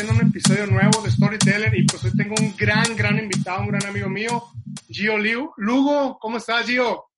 viendo 0.00 0.22
un 0.22 0.28
episodio 0.28 0.66
nuevo 0.66 1.02
de 1.02 1.10
Storyteller 1.10 1.74
y 1.74 1.84
pues 1.84 2.04
hoy 2.04 2.16
tengo 2.16 2.36
un 2.38 2.54
gran, 2.56 2.94
gran 2.94 3.18
invitado, 3.18 3.62
un 3.62 3.68
gran 3.68 3.84
amigo 3.86 4.08
mío, 4.08 4.44
Gio 4.88 5.18
Liu. 5.18 5.52
Lugo, 5.56 6.18
¿cómo 6.20 6.36
estás, 6.36 6.66
Gio? 6.66 7.10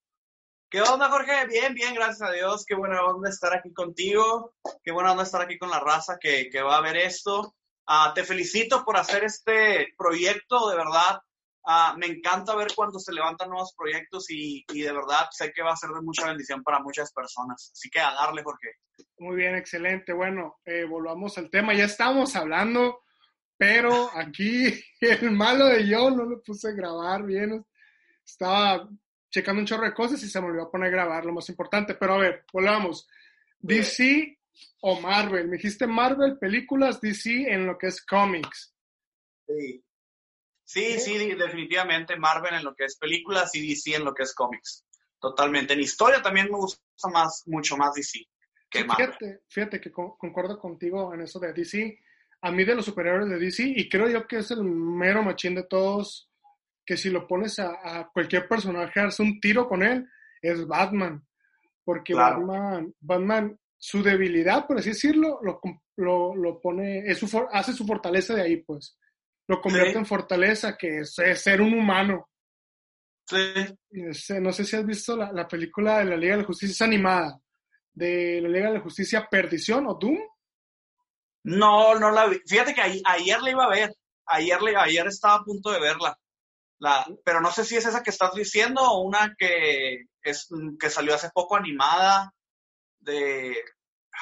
¿Qué 0.67 0.81
onda, 0.81 1.07
Jorge? 1.09 1.45
Bien, 1.47 1.75
bien, 1.75 1.93
gracias 1.93 2.27
a 2.27 2.31
Dios. 2.31 2.65
Qué 2.65 2.73
buena 2.73 3.03
onda 3.03 3.29
estar 3.29 3.53
aquí 3.53 3.71
contigo. 3.71 4.55
Qué 4.83 4.91
buena 4.91 5.11
onda 5.11 5.23
estar 5.23 5.41
aquí 5.41 5.59
con 5.59 5.69
la 5.69 5.79
raza 5.79 6.17
que, 6.19 6.49
que 6.49 6.61
va 6.63 6.77
a 6.77 6.81
ver 6.81 6.97
esto. 6.97 7.55
Ah, 7.85 8.13
te 8.15 8.23
felicito 8.23 8.83
por 8.83 8.97
hacer 8.97 9.25
este 9.25 9.93
proyecto, 9.95 10.69
de 10.69 10.77
verdad. 10.77 11.21
Ah, 11.63 11.95
me 11.97 12.07
encanta 12.07 12.55
ver 12.55 12.69
cuando 12.75 12.97
se 12.97 13.13
levantan 13.13 13.49
nuevos 13.49 13.73
proyectos 13.77 14.29
y, 14.31 14.65
y, 14.73 14.81
de 14.81 14.91
verdad 14.91 15.27
sé 15.29 15.51
que 15.53 15.61
va 15.61 15.73
a 15.73 15.77
ser 15.77 15.91
de 15.91 16.01
mucha 16.01 16.25
bendición 16.27 16.63
para 16.63 16.79
muchas 16.79 17.13
personas. 17.13 17.71
Así 17.71 17.89
que 17.89 17.99
a 17.99 18.13
darle, 18.13 18.43
Jorge. 18.43 18.77
Muy 19.19 19.35
bien, 19.35 19.55
excelente. 19.55 20.11
Bueno, 20.13 20.59
eh, 20.65 20.85
volvamos 20.85 21.37
al 21.37 21.51
tema. 21.51 21.73
Ya 21.75 21.85
estamos 21.85 22.35
hablando, 22.35 23.01
pero 23.57 24.09
aquí 24.15 24.73
el 25.01 25.31
malo 25.31 25.65
de 25.65 25.87
yo 25.87 26.09
no 26.09 26.25
lo 26.25 26.41
puse 26.41 26.69
a 26.69 26.73
grabar 26.73 27.23
bien. 27.23 27.63
Estaba 28.25 28.89
checando 29.29 29.61
un 29.61 29.67
chorro 29.67 29.85
de 29.85 29.93
cosas 29.93 30.21
y 30.23 30.29
se 30.29 30.41
me 30.41 30.47
olvidó 30.47 30.71
poner 30.71 30.87
a 30.87 30.91
grabar, 30.91 31.25
lo 31.25 31.33
más 31.33 31.47
importante. 31.49 31.93
Pero 31.93 32.15
a 32.15 32.17
ver, 32.17 32.45
volvamos. 32.51 33.07
DC 33.59 34.39
o 34.81 34.99
Marvel. 34.99 35.47
Me 35.47 35.57
dijiste 35.57 35.85
Marvel, 35.85 36.39
películas, 36.39 36.99
DC 36.99 37.53
en 37.53 37.67
lo 37.67 37.77
que 37.77 37.87
es 37.87 38.03
cómics. 38.03 38.73
Sí. 39.45 39.83
Sí, 40.71 41.01
sí, 41.01 41.35
definitivamente 41.35 42.15
Marvel 42.15 42.53
en 42.53 42.63
lo 42.63 42.73
que 42.73 42.85
es 42.85 42.95
películas 42.95 43.53
y 43.55 43.67
DC 43.67 43.93
en 43.93 44.05
lo 44.05 44.13
que 44.13 44.23
es 44.23 44.33
cómics. 44.33 44.85
Totalmente. 45.19 45.73
En 45.73 45.81
historia 45.81 46.21
también 46.21 46.45
me 46.49 46.55
gusta 46.55 46.81
más, 47.11 47.43
mucho 47.45 47.75
más 47.75 47.93
DC 47.93 48.25
que 48.69 48.85
Marvel. 48.85 49.07
Fíjate, 49.07 49.41
fíjate 49.49 49.81
que 49.81 49.91
concuerdo 49.91 50.57
contigo 50.57 51.13
en 51.13 51.23
eso 51.23 51.39
de 51.41 51.51
DC. 51.51 51.99
A 52.43 52.51
mí 52.51 52.63
de 52.63 52.73
los 52.73 52.85
superhéroes 52.85 53.29
de 53.29 53.37
DC, 53.37 53.63
y 53.63 53.89
creo 53.89 54.07
yo 54.07 54.25
que 54.25 54.37
es 54.37 54.49
el 54.51 54.63
mero 54.63 55.21
machín 55.23 55.55
de 55.55 55.63
todos, 55.63 56.31
que 56.85 56.95
si 56.95 57.09
lo 57.09 57.27
pones 57.27 57.59
a, 57.59 57.73
a 57.83 58.09
cualquier 58.09 58.47
personaje, 58.47 59.01
hace 59.01 59.21
un 59.23 59.41
tiro 59.41 59.67
con 59.67 59.83
él, 59.83 60.07
es 60.41 60.65
Batman. 60.65 61.21
Porque 61.83 62.13
claro. 62.13 62.47
Batman, 62.47 62.95
Batman, 63.01 63.59
su 63.77 64.01
debilidad, 64.01 64.65
por 64.67 64.77
así 64.77 64.91
decirlo, 64.91 65.41
lo, 65.43 65.59
lo, 65.97 66.33
lo 66.33 66.61
pone, 66.61 66.99
es 66.99 67.17
su, 67.17 67.45
hace 67.51 67.73
su 67.73 67.85
fortaleza 67.85 68.35
de 68.35 68.43
ahí, 68.43 68.57
pues 68.63 68.97
lo 69.51 69.61
convierte 69.61 69.91
sí. 69.91 69.97
en 69.97 70.05
fortaleza, 70.05 70.77
que 70.77 70.99
es, 70.99 71.19
es, 71.19 71.41
ser 71.41 71.61
un 71.61 71.73
humano. 71.73 72.29
Sí. 73.27 74.37
No 74.39 74.53
sé 74.53 74.63
si 74.63 74.77
has 74.77 74.85
visto 74.85 75.17
la, 75.17 75.31
la, 75.33 75.45
película 75.45 75.99
de 75.99 76.05
la 76.05 76.15
Liga 76.15 76.35
de 76.35 76.41
la 76.41 76.47
Justicia, 76.47 76.71
es 76.71 76.81
animada, 76.81 77.37
de 77.91 78.39
la 78.41 78.47
Liga 78.47 78.67
de 78.67 78.75
la 78.75 78.79
Justicia 78.79 79.27
Perdición 79.29 79.87
o 79.87 79.95
Doom. 79.95 80.19
No, 81.43 81.99
no 81.99 82.11
la 82.11 82.27
vi. 82.27 82.39
Fíjate 82.47 82.73
que 82.73 82.81
ayer, 82.81 83.01
ayer 83.05 83.41
la 83.41 83.49
iba 83.49 83.65
a 83.65 83.69
ver, 83.69 83.93
ayer, 84.25 84.61
le, 84.61 84.77
ayer 84.77 85.05
estaba 85.07 85.35
a 85.35 85.43
punto 85.43 85.69
de 85.69 85.81
verla. 85.81 86.17
La, 86.79 87.05
pero 87.25 87.41
no 87.41 87.51
sé 87.51 87.65
si 87.65 87.75
es 87.75 87.85
esa 87.85 88.01
que 88.01 88.09
estás 88.09 88.33
diciendo 88.33 88.81
o 88.81 89.01
una 89.01 89.35
que, 89.37 90.05
es, 90.23 90.47
que 90.79 90.89
salió 90.89 91.13
hace 91.13 91.29
poco 91.33 91.57
animada 91.57 92.33
de 92.99 93.55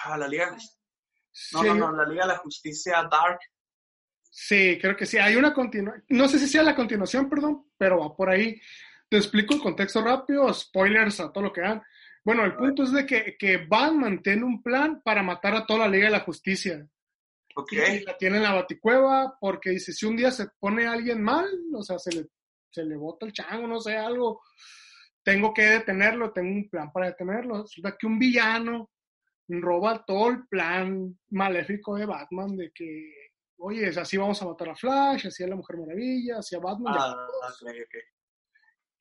ah, 0.05 0.17
la 0.17 0.27
Liga. 0.27 0.52
No, 0.52 0.59
sí. 1.61 1.67
no, 1.67 1.75
no, 1.75 1.91
la 1.91 2.05
Liga 2.05 2.23
de 2.23 2.33
la 2.33 2.39
Justicia 2.39 3.08
Dark. 3.09 3.39
Sí, 4.42 4.78
creo 4.80 4.95
que 4.95 5.06
sí. 5.06 5.18
Hay 5.18 5.36
una 5.36 5.54
continuación, 5.54 6.06
no 6.08 6.30
sé 6.30 6.40
si 6.40 6.48
sea 6.48 6.64
la 6.64 6.73
continuación, 6.73 7.30
perdón, 7.30 7.66
pero 7.78 8.00
va 8.00 8.16
por 8.16 8.30
ahí. 8.30 8.59
Te 9.09 9.18
explico 9.18 9.54
el 9.54 9.59
contexto 9.59 10.02
rápido, 10.02 10.52
spoilers 10.54 11.20
a 11.20 11.30
todo 11.34 11.44
lo 11.44 11.52
que 11.52 11.59
dan. 11.59 11.82
Bueno, 12.23 12.45
el 12.45 12.56
punto 12.56 12.84
es 12.84 12.94
de 12.94 13.06
que, 13.06 13.36
que 13.38 13.58
Batman 13.58 14.23
tiene 14.23 14.45
un 14.45 14.64
plan 14.64 15.02
para 15.04 15.22
matar 15.22 15.56
a 15.56 15.66
toda 15.66 15.80
la 15.80 15.90
Liga 15.90 16.05
de 16.05 16.11
la 16.11 16.22
Justicia. 16.22 16.88
Ok. 17.54 17.73
Y 17.73 17.99
la 18.05 18.17
tiene 18.17 18.38
en 18.38 18.44
la 18.44 18.54
baticueva 18.54 19.38
porque 19.42 19.72
dice, 19.72 19.92
si 19.92 20.05
un 20.05 20.16
día 20.16 20.32
se 20.32 20.48
pone 20.58 20.88
alguien 20.88 21.22
mal, 21.22 21.45
o 21.73 21.83
sea, 21.83 21.99
se 21.99 22.16
le, 22.16 22.28
se 22.72 22.86
le 22.86 22.95
bota 22.95 23.26
el 23.26 23.33
chango, 23.33 23.67
no 23.67 23.82
sé, 23.82 23.98
algo, 23.98 24.42
tengo 25.22 25.54
que 25.54 25.64
detenerlo, 25.64 26.32
tengo 26.32 26.49
un 26.49 26.70
plan 26.70 26.94
para 26.94 27.08
detenerlo. 27.08 27.64
Resulta 27.64 27.98
que 27.99 28.08
un 28.08 28.17
villano 28.17 28.89
roba 29.49 30.05
todo 30.05 30.30
el 30.30 30.48
plan 30.48 31.20
maléfico 31.32 31.98
de 31.98 32.05
Batman 32.05 32.55
de 32.55 32.72
que 32.72 33.18
oye, 33.59 33.87
así 33.87 34.17
vamos 34.17 34.42
a 34.42 34.45
matar 34.45 34.70
a 34.70 34.75
Flash, 34.75 35.27
así 35.27 35.43
a 35.43 35.47
la 35.47 35.55
Mujer 35.55 35.77
Maravilla, 35.77 36.37
así 36.39 36.55
a 36.55 36.59
Batman. 36.59 36.95
Ah, 36.97 37.27
okay, 37.61 37.81
okay. 37.81 38.02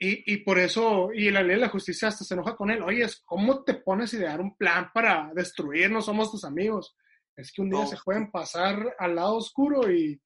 Y, 0.00 0.32
y, 0.32 0.36
por 0.38 0.58
eso, 0.58 1.12
y 1.12 1.30
la 1.30 1.42
ley 1.42 1.56
de 1.56 1.62
la 1.62 1.68
justicia 1.68 2.06
hasta 2.06 2.24
se 2.24 2.34
enoja 2.34 2.54
con 2.54 2.70
él, 2.70 2.82
oye, 2.82 3.04
¿cómo 3.24 3.64
te 3.64 3.74
pones 3.74 4.12
a 4.12 4.16
idear 4.16 4.40
un 4.40 4.56
plan 4.56 4.90
para 4.94 5.32
destruirnos? 5.34 6.04
Somos 6.04 6.30
tus 6.30 6.44
amigos. 6.44 6.96
Es 7.36 7.52
que 7.52 7.62
un 7.62 7.70
día 7.70 7.80
no. 7.80 7.86
se 7.86 7.96
pueden 8.04 8.30
pasar 8.30 8.94
al 8.98 9.14
lado 9.14 9.36
oscuro 9.36 9.90
y, 9.90 10.20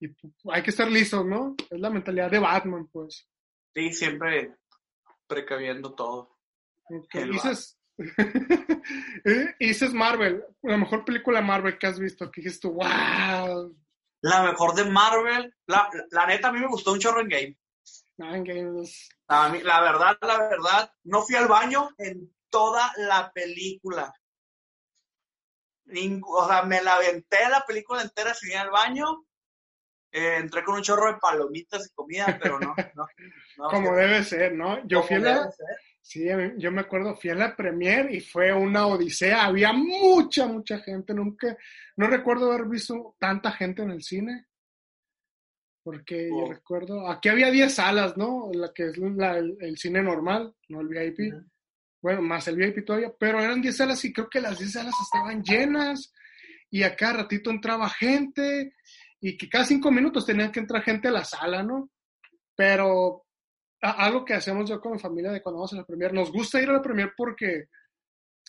y, 0.00 0.06
hay 0.52 0.62
que 0.62 0.70
estar 0.70 0.90
listos, 0.90 1.24
¿no? 1.24 1.54
Es 1.70 1.78
la 1.78 1.90
mentalidad 1.90 2.30
de 2.30 2.40
Batman, 2.40 2.88
pues. 2.90 3.28
Sí, 3.74 3.92
siempre 3.92 4.56
precaviendo 5.28 5.94
todo. 5.94 6.36
Okay. 6.88 7.30
Dices, 7.30 7.79
dices 9.60 9.92
Marvel, 9.92 10.44
la 10.62 10.76
mejor 10.76 11.04
película 11.04 11.40
Marvel 11.40 11.78
que 11.78 11.86
has 11.86 11.98
visto, 11.98 12.30
que 12.30 12.40
dijiste, 12.40 12.68
wow. 12.68 13.76
La 14.22 14.42
mejor 14.42 14.74
de 14.74 14.84
Marvel, 14.84 15.54
la, 15.66 15.88
la 16.10 16.26
neta 16.26 16.48
a 16.48 16.52
mí 16.52 16.60
me 16.60 16.68
gustó 16.68 16.92
un 16.92 16.98
chorro 16.98 17.20
en 17.20 17.28
game. 17.28 17.58
En 18.18 18.44
game 18.44 18.82
es... 18.82 19.08
a 19.28 19.48
mí, 19.48 19.62
la 19.62 19.80
verdad, 19.80 20.18
la 20.20 20.38
verdad, 20.38 20.92
no 21.04 21.22
fui 21.22 21.36
al 21.36 21.48
baño 21.48 21.90
en 21.98 22.34
toda 22.50 22.92
la 22.98 23.30
película. 23.32 24.12
O 26.24 26.46
sea, 26.46 26.62
me 26.62 26.82
la 26.82 26.96
aventé 26.96 27.48
la 27.48 27.64
película 27.66 28.02
entera 28.02 28.34
sin 28.34 28.50
ir 28.50 28.58
al 28.58 28.70
baño. 28.70 29.24
Eh, 30.12 30.36
entré 30.36 30.64
con 30.64 30.74
un 30.76 30.82
chorro 30.82 31.12
de 31.12 31.18
palomitas 31.18 31.86
y 31.86 31.94
comida, 31.94 32.38
pero 32.40 32.58
no. 32.58 32.74
no, 32.94 33.06
no 33.56 33.68
Como 33.70 33.94
debe 33.94 34.22
ser, 34.24 34.52
¿no? 34.52 34.86
Yo 34.86 35.02
fui 35.02 35.16
a 35.16 35.20
la, 35.20 35.50
Sí, 36.02 36.26
yo 36.56 36.72
me 36.72 36.80
acuerdo, 36.80 37.14
fui 37.14 37.30
a 37.30 37.34
la 37.34 37.54
premier 37.54 38.12
y 38.12 38.20
fue 38.20 38.52
una 38.52 38.86
odisea. 38.86 39.44
Había 39.44 39.72
mucha, 39.72 40.46
mucha 40.46 40.78
gente. 40.80 41.14
Nunca, 41.14 41.56
no 41.96 42.06
recuerdo 42.06 42.50
haber 42.50 42.66
visto 42.66 43.16
tanta 43.18 43.52
gente 43.52 43.82
en 43.82 43.90
el 43.90 44.02
cine. 44.02 44.46
Porque 45.82 46.28
oh. 46.32 46.40
yo 46.46 46.52
recuerdo, 46.52 47.08
aquí 47.08 47.28
había 47.28 47.50
10 47.50 47.72
salas, 47.72 48.16
¿no? 48.16 48.50
La 48.52 48.72
que 48.72 48.86
es 48.86 48.98
la, 48.98 49.38
el, 49.38 49.56
el, 49.60 49.76
cine 49.78 50.02
normal, 50.02 50.54
no 50.68 50.80
el 50.80 50.88
VIP. 50.88 51.32
Uh 51.32 51.36
-huh. 51.36 51.50
Bueno, 52.02 52.22
más 52.22 52.48
el 52.48 52.56
VIP 52.56 52.84
todavía, 52.84 53.12
pero 53.18 53.40
eran 53.40 53.60
10 53.60 53.76
salas 53.76 54.04
y 54.04 54.12
creo 54.12 54.28
que 54.28 54.40
las 54.40 54.58
10 54.58 54.72
salas 54.72 54.94
estaban 55.02 55.42
llenas. 55.42 56.12
Y 56.70 56.82
a 56.82 56.96
cada 56.96 57.22
ratito 57.24 57.50
entraba 57.50 57.88
gente 57.90 58.74
y 59.20 59.36
que 59.36 59.48
cada 59.48 59.64
cinco 59.64 59.90
minutos 59.90 60.24
tenían 60.24 60.50
que 60.50 60.60
entrar 60.60 60.82
gente 60.82 61.08
a 61.08 61.12
la 61.12 61.24
sala, 61.24 61.62
¿no? 61.62 61.90
Pero 62.56 63.26
algo 63.80 64.24
que 64.24 64.34
hacemos 64.34 64.68
yo 64.68 64.80
con 64.80 64.92
mi 64.92 64.98
familia 64.98 65.30
de 65.32 65.42
cuando 65.42 65.58
vamos 65.58 65.72
a 65.72 65.76
la 65.76 65.84
premier, 65.84 66.12
nos 66.12 66.30
gusta 66.30 66.60
ir 66.60 66.68
a 66.68 66.74
la 66.74 66.82
premier 66.82 67.12
porque 67.16 67.68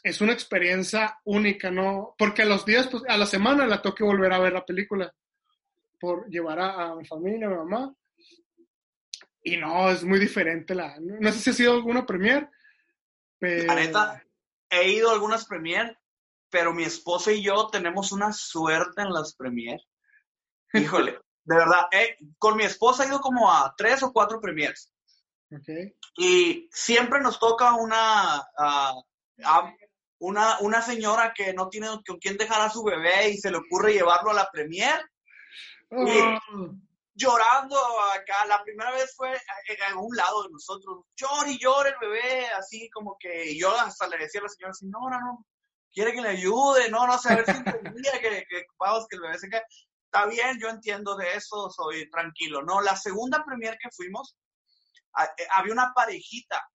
es 0.03 0.19
una 0.22 0.34
experiencia 0.34 1.19
única, 1.25 1.72
¿no? 1.72 2.16
Porque 2.18 2.42
a 2.42 2.46
los 2.46 2.66
días, 2.66 2.88
pues, 2.88 3.03
a 3.08 3.18
la 3.18 3.25
semana 3.25 3.66
la 3.68 3.81
toque 3.81 4.03
volver 4.03 4.34
a 4.34 4.40
ver 4.40 4.53
la 4.53 4.66
película 4.66 5.14
por 6.00 6.28
llevar 6.28 6.59
a, 6.59 6.91
a 6.91 6.96
mi 6.96 7.06
familia, 7.06 7.47
a 7.47 7.50
mi 7.52 7.56
mamá. 7.58 7.94
Y 9.44 9.58
no, 9.58 9.90
es 9.90 10.03
muy 10.03 10.20
diferente 10.20 10.75
la... 10.75 10.97
No 11.00 11.31
sé 11.31 11.40
si 11.40 11.50
ha 11.52 11.53
sido 11.53 11.74
alguna 11.74 12.06
premier, 12.06 12.50
pero... 13.40 13.68
La 13.68 13.75
neta, 13.75 14.24
he 14.70 14.91
ido 14.91 15.09
a 15.09 15.14
algunas 15.14 15.46
premier, 15.46 15.97
pero 16.50 16.74
mi 16.74 16.84
esposa 16.84 17.31
y 17.31 17.44
yo 17.44 17.70
tenemos 17.72 18.12
una 18.12 18.34
suerte 18.34 19.02
en 19.02 19.14
las 19.14 19.36
premier. 19.36 19.80
Híjole, 20.74 21.20
de 21.44 21.56
verdad, 21.56 21.86
eh, 21.91 22.18
con 22.38 22.56
mi 22.56 22.64
esposa 22.64 23.03
he 23.03 23.08
ido 23.08 23.20
como 23.20 23.52
a 23.52 23.74
tres 23.75 24.03
o 24.03 24.12
cuatro 24.12 24.40
premiers. 24.40 24.91
Okay. 25.52 25.94
Y 26.16 26.70
siempre 26.72 27.20
nos 27.20 27.40
toca 27.40 27.76
una, 27.76 28.40
uh, 28.58 29.03
una, 30.20 30.59
una 30.59 30.82
señora 30.82 31.34
que 31.34 31.53
no 31.53 31.70
tiene 31.70 31.88
con 32.08 32.20
quién 32.20 32.38
dejar 32.38 32.62
a 32.62 32.70
su 32.70 32.84
bebé 32.84 33.30
y 33.30 33.38
se 33.38 33.52
le 33.52 33.58
ocurre 33.58 33.94
llevarlo 33.94 34.32
a 34.32 34.36
la 34.36 34.50
premier. 34.52 35.02
Oh. 35.90 36.08
Y 36.08 36.40
llorando 37.22 37.78
acá. 38.14 38.46
La 38.48 38.64
primera 38.64 38.92
vez 38.92 39.14
fue 39.16 39.30
a, 39.30 40.00
un 40.00 40.16
lado 40.16 40.44
de 40.44 40.50
nosotros. 40.52 41.06
Llora 41.16 41.50
y 41.50 41.59
llora 41.59 41.90
el 41.90 41.96
bebé, 42.00 42.48
así 42.58 42.90
como 42.90 43.18
que 43.20 43.58
yo 43.58 43.76
hasta 43.78 44.08
le 44.08 44.18
decía 44.18 44.42
a 44.42 44.44
la 44.44 44.50
señora 44.50 44.72
así, 44.72 44.86
no, 44.88 45.09
no, 45.09 45.20
no, 45.20 45.46
quiere 45.94 46.14
que 46.14 46.22
le 46.22 46.30
ayude, 46.30 46.90
no, 46.90 47.06
no 47.08 47.18
sé, 47.18 47.34
a 47.34 47.36
ver 47.38 47.46
si 47.46 47.52
entendía 47.52 48.20
que, 48.20 48.46
que, 48.50 48.66
vamos, 48.80 49.08
que 49.09 49.16
el 49.18 49.22
bebé 49.22 49.38
se 49.38 49.50
cae. 49.50 49.64
Está 50.06 50.26
bien, 50.26 50.59
yo 50.59 50.68
entiendo 50.68 51.16
de 51.16 51.36
eso, 51.36 51.70
soy 51.70 52.09
tranquilo. 52.09 52.62
No, 52.64 52.82
la 52.82 52.98
segunda 52.98 53.46
premier 53.46 53.78
que 53.82 53.90
fuimos, 53.92 54.36
había 55.53 55.73
una 55.73 55.93
parejita. 55.93 56.67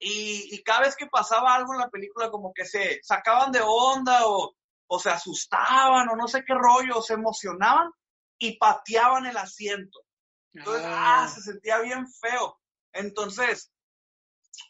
Y, 0.00 0.54
y, 0.54 0.62
cada 0.62 0.82
vez 0.82 0.94
que 0.94 1.06
pasaba 1.06 1.54
algo 1.54 1.74
en 1.74 1.80
la 1.80 1.90
película, 1.90 2.30
como 2.30 2.52
que 2.54 2.64
se 2.64 3.00
sacaban 3.02 3.50
de 3.50 3.60
onda 3.60 4.28
o, 4.28 4.54
o 4.86 4.98
se 5.00 5.10
asustaban 5.10 6.08
o 6.08 6.16
no 6.16 6.28
sé 6.28 6.44
qué 6.46 6.54
rollo, 6.54 6.98
o 6.98 7.02
se 7.02 7.14
emocionaban 7.14 7.90
y 8.38 8.56
pateaban 8.58 9.26
el 9.26 9.36
asiento. 9.36 9.98
Entonces, 10.52 10.84
ah, 10.86 11.24
ah 11.24 11.28
se 11.28 11.40
sentía 11.42 11.80
bien 11.80 12.06
feo. 12.08 12.60
Entonces, 12.92 13.72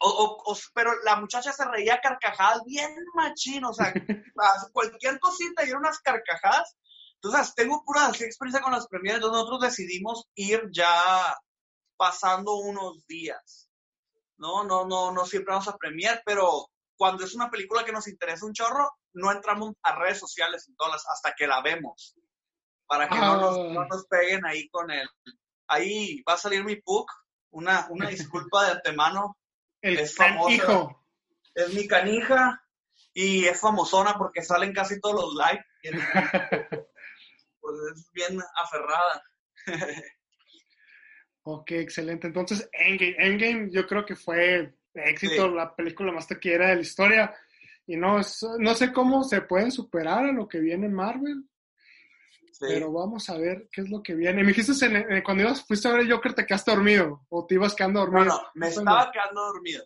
o, 0.01 0.09
o, 0.09 0.53
o, 0.53 0.59
pero 0.75 0.93
la 1.05 1.17
muchacha 1.17 1.53
se 1.53 1.65
reía 1.65 1.95
a 1.95 2.01
carcajadas 2.01 2.63
bien 2.65 2.95
machín, 3.15 3.65
o 3.65 3.73
sea, 3.73 3.93
cualquier 4.73 5.19
cosita 5.21 5.65
y 5.65 5.69
eran 5.69 5.81
unas 5.81 6.01
carcajadas 6.01 6.77
Entonces, 7.23 7.55
tengo 7.55 7.83
pura 7.85 8.09
experiencia 8.09 8.61
con 8.61 8.73
las 8.73 8.87
premieres, 8.87 9.17
entonces 9.17 9.39
nosotros 9.39 9.71
decidimos 9.71 10.29
ir 10.35 10.69
ya 10.71 11.37
pasando 11.99 12.55
unos 12.55 13.07
días. 13.07 13.71
No, 14.39 14.65
no, 14.65 14.87
no, 14.87 15.13
no 15.13 15.27
siempre 15.27 15.53
vamos 15.53 15.69
a 15.69 15.77
premier, 15.77 16.23
pero 16.25 16.71
cuando 16.97 17.25
es 17.25 17.35
una 17.35 17.51
película 17.51 17.85
que 17.85 17.93
nos 17.93 18.09
interesa 18.09 18.47
un 18.47 18.55
chorro, 18.55 18.91
no 19.13 19.31
entramos 19.33 19.75
a 19.83 19.97
redes 19.97 20.19
sociales 20.19 20.67
en 20.69 20.77
todas 20.77 21.05
hasta 21.13 21.35
que 21.37 21.47
la 21.47 21.61
vemos. 21.61 22.17
Para 22.87 23.09
que 23.09 23.19
no, 23.19 23.37
nos, 23.37 23.59
no, 23.59 23.85
nos, 23.85 24.07
peguen 24.07 24.47
ahí 24.47 24.69
con 24.71 24.91
el. 24.91 25.07
Ahí 25.67 26.23
va 26.23 26.35
a 26.35 26.39
salir 26.39 26.65
mi 26.65 26.77
PUC. 26.77 27.11
Una, 27.51 27.87
una 27.91 28.09
disculpa 28.09 28.65
de 28.65 28.73
antemano. 28.73 29.37
El 29.83 29.99
es 29.99 30.15
famosa. 30.15 30.89
Es 31.55 31.75
mi 31.75 31.87
canija 31.87 32.63
y 33.13 33.45
es 33.47 33.61
famosona 33.61 34.17
porque 34.17 34.43
salen 34.43 34.73
casi 34.73 35.01
todos 35.01 35.17
los 35.17 35.35
likes. 35.35 35.65
pues 37.61 37.77
es 37.95 38.11
bien 38.13 38.41
aferrada. 38.57 39.23
Ok, 41.53 41.71
excelente. 41.73 42.27
Entonces, 42.27 42.69
Endgame, 42.73 43.17
Endgame 43.19 43.71
yo 43.71 43.87
creo 43.87 44.05
que 44.05 44.17
fue 44.17 44.75
éxito, 44.95 45.49
la 45.49 45.75
película 45.75 46.13
más 46.13 46.27
taquillera 46.27 46.69
de 46.69 46.77
la 46.77 46.83
historia. 46.83 47.35
Y 47.87 47.97
no, 47.97 48.21
no 48.59 48.75
sé 48.75 48.93
cómo 48.93 49.25
se 49.25 49.41
pueden 49.43 49.71
superar 49.71 50.25
a 50.27 50.33
lo 50.33 50.47
que 50.47 50.61
viene 50.61 50.87
en 50.87 50.95
Marvel. 50.95 51.45
Pero 52.61 52.93
vamos 52.93 53.31
a 53.31 53.39
ver 53.39 53.69
qué 53.73 53.83
es 53.83 53.89
lo 53.89 54.03
que 54.03 54.15
viene. 54.15 54.43
Me 54.43 54.53
dijiste 54.53 54.73
en, 54.85 55.23
cuando 55.23 55.45
ibas, 55.45 55.65
fuiste 55.65 55.89
a 55.89 55.93
ver 55.93 56.01
el 56.01 56.13
Joker, 56.13 56.35
te 56.35 56.45
quedaste 56.45 56.73
dormido. 56.73 57.25
¿O 57.29 57.47
te 57.47 57.55
ibas 57.55 57.75
quedando 57.75 58.01
dormido? 58.01 58.25
No, 58.25 58.37
no, 58.37 58.49
me 58.55 58.69
estaba 58.69 59.11
quedando 59.13 59.47
dormido. 59.47 59.85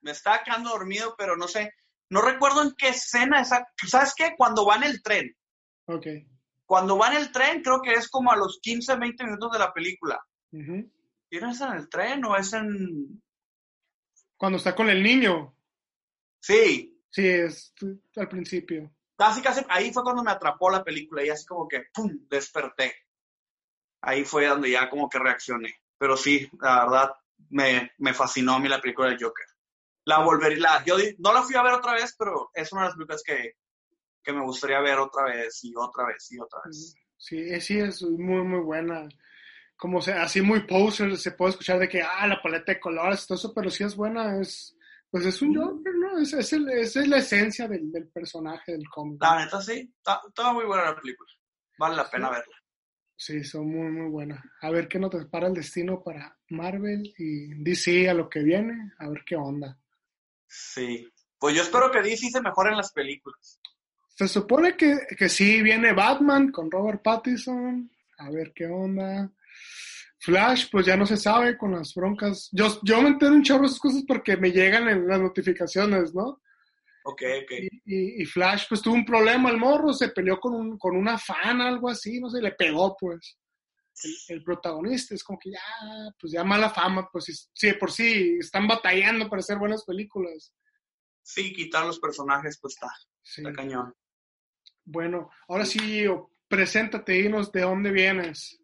Me 0.00 0.12
estaba 0.12 0.42
quedando 0.42 0.70
dormido, 0.70 1.14
pero 1.18 1.36
no 1.36 1.48
sé. 1.48 1.74
No 2.10 2.22
recuerdo 2.22 2.62
en 2.62 2.74
qué 2.78 2.90
escena 2.90 3.40
esa. 3.40 3.66
¿Sabes 3.86 4.14
qué? 4.16 4.34
Cuando 4.36 4.64
va 4.64 4.76
en 4.76 4.84
el 4.84 5.02
tren. 5.02 5.36
Ok. 5.86 6.06
Cuando 6.64 6.96
va 6.96 7.08
en 7.08 7.18
el 7.18 7.32
tren, 7.32 7.60
creo 7.60 7.82
que 7.82 7.92
es 7.92 8.08
como 8.08 8.30
a 8.30 8.36
los 8.36 8.60
15, 8.62 8.96
20 8.96 9.24
minutos 9.24 9.52
de 9.52 9.58
la 9.58 9.72
película. 9.72 10.18
Uh 10.52 10.88
es 11.38 11.60
en 11.60 11.72
el 11.72 11.88
tren 11.88 12.24
o 12.24 12.36
es 12.36 12.52
en.? 12.52 13.22
Cuando 14.36 14.58
está 14.58 14.74
con 14.74 14.90
el 14.90 15.02
niño. 15.02 15.56
Sí. 16.40 16.88
Sí, 17.10 17.28
es 17.28 17.74
al 18.16 18.28
principio. 18.28 18.90
Casi, 19.16 19.42
casi, 19.42 19.64
ahí 19.68 19.92
fue 19.92 20.02
cuando 20.02 20.22
me 20.24 20.30
atrapó 20.30 20.70
la 20.70 20.82
película 20.82 21.24
y 21.24 21.28
así 21.28 21.46
como 21.46 21.68
que, 21.68 21.84
¡pum!, 21.94 22.26
desperté. 22.28 22.94
Ahí 24.00 24.24
fue 24.24 24.46
donde 24.46 24.70
ya 24.70 24.88
como 24.88 25.08
que 25.08 25.18
reaccioné. 25.18 25.74
Pero 25.98 26.16
sí, 26.16 26.48
la 26.60 26.84
verdad, 26.84 27.12
me, 27.50 27.92
me 27.98 28.14
fascinó 28.14 28.54
a 28.54 28.58
mí 28.58 28.68
la 28.68 28.80
película 28.80 29.08
del 29.08 29.22
Joker. 29.22 29.46
La 30.04 30.24
volvería, 30.24 30.82
yo 30.84 30.96
no 31.18 31.32
la 31.32 31.42
fui 31.42 31.54
a 31.54 31.62
ver 31.62 31.74
otra 31.74 31.92
vez, 31.92 32.16
pero 32.18 32.50
es 32.54 32.72
una 32.72 32.82
de 32.82 32.88
las 32.88 32.96
películas 32.96 33.22
que, 33.22 33.56
que 34.22 34.32
me 34.32 34.42
gustaría 34.42 34.80
ver 34.80 34.98
otra 34.98 35.24
vez 35.24 35.62
y 35.62 35.74
otra 35.76 36.06
vez 36.06 36.32
y 36.32 36.40
otra 36.40 36.60
vez. 36.64 36.96
Sí, 37.16 37.60
sí, 37.60 37.78
es 37.78 38.02
muy, 38.02 38.42
muy 38.42 38.60
buena. 38.60 39.08
Como 39.82 40.00
se, 40.00 40.12
así 40.12 40.40
muy 40.40 40.60
poser, 40.60 41.16
se 41.16 41.32
puede 41.32 41.50
escuchar 41.50 41.76
de 41.80 41.88
que, 41.88 42.00
ah, 42.00 42.24
la 42.28 42.40
paleta 42.40 42.70
de 42.70 42.78
colores, 42.78 43.26
todo 43.26 43.36
eso, 43.36 43.52
pero 43.52 43.68
sí 43.68 43.82
es 43.82 43.96
buena, 43.96 44.40
es, 44.40 44.76
pues 45.10 45.26
es 45.26 45.42
un 45.42 45.56
Joker, 45.56 45.92
¿no? 45.96 46.20
Es, 46.20 46.32
es, 46.34 46.52
el, 46.52 46.68
es 46.70 46.94
la 47.08 47.16
esencia 47.16 47.66
del, 47.66 47.90
del, 47.90 48.06
personaje 48.06 48.70
del 48.70 48.88
cómic. 48.88 49.20
La 49.20 49.44
neta, 49.44 49.60
sí. 49.60 49.92
Está, 49.96 50.52
muy 50.52 50.66
buena 50.66 50.84
la 50.84 50.94
película. 50.94 51.28
Vale 51.80 51.96
la 51.96 52.08
pena 52.08 52.30
verla. 52.30 52.54
Sí, 53.16 53.42
son 53.42 53.72
muy, 53.72 53.90
muy 53.90 54.08
buenas. 54.08 54.40
A 54.60 54.70
ver 54.70 54.86
qué 54.86 55.00
nos 55.00 55.12
para 55.26 55.48
el 55.48 55.54
destino 55.54 56.00
para 56.00 56.38
Marvel 56.50 57.12
y 57.18 57.52
DC 57.64 58.08
a 58.08 58.14
lo 58.14 58.28
que 58.28 58.44
viene. 58.44 58.92
A 59.00 59.08
ver 59.08 59.24
qué 59.26 59.34
onda. 59.34 59.76
Sí. 60.46 61.08
Pues 61.40 61.56
yo 61.56 61.62
espero 61.62 61.90
que 61.90 62.02
DC 62.02 62.30
se 62.30 62.40
mejore 62.40 62.70
en 62.70 62.76
las 62.76 62.92
películas. 62.92 63.58
Se 64.10 64.28
supone 64.28 64.76
que, 64.76 64.96
que 65.18 65.28
sí 65.28 65.60
viene 65.60 65.92
Batman 65.92 66.52
con 66.52 66.70
Robert 66.70 67.02
Pattinson. 67.02 67.90
A 68.18 68.30
ver 68.30 68.52
qué 68.54 68.66
onda. 68.66 69.28
Flash, 70.18 70.68
pues 70.70 70.86
ya 70.86 70.96
no 70.96 71.04
se 71.04 71.16
sabe 71.16 71.58
con 71.58 71.72
las 71.72 71.94
broncas. 71.94 72.48
Yo, 72.52 72.80
yo 72.84 73.02
me 73.02 73.08
entero 73.08 73.32
un 73.32 73.42
chorro 73.42 73.62
de 73.62 73.66
esas 73.66 73.80
cosas 73.80 74.04
porque 74.06 74.36
me 74.36 74.52
llegan 74.52 74.88
en 74.88 75.08
las 75.08 75.20
notificaciones, 75.20 76.14
¿no? 76.14 76.40
Ok, 77.04 77.22
ok. 77.42 77.52
Y, 77.84 78.24
Flash, 78.26 78.66
pues 78.68 78.80
tuvo 78.80 78.94
un 78.94 79.04
problema, 79.04 79.50
el 79.50 79.56
morro 79.56 79.92
se 79.92 80.10
peleó 80.10 80.38
con, 80.38 80.54
un, 80.54 80.78
con 80.78 80.96
una 80.96 81.18
fan, 81.18 81.60
algo 81.60 81.88
así, 81.88 82.20
no 82.20 82.30
sé, 82.30 82.40
le 82.40 82.52
pegó, 82.52 82.96
pues. 82.96 83.36
El, 84.28 84.42
protagonista 84.42 85.14
es 85.14 85.22
como 85.22 85.38
que 85.38 85.50
ya, 85.50 85.60
pues 86.18 86.32
ya 86.32 86.44
mala 86.44 86.70
fama, 86.70 87.08
pues 87.12 87.50
sí, 87.52 87.72
por 87.74 87.92
sí, 87.92 88.36
están 88.38 88.66
batallando 88.66 89.28
para 89.28 89.40
hacer 89.40 89.58
buenas 89.58 89.84
películas. 89.84 90.54
Sí, 91.22 91.52
quitar 91.52 91.84
los 91.84 91.98
personajes, 91.98 92.58
pues 92.60 92.74
está, 92.74 92.88
sí. 93.22 93.42
está 93.42 93.52
cañón. 93.52 93.94
Bueno, 94.84 95.30
ahora 95.48 95.64
sí, 95.64 96.04
preséntate, 96.48 97.12
dinos 97.12 97.52
de 97.52 97.60
dónde 97.60 97.90
vienes. 97.90 98.61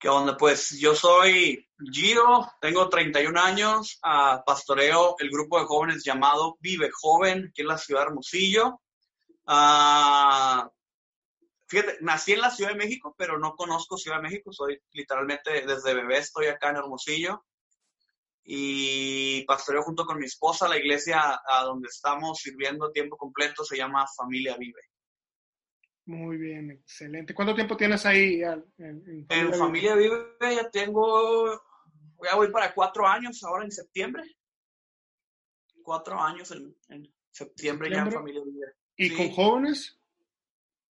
¿Qué 0.00 0.08
onda? 0.08 0.36
Pues 0.36 0.78
yo 0.78 0.94
soy 0.94 1.68
Gio, 1.92 2.48
tengo 2.60 2.88
31 2.88 3.40
años, 3.40 3.98
uh, 4.04 4.44
pastoreo 4.46 5.16
el 5.18 5.28
grupo 5.28 5.58
de 5.58 5.66
jóvenes 5.66 6.04
llamado 6.04 6.56
Vive 6.60 6.88
Joven, 6.92 7.48
aquí 7.48 7.62
en 7.62 7.66
la 7.66 7.78
ciudad 7.78 8.02
de 8.02 8.06
Hermosillo. 8.06 8.80
Uh, 9.44 10.70
fíjate, 11.66 11.98
nací 12.00 12.34
en 12.34 12.42
la 12.42 12.52
Ciudad 12.52 12.70
de 12.70 12.76
México, 12.76 13.12
pero 13.18 13.40
no 13.40 13.56
conozco 13.56 13.96
Ciudad 13.96 14.18
de 14.18 14.28
México, 14.28 14.52
soy 14.52 14.80
literalmente 14.92 15.66
desde 15.66 15.94
bebé 15.94 16.18
estoy 16.18 16.46
acá 16.46 16.70
en 16.70 16.76
Hermosillo. 16.76 17.44
Y 18.44 19.42
pastoreo 19.46 19.82
junto 19.82 20.06
con 20.06 20.18
mi 20.18 20.26
esposa, 20.26 20.68
la 20.68 20.78
iglesia 20.78 21.40
a 21.44 21.64
donde 21.64 21.88
estamos 21.88 22.38
sirviendo 22.38 22.92
tiempo 22.92 23.16
completo 23.16 23.64
se 23.64 23.76
llama 23.76 24.06
Familia 24.16 24.56
Vive. 24.56 24.80
Muy 26.08 26.38
bien, 26.38 26.70
excelente. 26.70 27.34
¿Cuánto 27.34 27.54
tiempo 27.54 27.76
tienes 27.76 28.06
ahí? 28.06 28.40
En, 28.78 29.52
Familia, 29.52 29.94
Vive 29.94 30.38
ya 30.40 30.70
tengo, 30.70 31.52
ya 32.24 32.34
voy 32.34 32.50
para 32.50 32.72
cuatro 32.72 33.06
años 33.06 33.44
ahora 33.44 33.64
en 33.64 33.70
septiembre. 33.70 34.22
Cuatro 35.82 36.18
años 36.18 36.50
en, 36.50 37.14
septiembre, 37.30 37.90
ya 37.90 38.04
en 38.04 38.12
Familia 38.12 38.40
Vive. 38.42 38.72
¿Y 38.96 39.14
con 39.14 39.28
jóvenes? 39.32 40.00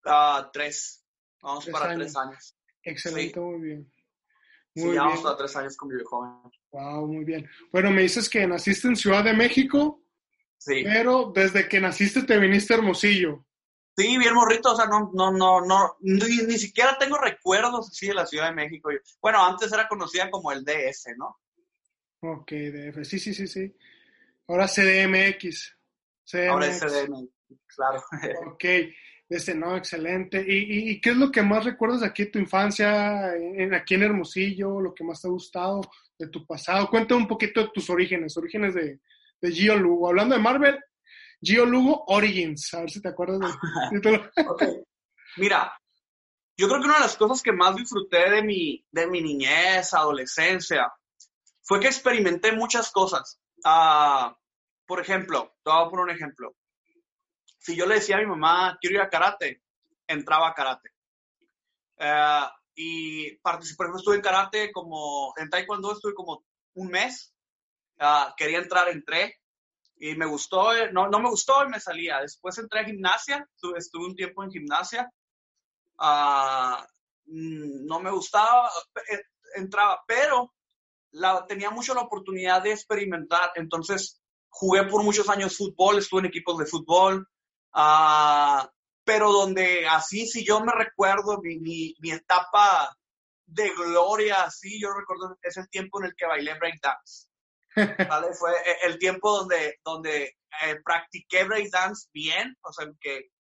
Uh, 0.04 0.44
tres. 0.52 1.04
Vamos 1.42 1.66
para 1.66 1.96
tres 1.96 2.16
años. 2.16 2.56
Excelente, 2.84 3.40
muy 3.40 3.60
bien. 3.60 3.92
Muy 4.76 4.90
sí, 4.90 4.94
ya 4.94 5.02
vamos 5.02 5.20
para 5.22 5.36
tres 5.36 5.56
años 5.56 5.76
con 5.76 5.88
Vive 5.88 6.04
Joven. 6.04 6.30
Wow, 6.70 7.08
muy 7.08 7.24
bien. 7.24 7.50
Bueno, 7.72 7.90
me 7.90 8.02
dices 8.02 8.28
que 8.28 8.46
naciste 8.46 8.86
en 8.86 8.94
Ciudad 8.94 9.24
de 9.24 9.32
México. 9.32 10.00
Sí. 10.58 10.84
Pero 10.84 11.32
desde 11.34 11.68
que 11.68 11.80
naciste 11.80 12.22
te 12.22 12.38
viniste 12.38 12.72
a 12.72 12.76
Hermosillo. 12.76 13.47
Sí, 13.98 14.16
bien 14.16 14.32
morrito, 14.32 14.70
o 14.70 14.76
sea, 14.76 14.86
no, 14.86 15.10
no, 15.12 15.32
no, 15.32 15.60
no, 15.60 15.96
ni, 16.02 16.56
siquiera 16.56 16.96
tengo 17.00 17.18
recuerdos 17.18 17.88
así 17.88 18.06
de 18.06 18.14
la 18.14 18.26
Ciudad 18.26 18.48
de 18.48 18.54
México. 18.54 18.90
Bueno, 19.20 19.44
antes 19.44 19.72
era 19.72 19.88
conocida 19.88 20.30
como 20.30 20.52
el 20.52 20.64
DS, 20.64 21.16
¿no? 21.16 21.36
Ok, 22.20 22.52
DF, 22.52 23.04
sí, 23.04 23.18
sí, 23.18 23.34
sí, 23.34 23.48
sí. 23.48 23.74
Ahora 24.46 24.68
CDMX. 24.68 25.76
CDMX. 26.24 26.48
Ahora 26.48 26.66
es 26.68 26.78
CDMX, 26.78 27.32
claro. 27.74 28.04
Ok, 28.52 28.64
este, 29.28 29.56
no, 29.56 29.76
excelente. 29.76 30.44
¿Y, 30.46 30.90
y, 30.92 31.00
qué 31.00 31.10
es 31.10 31.16
lo 31.16 31.32
que 31.32 31.42
más 31.42 31.64
recuerdas 31.64 32.02
de 32.02 32.06
aquí 32.06 32.26
de 32.26 32.30
tu 32.30 32.38
infancia, 32.38 33.34
en, 33.34 33.74
aquí 33.74 33.94
en 33.94 34.04
Hermosillo, 34.04 34.80
lo 34.80 34.94
que 34.94 35.02
más 35.02 35.20
te 35.20 35.26
ha 35.26 35.30
gustado 35.32 35.80
de 36.16 36.28
tu 36.28 36.46
pasado? 36.46 36.88
Cuéntame 36.88 37.22
un 37.22 37.26
poquito 37.26 37.62
de 37.62 37.70
tus 37.74 37.90
orígenes, 37.90 38.36
orígenes 38.36 38.74
de, 38.74 39.00
de 39.40 39.50
Gio 39.50 39.76
Lugo. 39.76 40.06
Hablando 40.06 40.36
de 40.36 40.40
Marvel, 40.40 40.78
Gio 41.40 41.64
Lugo 41.64 42.04
Origins, 42.08 42.74
a 42.74 42.80
ver 42.80 42.90
si 42.90 43.00
te 43.00 43.08
acuerdas 43.08 43.38
del 43.40 44.00
título. 44.00 44.30
Mira, 45.36 45.72
yo 46.56 46.66
creo 46.68 46.80
que 46.80 46.86
una 46.86 46.96
de 46.96 47.02
las 47.02 47.16
cosas 47.16 47.42
que 47.42 47.52
más 47.52 47.76
disfruté 47.76 48.30
de 48.30 48.42
mi, 48.42 48.84
de 48.90 49.06
mi 49.06 49.22
niñez, 49.22 49.94
adolescencia, 49.94 50.92
fue 51.62 51.78
que 51.78 51.86
experimenté 51.86 52.52
muchas 52.52 52.90
cosas. 52.90 53.40
Uh, 53.64 54.34
por 54.84 55.00
ejemplo, 55.00 55.54
te 55.62 55.70
voy 55.70 55.86
a 55.86 55.90
poner 55.90 56.04
un 56.06 56.10
ejemplo. 56.10 56.56
Si 57.58 57.76
yo 57.76 57.86
le 57.86 57.96
decía 57.96 58.16
a 58.16 58.20
mi 58.20 58.26
mamá, 58.26 58.76
quiero 58.80 58.96
ir 58.96 59.02
a 59.02 59.10
karate, 59.10 59.62
entraba 60.06 60.48
a 60.48 60.54
karate. 60.54 60.90
Uh, 61.98 62.48
y 62.74 63.36
participé, 63.38 63.76
por 63.76 63.86
ejemplo, 63.86 63.98
estuve 63.98 64.16
en 64.16 64.22
karate 64.22 64.72
como, 64.72 65.34
en 65.36 65.50
taekwondo 65.50 65.92
estuve 65.92 66.14
como 66.14 66.44
un 66.74 66.88
mes. 66.88 67.32
Uh, 68.00 68.34
quería 68.36 68.58
entrar, 68.58 68.88
entré 68.88 69.38
y 70.00 70.14
me 70.14 70.26
gustó, 70.26 70.74
eh, 70.74 70.90
no, 70.92 71.08
no 71.08 71.20
me 71.20 71.30
gustó 71.30 71.64
y 71.64 71.68
me 71.68 71.80
salía. 71.80 72.20
Después 72.20 72.58
entré 72.58 72.80
a 72.80 72.84
gimnasia, 72.84 73.48
estuve, 73.76 74.06
un 74.06 74.14
tiempo 74.14 74.42
en 74.42 74.50
gimnasia. 74.50 75.10
Uh, 75.98 76.82
no 77.26 78.00
me 78.00 78.10
gustaba, 78.10 78.70
eh, 79.10 79.22
entraba, 79.56 80.02
pero 80.06 80.54
la, 81.10 81.44
tenía 81.46 81.70
mucho 81.70 81.94
la 81.94 82.02
oportunidad 82.02 82.62
de 82.62 82.72
experimentar. 82.72 83.52
Entonces 83.56 84.20
jugué 84.48 84.84
por 84.84 85.02
muchos 85.02 85.28
años 85.28 85.56
fútbol, 85.56 85.98
estuve 85.98 86.20
en 86.20 86.26
equipos 86.26 86.58
de 86.58 86.66
fútbol. 86.66 87.28
Uh, 87.74 88.66
pero 89.04 89.32
donde 89.32 89.86
así, 89.88 90.26
si 90.26 90.44
yo 90.44 90.60
me 90.60 90.72
recuerdo 90.72 91.40
mi, 91.42 91.58
mi, 91.58 91.94
mi 92.00 92.10
etapa 92.10 92.94
de 93.46 93.70
gloria, 93.70 94.42
así, 94.42 94.80
yo 94.80 94.92
recuerdo 94.92 95.38
ese 95.42 95.66
tiempo 95.68 96.00
en 96.00 96.06
el 96.06 96.14
que 96.14 96.26
bailé 96.26 96.54
breakdance. 96.58 97.27
¿Vale? 98.08 98.34
Fue 98.34 98.52
e, 98.52 98.86
el 98.86 98.98
tiempo 98.98 99.30
donde, 99.38 99.78
donde 99.84 100.36
eh, 100.62 100.76
practiqué 100.84 101.44
breakdance 101.44 102.08
bien, 102.12 102.56
o 102.62 102.72
sea, 102.72 102.86
que 103.00 103.30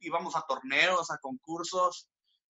íbamos 0.00 0.36
a 0.36 0.44
torneos, 0.48 1.10
a 1.10 1.18
concursos, 1.18 2.08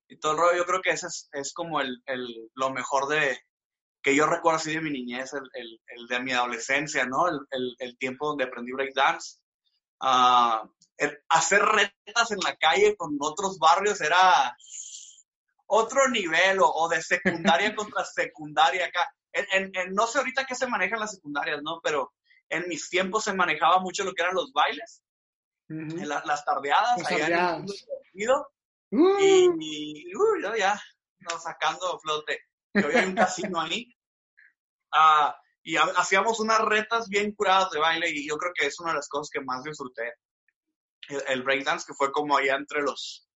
y 0.08 0.18
todo 0.18 0.32
el 0.32 0.38
rollo. 0.38 0.56
Yo 0.58 0.66
creo 0.66 0.82
que 0.82 0.90
ese 0.90 1.06
es, 1.32 1.52
como 1.54 1.80
el, 1.80 2.02
el, 2.06 2.50
lo 2.54 2.70
mejor 2.70 3.08
de 3.08 3.38
que 4.02 4.14
yo 4.14 4.26
recuerdo 4.26 4.58
así 4.58 4.74
de 4.74 4.80
mi 4.80 4.90
niñez, 4.90 5.32
el, 5.32 5.80
el, 5.86 6.06
de 6.08 6.20
mi 6.20 6.32
adolescencia, 6.32 7.06
¿no? 7.06 7.26
El, 7.28 7.98
tiempo 7.98 8.28
donde 8.28 8.44
aprendí 8.44 8.72
breakdance. 8.72 9.38
Uh, 10.00 10.68
hacer 11.28 11.62
retas 11.62 12.32
en 12.32 12.40
la 12.40 12.56
calle 12.56 12.96
con 12.96 13.16
otros 13.20 13.58
barrios 13.58 14.00
era 14.00 14.56
otro 15.66 16.08
nivel 16.08 16.58
o, 16.60 16.88
de 16.88 17.00
secundaria 17.00 17.74
contra 17.76 18.04
secundaria 18.04 18.86
acá. 18.86 19.08
En, 19.32 19.70
en, 19.74 19.94
no 19.94 20.06
sé 20.06 20.18
ahorita 20.18 20.44
qué 20.44 20.54
se 20.54 20.66
manejan 20.66 21.00
las 21.00 21.14
secundarias, 21.14 21.60
¿no? 21.62 21.80
Pero 21.82 22.12
en 22.48 22.68
mis 22.68 22.88
tiempos 22.90 23.24
se 23.24 23.32
manejaba 23.32 23.78
mucho 23.80 24.04
lo 24.04 24.12
que 24.12 24.22
eran 24.22 24.34
los 24.34 24.52
bailes, 24.52 25.02
las 25.68 26.44
tardeadas, 26.44 26.98
las 26.98 27.12
allá 27.12 27.26
en 27.26 27.64
el 28.14 28.30
uh. 28.90 29.18
y, 29.20 30.14
uh, 30.14 30.56
ya, 30.56 30.80
no, 31.20 31.38
sacando 31.38 31.98
flote. 32.00 32.40
Hoy 32.74 32.94
hay 32.94 33.06
un 33.06 33.14
casino 33.14 33.60
ahí. 33.60 33.88
Uh, 34.92 35.32
y 35.64 35.76
hacíamos 35.76 36.40
unas 36.40 36.60
retas 36.60 37.08
bien 37.08 37.32
curadas 37.32 37.70
de 37.70 37.78
baile 37.78 38.10
y 38.10 38.28
yo 38.28 38.36
creo 38.36 38.52
que 38.54 38.66
es 38.66 38.78
una 38.80 38.90
de 38.90 38.96
las 38.96 39.08
cosas 39.08 39.30
que 39.30 39.40
más 39.40 39.62
disfruté. 39.62 40.14
El, 41.08 41.22
el 41.28 41.42
breakdance, 41.42 41.86
que 41.86 41.94
fue 41.94 42.12
como 42.12 42.36
allá 42.36 42.56
entre 42.56 42.82
los 42.82 43.28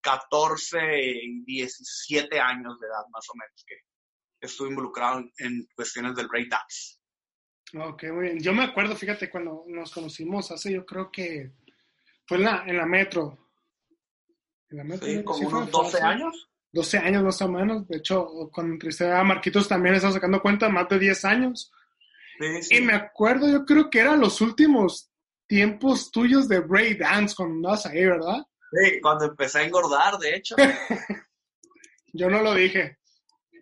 14 0.00 0.78
y 1.02 1.44
17 1.44 2.38
años 2.38 2.78
de 2.78 2.86
edad, 2.86 3.04
más 3.10 3.26
o 3.30 3.36
menos, 3.36 3.64
que 3.66 3.76
estuve 4.46 4.70
involucrado 4.70 5.24
en, 5.38 5.68
cuestiones 5.74 6.14
del 6.14 6.28
breakdance. 6.28 6.98
Ok, 7.76 8.04
muy 8.12 8.24
bien. 8.24 8.40
Yo 8.40 8.52
me 8.52 8.64
acuerdo, 8.64 8.94
fíjate, 8.94 9.30
cuando 9.30 9.64
nos 9.66 9.92
conocimos 9.92 10.50
hace, 10.50 10.72
yo 10.72 10.84
creo 10.84 11.10
que 11.10 11.52
fue 12.26 12.38
en 12.38 12.44
la, 12.44 12.64
en 12.66 12.76
la 12.76 12.86
metro. 12.86 13.50
En 14.70 14.78
la 14.78 14.84
metro. 14.84 15.06
Sí, 15.06 15.24
como 15.24 15.48
unos 15.48 15.70
12 15.70 16.00
años. 16.02 16.48
12 16.72 16.98
años 16.98 17.22
más 17.22 17.40
o 17.42 17.48
menos. 17.48 17.86
De 17.88 17.98
hecho, 17.98 18.28
cuando 18.52 18.74
entrevisté 18.74 19.10
a 19.10 19.22
Marquitos 19.24 19.68
también 19.68 19.94
estaba 19.94 20.12
sacando 20.12 20.40
cuenta, 20.40 20.68
más 20.68 20.88
de 20.88 20.98
10 20.98 21.24
años. 21.24 21.72
Sí, 22.38 22.62
sí. 22.62 22.76
Y 22.76 22.80
me 22.80 22.94
acuerdo, 22.94 23.48
yo 23.48 23.64
creo 23.64 23.88
que 23.88 24.00
eran 24.00 24.20
los 24.20 24.40
últimos 24.40 25.10
tiempos 25.46 26.10
tuyos 26.10 26.48
de 26.48 26.60
breakdance 26.60 27.34
cuando 27.36 27.54
andabas 27.54 27.86
ahí, 27.86 28.04
¿verdad? 28.04 28.44
Sí, 28.72 29.00
cuando 29.00 29.26
empecé 29.26 29.58
a 29.60 29.62
engordar, 29.64 30.18
de 30.18 30.36
hecho. 30.36 30.56
Yo 32.12 32.30
no 32.30 32.42
lo 32.42 32.54
dije. 32.54 32.98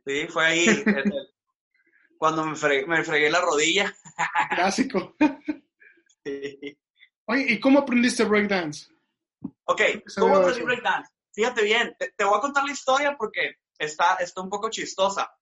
Sí, 0.04 0.26
fue 0.28 0.44
ahí 0.44 0.84
cuando 2.22 2.44
me 2.44 2.54
fregué, 2.54 3.30
la 3.30 3.40
rodilla. 3.40 3.92
Clásico. 4.50 5.16
Oye, 7.26 7.46
¿y 7.48 7.58
cómo 7.58 7.80
aprendiste 7.80 8.24
breakdance? 8.24 8.86
Ok, 9.64 9.82
¿cómo 10.16 10.36
aprendí 10.36 10.62
breakdance? 10.62 11.10
Fíjate 11.32 11.64
bien, 11.64 11.96
te, 11.98 12.24
voy 12.24 12.38
a 12.38 12.40
contar 12.40 12.64
la 12.64 12.70
historia 12.70 13.16
porque 13.16 13.56
está, 13.76 14.14
está 14.20 14.40
un 14.40 14.50
poco 14.50 14.70
chistosa. 14.70 15.34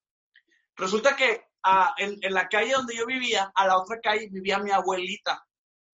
Resulta 0.74 1.14
que 1.14 1.48
ah, 1.64 1.94
en, 1.98 2.16
en, 2.22 2.32
la 2.32 2.48
calle 2.48 2.72
donde 2.72 2.96
yo 2.96 3.04
vivía, 3.04 3.52
a 3.54 3.66
la 3.66 3.76
otra 3.76 4.00
calle 4.00 4.28
vivía 4.30 4.58
mi 4.58 4.70
abuelita, 4.70 5.44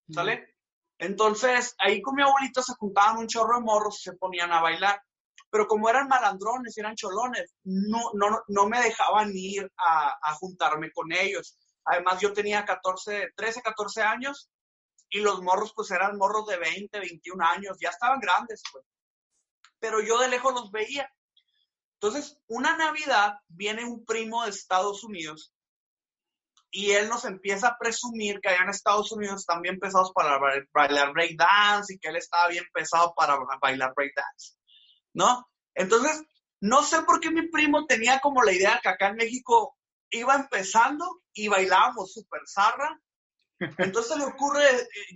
¿sale? 0.09 0.55
Entonces, 0.99 1.75
ahí 1.79 2.01
con 2.01 2.15
mi 2.15 2.23
abuelito 2.23 2.63
se 2.63 2.75
juntaban 2.75 3.19
un 3.19 3.27
chorro 3.27 3.59
de 3.59 3.65
morros 3.65 3.99
y 3.99 4.11
se 4.11 4.17
ponían 4.17 4.53
a 4.53 4.61
bailar. 4.61 5.03
Pero 5.51 5.67
como 5.67 5.89
eran 5.89 6.09
malandrones, 6.09 6.77
eran 6.77 6.97
cholones, 6.97 7.55
no, 7.65 8.11
no, 8.15 8.43
no 8.49 8.69
me 8.69 8.81
dejaban 8.81 9.31
ir 9.35 9.71
a, 9.77 10.17
a 10.21 10.35
juntarme 10.35 10.91
con 10.93 11.13
ellos. 11.13 11.57
Además, 11.85 12.21
yo 12.21 12.33
tenía 12.33 12.65
14, 12.65 13.33
13, 13.37 13.63
14 13.63 14.03
años 14.03 14.51
y 15.09 15.21
los 15.21 15.41
morros 15.43 15.73
pues 15.75 15.91
eran 15.91 16.17
morros 16.17 16.47
de 16.47 16.59
20, 16.59 16.99
21 16.99 17.45
años, 17.45 17.79
ya 17.81 17.91
estaban 17.91 18.21
grandes 18.21 18.63
pues. 18.73 18.85
Pero 19.79 20.01
yo 20.01 20.19
de 20.19 20.29
lejos 20.29 20.53
los 20.53 20.71
veía. 20.71 21.09
Entonces, 22.01 22.39
una 22.49 22.77
Navidad 22.77 23.35
viene 23.49 23.85
un 23.85 24.05
primo 24.05 24.45
de 24.45 24.51
Estados 24.51 25.05
Unidos 25.05 25.55
y 26.71 26.93
él 26.93 27.09
nos 27.09 27.25
empieza 27.25 27.69
a 27.69 27.79
presumir 27.79 28.41
que 28.41 28.49
allá 28.49 28.63
en 28.63 28.71
Estados 28.71 29.11
Unidos 29.13 29.41
están 29.41 29.63
bien 29.63 29.79
pesados 29.79 30.13
para 30.13 30.39
bailar 30.73 31.13
breakdance 31.13 31.95
y 31.95 31.99
que 31.99 32.09
él 32.09 32.17
estaba 32.17 32.49
bien 32.49 32.65
pesado 32.73 33.15
para 33.15 33.39
bailar 33.63 33.95
breakdance, 33.95 34.56
¿no? 35.17 35.49
Entonces, 35.75 36.23
no 36.61 36.83
sé 36.83 37.03
por 37.03 37.21
qué 37.21 37.31
mi 37.31 37.49
primo 37.49 37.87
tenía 37.87 38.21
como 38.21 38.43
la 38.43 38.53
idea 38.53 38.81
que 38.83 38.89
acá 38.89 39.09
en 39.09 39.17
México 39.17 39.77
iba 40.11 40.35
empezando 40.35 41.23
y 41.33 41.49
bailábamos 41.49 42.13
súper 42.13 42.43
zarra. 42.47 43.01
Entonces 43.79 44.17
le 44.19 44.25
ocurre, 44.25 44.63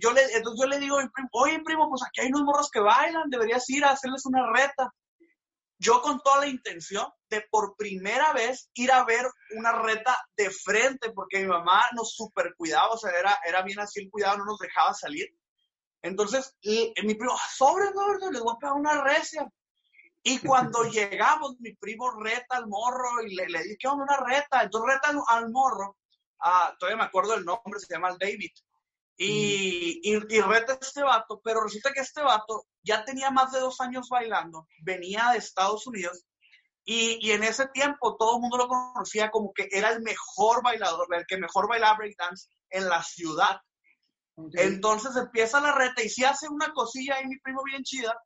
yo 0.01 0.11
le, 0.11 0.23
entonces 0.35 0.59
yo 0.59 0.67
le 0.67 0.79
digo 0.79 0.97
a 0.97 1.03
mi 1.03 1.09
primo, 1.09 1.29
oye 1.33 1.61
primo, 1.63 1.89
pues 1.89 2.01
aquí 2.03 2.21
hay 2.21 2.27
unos 2.27 2.43
morros 2.43 2.69
que 2.71 2.79
bailan, 2.79 3.29
deberías 3.29 3.69
ir 3.69 3.85
a 3.85 3.91
hacerles 3.91 4.25
una 4.25 4.51
reta 4.51 4.91
yo 5.81 5.99
con 5.99 6.19
toda 6.19 6.41
la 6.41 6.47
intención 6.47 7.07
de 7.27 7.41
por 7.49 7.75
primera 7.75 8.33
vez 8.33 8.69
ir 8.75 8.91
a 8.91 9.03
ver 9.03 9.25
una 9.57 9.71
reta 9.81 10.15
de 10.37 10.51
frente, 10.51 11.11
porque 11.11 11.39
mi 11.39 11.47
mamá 11.47 11.81
nos 11.93 12.13
super 12.13 12.53
cuidaba, 12.55 12.89
o 12.89 12.97
sea, 12.97 13.09
era, 13.17 13.39
era 13.43 13.63
bien 13.63 13.79
así 13.79 13.99
el 13.99 14.11
cuidado, 14.11 14.37
no 14.37 14.45
nos 14.45 14.59
dejaba 14.59 14.93
salir. 14.93 15.27
Entonces, 16.03 16.55
mi 16.63 17.15
primo, 17.15 17.33
ah, 17.33 17.49
sobre, 17.51 17.85
les 18.31 18.41
voy 18.41 18.53
a 18.53 18.59
pegar 18.59 18.75
una 18.75 19.01
recia. 19.01 19.51
Y 20.23 20.39
cuando 20.39 20.83
llegamos, 20.83 21.59
mi 21.59 21.73
primo 21.75 22.11
reta 22.11 22.57
al 22.57 22.67
morro 22.67 23.23
y 23.25 23.35
le, 23.35 23.49
le 23.49 23.63
dije, 23.63 23.77
¿qué 23.79 23.87
onda 23.87 24.03
una 24.03 24.17
reta? 24.17 24.61
Entonces 24.61 24.95
reta 24.95 25.23
al, 25.29 25.49
morro, 25.49 25.97
ah, 26.39 26.75
todavía 26.79 26.97
me 26.97 27.07
acuerdo 27.07 27.33
el 27.33 27.45
nombre, 27.45 27.79
se 27.79 27.93
llama 27.93 28.15
David. 28.19 28.51
Y, 29.17 29.99
y, 30.03 30.17
reta 30.17 30.77
este 30.79 31.03
vato, 31.03 31.41
pero 31.43 31.63
resulta 31.63 31.91
que 31.91 32.01
este 32.01 32.21
vato 32.21 32.65
ya 32.81 33.03
tenía 33.05 33.29
más 33.29 33.51
de 33.51 33.59
dos 33.59 33.79
años 33.81 34.09
bailando, 34.09 34.67
venía 34.83 35.29
de 35.31 35.37
Estados 35.37 35.85
Unidos 35.85 36.25
y, 36.83 37.19
y, 37.21 37.31
en 37.31 37.43
ese 37.43 37.67
tiempo 37.67 38.17
todo 38.17 38.37
el 38.37 38.41
mundo 38.41 38.57
lo 38.57 38.67
conocía 38.67 39.29
como 39.29 39.53
que 39.53 39.69
era 39.71 39.91
el 39.91 40.01
mejor 40.01 40.63
bailador, 40.63 41.07
el 41.13 41.25
que 41.27 41.37
mejor 41.37 41.67
bailaba 41.67 41.97
breakdance 41.97 42.49
en 42.69 42.89
la 42.89 43.03
ciudad. 43.03 43.61
Entonces 44.53 45.15
empieza 45.15 45.61
la 45.61 45.73
reta 45.73 46.01
y 46.01 46.09
si 46.09 46.23
hace 46.23 46.47
una 46.49 46.73
cosilla 46.73 47.15
ahí 47.15 47.27
mi 47.27 47.37
primo 47.39 47.61
bien 47.63 47.83
chida, 47.83 48.17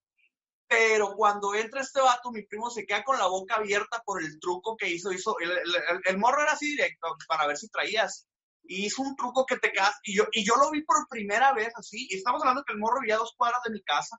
pero 0.68 1.16
cuando 1.16 1.54
entra 1.54 1.82
este 1.82 2.02
vato, 2.02 2.32
mi 2.32 2.44
primo 2.44 2.70
se 2.70 2.86
queda 2.86 3.04
con 3.04 3.18
la 3.18 3.28
boca 3.28 3.56
abierta 3.56 4.02
por 4.06 4.22
el 4.22 4.40
truco 4.40 4.76
que 4.78 4.90
hizo. 4.90 5.12
hizo 5.12 5.38
el, 5.40 5.52
el, 5.52 6.02
el 6.06 6.18
morro 6.18 6.42
era 6.42 6.54
así 6.54 6.72
directo 6.72 7.16
para 7.28 7.48
ver 7.48 7.58
si 7.58 7.70
traías. 7.70 8.28
Y 8.68 8.88
hizo 8.88 9.04
un 9.04 9.16
truco 9.16 9.46
que 9.46 9.58
te 9.58 9.72
quedas, 9.72 9.96
y 10.04 10.16
yo, 10.16 10.24
y 10.32 10.44
yo 10.44 10.56
lo 10.56 10.72
vi 10.72 10.82
por 10.82 11.08
primera 11.08 11.54
vez 11.54 11.72
así, 11.76 12.08
y 12.10 12.16
estamos 12.16 12.42
hablando 12.42 12.64
que 12.64 12.74
el 12.74 12.80
morro 12.80 13.00
vivía 13.00 13.14
a 13.14 13.20
dos 13.20 13.36
cuadras 13.38 13.62
de 13.64 13.72
mi 13.72 13.84
casa, 13.84 14.18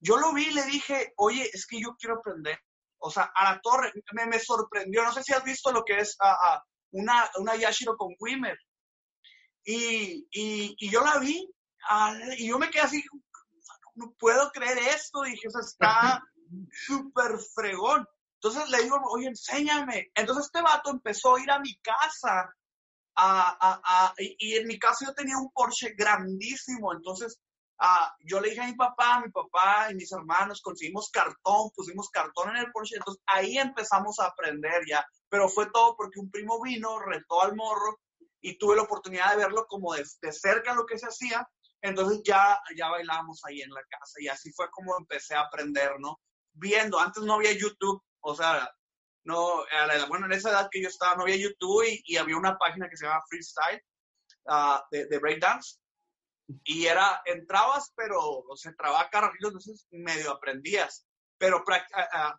yo 0.00 0.16
lo 0.16 0.32
vi 0.32 0.48
y 0.48 0.52
le 0.52 0.64
dije, 0.64 1.12
oye, 1.16 1.48
es 1.52 1.68
que 1.68 1.80
yo 1.80 1.94
quiero 1.96 2.16
aprender, 2.16 2.58
o 2.98 3.12
sea, 3.12 3.30
a 3.32 3.52
la 3.52 3.60
torre, 3.60 3.92
me, 4.12 4.26
me 4.26 4.40
sorprendió, 4.40 5.04
no 5.04 5.12
sé 5.12 5.22
si 5.22 5.32
has 5.32 5.44
visto 5.44 5.70
lo 5.70 5.84
que 5.84 6.00
es 6.00 6.16
a, 6.18 6.60
una, 6.90 7.30
una 7.36 7.54
Yashiro 7.54 7.96
con 7.96 8.12
Wimmer, 8.18 8.58
y, 9.62 10.26
y, 10.32 10.74
y 10.76 10.90
yo 10.90 11.04
la 11.04 11.18
vi, 11.18 11.48
y 12.38 12.48
yo 12.48 12.58
me 12.58 12.70
quedé 12.70 12.82
así, 12.82 13.04
no 14.00 14.12
puedo 14.18 14.50
creer 14.50 14.78
esto, 14.78 15.22
dije, 15.22 15.48
o 15.48 15.50
sea, 15.50 15.60
está 15.60 16.24
súper 16.86 17.38
fregón. 17.54 18.06
Entonces 18.42 18.68
le 18.70 18.82
digo, 18.82 18.98
oye, 19.10 19.28
enséñame. 19.28 20.10
Entonces 20.14 20.46
este 20.46 20.62
vato 20.62 20.90
empezó 20.90 21.36
a 21.36 21.40
ir 21.42 21.50
a 21.50 21.60
mi 21.60 21.76
casa 21.76 22.54
y 24.18 24.56
en 24.56 24.66
mi 24.66 24.78
caso 24.78 25.04
yo 25.04 25.14
tenía 25.14 25.36
un 25.36 25.50
Porsche 25.50 25.94
grandísimo, 25.96 26.92
entonces 26.92 27.40
yo 28.20 28.40
le 28.40 28.50
dije 28.50 28.60
a 28.60 28.66
mi 28.66 28.74
papá, 28.74 29.22
mi 29.24 29.30
papá 29.30 29.88
y 29.90 29.94
mis 29.94 30.12
hermanos, 30.12 30.60
conseguimos 30.60 31.10
cartón, 31.10 31.70
pusimos 31.74 32.10
cartón 32.10 32.50
en 32.50 32.64
el 32.64 32.72
Porsche, 32.72 32.96
entonces 32.96 33.22
ahí 33.26 33.58
empezamos 33.58 34.18
a 34.20 34.26
aprender 34.26 34.82
ya, 34.86 35.04
pero 35.28 35.48
fue 35.48 35.70
todo 35.70 35.96
porque 35.96 36.20
un 36.20 36.30
primo 36.30 36.60
vino, 36.62 36.98
retó 36.98 37.42
al 37.42 37.56
morro 37.56 37.98
y 38.40 38.58
tuve 38.58 38.76
la 38.76 38.82
oportunidad 38.82 39.30
de 39.30 39.38
verlo 39.38 39.66
como 39.66 39.94
de, 39.94 40.04
cerca 40.32 40.74
lo 40.74 40.86
que 40.86 40.98
se 40.98 41.06
hacía, 41.06 41.48
entonces 41.82 42.22
ya, 42.24 42.60
ya 42.76 42.88
bailábamos 42.88 43.44
ahí 43.44 43.62
en 43.62 43.70
la 43.70 43.82
casa 43.84 44.20
y 44.20 44.28
así 44.28 44.52
fue 44.52 44.70
como 44.70 44.96
empecé 44.98 45.34
a 45.34 45.42
aprender, 45.42 45.92
¿no? 45.98 46.20
Viendo, 46.52 46.98
antes 46.98 47.22
no 47.22 47.34
había 47.34 47.52
YouTube, 47.52 48.02
o 48.20 48.34
sea, 48.34 48.70
no, 49.24 49.64
bueno, 50.08 50.26
en 50.26 50.32
esa 50.32 50.50
edad 50.50 50.68
que 50.70 50.82
yo 50.82 50.88
estaba 50.88 51.16
no 51.16 51.22
había 51.22 51.36
YouTube 51.36 51.84
y, 52.04 52.16
había 52.16 52.36
una 52.36 52.56
página 52.58 52.88
que 52.88 52.96
se 52.96 53.06
llama 53.06 53.22
Freestyle 53.28 53.82
uh, 54.46 54.78
de, 54.90 55.18
breakdance 55.18 55.78
y 56.64 56.86
era, 56.86 57.22
entrabas, 57.26 57.92
pero 57.94 58.44
se 58.56 58.72
trababa 58.72 59.08
carajillo, 59.10 59.48
entonces 59.48 59.86
medio 59.90 60.32
aprendías, 60.32 61.06
pero 61.38 61.62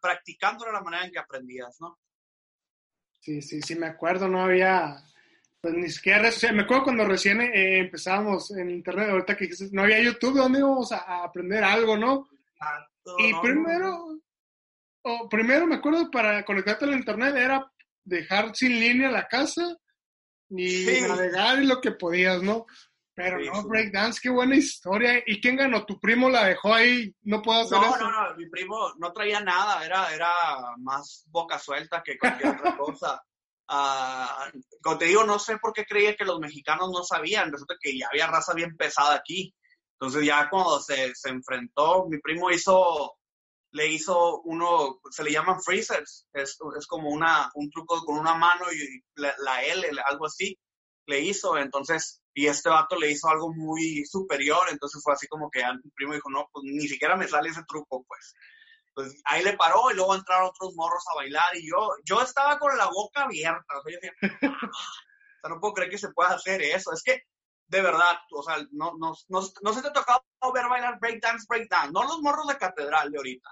practicando 0.01 0.65
era 0.65 0.73
la 0.73 0.81
manera 0.81 1.05
en 1.05 1.11
que 1.11 1.19
aprendías, 1.19 1.77
¿no? 1.79 1.97
Sí, 3.21 3.41
sí, 3.41 3.61
sí, 3.61 3.75
me 3.75 3.87
acuerdo, 3.87 4.27
no 4.27 4.43
había, 4.43 4.97
pues 5.61 5.75
ni 5.75 5.89
siquiera 5.89 6.29
me 6.53 6.63
acuerdo 6.63 6.85
cuando 6.85 7.05
recién 7.05 7.39
eh, 7.39 7.79
empezábamos 7.79 8.49
en 8.51 8.71
internet, 8.71 9.09
ahorita 9.11 9.37
que 9.37 9.47
no 9.71 9.83
había 9.83 10.01
YouTube, 10.01 10.37
¿dónde 10.37 10.59
íbamos 10.59 10.91
a, 10.91 11.23
aprender 11.23 11.63
algo, 11.63 11.95
no? 11.95 12.27
y 13.19 13.33
primero, 13.41 14.19
o 15.03 15.29
primero 15.29 15.67
me 15.67 15.75
acuerdo 15.75 16.09
para 16.11 16.43
conectarte 16.43 16.85
al 16.85 16.93
internet 16.93 17.35
era 17.35 17.71
dejar 18.03 18.55
sin 18.55 18.79
línea 18.79 19.09
la 19.09 19.27
casa 19.27 19.77
y 20.49 20.85
navegar 21.07 21.61
y 21.61 21.67
lo 21.67 21.79
que 21.79 21.91
podías, 21.91 22.41
¿no? 22.41 22.65
Pero 23.13 23.39
no, 23.39 23.63
breakdance, 23.63 24.19
qué 24.21 24.29
buena 24.29 24.55
historia. 24.55 25.21
¿Y 25.25 25.39
quién 25.41 25.57
ganó? 25.57 25.85
¿Tu 25.85 25.99
primo 25.99 26.29
la 26.29 26.45
dejó 26.45 26.73
ahí? 26.73 27.13
No 27.23 27.41
puedo 27.41 27.61
hacer 27.61 27.77
no, 27.77 27.95
eso. 27.95 27.99
No, 27.99 28.29
no, 28.29 28.35
mi 28.35 28.49
primo 28.49 28.93
no 28.97 29.11
traía 29.11 29.41
nada, 29.41 29.85
era, 29.85 30.13
era 30.13 30.31
más 30.79 31.25
boca 31.27 31.59
suelta 31.59 32.01
que 32.03 32.17
cualquier 32.17 32.55
otra 32.55 32.77
cosa. 32.77 33.23
Uh, 33.71 34.59
como 34.81 34.97
te 34.97 35.05
digo, 35.05 35.23
no 35.23 35.39
sé 35.39 35.57
por 35.57 35.71
qué 35.71 35.85
creía 35.85 36.15
que 36.15 36.25
los 36.25 36.39
mexicanos 36.39 36.89
no 36.91 37.03
sabían. 37.03 37.51
Resulta 37.51 37.75
que 37.79 37.97
ya 37.97 38.07
había 38.11 38.27
raza 38.27 38.53
bien 38.53 38.75
pesada 38.75 39.15
aquí. 39.15 39.53
Entonces 39.93 40.25
ya 40.25 40.49
cuando 40.49 40.79
se, 40.81 41.15
se 41.15 41.29
enfrentó, 41.29 42.07
mi 42.09 42.19
primo 42.19 42.51
hizo, 42.51 43.13
le 43.71 43.87
hizo 43.87 44.41
uno, 44.41 44.99
se 45.09 45.23
le 45.23 45.31
llaman 45.31 45.61
freezers. 45.61 46.27
Es, 46.33 46.57
es 46.77 46.87
como 46.87 47.09
una, 47.09 47.49
un 47.55 47.69
truco 47.69 48.03
con 48.05 48.17
una 48.19 48.35
mano 48.35 48.65
y 48.73 49.01
la, 49.15 49.33
la 49.39 49.63
L, 49.63 49.87
algo 50.05 50.25
así, 50.25 50.57
le 51.05 51.21
hizo. 51.21 51.57
Entonces 51.57 52.21
y 52.33 52.47
este 52.47 52.69
vato 52.69 52.97
le 52.97 53.11
hizo 53.11 53.27
algo 53.27 53.53
muy 53.53 54.05
superior, 54.05 54.61
entonces 54.69 55.01
fue 55.03 55.13
así 55.13 55.27
como 55.27 55.49
que 55.49 55.61
mi 55.83 55.91
primo 55.91 56.13
dijo, 56.13 56.29
no, 56.29 56.47
pues 56.51 56.63
ni 56.65 56.87
siquiera 56.87 57.15
me 57.15 57.27
sale 57.27 57.49
ese 57.49 57.63
truco, 57.67 58.05
pues. 58.07 58.33
Pues 58.93 59.13
ahí 59.25 59.43
le 59.43 59.55
paró 59.55 59.89
y 59.91 59.95
luego 59.95 60.15
entraron 60.15 60.49
otros 60.49 60.73
morros 60.75 61.03
a 61.11 61.15
bailar 61.15 61.55
y 61.55 61.69
yo, 61.69 61.91
yo 62.03 62.21
estaba 62.21 62.59
con 62.59 62.77
la 62.77 62.87
boca 62.87 63.23
abierta, 63.23 63.77
o 63.77 63.83
sea, 63.83 63.93
yo 63.93 63.99
decía, 64.01 64.13
ah", 64.21 64.69
o 64.69 65.41
sea, 65.41 65.49
no 65.49 65.59
puedo 65.59 65.73
creer 65.73 65.89
que 65.89 65.97
se 65.97 66.11
pueda 66.11 66.31
hacer 66.31 66.61
eso, 66.61 66.91
es 66.91 67.01
que 67.01 67.23
de 67.67 67.81
verdad, 67.81 68.17
o 68.31 68.43
sea, 68.43 68.57
no, 68.71 68.93
no, 68.99 69.13
no, 69.29 69.41
no 69.61 69.73
se 69.73 69.81
te 69.81 69.87
ha 69.87 69.93
tocado 69.93 70.23
ver 70.53 70.67
bailar 70.67 70.99
breakdance, 70.99 71.45
breakdance, 71.47 71.93
no 71.93 72.03
los 72.03 72.21
morros 72.21 72.47
de 72.47 72.57
catedral 72.57 73.09
de 73.09 73.17
ahorita. 73.17 73.49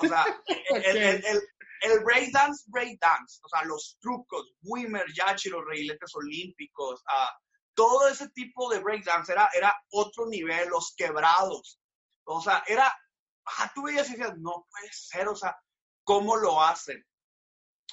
O 0.00 0.06
sea, 0.06 0.24
el, 0.70 0.96
el, 0.96 1.24
el, 1.24 1.42
el 1.80 2.00
breakdance, 2.04 2.64
breakdance, 2.68 3.40
o 3.42 3.48
sea, 3.48 3.64
los 3.64 3.98
trucos, 4.00 4.52
Wimmer, 4.62 5.06
Yachi, 5.12 5.50
los 5.50 5.64
reiletes 5.64 6.14
olímpicos, 6.14 7.00
uh, 7.02 7.48
todo 7.74 8.08
ese 8.08 8.28
tipo 8.30 8.70
de 8.70 8.80
breakdance 8.80 9.32
era, 9.32 9.48
era 9.54 9.74
otro 9.90 10.26
nivel, 10.26 10.68
los 10.68 10.94
quebrados. 10.96 11.80
O 12.24 12.40
sea, 12.40 12.62
era, 12.66 12.92
ah, 13.58 13.72
tú 13.74 13.82
veías 13.84 14.08
y 14.08 14.12
decías, 14.12 14.36
no 14.38 14.66
puede 14.70 14.92
ser, 14.92 15.28
o 15.28 15.36
sea, 15.36 15.56
¿cómo 16.04 16.36
lo 16.36 16.62
hacen? 16.62 17.04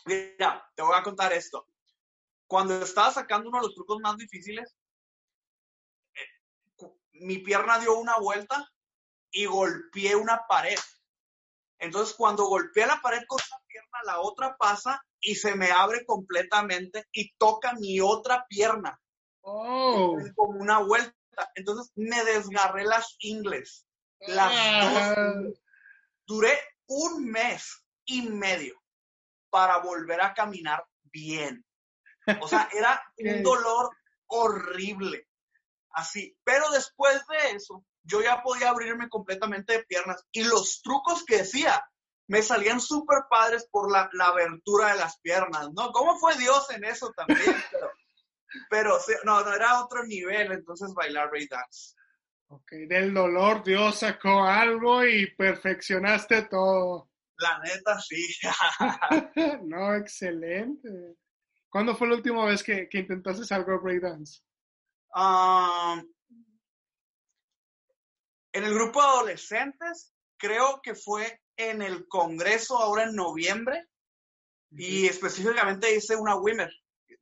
Mira, 0.05 0.69
te 0.75 0.83
voy 0.83 0.95
a 0.95 1.03
contar 1.03 1.33
esto. 1.33 1.67
Cuando 2.47 2.81
estaba 2.81 3.11
sacando 3.11 3.49
uno 3.49 3.59
de 3.59 3.67
los 3.67 3.75
trucos 3.75 3.99
más 4.01 4.17
difíciles, 4.17 4.75
eh, 6.13 6.87
mi 7.13 7.39
pierna 7.39 7.79
dio 7.79 7.97
una 7.97 8.17
vuelta 8.17 8.69
y 9.31 9.45
golpeé 9.45 10.15
una 10.15 10.45
pared. 10.47 10.79
Entonces, 11.79 12.15
cuando 12.15 12.45
golpeé 12.45 12.85
la 12.85 13.01
pared 13.01 13.23
con 13.27 13.39
una 13.39 13.65
pierna, 13.67 13.99
la 14.05 14.21
otra 14.21 14.55
pasa 14.57 15.03
y 15.19 15.35
se 15.35 15.55
me 15.55 15.71
abre 15.71 16.05
completamente 16.05 17.05
y 17.11 17.33
toca 17.37 17.73
mi 17.73 17.99
otra 17.99 18.45
pierna. 18.47 18.99
Oh. 19.41 20.17
Como 20.35 20.59
una 20.59 20.79
vuelta. 20.79 21.13
Entonces 21.55 21.91
me 21.95 22.23
desgarré 22.23 22.85
las 22.85 23.15
ingles. 23.19 23.85
Las 24.21 24.51
Ah. 24.53 25.33
dos. 25.35 25.59
Duré 26.27 26.59
un 26.87 27.25
mes 27.29 27.85
y 28.05 28.23
medio 28.23 28.81
para 29.49 29.77
volver 29.77 30.21
a 30.21 30.33
caminar 30.33 30.83
bien. 31.03 31.63
O 32.41 32.47
sea, 32.47 32.67
era 32.73 33.01
un 33.17 33.43
dolor 33.43 33.89
horrible. 34.27 35.27
Así. 35.91 36.35
Pero 36.43 36.69
después 36.71 37.21
de 37.27 37.51
eso, 37.51 37.85
yo 38.03 38.21
ya 38.21 38.41
podía 38.41 38.69
abrirme 38.69 39.07
completamente 39.09 39.73
de 39.73 39.83
piernas. 39.85 40.25
Y 40.31 40.43
los 40.43 40.81
trucos 40.81 41.23
que 41.25 41.37
decía 41.37 41.83
me 42.27 42.41
salían 42.41 42.81
súper 42.81 43.25
padres 43.29 43.67
por 43.71 43.91
la, 43.91 44.09
la 44.13 44.25
abertura 44.27 44.89
de 44.93 44.99
las 44.99 45.19
piernas, 45.19 45.69
¿no? 45.73 45.91
¿Cómo 45.91 46.17
fue 46.17 46.35
Dios 46.37 46.69
en 46.71 46.83
eso 46.83 47.11
también? 47.15 47.39
Pero, 48.69 48.97
pero 49.05 49.19
no, 49.25 49.43
no, 49.43 49.53
era 49.53 49.83
otro 49.83 50.05
nivel, 50.05 50.49
entonces 50.53 50.93
bailar 50.93 51.29
breakdance. 51.29 51.93
Ok, 52.47 52.71
del 52.87 53.13
dolor 53.13 53.63
Dios 53.63 53.99
sacó 53.99 54.43
algo 54.43 55.05
y 55.05 55.33
perfeccionaste 55.35 56.43
todo. 56.43 57.09
La 57.37 57.59
neta, 57.59 57.99
sí. 57.99 58.23
no, 59.63 59.95
excelente. 59.95 61.17
¿Cuándo 61.69 61.95
fue 61.95 62.07
la 62.07 62.15
última 62.15 62.45
vez 62.45 62.63
que, 62.63 62.87
que 62.87 62.99
intentaste 62.99 63.53
algo 63.53 63.81
breakdance? 63.81 64.41
Um, 65.13 65.99
en 68.53 68.63
el 68.63 68.73
grupo 68.73 69.01
de 69.01 69.07
adolescentes, 69.07 70.13
creo 70.37 70.81
que 70.81 70.95
fue 70.95 71.41
en 71.57 71.81
el 71.81 72.07
Congreso 72.07 72.77
ahora 72.77 73.03
en 73.03 73.15
noviembre 73.15 73.89
y 74.71 75.07
específicamente 75.07 75.93
hice 75.93 76.15
una 76.15 76.35
Wimmer. 76.35 76.71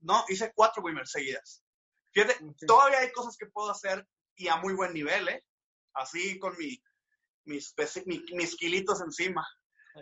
No, 0.01 0.23
hice 0.27 0.51
cuatro 0.53 0.83
Wimmer 0.83 1.07
seguidas. 1.07 1.63
Fíjate, 2.11 2.35
todavía 2.67 2.99
hay 2.99 3.11
cosas 3.11 3.35
que 3.37 3.47
puedo 3.47 3.71
hacer 3.71 4.07
y 4.35 4.47
a 4.47 4.57
muy 4.57 4.73
buen 4.73 4.93
nivel, 4.93 5.27
¿eh? 5.29 5.43
Así 5.93 6.39
con 6.39 6.57
mi, 6.57 6.81
mis, 7.45 7.75
pesi- 7.75 8.03
mi- 8.05 8.23
mis 8.35 8.55
kilitos 8.55 9.01
encima. 9.01 9.45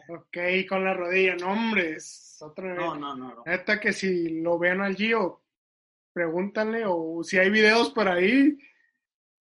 Ok, 0.08 0.38
con 0.70 0.86
la 0.86 0.94
rodilla, 0.94 1.36
no, 1.36 1.52
hombre, 1.52 1.96
es 1.98 2.38
otro 2.41 2.63
nivel. 2.65 2.80
No, 2.80 2.96
no, 2.96 3.15
no. 3.15 3.36
no. 3.36 3.44
Neta 3.46 3.80
que 3.80 3.91
si 3.91 4.41
lo 4.41 4.58
ven 4.58 4.80
al 4.82 4.96
Gio, 4.96 5.44
pregúntanle 6.13 6.84
o 6.88 7.24
si 7.24 7.38
hay 7.38 7.50
videos 7.50 7.89
por 7.91 8.08
ahí, 8.08 8.58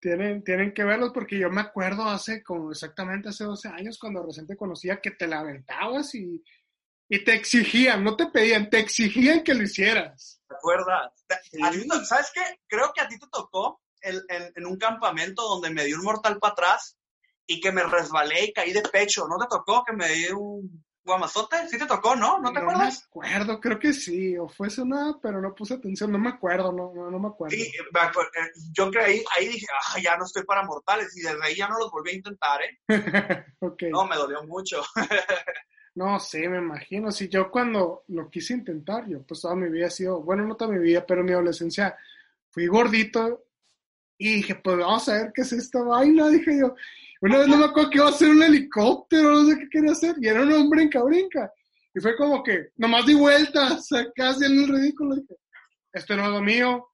tienen, 0.00 0.44
tienen 0.44 0.74
que 0.74 0.84
verlos 0.84 1.12
porque 1.14 1.38
yo 1.38 1.48
me 1.50 1.62
acuerdo 1.62 2.04
hace 2.04 2.42
como 2.42 2.70
exactamente 2.70 3.30
hace 3.30 3.44
12 3.44 3.68
años 3.68 3.98
cuando 3.98 4.22
recién 4.22 4.46
te 4.46 4.56
conocía 4.56 5.00
que 5.00 5.12
te 5.12 5.26
la 5.26 5.40
aventabas 5.40 6.14
y, 6.14 6.42
y 7.08 7.24
te 7.24 7.34
exigían, 7.34 8.04
no 8.04 8.14
te 8.16 8.26
pedían, 8.26 8.68
te 8.68 8.80
exigían 8.80 9.42
que 9.42 9.54
lo 9.54 9.62
hicieras. 9.62 10.42
¿Te 10.46 10.54
acuerdas? 10.56 11.10
Sí. 11.50 11.58
a 11.62 11.70
ti 11.70 11.88
te- 11.88 12.04
¿Sabes 12.04 12.30
qué? 12.34 12.42
Creo 12.66 12.92
que 12.94 13.00
a 13.00 13.08
ti 13.08 13.18
te 13.18 13.26
tocó 13.32 13.80
en, 14.04 14.52
en 14.54 14.66
un 14.66 14.76
campamento 14.76 15.42
donde 15.42 15.70
me 15.70 15.84
dio 15.84 15.96
un 15.96 16.04
mortal 16.04 16.38
para 16.38 16.52
atrás 16.52 16.96
y 17.46 17.60
que 17.60 17.72
me 17.72 17.82
resbalé 17.84 18.44
y 18.46 18.52
caí 18.52 18.72
de 18.72 18.82
pecho. 18.82 19.26
¿No 19.28 19.36
te 19.38 19.46
tocó 19.48 19.84
que 19.84 19.92
me 19.92 20.08
dio 20.08 20.38
un 20.38 20.84
guamazote? 21.04 21.68
Sí 21.68 21.78
te 21.78 21.86
tocó, 21.86 22.16
¿no? 22.16 22.38
¿No 22.38 22.52
te 22.52 22.60
me 22.60 22.60
acuerdas? 22.60 23.04
acuerdo, 23.06 23.60
creo 23.60 23.78
que 23.78 23.92
sí, 23.92 24.36
o 24.38 24.48
fue 24.48 24.70
sonada, 24.70 25.18
pero 25.22 25.40
no 25.40 25.54
puse 25.54 25.74
atención, 25.74 26.10
no 26.10 26.18
me 26.18 26.30
acuerdo, 26.30 26.72
no, 26.72 26.92
no, 26.94 27.10
no 27.10 27.18
me 27.18 27.28
acuerdo. 27.28 27.54
Sí, 27.54 27.70
me 27.92 28.00
eh, 28.00 28.50
yo 28.72 28.90
creí, 28.90 29.22
ahí 29.36 29.48
dije, 29.48 29.66
ah, 29.72 30.00
ya 30.00 30.16
no 30.16 30.24
estoy 30.24 30.44
para 30.44 30.64
mortales 30.64 31.16
y 31.16 31.22
desde 31.22 31.44
ahí 31.44 31.56
ya 31.56 31.68
no 31.68 31.78
los 31.78 31.90
volví 31.90 32.10
a 32.10 32.14
intentar, 32.14 32.60
¿eh? 32.62 32.78
No, 33.90 34.06
me 34.06 34.16
dolió 34.16 34.42
mucho. 34.44 34.82
No, 35.96 36.18
sí, 36.18 36.48
me 36.48 36.58
imagino. 36.58 37.12
Si 37.12 37.28
yo 37.28 37.52
cuando 37.52 38.02
lo 38.08 38.28
quise 38.28 38.54
intentar, 38.54 39.06
yo 39.06 39.22
pues 39.22 39.40
toda 39.40 39.54
mi 39.54 39.70
vida 39.70 39.86
he 39.86 39.90
sido, 39.92 40.20
bueno, 40.22 40.44
no 40.44 40.56
toda 40.56 40.72
mi 40.72 40.80
vida, 40.80 41.06
pero 41.06 41.22
mi 41.22 41.30
adolescencia 41.30 41.96
fui 42.50 42.66
gordito 42.66 43.43
y 44.18 44.36
dije, 44.36 44.54
pues 44.56 44.76
vamos 44.78 45.08
a 45.08 45.14
ver 45.14 45.32
qué 45.34 45.42
es 45.42 45.52
esta 45.52 45.82
vaina, 45.82 46.28
dije 46.28 46.58
yo. 46.60 46.74
Una 47.20 47.38
vez 47.38 47.48
no 47.48 47.56
me 47.56 47.64
acuerdo 47.64 47.90
que 47.90 47.98
iba 47.98 48.06
a 48.06 48.10
hacer 48.10 48.28
un 48.28 48.42
helicóptero, 48.42 49.30
no 49.30 49.44
sé 49.48 49.58
qué 49.58 49.68
quería 49.70 49.92
hacer, 49.92 50.14
y 50.20 50.28
era 50.28 50.42
un 50.42 50.52
hombre 50.52 50.82
en 50.82 50.88
cabrinca. 50.90 51.52
Y 51.94 52.00
fue 52.00 52.16
como 52.16 52.42
que, 52.42 52.68
nomás 52.76 53.06
di 53.06 53.14
vueltas, 53.14 53.88
casi 54.14 54.44
en 54.44 54.52
el 54.60 54.68
ridículo. 54.68 55.16
Dije, 55.16 55.34
esto 55.92 56.16
no 56.16 56.24
es 56.24 56.30
lo 56.30 56.40
mío, 56.42 56.88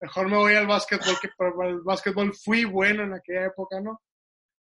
mejor 0.00 0.28
me 0.28 0.36
voy 0.36 0.54
al 0.54 0.66
básquetbol, 0.66 1.16
que 1.20 1.28
para 1.36 1.68
el 1.68 1.80
básquetbol 1.82 2.34
fui 2.34 2.64
bueno 2.64 3.04
en 3.04 3.14
aquella 3.14 3.46
época, 3.46 3.80
¿no? 3.80 4.00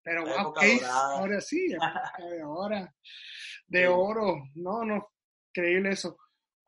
Pero 0.04 0.24
wow, 0.24 0.54
historia, 0.64 1.42
sí, 1.42 1.68
ahora 2.44 2.94
de 3.68 3.80
Sí. 3.80 3.86
oro. 3.90 4.38
No, 4.56 4.86
no, 4.86 5.10
increíble 5.54 5.90
eso. 5.92 6.18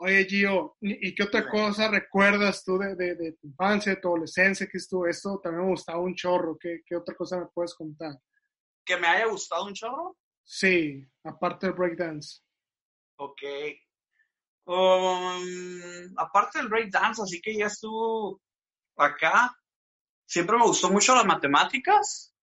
Oye, 0.02 0.26
Gio, 0.26 0.78
¿y 0.80 1.14
qué 1.14 1.24
otra 1.24 1.50
cosa 1.50 1.90
recuerdas 1.90 2.64
tú 2.64 2.78
de, 2.78 2.96
de, 2.96 3.16
de 3.16 3.34
tu 3.34 3.48
infancia, 3.48 3.94
de 3.94 4.00
tu 4.00 4.08
adolescencia, 4.08 4.66
que 4.66 4.78
estuvo 4.78 5.06
esto? 5.06 5.42
También 5.44 5.66
me 5.66 5.72
gustaba 5.72 6.00
un 6.00 6.16
chorro. 6.16 6.58
¿Qué, 6.58 6.84
qué 6.86 6.96
otra 6.96 7.14
cosa 7.16 7.38
me 7.38 7.48
puedes 7.54 7.76
contar? 7.76 8.14
¿Que 8.86 8.96
me 8.96 9.08
haya 9.08 9.26
gustado 9.26 9.66
un 9.66 9.74
chorro? 9.74 10.18
Sí, 10.42 11.06
aparte 11.26 11.68
del 11.68 11.76
breakdance. 11.76 12.40
Ok. 13.18 13.42
Um, 14.64 16.14
aparte 16.18 16.60
del 16.60 16.70
breakdance, 16.70 17.22
así 17.22 17.42
que 17.42 17.58
ya 17.58 17.66
estuvo 17.66 18.42
acá. 18.96 19.54
Siempre 20.26 20.58
me 20.58 20.64
gustó 20.64 20.90
mucho 20.90 21.14
las 21.14 21.26
matemáticas. 21.26 22.34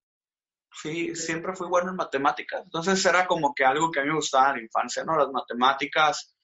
Sí, 0.71 1.17
siempre 1.17 1.57
fui 1.57 1.69
bueno 1.69 1.89
en 1.89 1.97
matemáticas. 1.97 2.65
Entonces 2.65 3.03
era 3.07 3.27
como 3.27 3.55
que 3.55 3.65
algo 3.65 3.91
que 3.91 4.01
a 4.01 4.03
mí 4.03 4.11
me 4.11 4.17
gustaba 4.17 4.51
en 4.51 4.57
la 4.57 4.63
infancia, 4.65 5.05
¿no? 5.05 5.17
Las 5.17 5.31
matemáticas. 5.31 6.36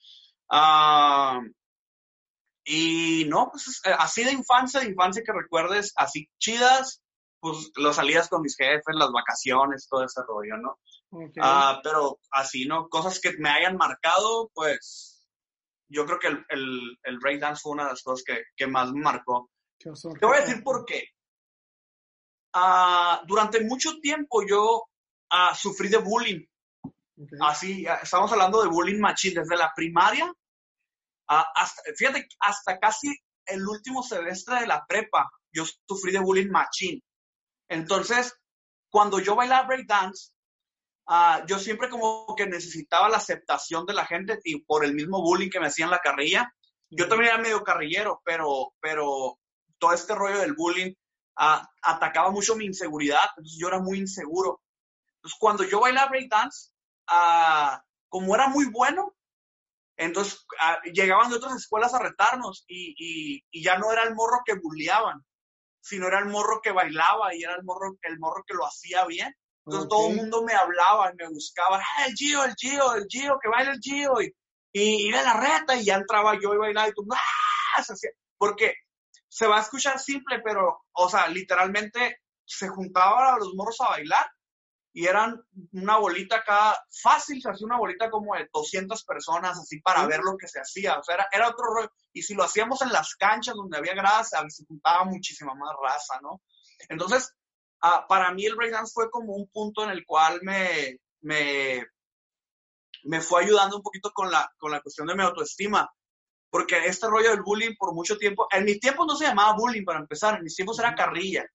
Ah, 0.55 1.41
y 2.65 3.25
no, 3.29 3.49
pues 3.51 3.67
es- 3.69 3.81
eh, 3.87 3.95
así 3.99 4.23
de 4.25 4.33
infancia, 4.33 4.81
de 4.81 4.87
infancia 4.91 5.23
que 5.25 5.33
recuerdes, 5.33 5.93
así 5.97 6.29
chidas, 6.39 7.03
pues 7.41 7.73
las 7.77 7.97
salidas 7.97 8.29
con 8.29 8.43
mis 8.43 8.57
jefes, 8.57 8.95
las 8.95 9.11
vacaciones, 9.11 9.89
todo 9.89 10.05
ese 10.05 10.21
rollo, 10.29 10.57
¿no? 10.59 10.79
Ok. 11.11 11.33
Ah, 11.41 11.81
pero 11.83 12.21
así, 12.31 12.67
¿no? 12.67 12.89
Cosas 12.89 13.19
que 13.21 13.33
me 13.39 13.49
hayan 13.51 13.77
marcado, 13.77 14.51
pues 14.55 15.27
yo 15.89 16.07
creo 16.07 16.19
que 16.21 16.29
el, 16.29 16.47
el, 16.51 16.99
el 17.03 17.19
breakdance 17.19 17.61
fue 17.63 17.73
una 17.73 17.85
de 17.85 17.91
las 17.91 18.03
cosas 18.03 18.25
que, 18.25 18.43
que 18.57 18.67
más 18.67 18.93
me 18.93 19.01
marcó. 19.01 19.51
Te 20.21 20.27
voy 20.27 20.37
a 20.39 20.41
decir 20.43 20.63
por 20.63 20.85
qué. 20.85 21.09
Ah, 22.55 23.23
durante 23.27 23.65
mucho 23.65 23.99
tiempo 24.01 24.43
yo 24.47 24.85
ah, 25.31 25.55
sufrí 25.55 25.89
de 25.89 25.99
bullying. 25.99 26.45
Ok. 26.85 27.31
Así, 27.41 27.85
estamos 28.03 28.31
hablando 28.33 28.63
de 28.63 28.69
bullying 28.69 29.01
machín 29.01 29.35
desde 29.35 29.57
la 29.57 29.73
primaria 29.75 30.33
hasta, 31.41 31.83
fíjate, 31.97 32.29
hasta 32.41 32.79
casi 32.79 33.17
el 33.47 33.67
último 33.67 34.03
semestre 34.03 34.61
de 34.61 34.67
la 34.67 34.85
prepa. 34.87 35.31
yo 35.53 35.65
sufrí 35.87 36.13
de 36.13 36.21
bullying 36.21 36.51
machín. 36.51 37.03
Entonces, 37.69 38.35
cuando 38.91 39.19
yo 39.19 39.35
bailaba 39.35 39.67
breakdance, 39.67 40.33
uh, 41.09 41.45
yo 41.47 41.59
siempre 41.59 41.89
como 41.89 42.35
que 42.37 42.47
necesitaba 42.47 43.09
la 43.09 43.19
aceptación 43.19 43.85
de 43.87 43.95
la 43.95 44.07
gente 44.07 44.39
y 44.45 44.61
por 44.63 44.85
el 44.85 44.95
mismo 44.95 45.21
bullying 45.21 45.51
que 45.51 45.61
me 45.61 45.67
hacían 45.67 45.91
la 45.91 45.99
carrilla. 45.99 46.53
Yo 46.91 47.09
también 47.09 47.33
era 47.33 47.43
medio 47.43 47.63
carrillero, 47.63 48.21
pero, 48.25 48.75
pero 48.81 49.39
todo 49.79 49.93
este 49.93 50.15
rollo 50.15 50.39
del 50.39 50.55
bullying 50.55 50.93
uh, 51.39 51.65
atacaba 51.83 52.31
mucho 52.31 52.57
mi 52.57 52.67
inseguridad, 52.67 53.25
entonces 53.37 53.59
yo 53.59 53.69
era 53.69 53.81
muy 53.81 53.99
inseguro. 53.99 54.61
Entonces, 55.17 55.39
cuando 55.39 55.65
yo 55.65 55.81
bailaba 55.81 56.11
breakdance, 56.11 56.71
uh, 57.11 57.79
como 58.09 58.35
era 58.35 58.49
muy 58.49 58.67
bueno, 58.67 59.15
entonces 60.05 60.45
llegaban 60.93 61.31
de 61.31 61.37
otras 61.37 61.55
escuelas 61.55 61.95
a 61.95 61.99
retarnos 61.99 62.65
y, 62.67 62.95
y, 62.97 63.45
y, 63.51 63.63
ya 63.63 63.79
no 63.79 63.93
era 63.93 64.05
el 64.05 64.15
morro 64.15 64.41
que 64.45 64.55
bulleaban, 64.55 65.25
sino 65.81 66.07
era 66.07 66.19
el 66.19 66.27
morro 66.27 66.61
que 66.63 66.73
bailaba 66.73 67.35
y 67.35 67.43
era 67.43 67.55
el 67.55 67.65
morro, 67.65 67.97
el 68.03 68.19
morro 68.19 68.45
que 68.47 68.55
lo 68.55 68.67
hacía 68.67 69.05
bien. 69.07 69.35
Entonces 69.65 69.89
todo 69.89 70.11
el 70.11 70.17
mundo 70.17 70.43
me 70.43 70.55
hablaba 70.55 71.13
y 71.13 71.17
me 71.17 71.29
buscaba, 71.29 71.79
ah, 71.79 72.07
el 72.07 72.15
Gio, 72.15 72.45
el 72.45 72.55
Gio, 72.57 72.95
el 72.95 73.07
Gio, 73.09 73.39
que 73.41 73.49
baila 73.49 73.73
el 73.73 73.81
Gio, 73.81 74.21
y, 74.21 74.35
y, 74.73 75.09
y 75.09 75.11
la 75.13 75.35
reta, 75.35 75.77
y 75.77 75.85
ya 75.85 75.97
entraba 75.97 76.35
yo 76.41 76.53
y 76.55 76.59
bailaba 76.59 76.89
y 76.89 76.93
tú, 76.93 77.07
¡ah! 77.13 77.83
Porque 78.37 78.75
se 79.29 79.47
va 79.47 79.59
a 79.59 79.63
escuchar 79.63 80.01
simple, 80.01 80.41
pero, 80.45 80.83
o 80.93 81.09
sea, 81.09 81.29
literalmente 81.29 82.19
se 82.45 82.69
juntaban 82.69 83.39
los 83.39 83.55
morros 83.55 83.81
a 83.81 83.91
bailar 83.91 84.27
y 84.95 85.07
eran 85.07 85.43
una 85.73 85.97
bolita 85.97 86.43
cada, 86.45 86.79
fácil, 86.91 87.41
se 87.41 87.49
hacía 87.49 87.67
una 87.67 87.79
bolita 87.79 88.11
como 88.11 88.35
de 88.35 88.49
200 88.53 89.03
personas, 89.05 89.59
así 89.59 89.81
para 89.81 90.07
ver 90.07 90.21
lo 90.21 90.37
que 90.37 90.49
se 90.49 90.61
hacía, 90.61 90.99
o 90.99 91.03
sea, 91.03 91.15
era, 91.15 91.29
era, 91.33 91.49
otro 91.49 91.65
rollo. 91.75 91.91
Y 92.13 92.23
si 92.23 92.35
lo 92.35 92.45
hacíamos 92.45 92.83
en 92.83 92.93
las 92.93 93.15
canchas 93.15 93.55
donde 93.55 93.79
había 93.79 93.95
grasa, 93.95 94.45
se 94.49 94.67
juntaba 94.67 95.05
muchísima 95.05 95.55
más 95.55 95.75
raza, 95.83 96.21
¿no? 96.21 96.43
Entonces, 96.91 97.35
uh, 97.83 98.07
para 98.07 98.33
mí 98.33 98.45
el 98.45 98.55
breakdance 98.55 98.93
fue 98.93 99.11
como 99.11 99.35
un 99.35 99.49
punto 99.49 99.83
en 99.85 99.91
el 99.91 100.05
cual 100.05 100.41
me, 100.43 100.99
me, 101.23 101.87
me 103.05 103.21
fue 103.23 103.45
ayudando 103.45 103.77
un 103.77 103.83
poquito 103.83 104.11
con 104.13 104.31
la, 104.31 104.53
con 104.59 104.71
la 104.71 104.83
cuestión 104.83 105.07
de 105.07 105.15
mi 105.15 105.23
autoestima. 105.23 105.91
Porque 106.51 106.85
este 106.85 107.07
rollo 107.07 107.31
del 107.31 107.43
bullying 107.43 107.77
por 107.79 107.95
mucho 107.95 108.19
tiempo, 108.19 108.47
en 108.51 108.67
mi 108.67 108.79
tiempo 108.79 109.07
no 109.07 109.17
se 109.17 109.25
llamaba 109.25 109.57
bullying 109.57 109.87
para 109.87 110.01
empezar, 110.01 110.37
en 110.37 110.43
mis 110.43 110.55
tiempos 110.55 110.79
era 110.79 110.95
carrilla 110.95 111.47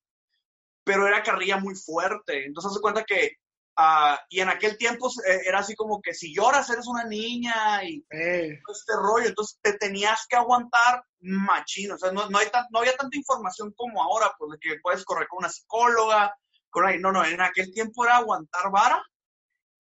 pero 0.88 1.06
era 1.06 1.22
carrilla 1.22 1.58
muy 1.58 1.76
fuerte. 1.76 2.46
Entonces 2.46 2.74
se 2.74 2.80
cuenta 2.80 3.04
que, 3.04 3.34
uh, 3.78 4.16
y 4.30 4.40
en 4.40 4.48
aquel 4.48 4.78
tiempo 4.78 5.12
eh, 5.28 5.42
era 5.46 5.60
así 5.60 5.76
como 5.76 6.02
que 6.02 6.14
si 6.14 6.34
lloras 6.34 6.70
eres 6.70 6.88
una 6.88 7.04
niña 7.04 7.84
y 7.84 8.06
eh. 8.10 8.62
este 8.72 8.94
rollo, 8.96 9.28
entonces 9.28 9.60
te 9.62 9.74
tenías 9.74 10.26
que 10.30 10.38
aguantar 10.38 11.04
machino. 11.20 11.96
O 11.96 11.98
sea, 11.98 12.14
no, 12.14 12.30
no, 12.30 12.38
hay 12.38 12.48
no 12.72 12.80
había 12.80 12.96
tanta 12.96 13.18
información 13.18 13.74
como 13.76 14.02
ahora, 14.02 14.32
pues 14.40 14.52
de 14.52 14.60
que 14.60 14.80
puedes 14.82 15.04
correr 15.04 15.28
con 15.28 15.40
una 15.40 15.50
psicóloga, 15.50 16.34
con 16.70 16.86
una, 16.86 16.96
no, 16.98 17.12
no, 17.12 17.26
en 17.26 17.42
aquel 17.42 17.74
tiempo 17.74 18.06
era 18.06 18.16
aguantar 18.16 18.72
vara 18.72 19.04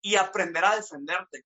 y 0.01 0.15
aprender 0.15 0.65
a 0.65 0.75
defenderte. 0.75 1.45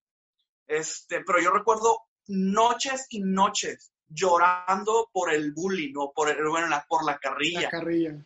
Este, 0.68 1.22
pero 1.26 1.42
yo 1.42 1.52
recuerdo 1.52 2.00
noches 2.28 3.08
y 3.10 3.20
noches 3.20 3.92
llorando 4.08 5.10
por 5.12 5.34
el 5.34 5.52
bullying 5.52 5.96
o 5.98 6.14
por, 6.14 6.30
el, 6.30 6.48
bueno, 6.48 6.68
la, 6.68 6.86
por 6.88 7.04
la 7.04 7.18
carrilla. 7.18 7.64
La 7.64 7.70
carrilla 7.70 8.24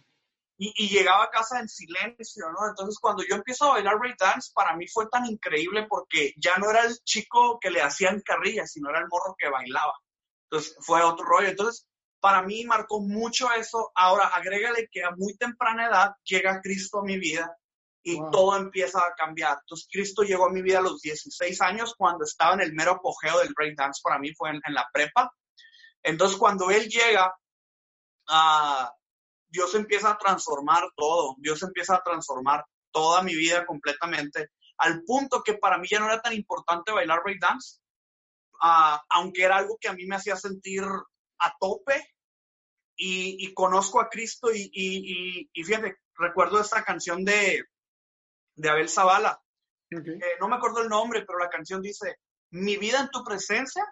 y, 0.76 0.89
llegaba 0.89 1.26
a 1.26 1.30
casa 1.30 1.60
en 1.60 1.67
silencio, 1.67 2.45
¿no? 2.52 2.69
Entonces 2.69 2.97
cuando 2.99 3.23
yo 3.23 3.36
empiezo 3.36 3.65
a 3.65 3.73
bailar 3.73 3.99
breakdance, 3.99 4.52
para 4.54 4.76
mí 4.76 4.88
fue 4.88 5.08
tan 5.10 5.26
increíble 5.26 5.88
porque 5.89 6.34
ya 6.38 6.58
no 6.58 6.69
era 6.69 6.86
el 6.86 6.97
chico 7.04 7.60
que 7.60 7.71
le 7.71 7.82
hacían 7.82 8.21
carrilla, 8.21 8.65
sino 8.65 8.89
era 8.89 8.99
el 8.99 9.08
morro 9.08 9.36
que 9.38 9.49
bailaba. 9.49 9.93
Entonces 10.49 10.78
fue 10.82 11.02
otro 11.02 11.26
rollo. 11.26 11.49
Entonces, 11.49 11.88
para 12.19 12.41
mí 12.43 12.63
marcó 12.65 13.02
mucho 13.02 13.52
eso. 13.52 13.91
Ahora, 13.95 14.28
agrégale 14.28 14.88
que 14.91 15.04
a 15.04 15.12
muy 15.12 15.36
temprana 15.36 15.88
edad 15.88 16.12
llega 16.23 16.62
Cristo 16.62 16.99
a 16.99 17.04
mi 17.04 17.17
vida 17.17 17.58
y 18.04 18.17
todo 18.32 18.56
empieza 18.58 18.99
a 18.99 19.15
cambiar. 19.15 19.58
Entonces, 19.62 19.88
Cristo 19.91 20.23
llegó 20.23 20.45
a 20.45 20.52
mi 20.52 20.62
vida 20.62 20.80
a 20.80 20.84
los 20.84 21.02
16 21.02 21.62
años, 21.62 21.95
cuando 21.97 22.26
estaba 22.26 22.54
en 22.54 22.62
el 22.62 22.73
mero 22.73 22.91
apogeo 22.93 23.39
del 23.39 23.54
breakdance, 23.56 24.02
para 24.04 24.19
mí 24.19 24.34
fue 24.34 24.52
en, 24.52 24.62
en 24.65 24.73
la 24.73 24.88
prepa. 24.93 25.34
Entonces, 26.04 26.38
cuando 26.38 26.69
Él 26.69 26.88
llega, 26.88 27.34
uh, 28.30 28.88
Dios 29.53 29.75
empieza 29.75 30.09
a 30.09 30.17
transformar 30.17 30.83
todo, 30.95 31.35
Dios 31.37 31.61
empieza 31.61 31.95
a 31.95 32.03
transformar 32.03 32.65
toda 32.91 33.21
mi 33.21 33.35
vida 33.35 33.67
completamente, 33.67 34.49
al 34.77 35.03
punto 35.03 35.43
que 35.43 35.53
para 35.53 35.77
mí 35.77 35.87
ya 35.87 35.99
no 35.99 36.07
era 36.07 36.23
tan 36.23 36.33
importante 36.33 36.91
bailar 36.91 37.21
breakdance, 37.23 37.79
uh, 38.63 38.97
aunque 39.09 39.43
era 39.43 39.57
algo 39.57 39.77
que 39.79 39.89
a 39.89 39.93
mí 39.93 40.07
me 40.07 40.15
hacía 40.15 40.35
sentir 40.35 40.83
a 40.83 41.55
tope, 41.59 42.03
y, 42.95 43.45
y 43.45 43.53
conozco 43.53 44.01
a 44.01 44.09
Cristo 44.09 44.51
y, 44.53 44.69
y, 44.73 45.49
y, 45.51 45.63
fíjate, 45.63 45.97
recuerdo 46.15 46.59
esta 46.59 46.83
canción 46.83 47.23
de, 47.23 47.63
de 48.55 48.69
Abel 48.69 48.89
Zavala, 48.89 49.39
okay. 49.95 50.13
eh, 50.13 50.37
no 50.39 50.47
me 50.47 50.55
acuerdo 50.55 50.81
el 50.81 50.89
nombre, 50.89 51.25
pero 51.25 51.39
la 51.39 51.49
canción 51.49 51.81
dice, 51.81 52.17
mi 52.51 52.77
vida 52.77 53.01
en 53.01 53.09
tu 53.09 53.23
presencia 53.23 53.83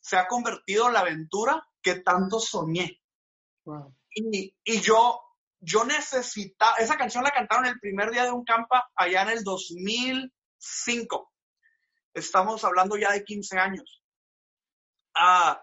se 0.00 0.16
ha 0.16 0.26
convertido 0.26 0.86
en 0.86 0.94
la 0.94 1.00
aventura 1.00 1.66
que 1.82 2.00
tanto 2.00 2.38
soñé. 2.38 3.00
Wow. 3.64 3.94
Y, 4.18 4.54
y, 4.64 4.80
yo, 4.80 5.20
yo 5.60 5.84
necesitaba, 5.84 6.76
esa 6.76 6.96
canción 6.96 7.22
la 7.22 7.30
cantaron 7.30 7.66
el 7.66 7.78
primer 7.78 8.10
día 8.10 8.24
de 8.24 8.32
un 8.32 8.44
campa 8.44 8.90
allá 8.96 9.22
en 9.22 9.28
el 9.28 9.44
2005. 9.44 11.32
Estamos 12.14 12.64
hablando 12.64 12.96
ya 12.96 13.12
de 13.12 13.24
15 13.24 13.58
años. 13.58 14.02
Ah, 15.14 15.62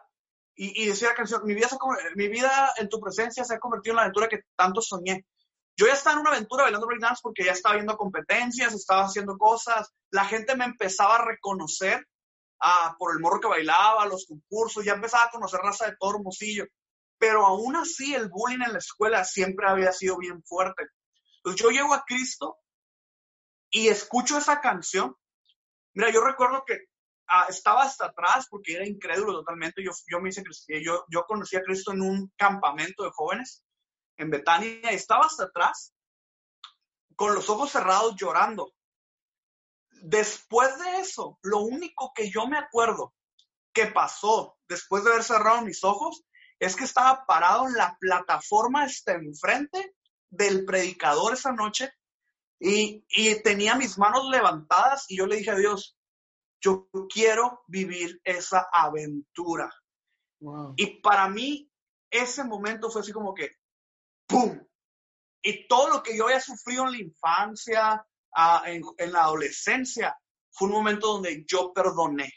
y, 0.56 0.84
y, 0.84 0.88
decía 0.88 1.10
la 1.10 1.16
canción, 1.16 1.42
mi 1.46 1.56
vida, 1.56 1.68
se, 1.68 1.78
mi 2.16 2.28
vida 2.28 2.74
en 2.78 2.90
tu 2.90 3.00
presencia 3.00 3.44
se 3.44 3.56
ha 3.56 3.60
convertido 3.60 3.94
en 3.94 3.96
la 3.98 4.02
aventura 4.04 4.30
que 4.30 4.44
tanto 4.56 4.82
soñé. 4.82 5.26
Yo 5.76 5.88
ya 5.88 5.94
estaba 5.94 6.14
en 6.14 6.20
una 6.20 6.30
aventura 6.30 6.66
bailando 6.66 6.86
breakdance 6.86 7.22
porque 7.24 7.46
ya 7.46 7.54
estaba 7.54 7.74
viendo 7.74 7.98
competencias, 7.98 8.76
estaba 8.76 9.06
haciendo 9.06 9.36
cosas, 9.36 9.92
la 10.12 10.26
gente 10.26 10.56
me 10.56 10.66
empezaba 10.66 11.16
a 11.16 11.26
reconocer 11.26 12.08
ah, 12.60 12.96
por 13.00 13.14
el 13.14 13.20
morro 13.20 13.40
que 13.40 13.48
bailaba, 13.48 14.06
los 14.06 14.28
concursos, 14.28 14.86
ya 14.86 14.94
empezaba 14.94 15.24
a 15.24 15.32
conocer 15.32 15.60
raza 15.60 15.88
de 15.88 15.96
todo 16.00 16.18
Hermosillo 16.18 16.68
pero 17.18 17.46
aún 17.46 17.76
así 17.76 18.14
el 18.14 18.30
bullying 18.30 18.62
en 18.66 18.74
la 18.74 18.80
escuela 18.80 19.24
siempre 19.24 19.68
había 19.68 19.92
sido 19.92 20.18
bien 20.18 20.44
fuerte. 20.44 20.84
Entonces 21.38 21.62
yo 21.62 21.70
llego 21.70 21.94
a 21.94 22.04
Cristo 22.06 22.58
y 23.70 23.88
escucho 23.88 24.38
esa 24.38 24.62
canción. 24.62 25.16
Mira, 25.94 26.10
yo 26.12 26.22
recuerdo 26.22 26.64
que 26.66 26.86
ah, 27.28 27.46
estaba 27.50 27.84
hasta 27.84 28.06
atrás 28.08 28.48
porque 28.50 28.74
era 28.74 28.88
incrédulo 28.88 29.34
totalmente. 29.34 29.84
Yo, 29.84 29.92
yo 30.08 30.20
me 30.20 30.30
hice 30.30 30.44
yo, 30.84 31.06
yo 31.10 31.26
conocí 31.26 31.56
a 31.56 31.64
Cristo 31.64 31.92
en 31.92 32.02
un 32.02 32.32
campamento 32.38 33.04
de 33.04 33.12
jóvenes 33.12 33.64
en 34.18 34.30
Betania 34.30 34.92
y 34.92 34.96
estaba 34.96 35.26
hasta 35.26 35.46
atrás 35.46 35.94
con 37.16 37.34
los 37.36 37.50
ojos 37.50 37.72
cerrados 37.72 38.16
llorando. 38.16 38.74
Después 40.02 40.78
de 40.80 40.98
eso, 40.98 41.40
lo 41.42 41.60
único 41.60 42.12
que 42.14 42.30
yo 42.30 42.48
me 42.48 42.58
acuerdo 42.58 43.14
que 43.74 43.88
pasó 43.88 44.58
después 44.68 45.04
de 45.04 45.12
haber 45.12 45.24
cerrado 45.24 45.64
mis 45.64 45.84
ojos 45.84 46.24
es 46.66 46.76
que 46.76 46.86
estaba 46.86 47.26
parado 47.26 47.68
en 47.68 47.74
la 47.74 47.98
plataforma 48.00 48.86
está 48.86 49.14
enfrente 49.14 49.96
del 50.30 50.66
predicador 50.66 51.34
esa 51.34 51.52
noche 51.52 51.92
y, 52.60 53.06
y, 53.10 53.42
tenía 53.44 53.76
mis 53.76 53.98
manos 53.98 54.30
levantadas 54.30 55.06
y 55.10 55.18
yo 55.18 55.26
le 55.26 55.36
dije 55.36 55.52
a 55.52 55.56
Dios, 55.56 55.98
yo 56.62 56.88
quiero 57.10 57.64
vivir 57.68 58.22
esa 58.24 58.70
aventura. 58.72 59.70
Wow. 60.40 60.74
Y 60.78 61.02
para 61.02 61.28
mí 61.28 61.70
ese 62.10 62.46
momento 62.46 62.90
fue 62.90 63.02
así 63.02 63.12
como 63.12 63.34
que, 63.34 63.52
¡pum! 64.26 64.66
Y 65.42 65.68
todo 65.68 65.90
lo 65.90 66.02
que 66.02 66.16
yo 66.16 66.26
había 66.26 66.40
sufrido 66.40 66.86
en 66.86 66.92
la 66.92 67.00
infancia, 67.00 68.08
en, 68.66 68.82
en 68.98 69.12
la 69.12 69.24
adolescencia, 69.24 70.18
fue 70.50 70.70
un 70.70 70.76
momento 70.76 71.08
donde 71.08 71.44
yo 71.46 71.74
perdoné 71.74 72.32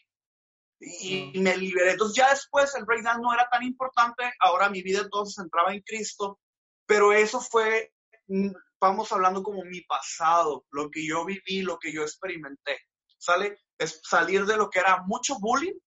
y, 0.81 1.39
me 1.41 1.57
liberé. 1.57 1.93
Entonces 1.93 2.17
ya 2.17 2.31
después 2.31 2.75
el 2.75 2.85
breakdance 2.85 3.21
no 3.21 3.33
era 3.33 3.49
tan 3.51 3.63
importante, 3.63 4.33
ahora 4.41 4.69
mi 4.69 4.83
vida 4.83 5.01
entonces 5.01 5.35
se 5.35 5.43
centraba 5.43 5.73
en 5.73 5.83
Cristo, 5.83 6.39
pero 6.87 7.13
eso 7.13 7.41
fue, 7.41 7.93
mm, 8.29 8.51
vamos 8.81 9.11
hablando 9.13 9.43
como 9.43 9.65
mi 9.65 9.81
pasado, 9.83 10.67
lo 10.71 10.91
que 10.91 11.07
yo 11.07 11.25
viví, 11.25 11.63
lo 11.63 11.79
que 11.79 11.93
yo 11.93 12.03
experimenté, 12.03 12.79
¿sale? 13.19 13.59
Es 13.79 14.01
salir 14.05 14.45
de 14.47 14.57
lo 14.57 14.71
que 14.71 14.81
era 14.81 15.03
mucho 15.05 15.39
bullying, 15.39 15.79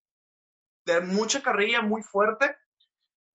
de 0.86 1.02
mucha 1.02 1.42
carrilla 1.42 1.82
muy 1.82 2.02
fuerte, 2.02 2.56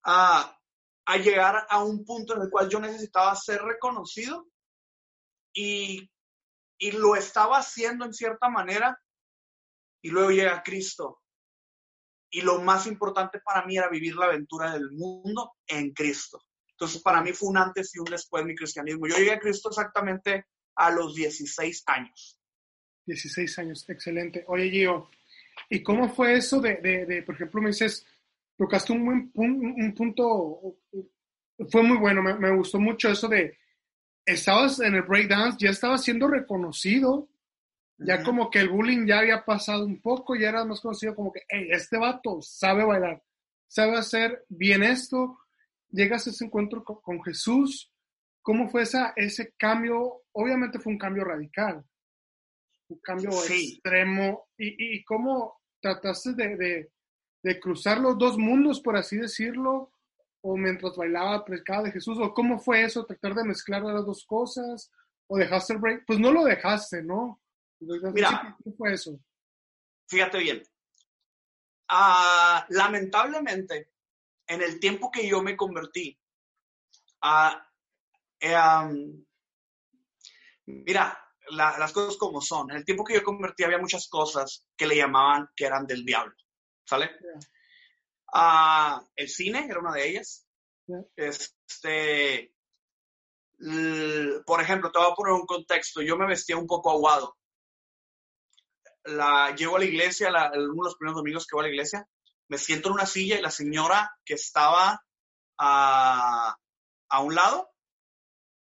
a, 0.05 0.59
a 1.07 1.17
llegar 1.17 1.67
a 1.69 1.83
un 1.83 2.05
punto 2.05 2.35
en 2.35 2.43
el 2.43 2.51
cual 2.51 2.69
yo 2.69 2.81
necesitaba 2.81 3.35
ser 3.37 3.63
reconocido 3.63 4.47
y, 5.55 6.11
y 6.79 6.91
lo 6.93 7.15
estaba 7.17 7.59
haciendo 7.59 8.05
en 8.05 8.13
cierta 8.13 8.49
manera, 8.49 8.99
y 10.03 10.11
luego 10.11 10.31
llega 10.31 10.63
Cristo 10.63 11.24
y 12.35 12.41
lo 12.41 12.61
más 12.61 12.87
importante 12.89 13.39
para 13.41 13.65
mí 13.65 13.77
era 13.77 13.89
vivir 13.89 14.17
la 14.17 14.27
aventura 14.27 14.73
del 14.73 14.91
mundo 14.91 15.53
en 15.69 15.93
Cristo. 15.93 16.43
Entonces, 16.71 17.01
para 17.01 17.23
mí 17.23 17.33
fue 17.33 17.49
un 17.49 17.57
antes 17.57 17.95
y 17.95 18.01
un 18.01 18.07
después 18.07 18.43
de 18.43 18.49
mi 18.49 18.57
cristianismo. 18.57 19.07
Yo 19.07 19.17
llegué 19.17 19.33
a 19.33 19.39
Cristo 19.39 19.69
exactamente 19.69 20.47
a 20.75 20.91
los 20.91 21.15
16 21.15 21.85
años. 21.87 22.41
16 23.07 23.59
años, 23.61 23.89
excelente. 23.89 24.45
Oye, 24.49 24.69
Gio, 24.69 25.09
¿y 25.71 25.81
cómo 25.81 26.09
fue 26.13 26.35
eso 26.35 26.61
de, 26.61 26.77
de, 26.77 27.07
de 27.07 27.23
por 27.23 27.37
ejemplo, 27.37 27.63
me 27.63 27.69
dices, 27.69 28.05
tocaste 28.57 28.93
un, 28.93 29.05
buen, 29.05 29.31
un, 29.35 29.75
un 29.81 29.95
punto 29.95 30.77
fue 31.71 31.85
muy 31.85 31.99
bueno, 31.99 32.21
me, 32.21 32.35
me 32.35 32.51
gustó 32.51 32.81
mucho 32.81 33.11
eso 33.11 33.29
de, 33.29 33.57
estabas 34.27 34.81
en 34.81 34.97
el 34.97 35.03
breakdance, 35.03 35.59
ya 35.61 35.71
estabas 35.71 36.03
siendo 36.03 36.27
reconocido, 36.27 37.29
ya 37.99 38.23
como 38.23 38.51
que 38.51 38.59
el 38.59 38.69
bullying 38.69 39.07
ya 39.07 39.21
había 39.21 39.45
pasado 39.45 39.85
un 39.85 40.01
poco, 40.01 40.35
ya 40.35 40.49
era 40.49 40.65
más 40.65 40.81
conocido 40.81 41.15
como 41.15 41.33
que, 41.33 41.43
hey, 41.49 41.69
este 41.71 41.97
vato 41.97 42.41
sabe 42.43 42.85
bailar, 42.85 43.23
sabe 43.69 43.97
hacer 43.97 44.45
bien 44.49 44.83
esto, 44.83 45.39
llegas 45.91 46.27
a 46.27 46.31
ese 46.31 46.45
encuentro 46.45 46.85
con, 46.85 47.23
Jesús, 47.23 47.93
¿cómo 48.43 48.69
fue 48.69 48.83
esa, 48.83 49.13
ese 49.17 49.55
cambio? 49.57 50.23
Obviamente 50.33 50.79
fue 50.79 50.93
un 50.93 50.99
cambio 50.99 51.25
radical, 51.25 51.85
un 52.89 52.99
cambio 52.99 53.31
extremo, 53.31 54.49
y, 54.59 54.97
y, 54.97 55.05
cómo 55.05 55.61
trataste 55.81 56.33
de, 56.35 56.57
de, 56.57 56.93
de 57.43 57.61
cruzar 57.61 58.01
los 58.01 58.19
dos 58.19 58.37
mundos, 58.37 58.81
por 58.81 58.97
así 58.97 59.17
decirlo, 59.17 59.93
o 60.41 60.57
mientras 60.57 60.97
bailaba 60.97 61.45
predicaba 61.45 61.85
de 61.85 61.93
Jesús, 61.93 62.19
o 62.21 62.35
cómo 62.35 62.59
fue 62.59 62.83
eso, 62.83 63.07
tratar 63.07 63.35
de 63.35 63.45
mezclar 63.45 63.83
las 63.83 64.05
dos 64.05 64.25
cosas, 64.27 64.91
o 65.27 65.39
dejaste 65.39 65.75
el 65.75 65.79
break, 65.79 66.05
pues 66.07 66.19
no 66.19 66.33
lo 66.33 66.45
dejaste, 66.45 67.03
¿no? 67.03 67.41
Mira, 68.13 68.57
¿cómo 68.63 68.77
fue 68.77 68.95
eso? 68.95 69.19
Fíjate 70.09 70.39
bien. 70.39 70.63
Ah, 71.89 72.67
lamentablemente, 72.71 73.91
en 74.47 74.63
el 74.63 74.81
tiempo 74.81 75.11
que 75.11 75.27
yo 75.29 75.43
me 75.43 75.57
convertí, 75.57 76.19
uh, 77.23 77.65
mira, 80.67 81.19
las 81.51 81.93
cosas 81.93 82.17
como 82.17 82.41
son. 82.41 82.71
En 82.71 82.79
el 82.79 82.85
tiempo 82.85 83.05
que 83.05 83.15
yo 83.15 83.23
convertí 83.23 83.65
había 83.65 83.79
muchas 83.79 84.09
cosas 84.09 84.67
que 84.77 84.87
le 84.87 84.97
llamaban 84.97 85.49
que 85.55 85.67
eran 85.67 85.87
del 85.87 86.05
diablo, 86.05 86.35
¿sale? 86.85 87.11
el 89.17 89.29
cine 89.29 89.67
era 89.69 89.79
una 89.79 89.93
de 89.93 90.09
ellas. 90.09 90.47
Este, 91.17 92.53
por 94.45 94.61
ejemplo, 94.61 94.91
te 94.91 94.99
voy 94.99 95.13
a 95.13 95.15
poner 95.15 95.33
un 95.33 95.47
contexto. 95.47 96.03
Yo 96.03 96.17
me 96.17 96.27
vestía 96.27 96.57
un 96.57 96.67
poco 96.67 96.91
aguado. 96.91 97.37
La, 99.05 99.55
llego 99.55 99.77
a 99.77 99.79
la 99.81 99.85
iglesia, 99.85 100.29
uno 100.29 100.83
de 100.83 100.89
los 100.89 100.97
primeros 100.97 101.17
domingos 101.17 101.47
que 101.47 101.55
voy 101.55 101.65
a 101.65 101.69
la 101.69 101.75
iglesia, 101.75 102.09
me 102.49 102.59
siento 102.59 102.89
en 102.89 102.95
una 102.95 103.07
silla 103.07 103.39
y 103.39 103.43
la 103.43 103.51
señora 103.51 104.17
que 104.25 104.35
estaba 104.35 105.03
a, 105.59 106.57
a 107.09 107.21
un 107.21 107.35
lado 107.35 107.71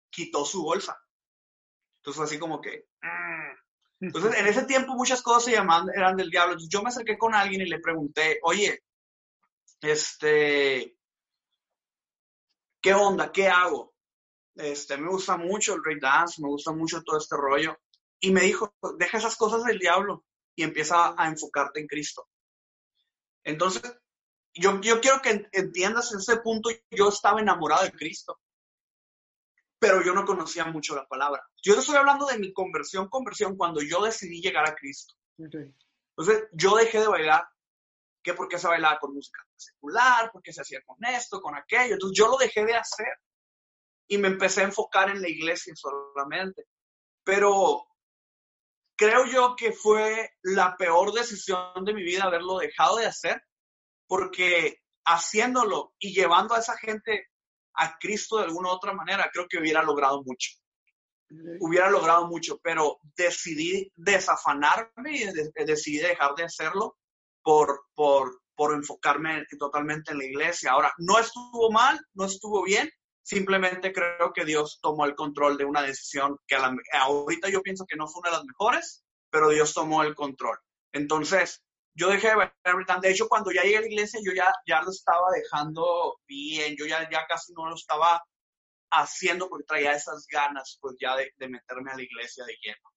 quitó 0.09 0.45
su 0.45 0.63
bolsa. 0.63 0.97
Entonces 1.99 2.23
así 2.23 2.39
como 2.39 2.61
que... 2.61 2.87
Mm. 3.01 3.59
Entonces, 4.01 4.39
en 4.39 4.47
ese 4.47 4.63
tiempo 4.63 4.95
muchas 4.95 5.21
cosas 5.21 5.43
se 5.43 5.51
llamaban, 5.51 5.89
eran 5.93 6.15
del 6.15 6.29
diablo. 6.29 6.53
Entonces, 6.53 6.71
yo 6.71 6.81
me 6.81 6.87
acerqué 6.87 7.17
con 7.17 7.35
alguien 7.35 7.61
y 7.61 7.65
le 7.65 7.79
pregunté, 7.79 8.39
oye, 8.43 8.81
este, 9.81 10.95
¿qué 12.81 12.93
onda? 12.93 13.31
¿Qué 13.31 13.49
hago? 13.49 13.93
Este, 14.55 14.97
me 14.97 15.09
gusta 15.09 15.35
mucho 15.35 15.75
el 15.75 15.81
break 15.81 16.01
dance, 16.01 16.41
me 16.41 16.47
gusta 16.47 16.71
mucho 16.71 17.03
todo 17.03 17.17
este 17.17 17.35
rollo. 17.35 17.77
Y 18.21 18.31
me 18.31 18.41
dijo, 18.41 18.73
deja 18.97 19.17
esas 19.17 19.35
cosas 19.35 19.65
del 19.65 19.79
diablo 19.79 20.25
y 20.59 20.63
empieza 20.63 21.15
a 21.17 21.29
enfocarte 21.29 21.79
en 21.79 21.87
Cristo. 21.87 22.27
Entonces, 23.45 23.81
yo, 24.53 24.81
yo 24.81 24.99
quiero 24.99 25.21
que 25.21 25.47
entiendas 25.53 26.11
en 26.11 26.19
ese 26.19 26.35
punto, 26.41 26.69
yo 26.91 27.07
estaba 27.07 27.39
enamorado 27.39 27.85
de 27.85 27.93
Cristo, 27.93 28.41
pero 29.79 30.03
yo 30.03 30.13
no 30.13 30.25
conocía 30.25 30.65
mucho 30.65 30.97
la 30.97 31.07
palabra. 31.07 31.41
Yo 31.63 31.79
estoy 31.79 31.95
hablando 31.95 32.25
de 32.25 32.39
mi 32.39 32.51
conversión, 32.51 33.07
conversión, 33.07 33.55
cuando 33.55 33.81
yo 33.81 34.03
decidí 34.03 34.41
llegar 34.41 34.67
a 34.67 34.75
Cristo. 34.75 35.13
Entonces, 35.37 36.49
yo 36.51 36.75
dejé 36.75 36.99
de 36.99 37.07
bailar, 37.07 37.47
que 38.21 38.33
porque 38.33 38.59
se 38.59 38.67
bailaba 38.67 38.99
con 38.99 39.13
música 39.13 39.41
secular, 39.55 40.29
porque 40.33 40.51
se 40.51 40.59
hacía 40.59 40.81
con 40.85 40.97
esto, 41.05 41.39
con 41.39 41.55
aquello. 41.55 41.93
Entonces 41.93 42.17
yo 42.17 42.27
lo 42.27 42.35
dejé 42.35 42.65
de 42.65 42.75
hacer 42.75 43.13
y 44.09 44.17
me 44.17 44.27
empecé 44.27 44.59
a 44.59 44.65
enfocar 44.65 45.09
en 45.09 45.21
la 45.21 45.29
iglesia 45.29 45.73
solamente. 45.73 46.65
Pero 47.23 47.87
creo 48.99 49.25
yo 49.25 49.55
que 49.55 49.71
fue 49.71 50.33
la 50.43 50.75
peor 50.75 51.13
decisión 51.13 51.85
de 51.85 51.93
mi 51.93 52.03
vida 52.03 52.25
haberlo 52.25 52.57
dejado 52.57 52.97
de 52.97 53.05
hacer, 53.05 53.41
porque 54.07 54.81
haciéndolo 55.05 55.93
y 55.99 56.13
llevando 56.13 56.53
a 56.53 56.59
esa 56.59 56.77
gente 56.77 57.29
a 57.75 57.97
Cristo 57.97 58.37
de 58.37 58.43
alguna 58.43 58.69
u 58.69 58.73
otra 58.73 58.91
manera, 58.91 59.29
creo 59.31 59.47
que 59.47 59.57
hubiera 59.57 59.81
logrado 59.83 60.21
mucho. 60.23 60.51
Hubiera 61.61 61.89
logrado 61.89 62.27
mucho, 62.27 62.59
pero 62.61 62.99
decidí 63.15 63.89
desafanarme 63.95 65.15
y 65.15 65.63
decidí 65.65 65.99
dejar 65.99 66.35
de 66.35 66.43
hacerlo 66.43 66.97
por, 67.41 67.85
por, 67.95 68.41
por 68.53 68.73
enfocarme 68.73 69.45
totalmente 69.57 70.11
en 70.11 70.17
la 70.17 70.25
iglesia. 70.25 70.71
Ahora, 70.71 70.91
no 70.97 71.19
estuvo 71.19 71.71
mal, 71.71 71.97
no 72.15 72.25
estuvo 72.25 72.63
bien, 72.63 72.91
simplemente 73.29 73.93
creo 73.93 74.33
que 74.33 74.43
Dios 74.43 74.79
tomó 74.81 75.05
el 75.05 75.13
control 75.13 75.55
de 75.55 75.63
una 75.63 75.83
decisión 75.83 76.39
que 76.47 76.57
ahorita 76.93 77.47
yo 77.49 77.61
pienso 77.61 77.85
que 77.85 77.95
no 77.95 78.07
fue 78.07 78.21
una 78.21 78.31
de 78.31 78.37
las 78.37 78.45
mejores, 78.45 79.05
pero 79.29 79.49
Dios 79.49 79.75
tomó 79.75 80.01
el 80.01 80.15
control. 80.15 80.57
Entonces, 80.93 81.63
yo 81.93 82.09
dejé 82.09 82.29
de 82.29 82.37
ver 82.37 82.51
De 83.03 83.11
hecho, 83.11 83.27
cuando 83.29 83.51
ya 83.51 83.61
llegué 83.61 83.77
a 83.77 83.81
la 83.81 83.87
iglesia, 83.87 84.19
yo 84.23 84.31
ya, 84.33 84.51
ya 84.65 84.81
lo 84.81 84.89
estaba 84.89 85.29
dejando 85.31 86.17
bien, 86.25 86.75
yo 86.75 86.87
ya, 86.87 87.07
ya 87.11 87.27
casi 87.27 87.53
no 87.53 87.69
lo 87.69 87.75
estaba 87.75 88.19
haciendo 88.89 89.47
porque 89.47 89.65
traía 89.65 89.93
esas 89.93 90.25
ganas, 90.25 90.79
pues 90.81 90.95
ya 90.99 91.15
de, 91.15 91.31
de 91.37 91.49
meterme 91.49 91.91
a 91.91 91.97
la 91.97 92.01
iglesia 92.01 92.43
de 92.45 92.57
lleno. 92.63 92.89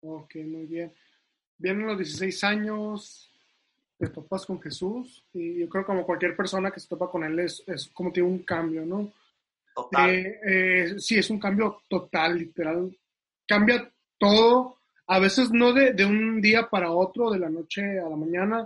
Ok, 0.00 0.34
muy 0.34 0.66
bien. 0.66 0.92
Vienen 1.58 1.86
los 1.86 1.98
16 1.98 2.42
años, 2.42 3.31
te 4.02 4.08
topas 4.08 4.44
con 4.44 4.60
Jesús 4.60 5.24
y 5.32 5.60
yo 5.60 5.68
creo 5.68 5.86
como 5.86 6.04
cualquier 6.04 6.34
persona 6.34 6.72
que 6.72 6.80
se 6.80 6.88
topa 6.88 7.08
con 7.08 7.22
Él 7.22 7.38
es, 7.38 7.62
es 7.68 7.86
como 7.94 8.10
tiene 8.10 8.28
un 8.28 8.40
cambio, 8.40 8.84
¿no? 8.84 9.12
Total. 9.72 10.10
Eh, 10.10 10.40
eh, 10.44 10.94
sí, 10.98 11.18
es 11.18 11.30
un 11.30 11.38
cambio 11.38 11.84
total, 11.88 12.36
literal. 12.36 12.98
Cambia 13.46 13.88
todo, 14.18 14.78
a 15.06 15.20
veces 15.20 15.52
no 15.52 15.72
de, 15.72 15.92
de, 15.92 16.04
un 16.04 16.40
día 16.40 16.68
para 16.68 16.90
otro, 16.90 17.30
de 17.30 17.38
la 17.38 17.48
noche 17.48 18.00
a 18.00 18.08
la 18.08 18.16
mañana, 18.16 18.64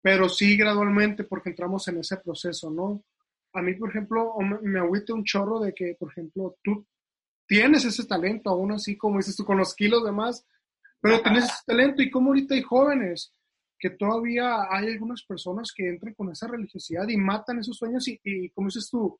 pero 0.00 0.28
sí 0.28 0.56
gradualmente 0.56 1.24
porque 1.24 1.50
entramos 1.50 1.88
en 1.88 1.98
ese 1.98 2.18
proceso, 2.18 2.70
¿no? 2.70 3.02
A 3.52 3.62
mí, 3.62 3.74
por 3.74 3.90
ejemplo, 3.90 4.36
me, 4.38 4.60
me 4.60 4.78
agüita 4.78 5.14
un 5.14 5.24
chorro 5.24 5.58
de 5.58 5.74
que, 5.74 5.96
por 5.98 6.12
ejemplo, 6.12 6.56
tú 6.62 6.86
tienes 7.44 7.84
ese 7.84 8.06
talento, 8.06 8.50
aún 8.50 8.70
así, 8.70 8.96
como 8.96 9.16
dices 9.16 9.34
tú, 9.34 9.44
con 9.44 9.58
los 9.58 9.74
kilos 9.74 10.04
de 10.04 10.12
más, 10.12 10.46
pero 11.00 11.20
tienes 11.22 11.46
ese 11.46 11.64
talento 11.66 12.02
y 12.02 12.08
como 12.10 12.28
ahorita 12.28 12.54
hay 12.54 12.62
jóvenes 12.62 13.32
que 13.80 13.90
todavía 13.90 14.66
hay 14.70 14.88
algunas 14.92 15.24
personas 15.24 15.72
que 15.74 15.88
entran 15.88 16.12
con 16.14 16.30
esa 16.30 16.46
religiosidad 16.46 17.08
y 17.08 17.16
matan 17.16 17.58
esos 17.58 17.78
sueños 17.78 18.06
y, 18.06 18.50
como 18.50 18.68
dices 18.68 18.88
tú, 18.90 19.18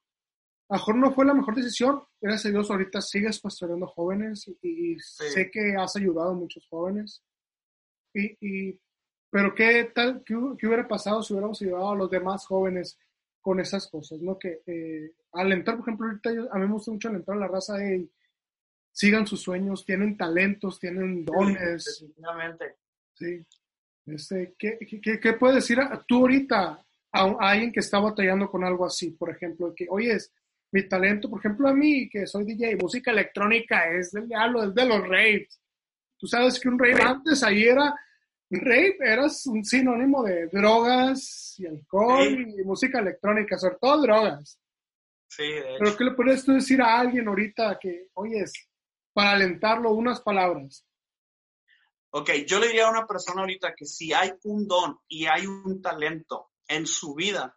a 0.68 0.74
mejor 0.74 0.96
no 0.96 1.12
fue 1.12 1.24
la 1.24 1.34
mejor 1.34 1.56
decisión, 1.56 2.02
gracias 2.20 2.46
a 2.46 2.50
Dios 2.50 2.70
ahorita 2.70 3.00
sigues 3.00 3.40
pastoreando 3.40 3.86
jóvenes 3.86 4.48
y, 4.62 4.96
sé 5.00 5.50
que 5.50 5.74
has 5.76 5.96
ayudado 5.96 6.30
a 6.30 6.34
muchos 6.34 6.64
jóvenes. 6.68 7.24
Y, 8.12 8.78
pero 9.30 9.54
qué 9.54 9.90
tal, 9.94 10.22
qué, 10.24 10.34
hubiera 10.36 10.86
pasado 10.86 11.22
si 11.22 11.32
hubiéramos 11.32 11.60
ayudado 11.62 11.92
a 11.92 11.96
los 11.96 12.10
demás 12.10 12.46
jóvenes 12.46 12.98
con 13.40 13.58
esas 13.60 13.88
cosas, 13.88 14.20
¿no? 14.20 14.38
Que 14.38 14.60
eh, 14.66 15.14
alentar, 15.32 15.76
por 15.76 15.84
ejemplo, 15.84 16.06
ahorita 16.06 16.30
a 16.52 16.58
mí 16.58 16.66
me 16.66 16.72
gusta 16.72 16.92
mucho 16.92 17.08
alentar 17.08 17.36
a 17.36 17.40
la 17.40 17.48
raza 17.48 17.78
de 17.78 18.08
sigan 18.92 19.26
sus 19.26 19.40
sueños, 19.40 19.86
tienen 19.86 20.16
talentos, 20.16 20.78
tienen 20.78 21.24
dones. 21.24 21.84
definitivamente. 21.84 22.76
Sí. 23.14 23.46
Este, 24.14 24.54
¿qué, 24.58 24.78
qué, 25.02 25.20
qué 25.20 25.32
puedes 25.34 25.56
decir 25.56 25.78
tú 26.06 26.20
ahorita 26.20 26.84
a, 27.12 27.36
alguien 27.40 27.72
que 27.72 27.80
está 27.80 27.98
batallando 27.98 28.50
con 28.50 28.64
algo 28.64 28.86
así? 28.86 29.10
Por 29.10 29.30
ejemplo, 29.30 29.72
que, 29.74 29.86
oye, 29.88 30.16
mi 30.72 30.88
talento, 30.88 31.28
por 31.28 31.40
ejemplo, 31.40 31.68
a 31.68 31.74
mí, 31.74 32.08
que 32.08 32.26
soy 32.26 32.44
DJ, 32.44 32.76
música 32.76 33.10
electrónica, 33.10 33.90
es 33.90 34.12
del 34.12 34.28
diablo, 34.28 34.64
es 34.64 34.74
de 34.74 34.84
los 34.84 35.00
raves. 35.02 35.60
Tú 36.16 36.26
sabes 36.26 36.60
que 36.60 36.68
un 36.68 36.78
rave 36.78 37.02
antes 37.02 37.42
ahí 37.42 37.64
era, 37.64 37.94
rave 38.50 38.96
eras 39.00 39.46
un 39.46 39.64
sinónimo 39.64 40.22
de 40.22 40.46
drogas 40.46 41.54
y 41.58 41.66
alcohol 41.66 42.46
y 42.58 42.62
música 42.62 43.00
electrónica, 43.00 43.58
sobre 43.58 43.76
todo 43.80 44.02
drogas. 44.02 44.58
Sí, 45.28 45.44
de 45.44 45.58
hecho. 45.60 45.76
Pero 45.78 45.96
¿qué 45.96 46.04
le 46.04 46.10
puedes 46.12 46.44
tú 46.44 46.52
decir 46.52 46.82
a 46.82 46.98
alguien 46.98 47.28
ahorita 47.28 47.78
que, 47.80 48.08
oye, 48.14 48.44
para 49.12 49.32
alentarlo, 49.32 49.92
unas 49.92 50.20
palabras? 50.20 50.84
Ok, 52.12 52.30
yo 52.46 52.58
le 52.58 52.66
diría 52.66 52.88
a 52.88 52.90
una 52.90 53.06
persona 53.06 53.42
ahorita 53.42 53.74
que 53.76 53.86
si 53.86 54.12
hay 54.12 54.32
un 54.44 54.66
don 54.66 54.98
y 55.06 55.26
hay 55.26 55.46
un 55.46 55.80
talento 55.80 56.50
en 56.66 56.84
su 56.86 57.14
vida, 57.14 57.56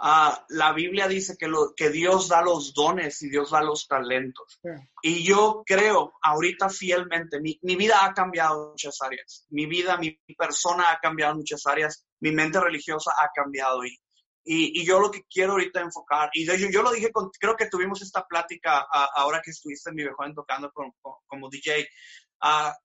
uh, 0.00 0.34
la 0.48 0.72
Biblia 0.72 1.06
dice 1.06 1.36
que, 1.38 1.46
lo, 1.46 1.72
que 1.76 1.90
Dios 1.90 2.28
da 2.28 2.42
los 2.42 2.74
dones 2.74 3.22
y 3.22 3.30
Dios 3.30 3.52
da 3.52 3.62
los 3.62 3.86
talentos. 3.86 4.60
Y 5.02 5.22
yo 5.22 5.62
creo 5.64 6.14
ahorita 6.20 6.68
fielmente, 6.68 7.40
mi, 7.40 7.60
mi, 7.62 7.76
vida 7.76 8.04
ha 8.04 8.12
cambiado 8.12 8.64
en 8.64 8.70
muchas 8.70 9.00
áreas. 9.00 9.46
Mi 9.50 9.66
vida, 9.66 9.96
mi, 9.98 10.18
persona 10.36 10.90
ha 10.90 10.98
cambiado 10.98 11.32
en 11.32 11.38
muchas 11.38 11.64
áreas. 11.66 12.04
Mi 12.18 12.32
mente 12.32 12.60
religiosa 12.60 13.12
ha 13.16 13.30
cambiado. 13.32 13.84
Y, 13.84 13.96
y, 14.44 14.80
y 14.80 14.84
yo 14.84 14.98
lo 14.98 15.12
que 15.12 15.22
quiero 15.30 15.52
ahorita 15.52 15.80
enfocar, 15.80 16.30
y 16.32 16.44
yo, 16.44 16.54
yo 16.54 16.82
lo 16.82 16.90
dije, 16.90 17.12
con, 17.12 17.30
creo 17.38 17.54
que 17.54 17.68
tuvimos 17.68 18.02
esta 18.02 18.26
plática 18.26 18.84
ahora 19.14 19.40
que 19.40 19.52
estuviste 19.52 19.90
en 19.90 19.96
mi 19.96 20.04
joven 20.04 20.34
tocando 20.34 20.72
como, 20.72 20.96
como 21.28 21.48
DJ, 21.48 21.86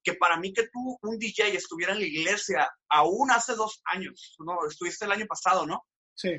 que 0.04 0.14
para 0.14 0.38
mí 0.38 0.54
que 0.54 0.68
tú, 0.68 1.00
un 1.02 1.18
DJ, 1.18 1.56
estuviera 1.56 1.94
en 1.94 2.00
la 2.00 2.06
iglesia 2.06 2.72
aún 2.90 3.32
hace 3.32 3.56
dos 3.56 3.82
años, 3.86 4.36
¿no? 4.40 4.68
Estuviste 4.68 5.06
el 5.06 5.12
año 5.12 5.26
pasado, 5.26 5.66
¿no? 5.66 5.86
Sí. 6.14 6.30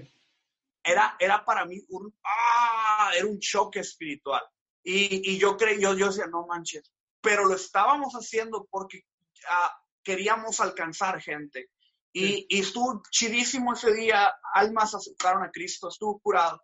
Era, 0.84 1.16
era 1.18 1.44
para 1.44 1.66
mí 1.66 1.80
un, 1.88 2.14
¡ah! 2.24 3.10
era, 3.16 3.26
un 3.26 3.40
choque 3.40 3.80
espiritual. 3.80 4.42
Y, 4.82 5.32
y 5.32 5.38
yo 5.38 5.56
creí, 5.56 5.80
yo, 5.80 5.94
yo 5.94 6.06
decía, 6.06 6.26
no 6.28 6.46
manches, 6.46 6.92
pero 7.20 7.44
lo 7.44 7.56
estábamos 7.56 8.14
haciendo 8.14 8.66
porque 8.70 9.02
ah, 9.48 9.76
queríamos 10.02 10.60
alcanzar 10.60 11.20
gente. 11.20 11.70
Y, 12.12 12.46
y, 12.48 12.60
estuvo 12.60 13.02
chidísimo 13.10 13.74
ese 13.74 13.92
día, 13.92 14.32
almas 14.54 14.94
aceptaron 14.94 15.42
a 15.42 15.50
Cristo, 15.50 15.88
estuvo 15.88 16.18
curado. 16.20 16.62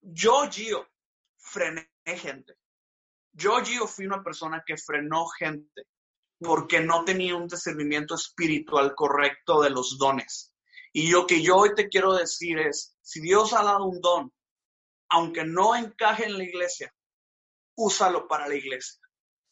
Yo, 0.00 0.50
Gio, 0.50 0.88
frené 1.36 1.88
gente. 2.04 2.56
Yo, 3.36 3.60
Gio, 3.64 3.88
fui 3.88 4.06
una 4.06 4.22
persona 4.22 4.62
que 4.64 4.76
frenó 4.76 5.26
gente 5.26 5.88
porque 6.38 6.80
no 6.80 7.04
tenía 7.04 7.34
un 7.34 7.48
discernimiento 7.48 8.14
espiritual 8.14 8.94
correcto 8.94 9.60
de 9.60 9.70
los 9.70 9.98
dones. 9.98 10.52
Y 10.92 11.08
lo 11.08 11.26
que 11.26 11.42
yo 11.42 11.56
hoy 11.56 11.74
te 11.74 11.88
quiero 11.88 12.14
decir 12.14 12.58
es, 12.60 12.96
si 13.02 13.20
Dios 13.20 13.52
ha 13.52 13.64
dado 13.64 13.86
un 13.86 14.00
don, 14.00 14.32
aunque 15.08 15.44
no 15.44 15.74
encaje 15.74 16.26
en 16.26 16.38
la 16.38 16.44
iglesia, 16.44 16.94
úsalo 17.76 18.28
para 18.28 18.46
la 18.46 18.54
iglesia. 18.54 19.00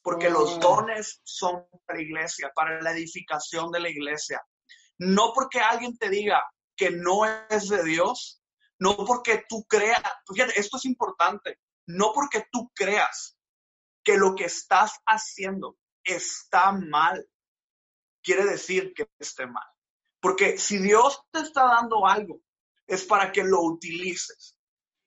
Porque 0.01 0.31
los 0.31 0.61
dones 0.61 1.21
son 1.25 1.67
para 1.85 1.99
la 1.99 2.05
iglesia, 2.05 2.53
para 2.55 2.81
la 2.81 2.93
edificación 2.93 3.73
de 3.73 3.81
la 3.81 3.89
iglesia. 3.89 4.41
No 4.99 5.33
porque 5.35 5.59
alguien 5.59 5.97
te 5.97 6.09
diga 6.09 6.41
que 6.77 6.91
no 6.91 7.25
es 7.49 7.69
de 7.69 7.83
Dios, 7.83 8.43
no 8.79 8.97
porque 8.97 9.45
tú 9.49 9.65
creas, 9.69 10.01
fíjate, 10.33 10.59
esto 10.59 10.77
es 10.77 10.85
importante, 10.85 11.59
no 11.87 12.13
porque 12.13 12.47
tú 12.53 12.71
creas 12.75 13.37
que 14.05 14.17
lo 14.17 14.35
que 14.35 14.45
estás 14.45 15.01
haciendo 15.07 15.79
está 16.05 16.73
mal, 16.73 17.29
quiere 18.23 18.45
decir 18.45 18.93
que 18.95 19.09
esté 19.19 19.47
mal. 19.47 19.67
Porque 20.21 20.59
si 20.59 20.79
Dios 20.79 21.23
te 21.33 21.41
está 21.41 21.65
dando 21.65 22.07
algo, 22.07 22.41
es 22.87 23.05
para 23.05 23.33
que 23.33 23.45
lo 23.45 23.61
utilices. 23.63 24.57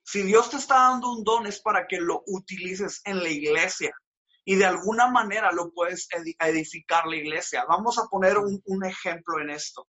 Si 0.04 0.22
Dios 0.22 0.50
te 0.50 0.58
está 0.58 0.76
dando 0.76 1.12
un 1.12 1.24
don, 1.24 1.48
es 1.48 1.62
para 1.62 1.88
que 1.88 2.00
lo 2.00 2.24
utilices 2.28 3.02
en 3.06 3.24
la 3.24 3.30
iglesia. 3.30 3.94
Y 4.44 4.56
de 4.56 4.66
alguna 4.66 5.08
manera 5.08 5.52
lo 5.52 5.72
puedes 5.72 6.08
edificar 6.40 7.08
la 7.08 7.16
iglesia. 7.16 7.66
Vamos 7.66 7.98
a 7.98 8.06
poner 8.08 8.38
un, 8.38 8.86
ejemplo 8.86 9.42
en 9.42 9.50
esto. 9.50 9.88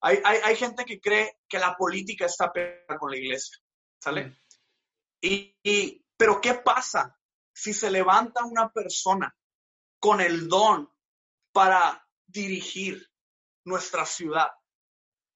Hay, 0.00 0.56
gente 0.56 0.84
que 0.84 1.00
cree 1.00 1.38
que 1.48 1.58
la 1.58 1.76
política 1.76 2.26
está 2.26 2.52
pegada 2.52 2.98
con 2.98 3.10
la 3.10 3.18
iglesia. 3.18 3.58
¿Sale? 4.00 4.38
y, 5.20 6.06
pero 6.16 6.40
¿qué 6.40 6.54
pasa 6.54 7.17
si 7.58 7.74
se 7.74 7.90
levanta 7.90 8.44
una 8.44 8.70
persona 8.70 9.34
con 9.98 10.20
el 10.20 10.48
don 10.48 10.88
para 11.50 12.06
dirigir 12.24 13.04
nuestra 13.64 14.06
ciudad, 14.06 14.48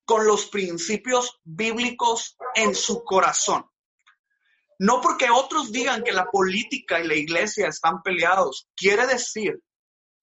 con 0.05 0.25
los 0.25 0.47
principios 0.47 1.41
bíblicos 1.43 2.37
en 2.55 2.77
su 2.77 3.03
corazón? 3.03 3.69
No 4.79 5.01
porque 5.01 5.31
otros 5.31 5.73
digan 5.73 6.05
que 6.05 6.13
la 6.13 6.31
política 6.31 7.01
y 7.01 7.09
la 7.09 7.17
iglesia 7.17 7.67
están 7.67 8.03
peleados, 8.03 8.69
quiere 8.77 9.05
decir 9.09 9.61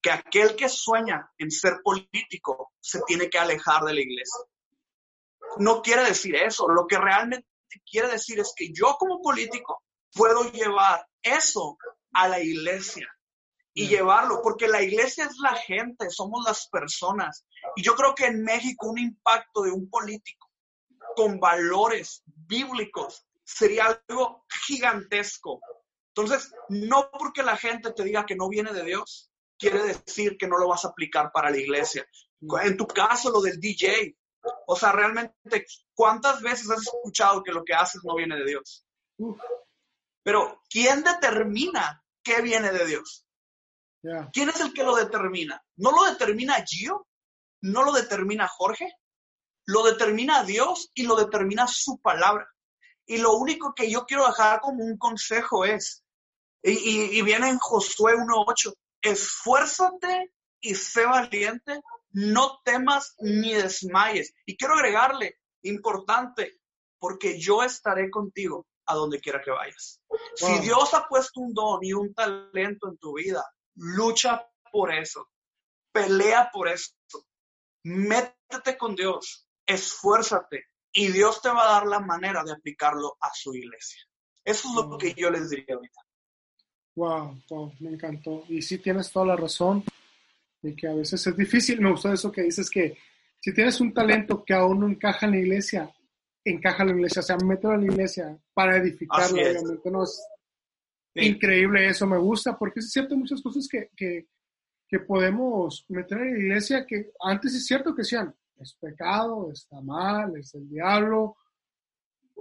que 0.01 0.11
aquel 0.11 0.55
que 0.55 0.69
sueña 0.69 1.29
en 1.37 1.51
ser 1.51 1.81
político 1.83 2.71
se 2.79 3.01
tiene 3.05 3.29
que 3.29 3.39
alejar 3.39 3.83
de 3.83 3.93
la 3.93 3.99
iglesia. 3.99 4.39
No 5.57 5.81
quiere 5.81 6.05
decir 6.05 6.33
eso, 6.35 6.69
lo 6.69 6.87
que 6.87 6.97
realmente 6.97 7.45
quiere 7.89 8.07
decir 8.07 8.39
es 8.39 8.53
que 8.55 8.71
yo 8.71 8.95
como 8.97 9.21
político 9.21 9.83
puedo 10.13 10.49
llevar 10.51 11.08
eso 11.23 11.77
a 12.13 12.27
la 12.27 12.39
iglesia 12.39 13.07
y 13.73 13.87
llevarlo, 13.87 14.41
porque 14.41 14.67
la 14.67 14.81
iglesia 14.81 15.25
es 15.25 15.37
la 15.37 15.55
gente, 15.55 16.09
somos 16.09 16.43
las 16.45 16.67
personas. 16.67 17.45
Y 17.75 17.83
yo 17.83 17.95
creo 17.95 18.13
que 18.15 18.25
en 18.25 18.43
México 18.43 18.89
un 18.89 18.97
impacto 18.97 19.61
de 19.61 19.71
un 19.71 19.89
político 19.89 20.49
con 21.15 21.39
valores 21.39 22.23
bíblicos 22.25 23.25
sería 23.43 24.01
algo 24.07 24.45
gigantesco. 24.65 25.61
Entonces, 26.13 26.51
no 26.69 27.09
porque 27.11 27.43
la 27.43 27.55
gente 27.55 27.93
te 27.93 28.03
diga 28.03 28.25
que 28.25 28.35
no 28.35 28.49
viene 28.49 28.73
de 28.73 28.83
Dios, 28.83 29.31
quiere 29.57 29.83
decir 29.83 30.37
que 30.37 30.47
no 30.47 30.57
lo 30.57 30.67
vas 30.67 30.85
a 30.85 30.89
aplicar 30.89 31.31
para 31.31 31.49
la 31.49 31.57
iglesia. 31.57 32.05
En 32.61 32.77
tu 32.77 32.87
caso, 32.87 33.29
lo 33.29 33.41
del 33.41 33.59
DJ. 33.59 34.15
O 34.67 34.75
sea, 34.75 34.91
realmente, 34.91 35.65
¿cuántas 35.93 36.41
veces 36.41 36.69
has 36.69 36.81
escuchado 36.81 37.43
que 37.43 37.51
lo 37.51 37.63
que 37.63 37.73
haces 37.73 38.01
no 38.03 38.15
viene 38.15 38.37
de 38.37 38.45
Dios? 38.45 38.85
Pero, 40.23 40.61
¿quién 40.69 41.03
determina 41.03 42.03
qué 42.23 42.41
viene 42.41 42.71
de 42.71 42.85
Dios? 42.85 43.25
¿Quién 44.31 44.49
es 44.49 44.59
el 44.61 44.73
que 44.73 44.83
lo 44.83 44.95
determina? 44.95 45.61
¿No 45.77 45.91
lo 45.91 46.05
determina 46.05 46.63
Gio? 46.65 47.07
¿No 47.61 47.83
lo 47.83 47.91
determina 47.91 48.47
Jorge? 48.47 48.93
Lo 49.65 49.83
determina 49.83 50.43
Dios 50.43 50.89
y 50.93 51.03
lo 51.03 51.15
determina 51.15 51.67
su 51.67 51.99
palabra. 51.99 52.47
Y 53.05 53.17
lo 53.17 53.33
único 53.33 53.73
que 53.73 53.89
yo 53.89 54.05
quiero 54.05 54.25
dejar 54.25 54.61
como 54.61 54.83
un 54.83 54.97
consejo 54.97 55.65
es, 55.65 56.03
y, 56.61 57.17
y 57.17 57.21
viene 57.21 57.49
en 57.49 57.57
Josué 57.57 58.13
1.8, 58.15 58.73
esfuérzate 59.01 60.31
y 60.61 60.75
sé 60.75 61.05
valiente, 61.05 61.81
no 62.11 62.61
temas 62.63 63.15
ni 63.19 63.53
desmayes. 63.53 64.33
Y 64.45 64.55
quiero 64.55 64.75
agregarle, 64.75 65.39
importante, 65.63 66.59
porque 66.99 67.39
yo 67.39 67.63
estaré 67.63 68.09
contigo 68.09 68.65
a 68.89 68.95
donde 68.95 69.19
quiera 69.19 69.39
que 69.41 69.51
vayas. 69.51 70.01
Si 70.35 70.59
Dios 70.59 70.93
ha 70.95 71.07
puesto 71.07 71.41
un 71.41 71.53
don 71.53 71.79
y 71.83 71.93
un 71.93 72.11
talento 72.13 72.89
en 72.89 72.97
tu 72.97 73.13
vida, 73.13 73.45
lucha 73.75 74.49
por 74.71 74.91
eso, 74.91 75.29
pelea 75.91 76.49
por 76.51 76.67
eso, 76.67 76.91
métete 77.83 78.77
con 78.79 78.95
Dios, 78.95 79.47
esfuérzate 79.65 80.65
y 80.91 81.07
Dios 81.11 81.39
te 81.39 81.49
va 81.49 81.69
a 81.69 81.73
dar 81.73 81.85
la 81.85 81.99
manera 81.99 82.43
de 82.43 82.51
aplicarlo 82.51 83.15
a 83.21 83.29
su 83.31 83.53
iglesia. 83.53 84.01
Eso 84.43 84.69
es 84.69 84.75
lo 84.89 84.97
que 84.97 85.13
yo 85.13 85.29
les 85.29 85.51
diría 85.51 85.75
ahorita. 85.75 86.01
Wow, 86.95 87.43
wow, 87.47 87.73
me 87.79 87.91
encantó. 87.91 88.43
Y 88.49 88.63
sí 88.63 88.79
tienes 88.79 89.11
toda 89.11 89.27
la 89.27 89.35
razón 89.35 89.83
de 90.63 90.75
que 90.75 90.87
a 90.87 90.93
veces 90.95 91.25
es 91.25 91.37
difícil. 91.37 91.79
Me 91.79 91.91
gustó 91.91 92.11
eso 92.11 92.31
que 92.31 92.41
dices 92.41 92.69
que 92.71 92.97
si 93.39 93.53
tienes 93.53 93.79
un 93.79 93.93
talento 93.93 94.43
que 94.43 94.55
aún 94.55 94.79
no 94.79 94.87
encaja 94.87 95.27
en 95.27 95.33
la 95.33 95.37
iglesia, 95.37 95.93
encaja 96.51 96.83
en 96.83 96.89
la 96.89 96.95
iglesia, 96.95 97.19
o 97.21 97.23
sea, 97.23 97.37
mételo 97.37 97.73
en 97.73 97.87
la 97.87 97.93
iglesia 97.93 98.37
para 98.53 98.77
edificarlo, 98.77 99.35
obviamente. 99.35 99.91
No 99.91 100.03
es 100.03 100.21
increíble 101.15 101.87
eso, 101.87 102.07
me 102.07 102.17
gusta, 102.17 102.57
porque 102.57 102.79
es 102.79 102.91
cierto 102.91 103.15
muchas 103.15 103.41
cosas 103.41 103.67
que, 103.67 103.89
que, 103.95 104.27
que, 104.87 104.99
podemos 104.99 105.85
meter 105.89 106.19
en 106.19 106.33
la 106.33 106.39
iglesia 106.39 106.85
que 106.85 107.11
antes 107.21 107.53
es 107.55 107.65
cierto 107.65 107.95
que 107.95 108.03
sean, 108.03 108.33
es 108.57 108.75
pecado, 108.75 109.51
está 109.51 109.81
mal, 109.81 110.35
es 110.37 110.53
el 110.55 110.69
diablo, 110.69 111.37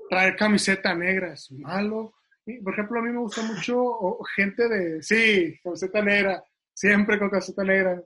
traer 0.08 0.36
camiseta 0.36 0.94
negra 0.94 1.32
es 1.32 1.50
malo. 1.52 2.14
Y, 2.46 2.60
por 2.60 2.72
ejemplo, 2.72 2.98
a 2.98 3.02
mí 3.02 3.10
me 3.10 3.18
gusta 3.18 3.42
mucho 3.42 4.18
gente 4.34 4.68
de, 4.68 5.02
sí, 5.02 5.58
camiseta 5.62 6.02
negra, 6.02 6.42
siempre 6.72 7.18
con 7.18 7.30
camiseta 7.30 7.62
negra, 7.62 8.02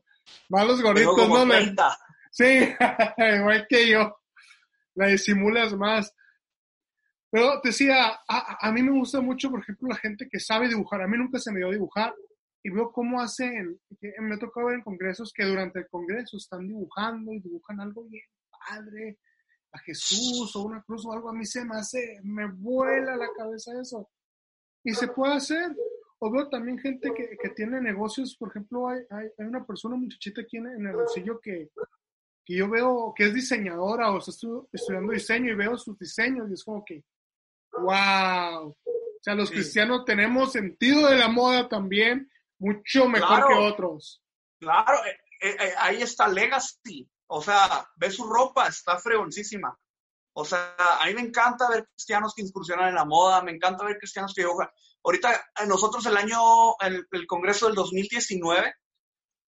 malos 0.48 0.82
gorritos, 0.82 1.28
¿no? 1.28 1.46
Sí, 2.30 2.44
igual 3.38 3.66
que 3.68 3.90
yo 3.90 4.21
la 4.94 5.08
disimulas 5.08 5.74
más. 5.74 6.14
Pero 7.30 7.60
decía, 7.64 8.20
a, 8.28 8.72
mí 8.72 8.82
me 8.82 8.90
gusta 8.90 9.20
mucho, 9.22 9.50
por 9.50 9.60
ejemplo, 9.60 9.88
la 9.88 9.96
gente 9.96 10.28
que 10.30 10.38
sabe 10.38 10.68
dibujar. 10.68 11.00
A 11.00 11.08
mí 11.08 11.16
nunca 11.16 11.38
se 11.38 11.50
me 11.50 11.60
dio 11.60 11.70
dibujar 11.70 12.14
y 12.62 12.70
veo 12.70 12.92
cómo 12.92 13.20
hacen, 13.20 13.80
me 14.20 14.34
ha 14.34 14.38
tocado 14.38 14.66
ver 14.66 14.76
en 14.76 14.82
congresos 14.82 15.32
que 15.34 15.44
durante 15.44 15.80
el 15.80 15.88
congreso 15.88 16.36
están 16.36 16.68
dibujando 16.68 17.32
y 17.32 17.40
dibujan 17.40 17.80
algo 17.80 18.04
bien 18.04 18.24
padre, 18.68 19.18
a 19.72 19.78
Jesús 19.78 20.54
o 20.54 20.62
una 20.62 20.82
cruz 20.82 21.06
o 21.06 21.12
algo. 21.12 21.30
A 21.30 21.32
mí 21.32 21.46
se 21.46 21.64
me 21.64 21.76
hace, 21.76 22.20
me 22.22 22.46
vuela 22.46 23.16
la 23.16 23.28
cabeza 23.34 23.80
eso. 23.80 24.10
Y 24.84 24.92
se 24.92 25.08
puede 25.08 25.34
hacer. 25.34 25.74
O 26.18 26.30
veo 26.30 26.48
también 26.48 26.78
gente 26.78 27.12
que, 27.16 27.36
que 27.36 27.48
tiene 27.48 27.80
negocios, 27.80 28.36
por 28.36 28.50
ejemplo, 28.50 28.88
hay, 28.88 29.00
hay, 29.10 29.46
una 29.46 29.64
persona, 29.66 29.96
muchachita 29.96 30.42
aquí 30.42 30.58
en, 30.58 30.68
en 30.68 30.86
el 30.86 30.94
bolsillo 30.94 31.40
que, 31.40 31.70
que 32.44 32.56
yo 32.56 32.68
veo 32.68 33.12
que 33.16 33.24
es 33.24 33.34
diseñadora 33.34 34.10
o 34.10 34.18
está 34.18 34.30
estudiando 34.72 35.12
diseño 35.12 35.52
y 35.52 35.56
veo 35.56 35.78
sus 35.78 35.98
diseños 35.98 36.50
y 36.50 36.54
es 36.54 36.64
como 36.64 36.84
que, 36.84 37.04
wow. 37.72 38.68
O 38.68 39.24
sea, 39.24 39.34
los 39.34 39.50
cristianos 39.50 40.04
tenemos 40.04 40.52
sentido 40.52 41.08
de 41.08 41.16
la 41.16 41.28
moda 41.28 41.68
también 41.68 42.28
mucho 42.58 43.08
mejor 43.08 43.46
que 43.46 43.54
otros. 43.54 44.22
Claro, 44.58 45.04
eh, 45.04 45.18
eh, 45.40 45.56
eh, 45.60 45.74
ahí 45.78 46.02
está 46.02 46.26
Legacy. 46.28 47.08
O 47.28 47.40
sea, 47.40 47.88
ve 47.96 48.10
su 48.10 48.24
ropa, 48.24 48.66
está 48.66 48.98
fregoncísima. 48.98 49.76
O 50.34 50.44
sea, 50.44 50.74
a 51.00 51.06
mí 51.06 51.14
me 51.14 51.20
encanta 51.20 51.68
ver 51.68 51.86
cristianos 51.86 52.34
que 52.34 52.42
incursionan 52.42 52.88
en 52.88 52.94
la 52.94 53.04
moda, 53.04 53.42
me 53.42 53.52
encanta 53.52 53.84
ver 53.84 53.98
cristianos 53.98 54.34
que. 54.34 54.44
Ahorita, 55.04 55.44
nosotros 55.66 56.06
el 56.06 56.16
año, 56.16 56.38
el, 56.80 57.06
el 57.10 57.26
Congreso 57.26 57.66
del 57.66 57.74
2019, 57.74 58.74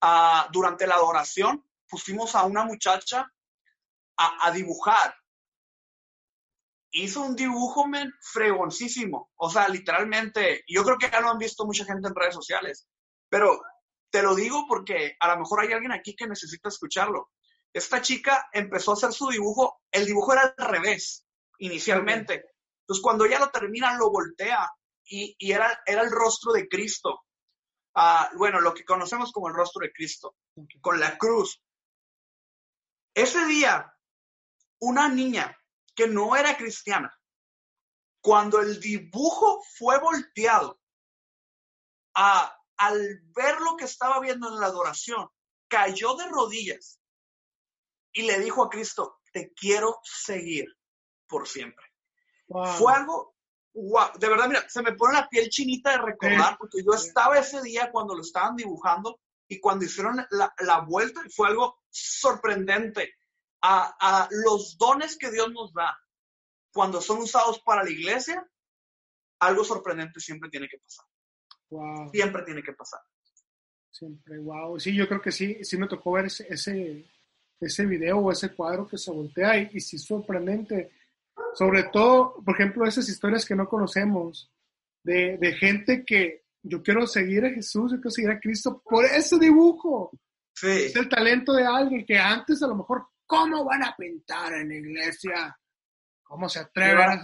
ah, 0.00 0.48
durante 0.52 0.86
la 0.86 0.96
adoración, 0.96 1.64
pusimos 1.94 2.34
a 2.34 2.42
una 2.42 2.64
muchacha 2.64 3.30
a, 4.16 4.50
dibujar. 4.50 5.14
Hizo 6.90 7.22
un 7.22 7.36
dibujo, 7.36 7.86
men, 7.86 8.12
fregoncísimo. 8.20 9.30
O 9.36 9.48
sea, 9.48 9.68
literalmente, 9.68 10.64
yo 10.66 10.82
creo 10.82 10.98
que 10.98 11.08
ya 11.08 11.20
lo 11.20 11.30
han 11.30 11.38
visto 11.38 11.64
mucha 11.64 11.84
gente 11.84 12.08
en 12.08 12.14
redes 12.16 12.34
sociales. 12.34 12.88
Pero 13.28 13.62
te 14.10 14.22
lo 14.22 14.34
digo 14.34 14.66
porque 14.68 15.16
a 15.20 15.28
lo 15.28 15.38
mejor 15.38 15.60
hay 15.60 15.72
alguien 15.72 15.92
aquí 15.92 16.16
que 16.16 16.26
necesita 16.26 16.68
escucharlo. 16.68 17.30
Esta 17.72 18.02
chica 18.02 18.48
empezó 18.52 18.90
a 18.90 18.94
hacer 18.94 19.12
su 19.12 19.28
dibujo, 19.28 19.80
el 19.92 20.04
dibujo 20.04 20.32
era 20.32 20.52
al 20.56 20.66
revés, 20.66 21.24
inicialmente. 21.58 22.44
Entonces, 22.80 23.02
cuando 23.02 23.24
ella 23.24 23.38
lo 23.38 23.50
termina, 23.50 23.96
lo 23.96 24.10
voltea 24.10 24.68
y, 25.04 25.36
era, 25.38 25.80
el 25.86 26.10
rostro 26.10 26.52
de 26.52 26.66
Cristo. 26.68 27.20
Ah, 27.94 28.30
bueno, 28.36 28.60
lo 28.60 28.74
que 28.74 28.84
conocemos 28.84 29.30
como 29.30 29.46
el 29.46 29.54
rostro 29.54 29.86
de 29.86 29.92
Cristo, 29.92 30.34
con 30.80 30.98
la 30.98 31.16
cruz. 31.18 31.62
Ese 33.14 33.46
día, 33.46 33.92
una 34.80 35.08
niña 35.08 35.56
que 35.94 36.08
no 36.08 36.36
era 36.36 36.56
cristiana, 36.56 37.16
cuando 38.20 38.60
el 38.60 38.80
dibujo 38.80 39.62
fue 39.78 39.98
volteado, 40.00 40.80
al 42.14 43.20
ver 43.34 43.60
lo 43.60 43.76
que 43.76 43.84
estaba 43.84 44.18
viendo 44.20 44.48
en 44.48 44.60
la 44.60 44.66
adoración, 44.66 45.28
cayó 45.68 46.14
de 46.16 46.28
rodillas 46.28 47.00
y 48.12 48.22
le 48.22 48.38
dijo 48.40 48.64
a 48.64 48.70
Cristo, 48.70 49.20
te 49.32 49.52
quiero 49.52 50.00
seguir 50.02 50.66
por 51.26 51.46
siempre. 51.48 51.84
Fue 52.46 52.92
algo, 52.92 53.36
de 53.72 54.28
verdad, 54.28 54.48
mira, 54.48 54.68
se 54.68 54.82
me 54.82 54.92
pone 54.92 55.14
la 55.14 55.28
piel 55.28 55.48
chinita 55.48 55.92
de 55.92 55.98
recordar, 55.98 56.56
porque 56.58 56.78
yo 56.84 56.92
estaba 56.94 57.38
ese 57.38 57.60
día 57.62 57.90
cuando 57.90 58.14
lo 58.14 58.22
estaban 58.22 58.56
dibujando 58.56 59.20
y 59.48 59.60
cuando 59.60 59.84
hicieron 59.84 60.16
la, 60.30 60.54
la 60.60 60.80
vuelta, 60.80 61.20
fue 61.34 61.48
algo 61.48 61.82
sorprendente. 61.90 63.14
A, 63.62 63.96
a, 63.98 64.28
los 64.30 64.76
dones 64.76 65.16
que 65.16 65.30
Dios 65.30 65.50
nos 65.52 65.72
da, 65.72 65.96
cuando 66.72 67.00
son 67.00 67.18
usados 67.18 67.60
para 67.60 67.82
la 67.82 67.90
iglesia, 67.90 68.46
algo 69.40 69.64
sorprendente 69.64 70.20
siempre 70.20 70.50
tiene 70.50 70.68
que 70.68 70.78
pasar. 70.78 71.06
Siempre 72.12 72.42
tiene 72.42 72.62
que 72.62 72.72
pasar. 72.72 73.00
Siempre, 73.90 74.38
wow. 74.38 74.78
Sí, 74.78 74.94
yo 74.94 75.08
creo 75.08 75.22
que 75.22 75.32
sí, 75.32 75.64
sí 75.64 75.76
me 75.76 75.88
tocó 75.88 76.12
ver 76.12 76.26
ese, 76.26 76.46
ese, 76.48 77.04
ese 77.60 77.86
video 77.86 78.18
o 78.18 78.32
ese 78.32 78.54
cuadro 78.54 78.86
que 78.86 78.98
se 78.98 79.10
voltea 79.10 79.58
y, 79.58 79.70
y 79.72 79.80
sí 79.80 79.98
sorprendente. 79.98 80.92
Sobre 81.54 81.84
todo, 81.84 82.42
por 82.44 82.54
ejemplo, 82.54 82.86
esas 82.86 83.08
historias 83.08 83.44
que 83.44 83.54
no 83.54 83.68
conocemos, 83.68 84.50
de, 85.02 85.36
de, 85.38 85.52
gente 85.52 86.04
que 86.04 86.43
yo 86.64 86.82
quiero 86.82 87.06
seguir 87.06 87.44
a 87.44 87.50
Jesús, 87.50 87.92
yo 87.92 87.98
quiero 87.98 88.10
seguir 88.10 88.30
a 88.30 88.40
Cristo 88.40 88.82
por 88.84 89.04
ese 89.04 89.38
dibujo. 89.38 90.10
Sí. 90.52 90.86
Es 90.86 90.96
el 90.96 91.08
talento 91.08 91.52
de 91.52 91.66
alguien 91.66 92.04
que 92.06 92.18
antes 92.18 92.62
a 92.62 92.66
lo 92.66 92.76
mejor, 92.76 93.08
¿cómo 93.26 93.64
van 93.64 93.84
a 93.84 93.94
pintar 93.96 94.54
en 94.54 94.68
la 94.68 94.74
iglesia? 94.74 95.56
¿Cómo 96.22 96.48
se 96.48 96.60
atreven? 96.60 97.20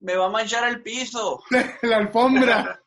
Me 0.00 0.16
va, 0.16 0.26
a 0.26 0.30
manchar 0.30 0.68
el 0.68 0.82
piso. 0.82 1.42
la 1.82 1.96
alfombra. 1.96 2.80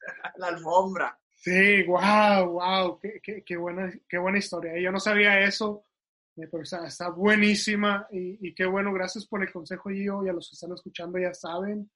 la 0.36 0.46
alfombra. 0.46 1.18
Sí, 1.34 1.82
wow, 1.84 2.50
wow, 2.50 2.98
qué, 2.98 3.42
qué, 3.44 3.56
buena, 3.56 3.92
qué 4.08 4.18
buena 4.18 4.38
historia. 4.38 4.80
Yo 4.80 4.90
no 4.90 4.98
sabía 4.98 5.40
eso, 5.40 5.84
eh, 6.36 6.48
pero 6.50 6.62
está, 6.62 7.08
buenísima 7.10 8.06
y, 8.10 8.54
qué 8.54 8.66
bueno, 8.66 8.92
gracias 8.92 9.26
por 9.26 9.42
el 9.42 9.52
consejo, 9.52 9.90
Gio, 9.90 10.24
y 10.24 10.28
a 10.28 10.32
los 10.32 10.48
que 10.48 10.54
están 10.54 10.72
escuchando 10.72 11.18
ya 11.18 11.32
saben. 11.32 11.90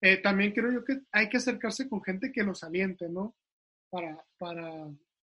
Eh, 0.00 0.18
también 0.18 0.52
creo 0.52 0.72
yo 0.72 0.84
que 0.84 1.00
hay 1.12 1.28
que 1.28 1.38
acercarse 1.38 1.88
con 1.88 2.02
gente 2.02 2.30
que 2.32 2.42
los 2.42 2.62
aliente, 2.62 3.08
¿no? 3.08 3.34
Para, 3.90 4.24
para 4.38 4.88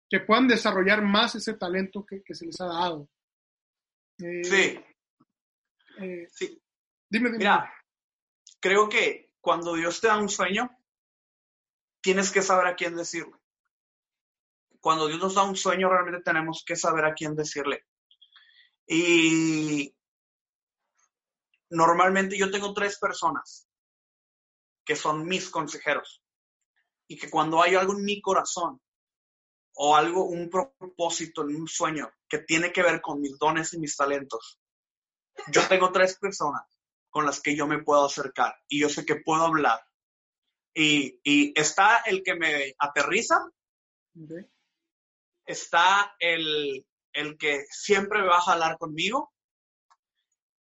que 0.09 0.21
puedan 0.21 0.47
desarrollar 0.47 1.01
más 1.01 1.35
ese 1.35 1.53
talento 1.53 2.05
que, 2.05 2.21
se 2.33 2.45
les 2.45 2.59
ha 2.61 2.65
dado. 2.65 3.09
Eh, 4.19 4.43
sí. 4.43 4.79
sí. 6.31 6.61
Dime, 7.09 7.29
dime. 7.29 7.37
Mira, 7.37 7.73
creo 8.59 8.89
que 8.89 9.31
cuando 9.39 9.75
Dios 9.75 10.01
te 10.01 10.07
da 10.07 10.17
un 10.17 10.29
sueño, 10.29 10.75
tienes 12.01 12.31
que 12.31 12.41
saber 12.41 12.67
a 12.67 12.75
quién 12.75 12.95
decirle. 12.95 13.35
Cuando 14.79 15.07
Dios 15.07 15.19
nos 15.19 15.35
da 15.35 15.43
un 15.43 15.55
sueño, 15.55 15.89
realmente 15.89 16.21
tenemos 16.21 16.63
que 16.65 16.75
saber 16.75 17.05
a 17.05 17.13
quién 17.13 17.35
decirle. 17.35 17.85
Y 18.87 19.93
normalmente 21.69 22.37
yo 22.37 22.49
tengo 22.49 22.73
tres 22.73 22.97
personas 22.97 23.66
que 24.87 24.95
son 24.95 25.27
mis 25.27 25.49
consejeros. 25.49 26.23
Y 27.07 27.17
que 27.17 27.29
cuando 27.29 27.61
hay 27.61 27.75
algo 27.75 27.93
en 27.93 28.05
mi 28.05 28.21
corazón 28.21 28.81
o 29.75 29.95
algo, 29.95 30.25
un 30.25 30.49
propósito 30.49 31.43
en 31.43 31.55
un 31.55 31.67
sueño 31.67 32.09
que 32.27 32.39
tiene 32.39 32.71
que 32.71 32.81
ver 32.81 33.01
con 33.01 33.21
mis 33.21 33.37
dones 33.37 33.73
y 33.73 33.79
mis 33.79 33.95
talentos, 33.95 34.59
yo 35.51 35.67
tengo 35.67 35.91
tres 35.91 36.17
personas 36.17 36.63
con 37.09 37.25
las 37.25 37.41
que 37.41 37.55
yo 37.55 37.67
me 37.67 37.83
puedo 37.83 38.05
acercar 38.05 38.55
y 38.67 38.79
yo 38.79 38.89
sé 38.89 39.05
que 39.05 39.17
puedo 39.17 39.43
hablar. 39.43 39.79
Y, 40.73 41.19
está 41.59 42.03
el 42.05 42.23
que 42.23 42.35
me 42.35 42.75
aterriza, 42.79 43.39
está 45.45 46.15
el, 46.19 46.85
que 47.39 47.65
siempre 47.69 48.21
me 48.21 48.27
va 48.27 48.37
a 48.37 48.41
jalar 48.41 48.77
conmigo 48.77 49.33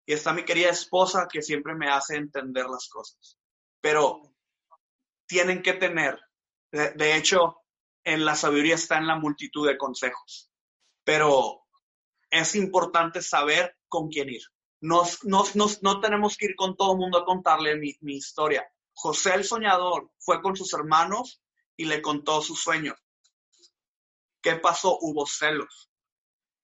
y 0.07 0.13
está 0.13 0.33
mi 0.33 0.45
querida 0.45 0.71
esposa 0.71 1.27
que 1.31 1.43
siempre 1.43 1.75
me 1.75 1.91
hace 1.91 2.17
entender 2.17 2.67
las 2.67 2.89
cosas. 2.89 3.39
Pero 3.85 4.23
tienen 5.27 5.61
que 5.61 5.75
tener, 5.75 6.19
de, 6.73 7.17
hecho, 7.17 7.59
en 8.03 8.25
la 8.25 8.35
sabiduría 8.35 8.77
está 8.77 8.97
en 8.97 9.07
la 9.07 9.17
multitud 9.17 9.69
de 9.69 9.77
consejos, 9.77 10.51
pero 11.05 11.67
es 12.31 12.55
importante 12.55 13.21
saber 13.21 13.77
con 13.87 14.09
quién 14.09 14.31
ir. 14.31 14.41
Nos, 14.81 15.23
no 15.27 16.01
tenemos 16.01 16.39
que 16.39 16.47
ir 16.47 16.57
con 16.57 16.79
todo 16.79 16.93
el 16.93 16.99
mundo 16.99 17.19
a 17.19 17.27
contarle 17.27 17.77
mi 17.77 18.17
historia. 18.17 18.67
José 18.95 19.35
el 19.35 19.45
soñador 19.45 20.11
fue 20.19 20.41
con 20.41 20.57
sus 20.57 20.73
hermanos 20.73 21.43
y 21.77 21.85
le 21.85 22.01
contó 22.01 22.41
su 22.41 22.57
sueño. 22.57 22.95
¿Qué 24.41 24.57
pasó? 24.57 24.97
Hubo 24.99 25.27
celos. 25.27 25.91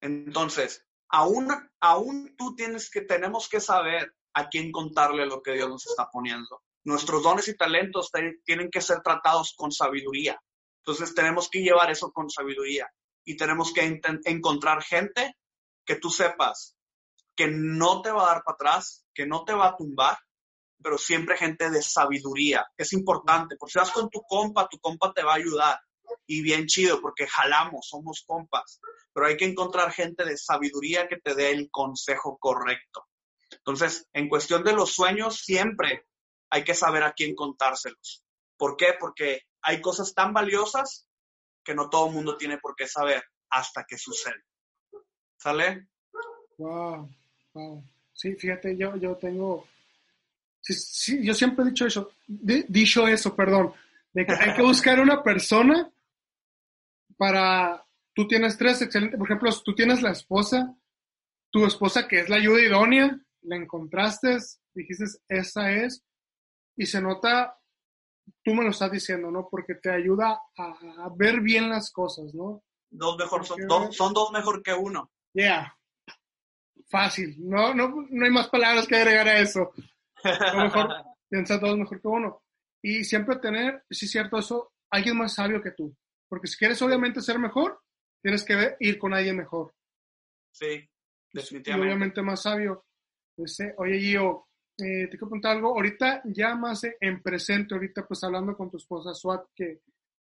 Entonces, 0.01 0.87
aún, 1.11 1.51
aún 1.81 2.35
tú 2.39 2.55
tienes 2.55 2.89
que, 2.91 3.03
tenemos 3.03 3.47
que 3.47 3.61
saber 3.61 4.17
a 4.33 4.49
quién 4.49 4.73
contarle 4.73 5.27
lo 5.27 5.43
que 5.43 5.53
Dios 5.53 5.69
nos 5.69 5.87
está 5.87 6.09
poniendo. 6.11 6.63
Nuestros 6.85 7.23
dones 7.23 7.49
y 7.49 7.57
talentos 7.57 8.11
tienen 8.45 8.71
que 8.71 8.81
ser 8.81 9.03
tratados 9.03 9.55
con 9.57 9.71
sabiduría. 9.71 10.41
Entonces, 10.79 11.15
tenemos 11.15 11.49
que 11.51 11.61
llevar 11.61 11.91
eso 11.91 12.11
con 12.13 12.31
sabiduría 12.31 12.89
y 13.25 13.37
tenemos 13.37 13.73
que 13.73 14.01
encontrar 14.25 14.83
gente 14.83 15.37
que 15.85 15.97
tú 15.97 16.11
sepas 16.11 16.77
que 17.37 17.49
no 17.49 18.03
te 18.03 18.11
va 18.11 18.25
a 18.25 18.35
dar 18.35 18.43
para 18.43 18.55
atrás, 18.55 19.05
que 19.15 19.27
no 19.27 19.45
te 19.45 19.55
va 19.55 19.69
a 19.69 19.77
tumbar 19.77 20.19
pero 20.83 20.99
siempre 20.99 21.37
gente 21.37 21.71
de 21.71 21.83
sabiduría. 21.83 22.67
Es 22.77 22.93
importante, 22.93 23.57
porque 23.57 23.73
si 23.73 23.79
vas 23.79 23.91
con 23.91 24.09
tu 24.09 24.23
compa, 24.23 24.69
tu 24.69 24.79
compa 24.79 25.13
te 25.13 25.23
va 25.23 25.33
a 25.33 25.37
ayudar. 25.37 25.79
Y 26.27 26.43
bien 26.43 26.67
chido, 26.67 27.01
porque 27.01 27.27
jalamos, 27.27 27.89
somos 27.89 28.25
compas. 28.27 28.81
Pero 29.13 29.27
hay 29.27 29.37
que 29.37 29.45
encontrar 29.45 29.93
gente 29.93 30.25
de 30.25 30.37
sabiduría 30.37 31.09
que 31.09 31.19
te 31.19 31.35
dé 31.35 31.51
el 31.51 31.71
consejo 31.71 32.39
correcto. 32.39 33.07
Entonces, 33.53 34.09
en 34.13 34.29
cuestión 34.29 34.65
de 34.65 34.73
los 34.73 34.93
sueños, 34.93 35.41
siempre 35.45 36.07
hay 36.51 36.65
que 36.65 36.75
saber 36.75 37.03
a 37.03 37.13
quién 37.13 37.35
contárselos. 37.35 38.25
¿Por 38.57 38.77
qué? 38.77 38.95
Porque 38.99 39.43
hay 39.63 39.81
cosas 39.81 40.15
tan 40.15 40.33
valiosas 40.33 41.07
que 41.65 41.75
no 41.75 41.89
todo 41.89 42.09
el 42.09 42.15
mundo 42.15 42.37
tiene 42.37 42.59
por 42.59 42.75
qué 42.75 42.87
saber 42.87 43.23
hasta 43.51 43.85
que 43.85 43.97
sucede. 43.97 44.45
¿Sale? 45.37 45.89
Wow, 46.59 47.09
wow. 47.55 47.85
Sí, 48.13 48.35
fíjate, 48.35 48.77
yo, 48.77 48.97
yo 48.97 49.17
tengo 49.17 49.67
Sí, 50.63 51.25
yo 51.25 51.35
siempre 51.35 51.65
he 51.65 51.69
dicho 51.69 51.87
eso, 51.87 52.13
dicho 52.27 53.07
eso, 53.09 53.35
perdón, 53.35 53.73
de 54.13 54.27
que 54.27 54.33
hay 54.33 54.55
que 54.55 54.63
buscar 54.63 55.01
una 55.01 55.23
persona 55.23 55.91
para, 57.17 57.85
tú 58.15 58.29
tienes 58.29 58.59
tres 58.59 58.83
excelentes, 58.83 59.19
por 59.19 59.27
ejemplo, 59.27 59.51
tú 59.65 59.75
tienes 59.75 60.03
la 60.03 60.11
esposa, 60.11 60.75
tu 61.51 61.65
esposa 61.65 62.07
que 62.07 62.21
es 62.21 62.29
la 62.29 62.37
ayuda 62.37 62.61
idónea, 62.61 63.19
la 63.43 63.57
encontraste, 63.57 64.37
dijiste, 64.75 65.05
esa 65.29 65.73
es, 65.73 66.03
y 66.81 66.87
se 66.87 67.03
nota, 67.03 67.61
tú 68.43 68.55
me 68.55 68.65
lo 68.65 68.71
estás 68.71 68.91
diciendo, 68.91 69.31
¿no? 69.31 69.49
Porque 69.51 69.75
te 69.75 69.91
ayuda 69.91 70.41
a, 70.57 71.11
ver 71.15 71.41
bien 71.41 71.69
las 71.69 71.91
cosas, 71.93 72.33
¿no? 72.33 72.65
Dos 72.89 73.19
mejor, 73.19 73.45
son, 73.45 73.67
dos, 73.69 73.95
son 73.95 74.15
dos 74.15 74.33
mejor 74.33 74.63
que 74.63 74.73
uno. 74.73 75.11
Yeah. 75.35 75.77
Fácil, 76.89 77.37
no, 77.39 77.75
no, 77.75 78.07
no 78.09 78.25
hay 78.25 78.31
más 78.31 78.49
palabras 78.49 78.87
que 78.87 78.97
agregar 78.97 79.29
a 79.29 79.41
eso 79.41 79.73
mejor, 80.57 80.89
piensa 81.29 81.61
todo 81.61 81.77
mejor 81.77 82.01
que 82.01 82.09
uno. 82.09 82.43
Y 82.83 83.05
siempre 83.05 83.37
tener, 83.37 83.85
si 83.91 84.07
es 84.07 84.11
cierto 84.11 84.39
eso, 84.39 84.73
alguien 84.91 85.19
más 85.19 85.35
sabio 85.35 85.61
que 85.61 85.73
tú. 85.73 85.95
Porque 86.31 86.47
si 86.47 86.57
quieres 86.57 86.81
obviamente 86.81 87.21
ser 87.21 87.39
mejor, 87.39 87.79
tienes 88.23 88.43
que 88.43 88.77
ir 88.81 88.99
con 88.99 89.13
alguien 89.13 89.37
mejor. 89.37 89.75
Sí, 90.51 90.89
definitivamente. 91.31 91.71
Y 91.71 91.91
obviamente 91.91 92.23
más 92.23 92.41
sabio. 92.41 92.87
Este, 93.37 93.75
oye, 93.77 94.01
Gio, 94.01 94.49
eh, 94.81 95.05
te 95.05 95.11
quiero 95.11 95.29
preguntar 95.29 95.57
algo. 95.57 95.69
Ahorita 95.69 96.23
ya 96.25 96.55
más 96.55 96.83
en 97.01 97.23
presente, 97.23 97.75
ahorita 97.75 98.07
pues 98.07 98.23
hablando 98.25 98.57
con 98.57 98.71
tu 98.71 98.77
esposa 98.77 99.15
Swat, 99.15 99.47
que 99.55 99.81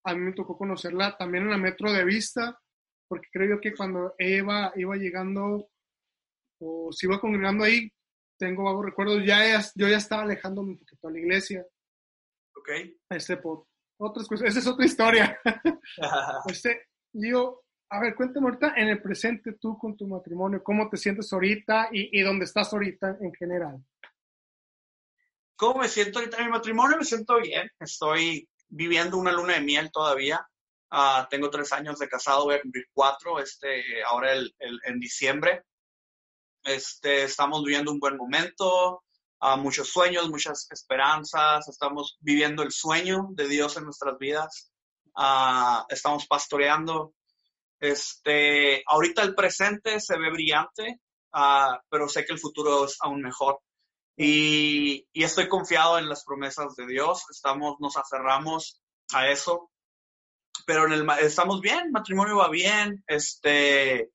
a 0.05 0.15
mí 0.15 0.21
me 0.21 0.33
tocó 0.33 0.57
conocerla 0.57 1.17
también 1.17 1.45
en 1.45 1.51
la 1.51 1.59
metro 1.59 1.93
de 1.93 2.05
vista, 2.05 2.59
porque 3.09 3.29
creo 3.33 3.57
yo 3.57 3.61
que 3.61 3.75
cuando 3.75 4.15
Eva 4.19 4.73
iba 4.77 4.97
llegando 4.97 5.69
o 6.61 6.93
se 6.93 7.07
iba 7.07 7.21
congregando 7.21 7.65
ahí, 7.65 7.91
tengo 8.39 8.65
vagos 8.65 8.85
recuerdos, 8.85 9.25
ya, 9.25 9.61
yo 9.75 9.89
ya 9.89 9.97
estaba 9.97 10.23
alejándome 10.23 10.71
un 10.71 10.79
poquito 10.79 11.09
a 11.09 11.11
la 11.11 11.19
iglesia. 11.19 11.67
Ok. 12.55 12.69
Este, 13.11 13.37
por 13.37 13.67
otras 13.99 14.27
cosas, 14.29 14.49
esa 14.49 14.59
es 14.59 14.67
otra 14.67 14.87
historia. 14.87 15.39
este, 16.47 16.89
yo, 17.13 17.63
a 17.91 18.01
ver, 18.01 18.15
cuéntame 18.15 18.47
ahorita 18.47 18.75
en 18.77 18.89
el 18.89 19.03
presente 19.03 19.55
tú 19.55 19.79
con 19.79 19.97
tu 19.97 20.07
matrimonio, 20.07 20.63
cómo 20.63 20.89
te 20.89 20.97
sientes 20.97 21.33
ahorita 21.33 21.89
y, 21.93 22.19
y 22.19 22.23
dónde 22.23 22.45
estás 22.45 22.73
ahorita 22.73 23.19
en 23.21 23.33
general. 23.35 23.83
¿Cómo 25.57 25.81
me 25.81 25.89
siento 25.89 26.19
ahorita 26.19 26.37
en 26.37 26.47
mi 26.47 26.51
matrimonio? 26.53 26.99
Me 26.99 27.05
siento 27.05 27.41
bien. 27.41 27.71
Estoy 27.81 28.47
viviendo 28.69 29.17
una 29.17 29.33
luna 29.33 29.55
de 29.55 29.63
miel 29.63 29.91
todavía. 29.91 30.47
Ah, 30.91 31.27
tengo 31.31 31.51
tres 31.51 31.73
años 31.73 31.99
de 31.99 32.09
casado, 32.09 32.45
voy 32.45 32.57
a 32.57 32.63
cumplir 32.63 32.87
cuatro 32.93 33.41
este, 33.41 34.05
ahora 34.05 34.33
el, 34.33 34.55
en 34.59 35.01
diciembre. 35.01 35.65
Este, 36.63 37.25
estamos 37.25 37.65
viviendo 37.65 37.91
un 37.91 37.99
buen 37.99 38.17
momento, 38.17 39.03
uh, 39.41 39.57
muchos 39.57 39.89
sueños, 39.89 40.29
muchas 40.29 40.67
esperanzas, 40.71 41.67
estamos 41.69 42.17
viviendo 42.21 42.63
el 42.63 42.71
sueño 42.71 43.29
de 43.31 43.49
Dios 43.49 43.77
en 43.77 43.85
nuestras 43.85 44.19
vidas, 44.19 44.73
uh, 45.17 45.85
estamos 45.89 46.27
pastoreando. 46.27 47.15
Este, 47.81 48.83
ahorita 48.87 49.23
el 49.23 49.35
presente 49.35 50.01
se 50.01 50.19
ve 50.19 50.31
brillante, 50.31 51.01
pero 51.91 52.09
sé 52.09 52.25
que 52.25 52.33
el 52.33 52.39
futuro 52.39 52.87
es 52.87 52.97
aún 53.01 53.23
mejor. 53.23 53.61
Y, 54.17 55.07
y, 55.13 55.25
estoy 55.25 55.47
confiado 55.47 55.99
en 55.99 56.09
las 56.09 56.25
promesas 56.25 56.75
de 56.75 56.87
Dios, 56.87 57.25
estamos, 57.31 57.77
nos 57.81 57.99
aferramos 57.99 58.83
a 59.13 59.29
eso. 59.29 59.71
Pero 60.67 60.87
en 60.87 60.93
el, 60.93 61.11
estamos 61.21 61.61
bien, 61.61 61.93
matrimonio 61.93 62.39
va 62.39 62.49
bien, 62.49 63.05
este, 63.07 64.11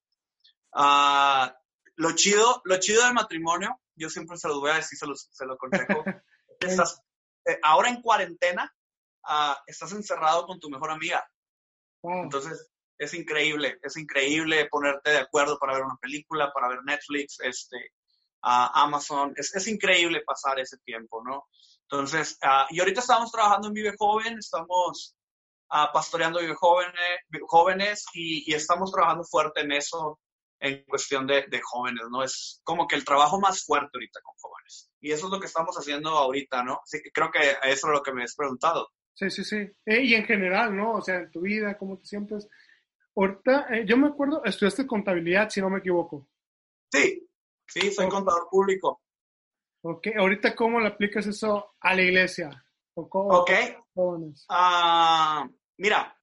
uh, 0.74 1.48
lo 1.96 2.16
chido, 2.16 2.62
lo 2.66 2.80
chido 2.80 3.04
del 3.06 3.14
matrimonio, 3.14 3.80
yo 3.96 4.10
siempre 4.10 4.38
se 4.38 4.48
los 4.48 4.60
voy 4.60 4.72
a 4.72 4.76
decir, 4.76 4.98
se, 4.98 5.06
los, 5.06 5.30
se 5.32 5.46
lo 5.46 5.54
aconsejo, 5.54 6.04
estás, 6.60 7.00
eh, 7.46 7.60
ahora 7.62 7.90
en 7.90 8.02
cuarentena, 8.02 8.76
uh, 9.24 9.54
estás 9.68 9.92
encerrado 9.92 10.48
con 10.48 10.60
tu 10.60 10.70
mejor 10.70 10.90
amiga, 10.90 11.24
entonces 12.04 12.72
es 12.98 13.14
increíble, 13.14 13.80
es 13.84 13.96
increíble 13.98 14.68
ponerte 14.70 15.12
de 15.12 15.20
acuerdo 15.20 15.60
para 15.60 15.74
ver 15.74 15.84
una 15.84 15.98
película, 15.98 16.52
para 16.52 16.70
ver 16.70 16.80
Netflix, 16.84 17.40
este, 17.42 17.92
Amazon, 18.42 19.34
es, 19.36 19.56
es, 19.56 19.68
increíble 19.68 20.24
pasar 20.26 20.60
ese 20.60 20.78
tiempo, 20.80 21.24
¿no? 21.24 21.48
Entonces, 21.84 22.40
y 22.70 22.80
ahorita 22.80 23.02
estamos 23.02 23.32
trabajando 23.32 23.68
en 23.68 23.74
Vive 23.74 23.96
Joven, 23.98 24.38
estamos 24.38 25.16
pastoreando 25.94 26.40
jóvenes, 26.56 26.96
jóvenes 27.48 28.06
y, 28.14 28.54
estamos 28.54 28.92
trabajando 28.92 29.24
fuerte 29.24 29.62
en 29.62 29.72
eso 29.72 30.20
en 30.60 30.84
cuestión 30.84 31.26
de, 31.26 31.62
jóvenes, 31.64 32.04
¿no? 32.12 32.24
Es 32.24 32.62
como 32.64 32.88
que 32.88 32.96
el 32.96 33.04
trabajo 33.04 33.40
más 33.40 33.64
fuerte 33.66 33.90
ahorita 33.96 34.22
con 34.22 34.36
jóvenes. 34.38 34.92
Y 35.00 35.12
eso 35.12 35.26
es 35.26 35.32
lo 35.32 35.40
que 35.40 35.48
estamos 35.48 35.76
haciendo 35.76 36.10
ahorita, 36.12 36.64
¿no? 36.64 36.80
Así 36.84 37.02
que 37.02 37.12
creo 37.12 37.32
que 37.32 37.40
eso 37.40 37.88
es 37.88 37.94
lo 37.94 38.04
que 38.04 38.14
me 38.14 38.24
has 38.24 38.36
preguntado. 38.36 38.90
Sí, 39.14 39.30
sí, 39.32 39.44
sí. 39.44 39.58
Eh, 39.86 40.04
y 40.04 40.14
en 40.14 40.26
general, 40.26 40.76
¿no? 40.76 40.94
O 40.94 41.02
sea, 41.02 41.18
en 41.18 41.32
tu 41.32 41.42
vida, 41.42 41.78
¿cómo 41.78 41.98
te 41.98 42.06
sientes? 42.06 42.48
Ahorita, 43.16 43.68
eh, 43.72 43.86
yo 43.88 43.98
me 43.98 44.08
acuerdo, 44.08 44.44
estudiaste 44.46 44.86
contabilidad, 44.86 45.50
si 45.50 45.62
no 45.62 45.70
me 45.70 45.80
equivoco. 45.80 46.28
Sí, 46.92 47.28
sí, 47.72 47.92
soy 47.92 48.10
contador 48.10 48.48
público. 48.50 49.02
Ok, 49.84 50.08
ahorita, 50.18 50.56
¿cómo 50.56 50.80
le 50.80 50.88
aplicas 50.88 51.26
eso 51.26 51.76
a 51.80 51.96
la 51.96 52.02
iglesia? 52.02 52.50
ok. 52.96 53.52
Ah, 54.50 55.48
Mira, 55.82 56.16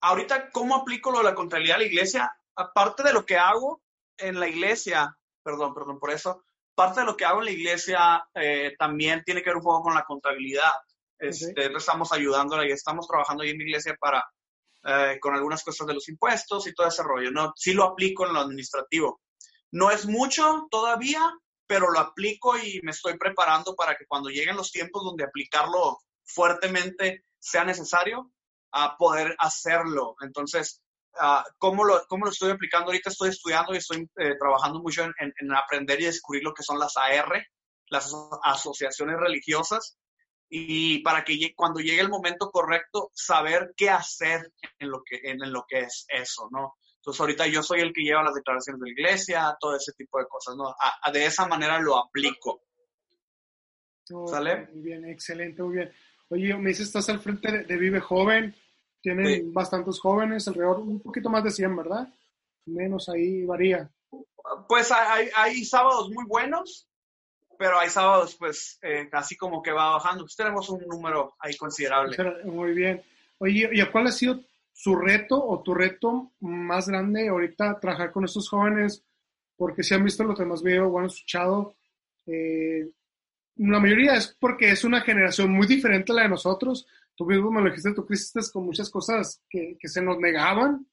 ahorita, 0.00 0.50
¿cómo 0.50 0.74
aplico 0.74 1.12
lo 1.12 1.18
de 1.18 1.24
la 1.24 1.34
contabilidad 1.36 1.76
a 1.76 1.78
la 1.78 1.86
iglesia? 1.86 2.36
Aparte 2.56 3.04
de 3.04 3.12
lo 3.12 3.24
que 3.24 3.36
hago 3.36 3.82
en 4.18 4.40
la 4.40 4.48
iglesia, 4.48 5.16
perdón, 5.44 5.72
perdón 5.72 6.00
por 6.00 6.10
eso, 6.10 6.42
parte 6.74 7.00
de 7.00 7.06
lo 7.06 7.16
que 7.16 7.24
hago 7.24 7.38
en 7.38 7.44
la 7.44 7.50
iglesia 7.52 8.28
eh, 8.34 8.74
también 8.76 9.22
tiene 9.24 9.42
que 9.42 9.50
ver 9.50 9.58
un 9.58 9.62
poco 9.62 9.82
con 9.82 9.94
la 9.94 10.04
contabilidad. 10.04 10.72
Este, 11.16 11.66
Estamos 11.66 12.12
ayudando 12.12 12.64
y 12.64 12.72
estamos 12.72 13.06
trabajando 13.06 13.44
ahí 13.44 13.50
en 13.50 13.58
mi 13.58 13.64
iglesia 13.64 13.94
para, 14.00 14.24
eh, 14.82 15.18
con 15.20 15.32
algunas 15.32 15.62
cosas 15.62 15.86
de 15.86 15.94
los 15.94 16.08
impuestos 16.08 16.66
y 16.66 16.74
todo 16.74 16.88
ese 16.88 17.04
rollo. 17.04 17.30
¿no? 17.30 17.52
Sí 17.54 17.74
lo 17.74 17.84
aplico 17.84 18.26
en 18.26 18.32
lo 18.32 18.40
administrativo. 18.40 19.20
No 19.72 19.90
es 19.90 20.06
mucho 20.06 20.66
todavía, 20.70 21.20
pero 21.66 21.90
lo 21.90 22.00
aplico 22.00 22.58
y 22.58 22.80
me 22.82 22.90
estoy 22.90 23.16
preparando 23.16 23.74
para 23.74 23.96
que 23.96 24.06
cuando 24.06 24.28
lleguen 24.28 24.56
los 24.56 24.72
tiempos 24.72 25.04
donde 25.04 25.24
aplicarlo 25.24 25.98
fuertemente 26.24 27.24
sea 27.38 27.64
necesario 27.64 28.32
a 28.72 28.96
poder 28.96 29.34
hacerlo. 29.38 30.16
Entonces, 30.20 30.82
uh, 31.14 31.42
¿cómo, 31.58 31.84
lo, 31.84 32.04
¿cómo, 32.08 32.24
lo, 32.24 32.30
estoy 32.30 32.50
aplicando? 32.50 32.86
Ahorita 32.86 33.10
estoy 33.10 33.30
estudiando 33.30 33.74
y 33.74 33.78
estoy 33.78 34.08
eh, 34.16 34.36
trabajando 34.38 34.80
mucho 34.80 35.04
en, 35.04 35.12
en, 35.18 35.54
aprender 35.54 36.00
y 36.00 36.06
descubrir 36.06 36.42
lo 36.42 36.54
que 36.54 36.62
son 36.62 36.78
las 36.78 36.96
AR, 36.96 37.44
las 37.88 38.12
asociaciones 38.42 39.16
religiosas, 39.18 39.98
y 40.52 40.98
para 40.98 41.24
que 41.24 41.54
cuando 41.54 41.78
llegue 41.78 42.00
el 42.00 42.08
momento 42.08 42.50
correcto, 42.50 43.10
saber 43.14 43.72
qué 43.76 43.88
hacer 43.88 44.52
en 44.80 44.90
lo 44.90 45.02
que, 45.04 45.20
en, 45.22 45.38
lo 45.52 45.64
que 45.66 45.80
es 45.80 46.04
eso, 46.08 46.48
¿no? 46.50 46.74
Entonces, 47.00 47.20
ahorita 47.20 47.46
yo 47.46 47.62
soy 47.62 47.80
el 47.80 47.94
que 47.94 48.02
lleva 48.02 48.22
las 48.22 48.34
declaraciones 48.34 48.78
de 48.78 48.86
la 48.86 48.92
iglesia, 48.92 49.56
todo 49.58 49.74
ese 49.74 49.92
tipo 49.92 50.18
de 50.18 50.26
cosas, 50.26 50.54
¿no? 50.54 50.74
de 51.10 51.24
esa 51.24 51.46
manera 51.46 51.80
lo 51.80 51.96
aplico. 51.96 52.62
¿Sale? 54.26 54.68
Muy 54.72 54.82
bien, 54.82 55.04
excelente, 55.06 55.62
muy 55.62 55.76
bien. 55.76 55.92
Oye, 56.28 56.54
me 56.58 56.68
dices, 56.68 56.88
estás 56.88 57.08
al 57.08 57.20
frente 57.20 57.64
de, 57.64 57.76
Vive 57.76 58.00
Joven, 58.00 58.54
tienen 59.00 59.52
bastantes 59.52 59.98
jóvenes, 59.98 60.46
alrededor 60.46 60.80
un 60.80 61.00
poquito 61.00 61.30
más 61.30 61.42
de 61.42 61.50
100, 61.50 61.74
¿verdad? 61.74 62.06
Menos 62.66 63.08
ahí 63.08 63.44
varía. 63.46 63.90
Pues 64.68 64.92
hay, 64.92 65.30
hay 65.34 65.64
sábados 65.64 66.10
muy 66.10 66.26
buenos, 66.26 66.86
pero 67.58 67.78
hay 67.78 67.88
sábados, 67.88 68.36
pues, 68.36 68.78
eh, 68.82 69.08
así 69.12 69.36
como 69.36 69.62
que 69.62 69.72
va 69.72 69.92
bajando. 69.92 70.24
Pues 70.24 70.36
tenemos 70.36 70.68
un 70.68 70.80
número 70.86 71.34
ahí 71.38 71.56
considerable. 71.56 72.16
Muy 72.44 72.72
bien. 72.72 73.02
Oye, 73.38 73.70
¿y 73.72 73.86
cuál 73.86 74.08
ha 74.08 74.12
sido 74.12 74.40
su 74.72 74.96
reto 74.96 75.42
o 75.42 75.62
tu 75.62 75.74
reto 75.74 76.32
más 76.40 76.88
grande 76.88 77.28
ahorita 77.28 77.78
trabajar 77.80 78.12
con 78.12 78.24
estos 78.24 78.48
jóvenes? 78.48 79.04
Porque 79.56 79.82
si 79.82 79.94
han 79.94 80.04
visto 80.04 80.24
lo 80.24 80.34
que 80.34 80.44
más 80.44 80.62
veo, 80.62 80.88
bueno, 80.88 81.08
escuchado, 81.08 81.76
eh, 82.26 82.88
la 83.56 83.78
mayoría 83.78 84.14
es 84.14 84.36
porque 84.40 84.70
es 84.70 84.84
una 84.84 85.02
generación 85.02 85.50
muy 85.50 85.66
diferente 85.66 86.12
a 86.12 86.14
la 86.14 86.22
de 86.22 86.30
nosotros. 86.30 86.86
Tú 87.14 87.26
mismo 87.26 87.50
me 87.50 87.60
lo 87.60 87.68
dijiste, 87.68 87.92
tú 87.92 88.06
creciste 88.06 88.40
con 88.52 88.64
muchas 88.64 88.88
cosas 88.88 89.42
que, 89.48 89.76
que 89.78 89.88
se 89.88 90.00
nos 90.00 90.18
negaban. 90.18 90.86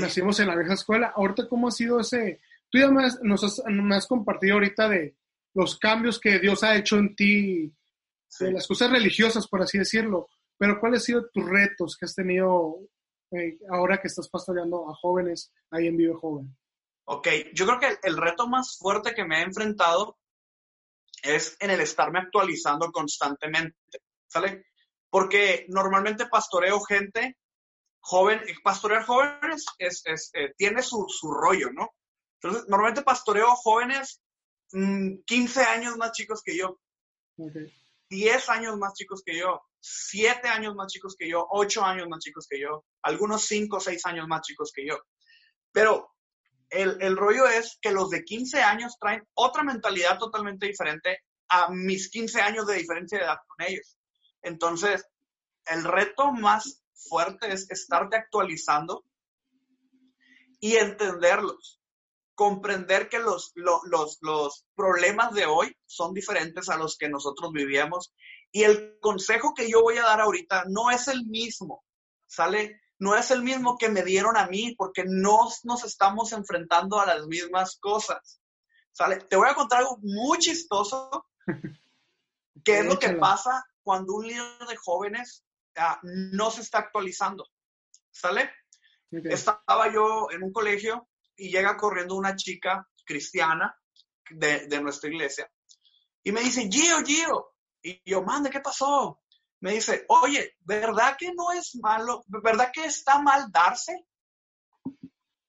Nacimos 0.00 0.38
en 0.40 0.48
la 0.48 0.56
vieja 0.56 0.74
escuela. 0.74 1.12
Ahorita, 1.14 1.48
¿cómo 1.48 1.68
ha 1.68 1.72
sido 1.72 2.00
ese? 2.00 2.40
Tú 2.70 2.78
ya 2.78 2.90
me 2.90 3.04
has, 3.04 3.20
nos 3.22 3.42
has, 3.42 3.62
me 3.66 3.96
has 3.96 4.06
compartido 4.06 4.54
ahorita 4.54 4.88
de 4.88 5.16
los 5.54 5.78
cambios 5.78 6.20
que 6.20 6.38
Dios 6.38 6.62
ha 6.62 6.76
hecho 6.76 6.98
en 6.98 7.16
ti, 7.16 7.72
de 8.38 8.52
las 8.52 8.66
cosas 8.66 8.90
religiosas, 8.90 9.48
por 9.48 9.62
así 9.62 9.78
decirlo. 9.78 10.28
Pero, 10.60 10.78
¿cuáles 10.78 11.00
han 11.00 11.04
sido 11.06 11.30
tus 11.30 11.48
retos 11.48 11.96
que 11.96 12.04
has 12.04 12.14
tenido 12.14 12.80
eh, 13.30 13.58
ahora 13.70 13.98
que 13.98 14.08
estás 14.08 14.28
pastoreando 14.28 14.90
a 14.90 14.94
jóvenes 14.94 15.50
ahí 15.70 15.86
en 15.86 15.96
Vive 15.96 16.12
Joven? 16.12 16.54
Ok, 17.06 17.28
yo 17.54 17.64
creo 17.66 17.80
que 17.80 17.98
el 18.06 18.18
reto 18.18 18.46
más 18.46 18.76
fuerte 18.76 19.14
que 19.14 19.24
me 19.24 19.38
he 19.38 19.42
enfrentado 19.42 20.18
es 21.22 21.56
en 21.60 21.70
el 21.70 21.80
estarme 21.80 22.18
actualizando 22.18 22.92
constantemente, 22.92 23.78
¿sale? 24.28 24.66
Porque 25.08 25.64
normalmente 25.70 26.26
pastoreo 26.26 26.78
gente 26.80 27.38
joven, 28.00 28.42
pastorear 28.62 29.06
jóvenes 29.06 29.64
es, 29.78 30.02
es 30.04 30.30
eh, 30.34 30.52
tiene 30.58 30.82
su, 30.82 31.06
su, 31.08 31.32
rollo, 31.32 31.72
¿no? 31.72 31.88
Entonces, 32.34 32.68
normalmente 32.68 33.02
pastoreo 33.02 33.48
jóvenes 33.56 34.20
15 34.72 35.24
mm, 35.26 35.68
años 35.68 35.96
más 35.96 36.12
chicos 36.12 36.42
que 36.42 36.54
yo, 36.54 36.78
10 38.10 38.48
años 38.50 38.76
más 38.76 38.92
chicos 38.94 39.22
que 39.24 39.38
yo, 39.38 39.62
7 39.80 40.48
años 40.48 40.74
más 40.74 40.92
chicos 40.92 41.16
que 41.16 41.28
yo, 41.28 41.46
8 41.48 41.84
años 41.84 42.08
más 42.08 42.18
chicos 42.20 42.46
que 42.48 42.60
yo, 42.60 42.84
algunos 43.02 43.46
5 43.46 43.76
o 43.76 43.80
6 43.80 44.06
años 44.06 44.28
más 44.28 44.42
chicos 44.42 44.72
que 44.74 44.86
yo. 44.86 44.98
Pero 45.72 46.10
el, 46.68 47.00
el, 47.00 47.16
rollo 47.16 47.46
es 47.46 47.78
que 47.80 47.92
los 47.92 48.10
de 48.10 48.24
15 48.24 48.62
años 48.62 48.96
traen 49.00 49.26
otra 49.34 49.62
mentalidad 49.62 50.18
totalmente 50.18 50.66
diferente 50.66 51.20
a 51.48 51.70
mis 51.70 52.10
15 52.10 52.40
años 52.40 52.66
de 52.66 52.76
diferencia 52.76 53.18
de 53.18 53.24
edad 53.24 53.38
con 53.46 53.66
ellos. 53.66 53.96
Entonces, 54.42 55.04
el 55.66 55.84
reto 55.84 56.32
más 56.32 56.82
fuerte 56.94 57.52
es 57.52 57.70
estarte 57.70 58.16
actualizando 58.16 59.04
y 60.60 60.76
entenderlos. 60.76 61.79
Comprender 62.40 63.10
que 63.10 63.18
los, 63.18 63.52
los, 63.54 63.82
los, 63.84 64.18
los 64.22 64.66
problemas 64.74 65.34
de 65.34 65.44
hoy 65.44 65.76
son 65.84 66.14
diferentes 66.14 66.70
a 66.70 66.78
los 66.78 66.96
que 66.96 67.10
nosotros 67.10 67.52
vivíamos. 67.52 68.14
Y 68.50 68.62
el 68.62 68.98
consejo 69.00 69.52
que 69.52 69.70
yo 69.70 69.82
voy 69.82 69.98
a 69.98 70.04
dar 70.04 70.22
ahorita 70.22 70.64
no 70.68 70.90
es 70.90 71.08
el 71.08 71.26
mismo, 71.26 71.84
¿sale? 72.26 72.80
no 73.00 73.16
es 73.16 73.30
el 73.30 73.42
mismo 73.42 73.76
que 73.78 73.88
me 73.88 74.02
dieron 74.04 74.36
a 74.36 74.46
mí, 74.46 74.74
porque 74.76 75.04
no 75.06 75.48
nos 75.64 75.84
estamos 75.84 76.32
enfrentando 76.32 77.00
a 77.00 77.06
las 77.06 77.26
mismas 77.26 77.78
cosas. 77.80 78.40
¿Sale? 78.92 79.16
Te 79.16 79.36
voy 79.36 79.48
a 79.48 79.54
contar 79.54 79.80
algo 79.80 79.98
muy 80.02 80.38
chistoso, 80.38 81.26
que 82.64 82.78
es 82.78 82.84
lo 82.84 82.98
que 82.98 83.10
pasa 83.14 83.64
cuando 83.82 84.14
un 84.14 84.26
líder 84.26 84.66
de 84.68 84.76
jóvenes 84.76 85.44
ah, 85.76 85.98
no 86.02 86.50
se 86.50 86.60
está 86.60 86.78
actualizando. 86.78 87.46
¿Sale? 88.10 88.50
Estaba 89.10 89.92
yo 89.92 90.30
en 90.30 90.42
un 90.42 90.52
colegio 90.52 91.08
y 91.40 91.50
llega 91.50 91.76
corriendo 91.76 92.14
una 92.14 92.36
chica 92.36 92.86
cristiana 93.04 93.74
de, 94.30 94.66
de 94.66 94.80
nuestra 94.80 95.10
iglesia 95.10 95.50
y 96.22 96.32
me 96.32 96.40
dice, 96.40 96.68
Gio, 96.70 97.04
Gio. 97.04 97.54
Y 97.82 98.00
yo, 98.04 98.22
mande, 98.22 98.50
¿qué 98.50 98.60
pasó? 98.60 99.20
me 99.60 99.72
dice, 99.72 100.06
oye, 100.08 100.54
¿verdad 100.60 101.16
que 101.18 101.32
no 101.34 101.52
es 101.52 101.76
malo? 101.76 102.24
¿Verdad 102.26 102.70
que 102.72 102.86
está 102.86 103.20
mal 103.20 103.50
darse? 103.52 104.06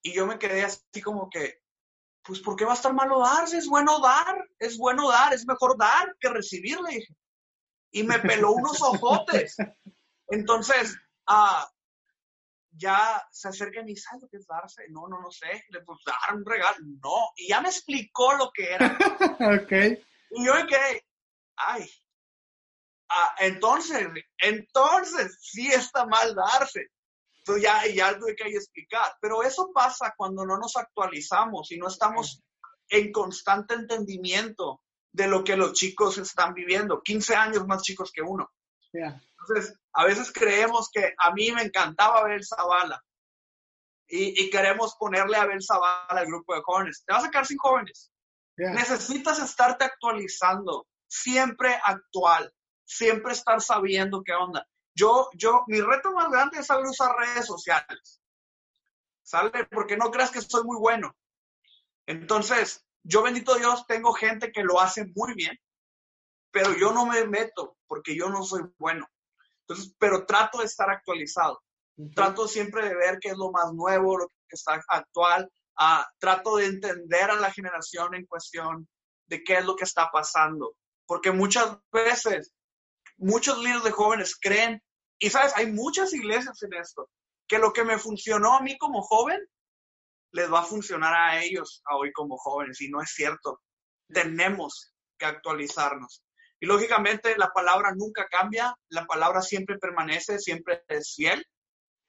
Y 0.01 0.13
yo 0.13 0.25
me 0.25 0.37
quedé 0.37 0.63
así 0.63 1.01
como 1.01 1.29
que, 1.29 1.61
pues 2.21 2.41
¿por 2.41 2.55
qué 2.55 2.65
va 2.65 2.71
a 2.71 2.75
estar 2.75 2.93
malo 2.93 3.19
darse? 3.19 3.57
Es 3.57 3.67
bueno 3.67 3.99
dar, 3.99 4.49
es 4.59 4.77
bueno 4.77 5.09
dar, 5.09 5.33
es 5.33 5.45
mejor 5.47 5.77
dar 5.77 6.15
que 6.19 6.29
recibir, 6.29 6.79
le 6.81 6.95
dije. 6.95 7.15
Y 7.91 8.03
me 8.03 8.19
peló 8.19 8.51
unos 8.51 8.81
ojotes. 8.81 9.55
Entonces, 10.27 10.95
ah, 11.27 11.69
ya 12.72 13.22
se 13.32 13.49
acerca 13.49 13.82
y 13.86 13.95
¿sabes 13.95 14.24
lo 14.24 14.30
que 14.30 14.38
es 14.38 14.47
darse? 14.47 14.84
No, 14.89 15.07
no, 15.07 15.22
no 15.22 15.32
sé. 15.32 15.63
Le 15.69 15.82
pues 15.82 15.99
dar 16.05 16.36
un 16.36 16.45
regalo. 16.45 16.78
No. 17.01 17.32
Y 17.36 17.49
ya 17.49 17.61
me 17.61 17.69
explicó 17.69 18.34
lo 18.34 18.51
que 18.51 18.74
era. 18.74 18.97
ok. 19.61 19.72
Y 20.32 20.45
yo 20.45 20.55
me 20.55 20.65
quedé, 20.65 21.05
ay. 21.57 21.89
Ah, 23.09 23.36
entonces, 23.39 24.07
entonces, 24.38 25.38
sí 25.41 25.67
está 25.67 26.05
mal 26.05 26.34
darse. 26.34 26.88
Entonces 27.39 27.63
ya, 27.63 27.86
ya 27.88 28.17
tuve 28.17 28.36
que 28.36 28.47
explicar. 28.47 29.13
Pero 29.19 29.43
eso 29.43 29.72
pasa 29.74 30.13
cuando 30.15 30.45
no 30.45 30.57
nos 30.57 30.78
actualizamos 30.78 31.72
y 31.72 31.78
no 31.78 31.88
estamos 31.88 32.41
en 32.88 33.11
constante 33.11 33.74
entendimiento 33.74 34.82
de 35.11 35.28
lo 35.28 35.43
que 35.43 35.57
los 35.57 35.74
chicos 35.74 36.17
están 36.17 36.53
viviendo. 36.53 37.01
15 37.01 37.36
años 37.36 37.67
más 37.67 37.82
chicos 37.82 38.11
que 38.13 38.22
uno. 38.22 38.49
Entonces, 38.93 39.78
a 39.93 40.05
veces 40.05 40.31
creemos 40.31 40.89
que 40.91 41.13
a 41.17 41.31
mí 41.31 41.51
me 41.51 41.63
encantaba 41.63 42.23
ver 42.23 42.45
Zavala 42.45 43.03
y, 44.07 44.43
y 44.43 44.49
queremos 44.49 44.95
ponerle 44.95 45.37
a 45.37 45.45
ver 45.45 45.61
Zavala 45.63 46.05
al 46.07 46.27
grupo 46.27 46.55
de 46.55 46.61
jóvenes. 46.61 47.03
Te 47.05 47.13
vas 47.13 47.23
a 47.23 47.25
sacar 47.25 47.45
sin 47.45 47.57
jóvenes. 47.57 48.11
Necesitas 48.57 49.39
estarte 49.39 49.85
actualizando, 49.85 50.87
siempre 51.07 51.79
actual, 51.83 52.53
siempre 52.83 53.33
estar 53.33 53.61
sabiendo 53.61 54.23
qué 54.23 54.33
onda. 54.33 54.67
Yo, 54.93 55.29
yo, 55.33 55.63
mi 55.67 55.81
reto 55.81 56.11
más 56.11 56.29
grande 56.29 56.59
es 56.59 56.67
saber 56.67 56.85
usar 56.85 57.15
redes 57.15 57.45
sociales. 57.45 58.21
¿Sale? 59.23 59.65
Porque 59.71 59.97
no 59.97 60.11
creas 60.11 60.31
que 60.31 60.41
soy 60.41 60.63
muy 60.63 60.77
bueno. 60.77 61.15
Entonces, 62.05 62.85
yo 63.03 63.23
bendito 63.23 63.55
Dios, 63.55 63.85
tengo 63.87 64.13
gente 64.13 64.51
que 64.51 64.63
lo 64.63 64.79
hace 64.79 65.05
muy 65.15 65.33
bien, 65.33 65.57
pero 66.51 66.75
yo 66.75 66.91
no 66.91 67.05
me 67.05 67.25
meto 67.25 67.77
porque 67.87 68.15
yo 68.15 68.29
no 68.29 68.43
soy 68.43 68.63
bueno. 68.77 69.07
Entonces, 69.72 69.95
pero 69.97 70.26
trato 70.26 70.59
de 70.59 70.65
estar 70.65 70.89
actualizado. 70.89 71.61
Trato 72.13 72.47
siempre 72.47 72.88
de 72.88 72.95
ver 72.95 73.19
qué 73.22 73.30
es 73.30 73.38
lo 73.38 73.51
más 73.51 73.74
nuevo, 73.74 74.17
lo 74.17 74.28
que 74.28 74.36
está 74.49 74.82
actual. 74.88 75.49
Ah, 75.78 76.05
trato 76.19 76.57
de 76.57 76.65
entender 76.65 77.32
a 77.32 77.36
la 77.36 77.51
generación 77.51 78.15
en 78.15 78.26
cuestión 78.26 78.88
de 79.28 79.43
qué 79.43 79.59
es 79.59 79.65
lo 79.65 79.76
que 79.76 79.86
está 79.86 80.09
pasando. 80.11 80.76
Porque 81.05 81.32
muchas 81.32 81.78
veces, 81.91 82.51
muchos 83.17 83.59
líderes 83.59 83.84
de 83.84 83.91
jóvenes 83.91 84.38
creen, 84.39 84.82
y 85.19 85.30
sabes, 85.30 85.55
hay 85.55 85.72
muchas 85.72 86.13
iglesias 86.13 86.61
en 86.63 86.74
esto, 86.74 87.09
que 87.47 87.57
lo 87.57 87.72
que 87.72 87.86
me 87.86 87.97
funcionó 87.97 88.55
a 88.57 88.61
mí 88.61 88.78
como 88.78 89.01
joven, 89.01 89.39
les 90.34 90.51
va 90.51 90.61
a 90.61 90.65
funcionar 90.65 91.13
a 91.13 91.43
ellos 91.43 91.82
a 91.86 91.95
hoy 91.95 92.11
como 92.11 92.38
jóvenes. 92.38 92.82
Y 92.82 92.89
no 92.89 93.01
es 93.01 93.11
cierto. 93.11 93.61
Tenemos 94.11 94.93
que 95.17 95.28
actualizarnos. 95.28 96.24
Y 96.62 96.68
lógicamente 96.68 97.36
la 97.38 97.49
palabra 97.49 97.91
nunca 97.95 98.28
cambia, 98.30 98.76
la 98.89 99.05
palabra 99.07 99.41
siempre 99.41 99.80
permanece, 99.80 100.38
siempre 100.38 100.84
es 100.88 101.16
fiel, 101.16 101.43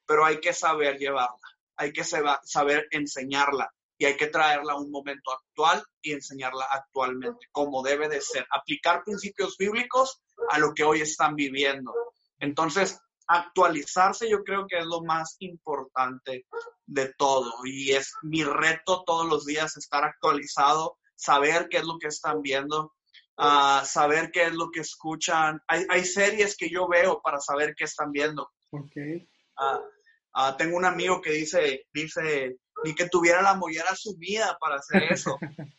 pero 0.07 0.27
hay 0.27 0.41
que 0.41 0.53
saber 0.53 0.99
llevarla, 0.99 1.49
hay 1.77 1.91
que 1.91 2.05
saber 2.05 2.87
enseñarla 2.91 3.73
y 3.97 4.05
hay 4.05 4.15
que 4.15 4.27
traerla 4.27 4.75
a 4.75 4.79
un 4.79 4.91
momento 4.91 5.33
actual 5.33 5.83
y 6.03 6.13
enseñarla 6.13 6.67
actualmente, 6.71 7.47
como 7.51 7.83
debe 7.83 8.11
de 8.11 8.21
ser, 8.21 8.47
aplicar 8.51 9.03
principios 9.05 9.57
bíblicos 9.57 10.21
a 10.51 10.59
lo 10.59 10.75
que 10.75 10.85
hoy 10.85 11.01
están 11.01 11.35
viviendo. 11.35 11.95
Entonces, 12.39 13.01
actualizarse 13.29 14.29
yo 14.29 14.45
creo 14.45 14.67
que 14.67 14.81
es 14.81 14.85
lo 14.85 15.03
más 15.03 15.37
importante 15.39 16.45
de 16.85 17.15
todo 17.17 17.55
y 17.65 17.93
es 17.93 18.13
mi 18.21 18.45
reto 18.45 19.03
todos 19.07 19.27
los 19.27 19.47
días 19.47 19.79
estar 19.79 20.05
actualizado, 20.05 20.99
saber 21.17 21.69
qué 21.71 21.79
es 21.79 21.85
lo 21.85 21.99
que 21.99 22.09
están 22.09 22.43
viendo 22.43 22.93
a 23.37 23.85
saber 23.85 24.31
qué 24.31 24.45
es 24.45 24.53
lo 24.53 24.71
que 24.71 24.81
escuchan. 24.81 25.61
Hay, 25.67 25.87
hay, 25.89 26.05
series 26.05 26.57
que 26.57 26.69
yo 26.69 26.89
veo 26.89 27.21
para 27.23 27.41
saber 27.41 27.75
qué 27.77 27.85
están 27.85 28.13
viendo. 28.13 28.51
Okay. 28.71 29.29
Uh, 29.59 30.57
tengo 30.57 30.77
un 30.77 30.85
amigo 30.85 31.21
que 31.21 31.31
dice, 31.31 31.87
dice, 31.93 32.57
ni 32.85 32.95
que 32.95 33.09
tuviera 33.09 33.43
la 33.43 33.55
mollera 33.55 33.95
sumida 33.95 34.57
para 34.61 34.77
hacer 34.77 35.05
eso. 35.05 35.39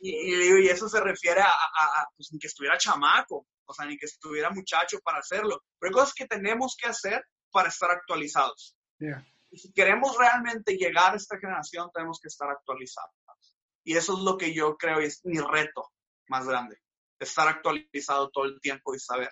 y, 0.00 0.12
y, 0.12 0.68
eso 0.68 0.88
se 0.88 1.00
refiere 1.00 1.40
a, 1.40 1.48
a, 1.48 2.08
pues, 2.16 2.32
ni 2.32 2.38
que 2.38 2.46
estuviera 2.46 2.78
chamaco, 2.78 3.46
o 3.64 3.74
sea, 3.74 3.86
ni 3.86 3.96
que 3.96 4.06
estuviera 4.06 4.50
muchacho 4.50 4.98
para 5.00 5.18
hacerlo. 5.18 5.62
Pero 5.78 5.90
hay 5.90 5.94
cosas 5.94 6.14
que 6.14 6.26
tenemos 6.26 6.76
que 6.80 6.88
hacer 6.88 7.24
para 7.50 7.68
estar 7.68 7.90
actualizados. 7.90 8.76
Yeah. 8.98 9.26
Y 9.50 9.58
si 9.58 9.72
queremos 9.72 10.16
realmente 10.16 10.76
llegar 10.76 11.14
a 11.14 11.16
esta 11.16 11.38
generación, 11.38 11.90
tenemos 11.92 12.20
que 12.20 12.28
estar 12.28 12.48
actualizados. 12.48 13.10
Y 13.82 13.96
eso 13.96 14.16
es 14.16 14.20
lo 14.22 14.36
que 14.36 14.52
yo 14.54 14.76
creo 14.76 15.00
es 15.00 15.24
mi 15.24 15.38
reto 15.38 15.90
más 16.28 16.46
grande 16.46 16.78
estar 17.20 17.46
actualizado 17.48 18.30
todo 18.30 18.46
el 18.46 18.60
tiempo 18.60 18.94
y 18.94 18.98
saber 18.98 19.30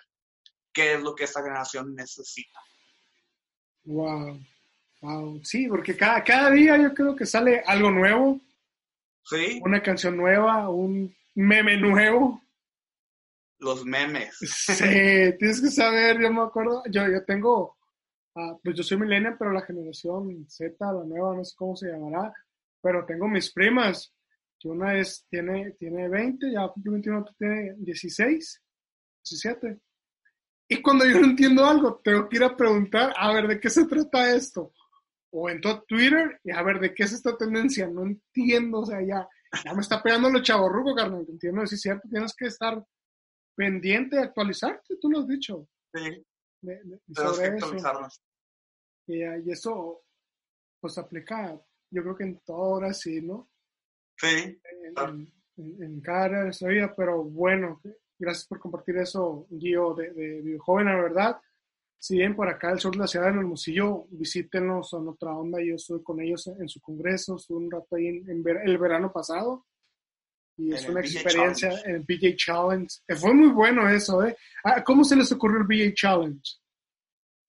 qué 0.71 0.93
es 0.93 1.01
lo 1.01 1.15
que 1.15 1.23
esta 1.25 1.41
generación 1.41 1.95
necesita. 1.95 2.59
Wow, 3.83 4.39
wow, 5.01 5.41
sí, 5.43 5.67
porque 5.67 5.97
cada, 5.97 6.23
cada 6.23 6.51
día 6.51 6.77
yo 6.77 6.93
creo 6.93 7.15
que 7.15 7.25
sale 7.25 7.63
algo 7.65 7.89
nuevo. 7.91 8.39
Sí. 9.23 9.59
Una 9.63 9.81
canción 9.81 10.15
nueva, 10.15 10.69
un 10.69 11.15
meme 11.35 11.77
nuevo. 11.77 12.41
Los 13.57 13.85
memes. 13.85 14.37
Sí, 14.39 14.75
tienes 15.37 15.61
que 15.61 15.69
saber, 15.69 16.21
yo 16.21 16.31
me 16.31 16.41
acuerdo, 16.41 16.83
yo, 16.89 17.07
yo 17.07 17.25
tengo, 17.25 17.77
uh, 18.35 18.59
pues 18.63 18.75
yo 18.75 18.83
soy 18.83 18.97
millennial, 18.97 19.35
pero 19.37 19.51
la 19.51 19.61
generación 19.61 20.45
Z, 20.47 20.75
la 20.79 21.03
nueva, 21.03 21.35
no 21.35 21.43
sé 21.43 21.55
cómo 21.57 21.75
se 21.75 21.87
llamará, 21.87 22.33
pero 22.81 23.05
tengo 23.05 23.27
mis 23.27 23.51
primas 23.51 24.13
que 24.59 24.67
una 24.67 24.97
es, 24.97 25.25
tiene, 25.29 25.71
tiene 25.79 26.09
20, 26.09 26.51
ya 26.51 26.67
cumple 26.67 26.93
21, 26.93 27.21
otro 27.21 27.35
tiene 27.37 27.75
16, 27.77 28.61
17. 29.23 29.79
Y 30.67 30.81
cuando 30.81 31.05
yo 31.05 31.19
no 31.19 31.27
entiendo 31.27 31.65
algo, 31.65 31.99
tengo 32.03 32.27
que 32.27 32.37
ir 32.37 32.43
a 32.43 32.55
preguntar, 32.55 33.13
a 33.17 33.33
ver, 33.33 33.47
¿de 33.47 33.59
qué 33.59 33.69
se 33.69 33.85
trata 33.85 34.35
esto? 34.35 34.73
O 35.31 35.49
entro 35.49 35.71
a 35.71 35.83
Twitter 35.83 36.39
y 36.43 36.51
a 36.51 36.61
ver, 36.61 36.79
¿de 36.79 36.93
qué 36.93 37.03
es 37.03 37.13
esta 37.13 37.35
tendencia? 37.37 37.87
No 37.87 38.03
entiendo, 38.03 38.81
o 38.81 38.85
sea, 38.85 39.01
ya, 39.01 39.27
ya 39.63 39.73
me 39.73 39.81
está 39.81 40.03
pegando 40.03 40.29
lo 40.29 40.43
chaborruco, 40.43 40.93
carnal, 40.93 41.25
entiendo, 41.27 41.65
si 41.65 41.75
es 41.75 41.81
cierto, 41.81 42.07
tienes 42.09 42.35
que 42.35 42.47
estar 42.47 42.83
pendiente, 43.55 44.19
actualizarte, 44.19 44.97
tú 45.01 45.09
lo 45.09 45.19
has 45.19 45.27
dicho. 45.27 45.67
Sí, 45.93 46.23
de, 46.61 46.83
de, 46.83 46.99
tenemos 47.13 47.39
que 47.39 47.45
actualizarnos. 47.45 48.21
Y, 49.07 49.23
y, 49.23 49.51
eso, 49.51 50.03
pues, 50.79 50.97
aplica, 50.97 51.59
yo 51.89 52.03
creo 52.03 52.15
que 52.15 52.23
en 52.25 52.39
todo 52.45 52.57
ahora 52.57 52.93
sí, 52.93 53.21
¿no? 53.21 53.49
Sí. 54.19 54.59
En, 54.97 55.33
en, 55.57 55.83
en, 55.83 56.01
cada 56.01 56.25
área 56.25 56.37
de 56.39 56.43
nuestra 56.45 56.69
vida, 56.69 56.93
pero 56.95 57.23
bueno, 57.23 57.81
gracias 58.17 58.47
por 58.47 58.59
compartir 58.59 58.97
eso, 58.97 59.47
Guío, 59.49 59.93
de, 59.93 60.11
de, 60.11 60.41
de 60.41 60.57
joven, 60.59 60.87
la 60.87 60.95
verdad. 60.95 61.41
Si 62.01 62.15
bien 62.15 62.33
por 62.35 62.47
acá 62.47 62.71
el 62.71 62.79
sur 62.79 62.93
de 62.93 62.99
la 62.99 63.07
ciudad, 63.07 63.29
en 63.29 63.39
Hermosillo, 63.39 64.05
visítenos 64.09 64.93
en 64.93 65.07
otra 65.09 65.31
onda. 65.35 65.59
Yo 65.61 65.75
estuve 65.75 66.01
con 66.01 66.21
ellos 66.21 66.47
en, 66.47 66.61
en 66.61 66.69
su 66.69 66.79
congreso, 66.79 67.35
estuve 67.35 67.57
un 67.57 67.71
rato 67.71 67.95
ahí 67.95 68.07
en, 68.07 68.41
ver, 68.41 68.61
el 68.63 68.77
verano 68.77 69.11
pasado. 69.11 69.65
Y 70.55 70.73
es 70.73 70.87
una 70.87 71.01
experiencia 71.01 71.69
Challenge. 71.69 71.89
en 71.89 71.95
el 71.95 72.01
BJ 72.03 72.35
Challenge. 72.37 72.99
Eh, 73.07 73.15
Fue 73.15 73.33
muy 73.33 73.49
bueno 73.49 73.87
eso, 73.89 74.23
¿eh? 74.25 74.35
Ah, 74.63 74.83
¿Cómo 74.83 75.03
se 75.03 75.15
les 75.15 75.31
ocurrió 75.31 75.59
el 75.59 75.67
BJ 75.67 75.93
Challenge? 75.93 76.41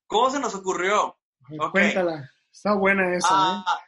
¿Cómo 0.07 0.31
se 0.31 0.41
nos 0.41 0.55
ocurrió? 0.55 1.17
Cuéntala. 1.73 2.31
Está 2.53 2.75
buena 2.75 3.15
esa, 3.15 3.29
¿eh? 3.29 3.63
Ah, 3.67 3.79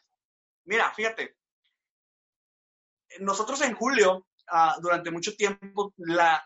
mira, 0.65 0.93
fíjate. 0.93 1.37
Nosotros 3.21 3.61
en 3.63 3.75
julio, 3.75 4.27
ah, 4.51 4.77
durante 4.81 5.11
mucho 5.11 5.35
tiempo, 5.37 5.95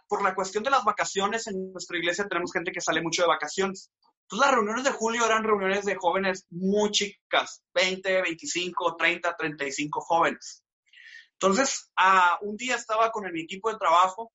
por 0.09 0.23
la 0.23 0.35
cuestión 0.35 0.65
de 0.65 0.71
las 0.71 0.85
vacaciones 0.85 1.47
en 1.47 1.73
nuestra 1.73 1.99
iglesia, 1.99 2.27
tenemos 2.29 2.53
gente 2.53 2.73
que 2.73 2.81
sale 2.81 3.03
mucho 3.03 3.23
de 3.23 3.29
vacaciones. 3.29 3.91
Entonces, 4.23 4.47
las 4.47 4.55
reuniones 4.55 4.85
de 4.85 4.91
julio 4.91 5.25
eran 5.25 5.45
reuniones 5.45 5.85
de 5.85 5.95
jóvenes 5.95 6.47
muy 6.51 6.91
chicas, 6.91 7.63
20, 7.75 8.23
25, 8.23 8.97
30, 8.97 9.37
35 9.37 10.01
jóvenes. 10.01 10.65
Entonces, 11.35 11.91
ah, 11.97 12.39
un 12.41 12.57
día 12.57 12.75
estaba 12.77 13.11
con 13.11 13.31
mi 13.31 13.43
equipo 13.43 13.71
de 13.71 13.79
trabajo 13.79 14.33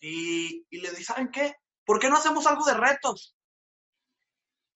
y, 0.00 0.66
y 0.68 0.80
le 0.80 0.90
dije, 0.90 1.04
¿saben 1.04 1.30
qué? 1.30 1.54
¿Por 1.86 1.98
qué 1.98 2.10
no 2.10 2.16
hacemos 2.16 2.46
algo 2.46 2.64
de 2.64 2.74
retos? 2.74 3.37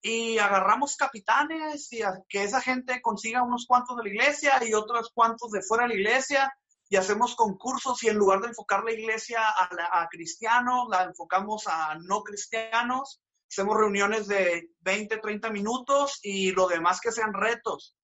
Y 0.03 0.39
agarramos 0.39 0.97
capitanes 0.97 1.93
y 1.93 2.03
a 2.03 2.21
que 2.29 2.43
esa 2.43 2.61
gente 2.61 3.01
consiga 3.01 3.43
unos 3.45 3.67
cuantos 3.67 3.97
de 3.97 4.03
la 4.03 4.09
iglesia 4.09 4.61
y 4.65 4.75
otros 4.75 5.11
cuantos 5.15 5.53
de 5.53 5.63
fuera 5.63 5.85
de 5.85 5.91
la 5.91 5.95
iglesia 6.01 6.53
y 6.89 6.97
hacemos 6.97 7.37
concursos 7.37 8.03
y 8.03 8.09
en 8.09 8.17
lugar 8.17 8.41
de 8.41 8.49
enfocar 8.49 8.83
la 8.85 8.93
iglesia 8.93 9.49
a, 9.49 9.73
la- 9.75 9.89
a 9.93 10.09
cristianos, 10.09 10.89
la 10.91 11.05
enfocamos 11.05 11.67
a 11.69 11.95
no 12.03 12.23
cristianos. 12.23 13.21
Hacemos 13.51 13.77
reuniones 13.77 14.27
de 14.29 14.71
20, 14.81 15.19
30 15.19 15.51
minutos 15.51 16.19
y 16.23 16.53
lo 16.53 16.67
demás 16.67 17.01
que 17.01 17.13
sean 17.13 17.33
retos. 17.33 17.97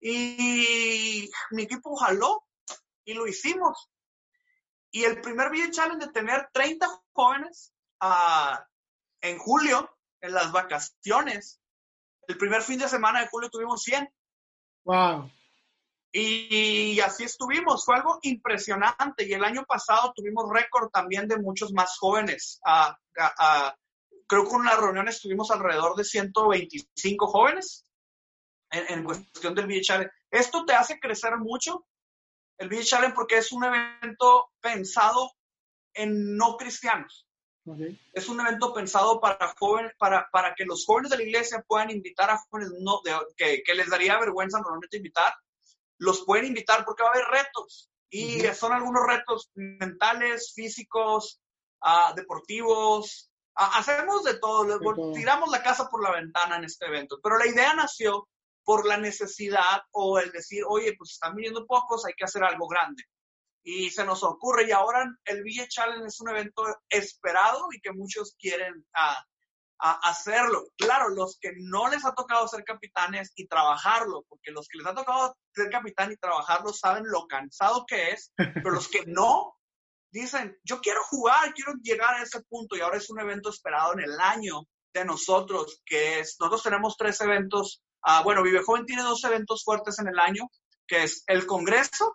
Y 0.00 1.30
mi 1.50 1.62
equipo 1.62 1.96
jaló 1.96 2.44
y 3.04 3.14
lo 3.14 3.26
hicimos. 3.26 3.90
Y 4.90 5.04
el 5.04 5.20
primer 5.20 5.50
video 5.50 5.70
challenge 5.70 6.06
de 6.06 6.12
tener 6.12 6.48
30 6.52 6.86
jóvenes 7.12 7.72
ah, 8.00 8.66
en 9.20 9.38
julio, 9.38 9.93
en 10.24 10.32
las 10.32 10.52
vacaciones, 10.52 11.60
el 12.26 12.38
primer 12.38 12.62
fin 12.62 12.78
de 12.78 12.88
semana 12.88 13.20
de 13.20 13.28
julio 13.28 13.50
tuvimos 13.50 13.82
100. 13.82 14.08
Wow. 14.84 15.30
Y 16.12 16.98
así 17.00 17.24
estuvimos, 17.24 17.84
fue 17.84 17.96
algo 17.96 18.20
impresionante. 18.22 19.26
Y 19.26 19.34
el 19.34 19.44
año 19.44 19.64
pasado 19.64 20.12
tuvimos 20.14 20.48
récord 20.48 20.88
también 20.90 21.28
de 21.28 21.38
muchos 21.38 21.72
más 21.72 21.98
jóvenes. 21.98 22.60
creo 24.26 24.44
que 24.44 24.50
en 24.50 24.56
una 24.56 24.76
reunión 24.76 25.08
estuvimos 25.08 25.50
alrededor 25.50 25.94
de 25.96 26.04
125 26.04 27.26
jóvenes 27.26 27.84
en, 28.70 29.04
cuestión 29.04 29.54
del 29.54 29.66
VHL. 29.66 30.10
Esto 30.30 30.64
te 30.64 30.72
hace 30.72 30.98
crecer 30.98 31.36
mucho, 31.36 31.86
el 32.58 32.68
VH 32.68 32.84
Challenge, 32.84 33.14
porque 33.14 33.38
es 33.38 33.52
un 33.52 33.64
evento 33.64 34.52
pensado 34.60 35.32
en 35.92 36.36
no 36.36 36.56
cristianos. 36.56 37.26
Es 38.12 38.28
un 38.28 38.40
evento 38.40 38.74
pensado 38.74 39.20
para 39.20 39.54
jóvenes, 39.58 39.92
para, 39.98 40.28
para 40.30 40.54
que 40.54 40.64
los 40.64 40.84
jóvenes 40.84 41.10
de 41.10 41.16
la 41.16 41.22
iglesia 41.22 41.64
puedan 41.66 41.90
invitar 41.90 42.30
a 42.30 42.38
jóvenes 42.50 42.72
no, 42.80 43.00
que, 43.36 43.62
que 43.64 43.74
les 43.74 43.88
daría 43.88 44.18
vergüenza 44.18 44.58
normalmente 44.58 44.98
invitar, 44.98 45.32
los 45.98 46.24
pueden 46.24 46.46
invitar 46.46 46.84
porque 46.84 47.02
va 47.02 47.10
a 47.10 47.12
haber 47.12 47.26
retos. 47.26 47.90
Y 48.10 48.40
son 48.54 48.72
algunos 48.72 49.04
retos 49.06 49.50
mentales, 49.54 50.52
físicos, 50.54 51.40
ah, 51.80 52.12
deportivos. 52.14 53.30
Ah, 53.56 53.78
hacemos 53.78 54.22
de 54.22 54.38
todo. 54.38 54.78
Tiramos 55.12 55.50
la 55.50 55.62
casa 55.62 55.88
por 55.88 56.02
la 56.02 56.12
ventana 56.12 56.56
en 56.56 56.64
este 56.64 56.86
evento. 56.86 57.18
Pero 57.20 57.38
la 57.38 57.46
idea 57.46 57.74
nació 57.74 58.28
por 58.62 58.86
la 58.86 58.96
necesidad 58.98 59.82
o 59.90 60.18
el 60.18 60.30
decir, 60.30 60.62
oye, 60.68 60.94
pues 60.96 61.12
están 61.12 61.34
viniendo 61.34 61.66
pocos, 61.66 62.06
hay 62.06 62.14
que 62.14 62.24
hacer 62.24 62.44
algo 62.44 62.68
grande. 62.68 63.02
Y 63.64 63.90
se 63.90 64.04
nos 64.04 64.22
ocurre, 64.22 64.68
y 64.68 64.72
ahora 64.72 65.04
el 65.24 65.42
VIA 65.42 65.66
Challenge 65.68 66.06
es 66.06 66.20
un 66.20 66.28
evento 66.28 66.64
esperado 66.88 67.68
y 67.72 67.80
que 67.80 67.92
muchos 67.92 68.36
quieren 68.38 68.86
ah, 68.94 69.24
a 69.78 69.92
hacerlo. 70.08 70.64
Claro, 70.76 71.08
los 71.08 71.38
que 71.40 71.52
no 71.56 71.88
les 71.88 72.04
ha 72.04 72.14
tocado 72.14 72.46
ser 72.48 72.64
capitanes 72.64 73.32
y 73.36 73.46
trabajarlo, 73.46 74.24
porque 74.28 74.50
los 74.50 74.68
que 74.68 74.78
les 74.78 74.86
ha 74.86 74.94
tocado 74.94 75.36
ser 75.54 75.70
capitán 75.70 76.12
y 76.12 76.16
trabajarlo 76.16 76.72
saben 76.72 77.04
lo 77.06 77.26
cansado 77.26 77.84
que 77.86 78.10
es, 78.10 78.32
pero 78.36 78.70
los 78.70 78.88
que 78.88 79.04
no 79.06 79.54
dicen, 80.10 80.56
yo 80.62 80.80
quiero 80.80 81.02
jugar, 81.04 81.52
quiero 81.54 81.72
llegar 81.82 82.14
a 82.14 82.22
ese 82.22 82.40
punto 82.42 82.76
y 82.76 82.80
ahora 82.80 82.98
es 82.98 83.10
un 83.10 83.20
evento 83.20 83.50
esperado 83.50 83.94
en 83.94 84.00
el 84.00 84.20
año 84.20 84.62
de 84.92 85.04
nosotros, 85.04 85.82
que 85.84 86.20
es, 86.20 86.36
nosotros 86.38 86.62
tenemos 86.62 86.96
tres 86.96 87.20
eventos, 87.20 87.82
uh, 88.06 88.22
bueno, 88.22 88.42
Vive 88.42 88.62
Joven 88.62 88.86
tiene 88.86 89.02
dos 89.02 89.24
eventos 89.24 89.64
fuertes 89.64 89.98
en 89.98 90.06
el 90.06 90.18
año, 90.20 90.48
que 90.86 91.02
es 91.02 91.24
el 91.26 91.46
Congreso 91.46 92.14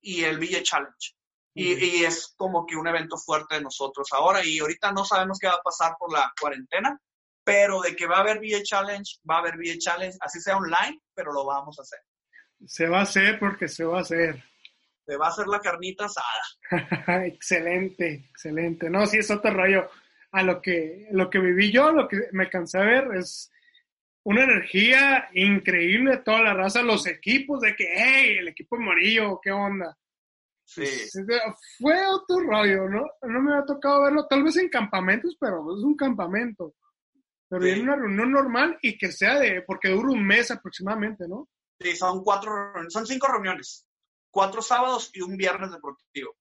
y 0.00 0.24
el 0.24 0.38
Villa 0.38 0.62
Challenge. 0.62 1.14
Y, 1.52 2.04
es 2.04 2.32
como 2.36 2.64
que 2.64 2.76
un 2.76 2.86
evento 2.86 3.16
fuerte 3.16 3.56
de 3.56 3.62
nosotros 3.62 4.08
ahora. 4.12 4.44
Y 4.44 4.58
ahorita 4.60 4.92
no 4.92 5.04
sabemos 5.04 5.38
qué 5.38 5.48
va 5.48 5.54
a 5.54 5.62
pasar 5.62 5.94
por 5.98 6.12
la 6.12 6.32
cuarentena, 6.40 6.98
pero 7.44 7.80
de 7.80 7.96
que 7.96 8.06
va 8.06 8.18
a 8.18 8.20
haber 8.20 8.38
VA 8.38 8.62
Challenge, 8.62 9.18
va 9.28 9.36
a 9.36 9.38
haber 9.40 9.56
VA 9.56 9.76
Challenge, 9.78 10.16
así 10.20 10.40
sea 10.40 10.56
online, 10.56 11.00
pero 11.14 11.32
lo 11.32 11.44
vamos 11.44 11.78
a 11.78 11.82
hacer. 11.82 11.98
Se 12.66 12.86
va 12.86 13.00
a 13.00 13.02
hacer 13.02 13.38
porque 13.38 13.68
se 13.68 13.84
va 13.84 13.98
a 13.98 14.02
hacer. 14.02 14.42
Se 15.06 15.16
va 15.16 15.26
a 15.26 15.30
hacer 15.30 15.46
la 15.48 15.60
carnita 15.60 16.04
asada. 16.04 17.24
excelente, 17.26 18.28
excelente. 18.30 18.88
No, 18.88 19.06
sí, 19.06 19.18
es 19.18 19.30
otro 19.30 19.52
rollo. 19.52 19.88
A 20.32 20.44
lo 20.44 20.62
que, 20.62 21.08
lo 21.10 21.28
que 21.28 21.40
viví 21.40 21.72
yo, 21.72 21.90
lo 21.90 22.06
que 22.06 22.28
me 22.30 22.48
cansé 22.48 22.78
de 22.78 22.84
ver 22.86 23.16
es 23.16 23.50
una 24.24 24.44
energía 24.44 25.28
increíble 25.34 26.12
de 26.12 26.22
toda 26.22 26.42
la 26.42 26.54
raza, 26.54 26.82
los 26.82 27.06
equipos, 27.06 27.60
de 27.60 27.74
que, 27.74 27.86
hey, 27.90 28.36
el 28.38 28.48
equipo 28.48 28.76
amarillo, 28.76 29.40
¿qué 29.42 29.50
onda? 29.50 29.96
Sí. 30.64 30.84
Fue 31.78 32.06
otro 32.06 32.40
rollo, 32.46 32.88
¿no? 32.88 33.04
No 33.22 33.42
me 33.42 33.56
ha 33.56 33.64
tocado 33.64 34.02
verlo, 34.02 34.26
tal 34.26 34.44
vez 34.44 34.56
en 34.56 34.68
campamentos, 34.68 35.36
pero 35.40 35.76
es 35.76 35.82
un 35.82 35.96
campamento. 35.96 36.74
Pero 37.48 37.64
en 37.66 37.82
una 37.82 37.96
reunión 37.96 38.30
normal 38.30 38.78
y 38.80 38.96
que 38.96 39.10
sea 39.10 39.40
de, 39.40 39.62
porque 39.62 39.88
dura 39.88 40.10
un 40.10 40.24
mes 40.24 40.52
aproximadamente, 40.52 41.26
¿no? 41.26 41.48
Sí, 41.80 41.96
son 41.96 42.22
cuatro, 42.22 42.52
son 42.88 43.04
cinco 43.06 43.26
reuniones. 43.26 43.88
Cuatro 44.30 44.62
sábados 44.62 45.10
y 45.12 45.22
un 45.22 45.36
viernes 45.36 45.72
deportivo. 45.72 46.36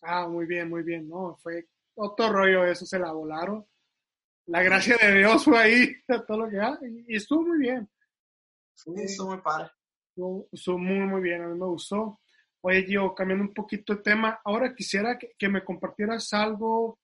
Ah, 0.00 0.26
muy 0.26 0.46
bien, 0.46 0.70
muy 0.70 0.82
bien, 0.82 1.06
¿no? 1.06 1.36
Fue 1.42 1.68
otro 1.94 2.32
rollo 2.32 2.64
eso, 2.64 2.86
se 2.86 2.98
la 2.98 3.12
volaron. 3.12 3.66
La 4.50 4.64
gracia 4.64 4.96
de 5.00 5.18
Dios 5.18 5.44
fue 5.44 5.56
ahí, 5.56 5.94
todo 6.26 6.38
lo 6.38 6.50
que 6.50 6.58
y 7.06 7.14
estuvo 7.14 7.46
muy 7.46 7.58
bien. 7.58 7.88
Sí, 8.74 8.90
estuvo 8.96 9.28
muy 9.28 9.40
padre. 9.42 9.70
Estuvo, 10.50 10.76
muy, 10.76 11.06
muy 11.06 11.22
bien, 11.22 11.42
a 11.42 11.46
mí 11.46 11.56
me 11.56 11.66
gustó. 11.66 12.20
Oye, 12.62 12.84
yo 12.90 13.14
cambiando 13.14 13.44
un 13.44 13.54
poquito 13.54 13.94
de 13.94 14.02
tema, 14.02 14.40
ahora 14.44 14.74
quisiera 14.74 15.16
que, 15.16 15.48
me 15.48 15.64
compartieras 15.64 16.32
algo 16.32 16.98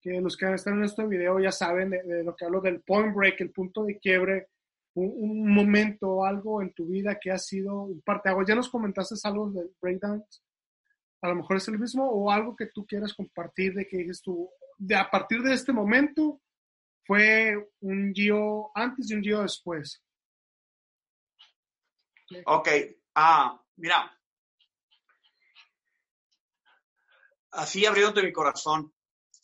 que 0.00 0.20
los 0.20 0.36
que 0.36 0.52
están 0.52 0.78
en 0.78 0.84
este 0.84 1.06
video 1.06 1.38
ya 1.38 1.52
saben 1.52 1.90
de, 1.90 2.24
lo 2.24 2.34
que 2.34 2.44
hablo 2.44 2.60
del 2.60 2.80
point 2.80 3.14
break, 3.14 3.42
el 3.42 3.52
punto 3.52 3.84
de 3.84 3.96
quiebre, 4.00 4.48
un, 4.94 5.54
momento, 5.54 6.24
algo 6.24 6.60
en 6.62 6.72
tu 6.72 6.86
vida 6.86 7.16
que 7.20 7.30
ha 7.30 7.38
sido 7.38 7.82
un 7.82 8.02
parteaguas. 8.02 8.48
Ya 8.48 8.56
nos 8.56 8.68
comentaste 8.68 9.14
algo 9.22 9.48
del 9.52 9.70
breakdance, 9.80 10.40
a 11.22 11.28
lo 11.28 11.36
mejor 11.36 11.58
es 11.58 11.68
el 11.68 11.78
mismo, 11.78 12.10
o 12.10 12.32
algo 12.32 12.56
que 12.56 12.66
tú 12.66 12.84
quieras 12.84 13.14
compartir 13.14 13.72
de 13.74 13.86
que 13.86 13.98
dices 13.98 14.20
tú, 14.20 14.50
de 14.76 14.96
a 14.96 15.08
partir 15.08 15.42
de 15.42 15.54
este 15.54 15.72
momento 15.72 16.40
fue 17.08 17.56
un 17.80 18.12
Gio 18.14 18.70
antes 18.74 19.10
y 19.10 19.14
un 19.14 19.22
Gio 19.22 19.40
después. 19.40 20.04
Ok, 22.44 22.68
ah, 23.14 23.58
mira, 23.76 24.14
así 27.52 27.86
abriéndote 27.86 28.22
mi 28.22 28.30
corazón, 28.30 28.92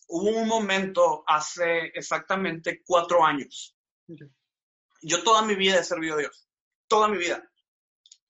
hubo 0.09 0.29
un 0.43 0.47
momento 0.47 1.25
hace 1.27 1.87
exactamente 1.95 2.83
cuatro 2.85 3.25
años. 3.25 3.75
Yo 5.01 5.23
toda 5.23 5.41
mi 5.41 5.55
vida 5.55 5.81
he 5.81 5.85
servido 5.85 6.17
a 6.17 6.19
Dios, 6.19 6.47
toda 6.87 7.09
mi 7.09 7.17
vida. 7.17 7.51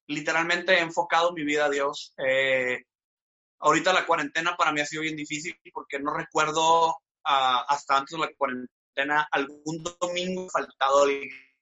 Literalmente 0.07 0.75
he 0.75 0.79
enfocado 0.79 1.33
mi 1.33 1.43
vida 1.43 1.65
a 1.65 1.69
Dios. 1.69 2.13
Eh, 2.25 2.85
ahorita 3.59 3.91
la 3.91 4.05
cuarentena 4.05 4.55
para 4.55 4.71
mí 4.71 4.79
ha 4.79 4.85
sido 4.85 5.01
bien 5.01 5.17
difícil 5.17 5.59
porque 5.73 5.99
no 5.99 6.13
recuerdo 6.13 6.95
ah, 7.25 7.65
hasta 7.67 7.97
antes 7.97 8.17
de 8.17 8.25
la 8.25 8.33
cuarentena 8.37 8.71
algún 9.31 9.83
domingo 9.99 10.49
faltado 10.49 11.05
la 11.07 11.13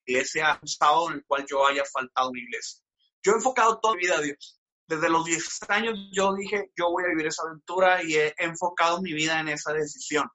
iglesia, 0.05 0.59
un 0.61 0.67
sábado 0.67 1.09
en 1.09 1.15
el 1.17 1.25
cual 1.25 1.45
yo 1.49 1.65
haya 1.67 1.83
faltado 1.85 2.29
a 2.29 2.31
la 2.33 2.39
iglesia. 2.39 2.81
Yo 3.23 3.33
he 3.33 3.35
enfocado 3.35 3.79
toda 3.79 3.95
mi 3.95 4.01
vida 4.01 4.17
a 4.17 4.21
Dios 4.21 4.59
desde 4.87 5.09
los 5.09 5.25
10 5.25 5.69
años 5.69 5.99
yo 6.11 6.33
dije, 6.35 6.71
yo 6.77 6.89
voy 6.89 7.03
a 7.05 7.09
vivir 7.09 7.27
esa 7.27 7.43
aventura 7.43 8.03
y 8.03 8.15
he 8.15 8.33
enfocado 8.37 9.01
mi 9.01 9.13
vida 9.13 9.39
en 9.39 9.49
esa 9.49 9.73
decisión. 9.73 10.29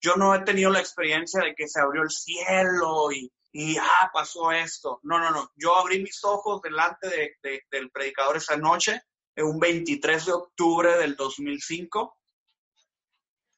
Yo 0.00 0.16
no 0.16 0.34
he 0.34 0.40
tenido 0.40 0.70
la 0.70 0.80
experiencia 0.80 1.40
de 1.40 1.54
que 1.54 1.68
se 1.68 1.80
abrió 1.80 2.02
el 2.02 2.10
cielo 2.10 3.10
y, 3.12 3.32
y 3.52 3.76
ah, 3.78 4.10
pasó 4.12 4.52
esto. 4.52 5.00
No, 5.02 5.18
no, 5.18 5.30
no. 5.30 5.50
Yo 5.56 5.76
abrí 5.76 6.02
mis 6.02 6.22
ojos 6.24 6.60
delante 6.62 7.08
de, 7.42 7.62
del 7.70 7.90
predicador 7.90 8.36
esa 8.36 8.56
noche, 8.56 9.00
un 9.36 9.58
23 9.58 10.26
de 10.26 10.32
octubre 10.32 10.96
del 10.98 11.16
2005, 11.16 12.16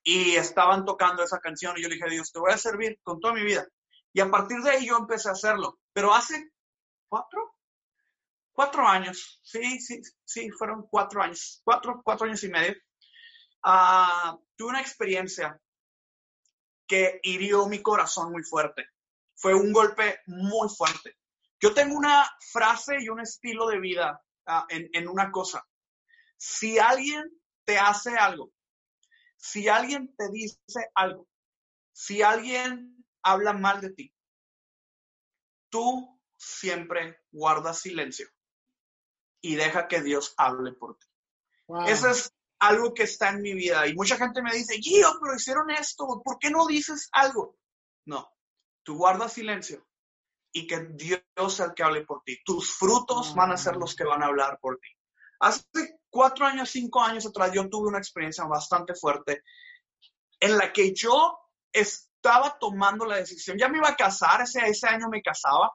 y 0.09 0.37
estaban 0.37 0.85
tocando 0.85 1.25
esa 1.25 1.41
canción 1.41 1.77
y 1.77 1.83
yo 1.83 1.89
le 1.89 1.97
dije, 1.97 2.09
Dios, 2.09 2.31
te 2.31 2.39
voy 2.39 2.53
a 2.53 2.57
servir 2.57 3.01
con 3.03 3.19
toda 3.19 3.35
mi 3.35 3.43
vida. 3.43 3.67
Y 4.13 4.21
a 4.21 4.31
partir 4.31 4.59
de 4.63 4.71
ahí 4.71 4.87
yo 4.87 4.97
empecé 4.97 5.29
a 5.29 5.33
hacerlo. 5.33 5.81
Pero 5.93 6.15
hace 6.15 6.53
cuatro, 7.09 7.57
cuatro 8.53 8.87
años, 8.87 9.41
sí, 9.43 9.81
sí, 9.81 10.01
sí, 10.25 10.49
fueron 10.53 10.87
cuatro 10.89 11.21
años, 11.21 11.61
cuatro, 11.65 12.03
cuatro 12.05 12.27
años 12.29 12.45
y 12.45 12.49
medio, 12.49 12.77
uh, 13.65 14.39
tuve 14.55 14.69
una 14.69 14.81
experiencia 14.81 15.61
que 16.87 17.19
hirió 17.25 17.67
mi 17.67 17.83
corazón 17.83 18.31
muy 18.31 18.45
fuerte. 18.45 18.89
Fue 19.35 19.55
un 19.55 19.73
golpe 19.73 20.21
muy 20.27 20.69
fuerte. 20.69 21.17
Yo 21.59 21.75
tengo 21.75 21.97
una 21.97 22.31
frase 22.53 22.95
y 23.01 23.09
un 23.09 23.19
estilo 23.19 23.67
de 23.67 23.81
vida 23.81 24.23
uh, 24.47 24.63
en, 24.69 24.89
en 24.93 25.09
una 25.09 25.33
cosa. 25.33 25.67
Si 26.37 26.79
alguien 26.79 27.29
te 27.65 27.77
hace 27.77 28.17
algo, 28.17 28.53
si 29.47 29.69
alguien 29.69 30.15
te 30.17 30.29
dice 30.31 30.91
algo, 30.95 31.29
si 31.93 32.23
alguien 32.23 33.05
habla 33.23 33.53
mal 33.53 33.81
de 33.81 33.91
ti, 33.91 34.15
tú 35.71 36.21
siempre 36.37 37.21
guardas 37.31 37.79
silencio 37.79 38.29
y 39.41 39.55
deja 39.55 39.87
que 39.87 40.03
Dios 40.03 40.35
hable 40.37 40.73
por 40.73 40.99
ti. 40.99 41.07
Eso 41.87 42.11
es 42.11 42.33
algo 42.59 42.93
que 42.93 43.05
está 43.05 43.31
en 43.31 43.43
mi 43.43 43.55
vida. 43.55 43.87
Y 43.87 43.95
mucha 43.95 44.17
gente 44.17 44.43
me 44.43 44.53
dice, 44.53 44.79
Gio, 44.79 45.17
pero 45.21 45.37
hicieron 45.37 45.71
esto, 45.71 46.23
¿por 46.25 46.39
qué 46.39 46.51
no 46.51 46.67
dices 46.67 47.09
algo? 47.13 47.57
No, 48.05 48.29
tú 48.83 48.97
guardas 48.97 49.33
silencio 49.33 49.87
y 50.53 50.67
que 50.67 50.89
Dios 50.91 51.23
sea 51.55 51.67
el 51.67 51.75
que 51.75 51.85
hable 51.85 52.05
por 52.05 52.23
ti. 52.25 52.39
Tus 52.45 52.75
frutos 52.75 53.35
van 53.35 53.53
a 53.53 53.57
ser 53.57 53.77
los 53.77 53.95
que 53.95 54.05
van 54.05 54.23
a 54.23 54.27
hablar 54.27 54.59
por 54.61 54.79
ti. 54.79 54.89
Hace 55.39 55.96
cuatro 56.17 56.47
años, 56.47 56.71
cinco 56.71 57.03
años 57.03 57.27
atrás, 57.27 57.53
yo 57.53 57.69
tuve 57.69 57.89
una 57.89 57.99
experiencia 57.99 58.45
bastante 58.45 58.95
fuerte 58.95 59.43
en 60.41 60.57
la 60.57 60.73
que 60.73 60.95
yo 60.95 61.39
estaba 61.71 62.59
tomando 62.59 63.05
la 63.05 63.17
decisión. 63.17 63.59
Ya 63.59 63.69
me 63.69 63.77
iba 63.77 63.91
a 63.91 63.97
casar, 63.97 64.41
ese, 64.41 64.61
ese 64.67 64.87
año 64.87 65.11
me 65.11 65.21
casaba. 65.21 65.75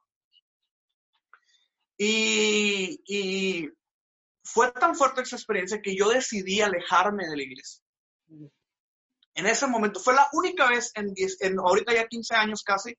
Y, 1.96 3.70
fue 4.44 4.72
tan 4.72 4.96
fuerte 4.96 5.22
esa 5.22 5.36
experiencia 5.36 5.80
que 5.80 5.96
yo 5.96 6.10
decidí 6.10 6.60
alejarme 6.60 7.28
de 7.28 7.38
la 7.38 7.44
iglesia. 7.44 7.84
En 9.36 9.46
ese 9.46 9.68
momento, 9.68 10.00
fue 10.00 10.16
la 10.16 10.28
única 10.34 10.68
vez 10.68 10.92
en, 10.96 11.14
en 11.16 11.60
ahorita 11.60 11.94
ya 11.94 12.08
15 12.08 12.36
años 12.36 12.64
casi, 12.64 12.98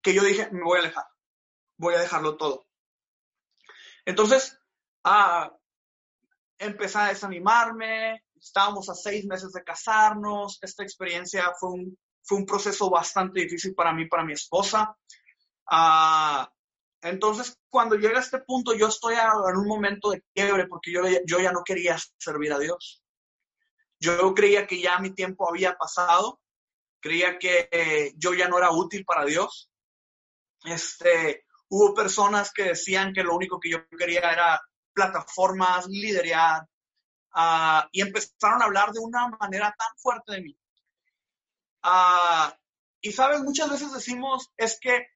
que 0.00 0.14
yo 0.14 0.22
dije, 0.22 0.48
me 0.52 0.62
voy 0.62 0.78
a 0.78 0.82
alejar, 0.82 1.04
voy 1.78 1.94
a 1.94 2.00
dejarlo 2.00 2.36
todo. 2.36 2.64
Entonces, 4.04 4.56
ah, 5.02 5.52
empecé 6.58 6.98
a 6.98 7.08
desanimarme, 7.08 8.22
estábamos 8.38 8.88
a 8.88 8.94
seis 8.94 9.24
meses 9.26 9.52
de 9.52 9.64
casarnos, 9.64 10.58
esta 10.62 10.82
experiencia 10.82 11.52
fue 11.58 11.70
un, 11.70 11.98
fue 12.22 12.38
un 12.38 12.46
proceso 12.46 12.90
bastante 12.90 13.40
difícil 13.40 13.74
para 13.74 13.92
mí, 13.92 14.06
para 14.06 14.24
mi 14.24 14.32
esposa. 14.32 14.96
Ah, 15.66 16.50
entonces, 17.02 17.58
cuando 17.68 17.96
llega 17.96 18.18
a 18.18 18.22
este 18.22 18.38
punto, 18.40 18.74
yo 18.74 18.88
estoy 18.88 19.14
en 19.14 19.56
un 19.56 19.68
momento 19.68 20.10
de 20.10 20.22
quiebre 20.34 20.66
porque 20.66 20.92
yo, 20.92 21.02
yo 21.24 21.40
ya 21.40 21.52
no 21.52 21.62
quería 21.64 21.96
servir 22.18 22.52
a 22.52 22.58
Dios. 22.58 23.02
Yo 23.98 24.34
creía 24.34 24.66
que 24.66 24.80
ya 24.80 24.98
mi 24.98 25.14
tiempo 25.14 25.48
había 25.48 25.76
pasado, 25.76 26.40
creía 27.00 27.38
que 27.38 27.68
eh, 27.70 28.12
yo 28.16 28.34
ya 28.34 28.48
no 28.48 28.58
era 28.58 28.70
útil 28.70 29.04
para 29.04 29.24
Dios. 29.24 29.70
Este, 30.64 31.44
hubo 31.68 31.94
personas 31.94 32.52
que 32.52 32.64
decían 32.64 33.12
que 33.12 33.22
lo 33.22 33.34
único 33.36 33.60
que 33.60 33.70
yo 33.70 33.86
quería 33.88 34.20
era 34.32 34.60
plataformas, 34.96 35.86
liderar, 35.88 36.66
uh, 37.34 37.86
y 37.92 38.00
empezaron 38.00 38.62
a 38.62 38.64
hablar 38.64 38.92
de 38.92 39.00
una 39.00 39.28
manera 39.28 39.74
tan 39.78 39.96
fuerte 39.98 40.32
de 40.32 40.40
mí. 40.40 40.58
Uh, 41.84 42.50
y 43.02 43.12
sabes, 43.12 43.42
muchas 43.42 43.70
veces 43.70 43.92
decimos, 43.92 44.50
es 44.56 44.80
que 44.80 45.06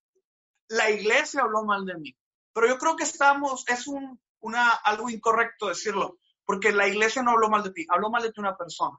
la 0.68 0.91
iglesia 0.91 1.41
habló 1.41 1.64
mal 1.64 1.87
de 1.87 1.97
mí, 1.97 2.16
pero 2.53 2.68
yo 2.68 2.78
creo 2.78 2.95
que 2.95 3.05
estamos, 3.05 3.64
es 3.68 3.87
un, 3.87 4.20
una, 4.41 4.70
algo 4.70 5.09
incorrecto 5.09 5.68
decirlo, 5.68 6.18
porque 6.45 6.72
la 6.72 6.87
iglesia 6.87 7.22
no 7.22 7.33
habló 7.33 7.49
mal 7.49 7.62
de 7.62 7.72
ti, 7.72 7.87
habló 7.89 8.11
mal 8.11 8.22
de 8.22 8.33
ti 8.33 8.41
una 8.41 8.57
persona. 8.57 8.99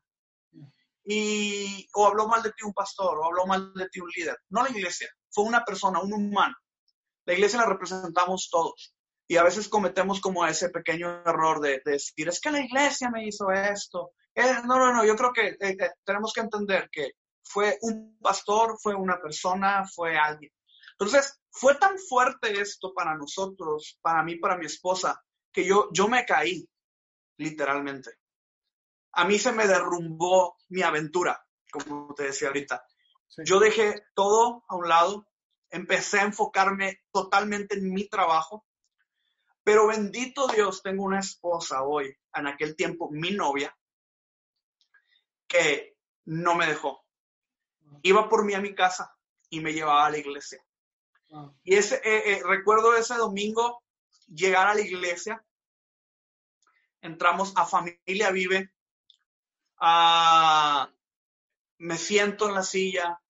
Y, 1.04 1.90
o 1.94 2.08
habló 2.08 2.28
mal 2.28 2.44
de 2.44 2.52
ti 2.52 2.64
un 2.64 2.74
pastor, 2.74 3.20
o 3.20 3.26
habló 3.26 3.46
mal 3.46 3.74
de 3.74 3.90
ti 3.90 4.00
un 4.00 4.10
líder. 4.16 4.38
No 4.50 4.64
la 4.64 4.70
iglesia, 4.70 5.10
fue 5.30 5.46
una 5.46 5.64
persona, 5.64 6.00
un 6.00 6.14
humano. 6.14 6.56
La 7.26 7.34
iglesia 7.34 7.60
la 7.60 7.66
representamos 7.68 8.50
todos. 8.50 8.96
Y 9.32 9.38
a 9.38 9.44
veces 9.44 9.70
cometemos 9.70 10.20
como 10.20 10.46
ese 10.46 10.68
pequeño 10.72 11.24
error 11.26 11.62
de, 11.62 11.82
decir, 11.86 12.28
es 12.28 12.42
que 12.42 12.52
la 12.52 12.60
iglesia 12.60 13.10
me 13.10 13.26
hizo 13.26 13.50
esto. 13.50 14.12
Eh, 14.36 14.56
no, 14.66 14.78
no, 14.78 14.92
no, 14.92 15.06
yo 15.06 15.16
creo 15.16 15.32
que 15.32 15.48
eh, 15.52 15.58
eh, 15.62 15.92
tenemos 16.04 16.34
que 16.34 16.42
entender 16.42 16.90
que 16.92 17.12
fue 17.42 17.78
un 17.80 18.18
pastor, 18.22 18.76
fue 18.78 18.94
una 18.94 19.22
persona, 19.22 19.86
fue 19.88 20.18
alguien. 20.18 20.52
Entonces, 21.00 21.42
fue 21.50 21.76
tan 21.76 21.98
fuerte 21.98 22.60
esto 22.60 22.94
para 22.94 23.16
nosotros, 23.16 23.98
para 24.02 24.22
mí, 24.22 24.36
para 24.36 24.58
mi 24.58 24.66
esposa, 24.66 25.24
que 25.50 25.64
yo, 25.64 25.88
yo 25.94 26.10
me 26.10 26.26
caí, 26.26 26.68
literalmente. 27.38 28.12
A 29.14 29.24
mí 29.24 29.40
se 29.40 29.54
me 29.54 29.66
derrumbó 29.66 30.58
mi 30.68 30.82
aventura, 30.82 31.42
como 31.72 32.14
te 32.16 32.24
decía 32.24 32.50
ahorita. 32.50 32.84
Yo 33.46 33.62
dejé 33.62 34.04
todo 34.14 34.66
a 34.68 34.76
un 34.76 34.90
lado, 34.90 35.26
empecé 35.70 36.20
a 36.20 36.26
enfocarme 36.26 37.00
totalmente 37.14 37.78
en 37.78 37.94
mi 37.94 38.10
trabajo, 38.10 38.66
pero 39.64 39.88
bendito 39.88 40.48
Dios, 40.48 40.82
tengo 40.82 41.04
una 41.04 41.20
esposa 41.20 41.84
hoy, 41.84 42.16
en 42.34 42.48
aquel 42.48 42.76
tiempo 42.76 43.10
mi 43.12 43.32
novia, 43.32 43.76
que 45.48 45.96
no 46.26 46.56
me 46.56 46.68
dejó. 46.68 47.06
Iba 48.04 48.30
por 48.30 48.46
mí 48.46 48.54
a 48.54 48.62
mi 48.62 48.74
casa 48.74 49.16
y 49.50 49.60
me 49.60 49.74
llevaba 49.74 50.06
a 50.06 50.10
la 50.10 50.18
iglesia. 50.18 50.64
Y 51.64 51.76
ese, 51.76 51.96
eh, 52.04 52.34
eh, 52.34 52.42
recuerdo 52.44 52.96
ese 52.96 53.16
domingo 53.16 53.84
llegar 54.28 54.68
a 54.68 54.74
la 54.74 54.82
iglesia, 54.82 55.44
entramos 57.02 57.54
a 57.56 57.66
Familia 57.66 58.32
Vive, 58.32 58.74
me 61.78 61.98
siento 61.98 62.48
en 62.48 62.54
la 62.54 62.64
silla, 62.64 63.22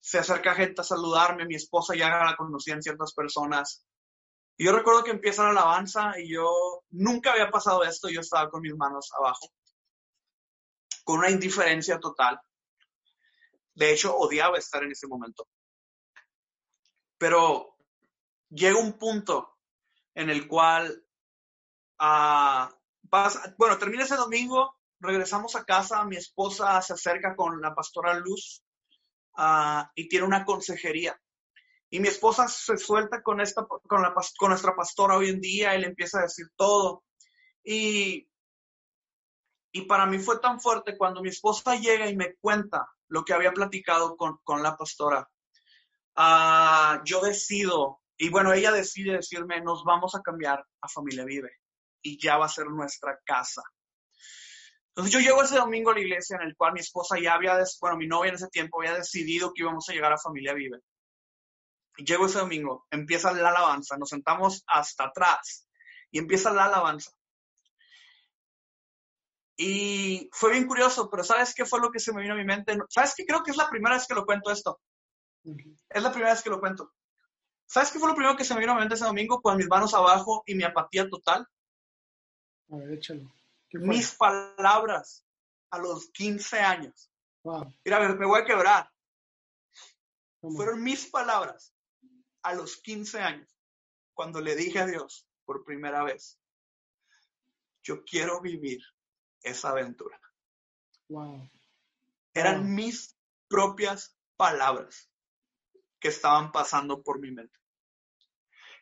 se 0.00 0.18
acerca 0.18 0.54
gente 0.54 0.80
a 0.80 0.84
saludarme, 0.84 1.46
mi 1.46 1.54
esposa 1.54 1.94
ya 1.94 2.08
la 2.08 2.36
conocía 2.36 2.74
en 2.74 2.82
ciertas 2.82 3.14
personas, 3.14 3.86
y 4.58 4.64
yo 4.64 4.72
recuerdo 4.72 5.04
que 5.04 5.12
empieza 5.12 5.44
la 5.44 5.50
alabanza 5.50 6.18
y 6.18 6.32
yo 6.32 6.82
nunca 6.90 7.30
había 7.30 7.48
pasado 7.48 7.84
esto, 7.84 8.08
yo 8.08 8.20
estaba 8.20 8.50
con 8.50 8.60
mis 8.60 8.74
manos 8.74 9.12
abajo, 9.16 9.52
con 11.04 11.20
una 11.20 11.30
indiferencia 11.30 12.00
total. 12.00 12.40
De 13.72 13.92
hecho, 13.92 14.16
odiaba 14.16 14.58
estar 14.58 14.82
en 14.82 14.90
ese 14.90 15.06
momento. 15.06 15.46
Pero 17.18 17.76
llega 18.48 18.80
un 18.80 18.98
punto 18.98 19.58
en 20.16 20.28
el 20.28 20.48
cual, 20.48 21.06
pasa, 21.96 23.54
bueno, 23.56 23.78
termina 23.78 24.02
ese 24.02 24.16
domingo, 24.16 24.76
regresamos 24.98 25.54
a 25.54 25.64
casa, 25.64 26.04
mi 26.04 26.16
esposa 26.16 26.82
se 26.82 26.94
acerca 26.94 27.36
con 27.36 27.60
la 27.60 27.76
pastora 27.76 28.14
Luz 28.14 28.64
uh, 29.36 29.84
y 29.94 30.08
tiene 30.08 30.26
una 30.26 30.44
consejería. 30.44 31.16
Y 31.90 32.00
mi 32.00 32.08
esposa 32.08 32.48
se 32.48 32.76
suelta 32.76 33.22
con, 33.22 33.40
esta, 33.40 33.66
con, 33.66 34.02
la, 34.02 34.14
con 34.38 34.50
nuestra 34.50 34.76
pastora 34.76 35.16
hoy 35.16 35.30
en 35.30 35.40
día, 35.40 35.74
él 35.74 35.84
empieza 35.84 36.18
a 36.18 36.22
decir 36.22 36.46
todo. 36.56 37.04
Y, 37.64 38.28
y 39.72 39.82
para 39.82 40.06
mí 40.06 40.18
fue 40.18 40.38
tan 40.38 40.60
fuerte 40.60 40.98
cuando 40.98 41.22
mi 41.22 41.30
esposa 41.30 41.76
llega 41.76 42.08
y 42.08 42.16
me 42.16 42.34
cuenta 42.36 42.88
lo 43.08 43.24
que 43.24 43.32
había 43.32 43.52
platicado 43.52 44.16
con, 44.16 44.38
con 44.44 44.62
la 44.62 44.76
pastora. 44.76 45.28
Uh, 46.16 47.02
yo 47.04 47.20
decido, 47.22 48.00
y 48.16 48.28
bueno, 48.28 48.52
ella 48.52 48.72
decide 48.72 49.12
decirme, 49.12 49.60
nos 49.60 49.84
vamos 49.84 50.14
a 50.14 50.20
cambiar 50.20 50.64
a 50.80 50.88
Familia 50.88 51.24
Vive 51.24 51.52
y 52.02 52.20
ya 52.20 52.36
va 52.36 52.46
a 52.46 52.50
ser 52.50 52.66
nuestra 52.66 53.18
casa. 53.24 53.62
Entonces 54.88 55.12
yo 55.12 55.20
llego 55.20 55.42
ese 55.42 55.56
domingo 55.56 55.90
a 55.90 55.94
la 55.94 56.00
iglesia 56.00 56.36
en 56.36 56.42
el 56.42 56.56
cual 56.56 56.72
mi 56.72 56.80
esposa 56.80 57.18
ya 57.20 57.34
había, 57.34 57.56
bueno, 57.80 57.96
mi 57.96 58.08
novia 58.08 58.30
en 58.30 58.34
ese 58.34 58.48
tiempo 58.48 58.80
había 58.80 58.94
decidido 58.94 59.52
que 59.54 59.62
íbamos 59.62 59.88
a 59.88 59.92
llegar 59.92 60.12
a 60.12 60.18
Familia 60.18 60.54
Vive. 60.54 60.80
Llego 61.98 62.26
ese 62.26 62.38
domingo, 62.38 62.86
empieza 62.90 63.32
la 63.32 63.48
alabanza, 63.48 63.96
nos 63.96 64.10
sentamos 64.10 64.62
hasta 64.66 65.04
atrás 65.04 65.68
y 66.10 66.18
empieza 66.18 66.52
la 66.52 66.66
alabanza. 66.66 67.10
Y 69.56 70.30
fue 70.32 70.52
bien 70.52 70.68
curioso, 70.68 71.10
pero 71.10 71.24
¿sabes 71.24 71.52
qué 71.52 71.64
fue 71.64 71.80
lo 71.80 71.90
que 71.90 71.98
se 71.98 72.12
me 72.12 72.22
vino 72.22 72.34
a 72.34 72.36
mi 72.36 72.44
mente? 72.44 72.78
¿Sabes 72.88 73.14
qué? 73.16 73.26
Creo 73.26 73.42
que 73.42 73.50
es 73.50 73.56
la 73.56 73.68
primera 73.68 73.96
vez 73.96 74.06
que 74.06 74.14
lo 74.14 74.24
cuento 74.24 74.52
esto. 74.52 74.80
Es 75.88 76.02
la 76.02 76.12
primera 76.12 76.32
vez 76.32 76.42
que 76.42 76.50
lo 76.50 76.60
cuento. 76.60 76.92
¿Sabes 77.66 77.90
qué 77.90 77.98
fue 77.98 78.08
lo 78.08 78.14
primero 78.14 78.36
que 78.36 78.44
se 78.44 78.54
me 78.54 78.60
vino 78.60 78.72
a 78.72 78.74
mi 78.76 78.80
mente 78.82 78.94
ese 78.94 79.04
domingo 79.04 79.42
con 79.42 79.56
mis 79.56 79.66
manos 79.66 79.92
abajo 79.94 80.44
y 80.46 80.54
mi 80.54 80.62
apatía 80.62 81.08
total? 81.08 81.46
A 82.70 82.76
ver, 82.76 82.92
échalo. 82.92 83.28
Mis 83.72 84.12
palabras 84.12 85.26
a 85.70 85.78
los 85.78 86.08
15 86.12 86.60
años. 86.60 87.10
Mira, 87.84 87.96
a 87.96 88.00
ver, 88.00 88.16
me 88.16 88.26
voy 88.26 88.40
a 88.40 88.44
quebrar. 88.44 88.88
Fueron 90.40 90.82
mis 90.82 91.06
palabras 91.06 91.74
a 92.42 92.54
los 92.54 92.76
15 92.76 93.20
años, 93.20 93.48
cuando 94.14 94.40
le 94.40 94.56
dije 94.56 94.78
a 94.78 94.86
Dios 94.86 95.26
por 95.44 95.64
primera 95.64 96.02
vez, 96.04 96.38
yo 97.82 98.04
quiero 98.04 98.40
vivir 98.40 98.82
esa 99.42 99.70
aventura. 99.70 100.20
Eran 102.34 102.74
mis 102.74 103.16
propias 103.48 104.16
palabras 104.36 105.10
que 105.98 106.08
estaban 106.08 106.52
pasando 106.52 107.02
por 107.02 107.18
mi 107.18 107.30
mente. 107.30 107.58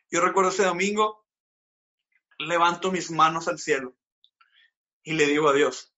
Yo 0.09 0.21
recuerdo 0.21 0.51
ese 0.51 0.63
domingo, 0.63 1.25
levanto 2.39 2.91
mis 2.91 3.11
manos 3.11 3.47
al 3.47 3.59
cielo 3.59 3.95
y 5.03 5.13
le 5.13 5.25
digo 5.25 5.49
a 5.49 5.53
Dios, 5.53 5.93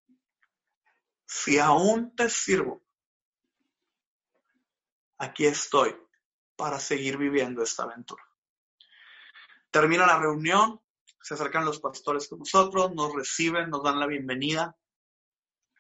si 1.26 1.60
aún 1.60 2.16
te 2.16 2.30
sirvo, 2.30 2.84
aquí 5.18 5.46
estoy 5.46 5.96
para 6.60 6.78
seguir 6.78 7.18
viviendo 7.18 7.64
esta 7.64 7.84
aventura. 7.84 8.22
Termina 9.72 10.06
la 10.06 10.20
reunión, 10.20 10.82
se 11.22 11.36
acercan 11.36 11.64
los 11.64 11.80
pastores 11.80 12.28
con 12.28 12.40
nosotros, 12.40 12.94
nos 12.94 13.16
reciben, 13.16 13.70
nos 13.70 13.82
dan 13.82 13.98
la 13.98 14.06
bienvenida. 14.08 14.76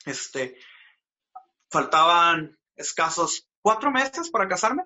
Este, 0.06 0.58
faltaban 1.70 2.58
escasos 2.78 3.50
cuatro 3.62 3.92
meses 3.92 4.30
para 4.30 4.48
casarme. 4.48 4.86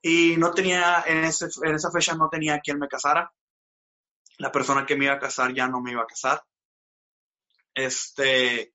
Y 0.00 0.36
no 0.36 0.52
tenía, 0.52 1.02
en, 1.08 1.24
en 1.24 1.74
esa 1.74 1.90
fecha 1.90 2.14
no 2.14 2.28
tenía 2.28 2.60
quien 2.60 2.78
me 2.78 2.86
casara. 2.86 3.34
La 4.38 4.52
persona 4.52 4.86
que 4.86 4.94
me 4.94 5.06
iba 5.06 5.14
a 5.14 5.18
casar 5.18 5.52
ya 5.52 5.66
no 5.66 5.80
me 5.80 5.90
iba 5.90 6.02
a 6.02 6.06
casar. 6.06 6.44
Este, 7.74 8.72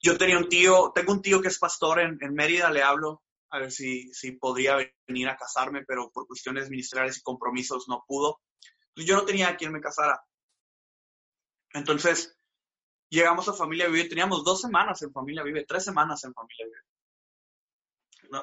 yo 0.00 0.16
tenía 0.16 0.38
un 0.38 0.48
tío, 0.48 0.90
tengo 0.94 1.12
un 1.12 1.20
tío 1.20 1.42
que 1.42 1.48
es 1.48 1.58
pastor 1.58 2.00
en, 2.00 2.16
en 2.22 2.32
Mérida, 2.32 2.70
le 2.70 2.82
hablo 2.82 3.22
a 3.50 3.58
ver 3.58 3.70
si, 3.70 4.12
si 4.12 4.32
podría 4.32 4.76
venir 5.06 5.28
a 5.28 5.36
casarme, 5.36 5.84
pero 5.86 6.10
por 6.10 6.26
cuestiones 6.26 6.70
ministeriales 6.70 7.18
y 7.18 7.22
compromisos 7.22 7.88
no 7.88 8.04
pudo. 8.06 8.40
Yo 8.96 9.16
no 9.16 9.24
tenía 9.24 9.48
a 9.48 9.56
quien 9.56 9.72
me 9.72 9.80
casara. 9.80 10.20
Entonces 11.72 12.36
llegamos 13.10 13.48
a 13.48 13.52
Familia 13.52 13.88
Vive, 13.88 14.08
teníamos 14.08 14.44
dos 14.44 14.60
semanas 14.60 15.00
en 15.02 15.12
Familia 15.12 15.42
Vive, 15.42 15.64
tres 15.66 15.84
semanas 15.84 16.24
en 16.24 16.34
Familia 16.34 16.66
Vive. 16.66 16.88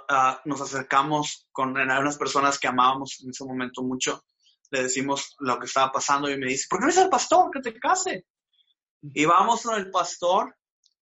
Ah, 0.09 0.41
nos 0.45 0.61
acercamos 0.61 1.47
con 1.51 1.69
unas 1.69 2.17
personas 2.17 2.57
que 2.57 2.67
amábamos 2.67 3.21
en 3.23 3.29
ese 3.29 3.45
momento 3.45 3.83
mucho. 3.83 4.23
Le 4.71 4.83
decimos 4.83 5.35
lo 5.39 5.59
que 5.59 5.65
estaba 5.65 5.91
pasando 5.91 6.29
y 6.29 6.37
me 6.37 6.47
dice, 6.47 6.65
¿por 6.69 6.79
qué 6.79 6.85
no 6.85 6.91
es 6.91 6.97
el 6.97 7.09
pastor 7.09 7.51
que 7.51 7.59
te 7.59 7.79
case? 7.79 8.25
Y 9.01 9.25
vamos 9.25 9.61
con 9.61 9.75
el 9.75 9.91
pastor 9.91 10.55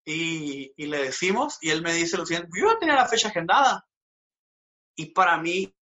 y, 0.03 0.73
y, 0.75 0.87
le 0.87 1.03
decimos, 1.03 1.57
y 1.61 1.69
él 1.69 1.81
me 1.81 1.93
dice 1.93 2.17
lo 2.17 2.25
siguiente, 2.25 2.49
yo 2.59 2.67
ya 2.73 2.79
tenía 2.79 2.95
la 2.95 3.07
fecha 3.07 3.29
agendada. 3.29 3.87
Y 4.95 5.07
para 5.07 5.37
mí, 5.37 5.73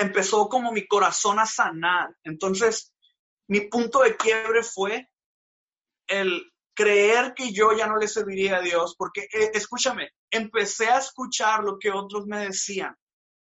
empezó 0.00 0.48
como 0.48 0.72
mi 0.72 0.86
corazón 0.86 1.38
a 1.38 1.46
sanar. 1.46 2.16
Entonces, 2.24 2.92
mi 3.48 3.62
punto 3.62 4.00
de 4.00 4.16
quiebre 4.16 4.62
fue 4.62 5.08
el 6.06 6.52
creer 6.74 7.34
que 7.34 7.52
yo 7.52 7.72
ya 7.72 7.86
no 7.86 7.96
le 7.96 8.08
serviría 8.08 8.56
a 8.56 8.62
Dios, 8.62 8.94
porque 8.96 9.28
eh, 9.32 9.50
escúchame, 9.54 10.10
empecé 10.30 10.88
a 10.88 10.98
escuchar 10.98 11.62
lo 11.62 11.78
que 11.78 11.90
otros 11.90 12.26
me 12.26 12.46
decían, 12.46 12.96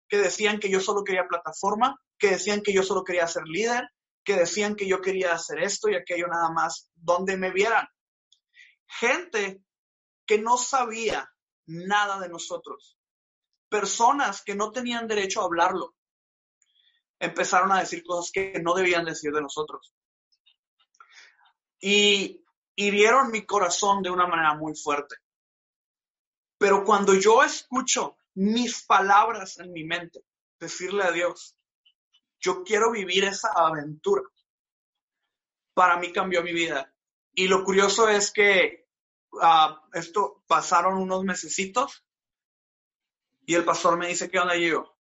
que 0.08 0.18
decían 0.18 0.58
que 0.58 0.68
yo 0.68 0.80
solo 0.80 1.04
quería 1.04 1.28
plataforma, 1.28 1.96
que 2.18 2.30
decían 2.30 2.62
que 2.62 2.72
yo 2.72 2.82
solo 2.82 3.04
quería 3.04 3.26
ser 3.26 3.44
líder, 3.44 3.88
que 4.24 4.34
decían 4.34 4.74
que 4.74 4.86
yo 4.86 5.00
quería 5.00 5.32
hacer 5.32 5.60
esto 5.62 5.88
y 5.88 5.94
aquello 5.94 6.26
nada 6.26 6.50
más, 6.50 6.90
donde 6.94 7.36
me 7.36 7.50
vieran. 7.50 7.86
Gente 8.86 9.62
que 10.26 10.38
no 10.38 10.58
sabía 10.58 11.30
nada 11.66 12.18
de 12.18 12.28
nosotros, 12.28 12.97
personas 13.68 14.42
que 14.42 14.54
no 14.54 14.72
tenían 14.72 15.06
derecho 15.06 15.40
a 15.40 15.44
hablarlo, 15.44 15.94
empezaron 17.18 17.72
a 17.72 17.80
decir 17.80 18.04
cosas 18.04 18.30
que 18.32 18.60
no 18.62 18.74
debían 18.74 19.04
decir 19.04 19.32
de 19.32 19.42
nosotros. 19.42 19.92
Y 21.80 22.44
hirieron 22.76 23.30
mi 23.30 23.44
corazón 23.44 24.02
de 24.02 24.10
una 24.10 24.26
manera 24.26 24.54
muy 24.54 24.74
fuerte. 24.74 25.16
Pero 26.58 26.84
cuando 26.84 27.14
yo 27.14 27.42
escucho 27.42 28.16
mis 28.34 28.84
palabras 28.84 29.58
en 29.58 29.72
mi 29.72 29.84
mente, 29.84 30.24
decirle 30.58 31.04
a 31.04 31.12
Dios, 31.12 31.56
yo 32.40 32.62
quiero 32.62 32.90
vivir 32.92 33.24
esa 33.24 33.50
aventura, 33.54 34.22
para 35.74 35.96
mí 35.96 36.12
cambió 36.12 36.42
mi 36.42 36.52
vida. 36.52 36.92
Y 37.32 37.48
lo 37.48 37.64
curioso 37.64 38.08
es 38.08 38.32
que 38.32 38.88
uh, 39.32 39.74
esto 39.92 40.42
pasaron 40.46 40.98
unos 40.98 41.22
mesecitos 41.24 42.04
y 43.49 43.55
el 43.55 43.64
pastor 43.64 43.96
me 43.96 44.09
dice, 44.09 44.30
¿qué 44.30 44.38
onda 44.38 44.55
yo? 44.57 44.94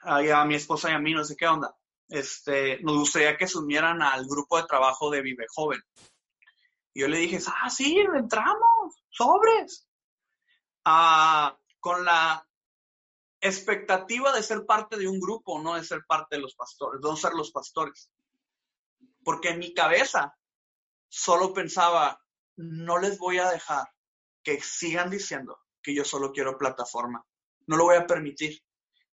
a 0.00 0.44
mi 0.46 0.54
esposa 0.54 0.90
y 0.90 0.94
a 0.94 0.98
mí, 0.98 1.12
no 1.12 1.22
sé 1.24 1.36
qué 1.36 1.46
onda. 1.46 1.76
Este, 2.08 2.80
nos 2.80 2.96
gustaría 2.96 3.36
que 3.36 3.46
se 3.46 3.58
unieran 3.58 4.00
al 4.00 4.24
grupo 4.26 4.56
de 4.56 4.66
trabajo 4.66 5.10
de 5.10 5.20
Vive 5.20 5.44
Joven. 5.54 5.82
Y 6.94 7.02
yo 7.02 7.08
le 7.08 7.18
dije, 7.18 7.38
ah, 7.48 7.68
sí, 7.68 7.98
entramos, 7.98 9.04
sobres. 9.10 9.86
Ah, 10.86 11.54
con 11.80 12.02
la 12.02 12.48
expectativa 13.42 14.32
de 14.32 14.42
ser 14.42 14.64
parte 14.64 14.96
de 14.96 15.06
un 15.06 15.20
grupo, 15.20 15.60
no 15.60 15.74
de 15.74 15.84
ser 15.84 16.06
parte 16.08 16.36
de 16.36 16.40
los 16.40 16.54
pastores, 16.54 17.02
no 17.02 17.14
ser 17.14 17.34
los 17.34 17.50
pastores. 17.50 18.10
Porque 19.22 19.50
en 19.50 19.58
mi 19.58 19.74
cabeza 19.74 20.34
solo 21.08 21.52
pensaba, 21.52 22.24
no 22.56 22.96
les 22.96 23.18
voy 23.18 23.38
a 23.38 23.50
dejar 23.50 23.86
que 24.42 24.62
sigan 24.62 25.10
diciendo 25.10 25.58
que 25.82 25.94
yo 25.94 26.06
solo 26.06 26.32
quiero 26.32 26.56
plataforma. 26.56 27.22
No 27.66 27.76
lo 27.76 27.84
voy 27.84 27.96
a 27.96 28.06
permitir. 28.06 28.60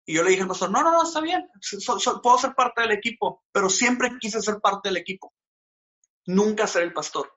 Y 0.07 0.15
yo 0.15 0.23
le 0.23 0.31
dije 0.31 0.43
al 0.43 0.49
pastor, 0.49 0.71
no, 0.71 0.83
no, 0.83 0.93
no, 0.93 1.03
está 1.03 1.21
bien, 1.21 1.49
puedo 2.23 2.39
ser 2.39 2.55
parte 2.55 2.83
del 2.83 2.93
equipo, 2.93 3.43
pero 3.51 3.71
siempre 3.71 4.11
quise 4.21 4.41
ser 4.43 4.61
parte 4.61 4.91
del 4.91 4.99
equipo, 4.99 5.33
nunca 6.27 6.67
ser 6.67 6.83
el 6.83 6.93
pastor. 6.93 7.33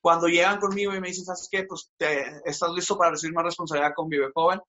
Cuando 0.00 0.26
llegan 0.28 0.58
conmigo 0.58 0.94
y 0.94 1.00
me 1.00 1.08
dicen, 1.08 1.26
¿sabes 1.26 1.48
qué? 1.50 1.64
Pues 1.64 1.92
estás 2.46 2.70
listo 2.72 2.96
para 2.96 3.10
recibir 3.10 3.34
más 3.34 3.44
responsabilidad 3.44 3.92
con 3.94 4.08
Vive 4.08 4.30
Joven. 4.34 4.60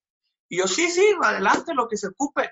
Y 0.50 0.58
yo, 0.58 0.68
sí, 0.68 0.90
sí, 0.90 1.16
adelante, 1.22 1.74
lo 1.74 1.88
que 1.88 1.96
se 1.96 2.08
ocupe. 2.08 2.52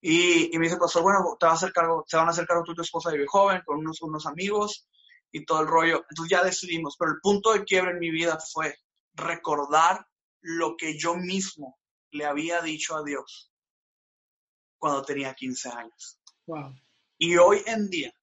Y, 0.00 0.50
me 0.58 0.64
dice, 0.64 0.76
pastor, 0.76 1.02
bueno, 1.02 1.36
te, 1.38 1.46
va 1.46 1.52
a 1.52 1.54
hacer 1.54 1.72
cargo, 1.72 2.04
te 2.08 2.16
van 2.16 2.26
a 2.26 2.30
hacer 2.30 2.46
cargo 2.46 2.64
y 2.66 2.74
tu 2.74 2.82
esposa 2.82 3.10
de 3.10 3.18
Vive 3.18 3.28
Joven, 3.28 3.62
con 3.64 3.78
unos, 3.78 4.02
unos 4.02 4.26
amigos 4.26 4.88
y 5.30 5.44
todo 5.44 5.60
el 5.60 5.68
rollo. 5.68 6.04
Entonces 6.10 6.30
ya 6.30 6.42
decidimos, 6.42 6.96
pero 6.98 7.12
el 7.12 7.20
punto 7.22 7.52
de 7.52 7.62
quiebre 7.62 7.92
en 7.92 8.00
mi 8.00 8.10
vida 8.10 8.36
fue 8.52 8.74
recordar 9.14 10.04
lo 10.46 10.76
que 10.76 10.96
yo 10.96 11.16
mismo 11.16 11.80
le 12.12 12.24
había 12.24 12.62
dicho 12.62 12.94
a 12.94 13.02
Dios 13.02 13.52
cuando 14.78 15.02
tenía 15.02 15.34
15 15.34 15.68
años. 15.70 16.20
Y 17.18 17.36
hoy 17.36 17.64
en 17.66 17.90
día, 17.90 18.14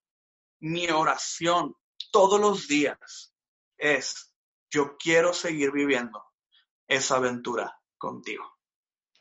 mi 0.61 0.89
oración 0.89 1.75
todos 2.11 2.39
los 2.39 2.67
días 2.69 3.35
es, 3.77 4.33
yo 4.71 4.95
quiero 4.97 5.33
seguir 5.33 5.71
viviendo 5.71 6.23
esa 6.87 7.17
aventura 7.17 7.77
contigo. 7.97 8.57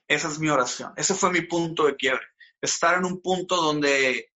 Esa 0.07 0.29
es 0.29 0.39
mi 0.39 0.49
oración. 0.49 0.93
Ese 0.97 1.15
fue 1.15 1.33
mi 1.33 1.43
punto 1.43 1.87
de 1.87 1.97
quiebre. 1.97 2.27
Estar 2.61 2.99
en 2.99 3.05
un 3.05 3.21
punto 3.21 3.57
donde 3.57 4.33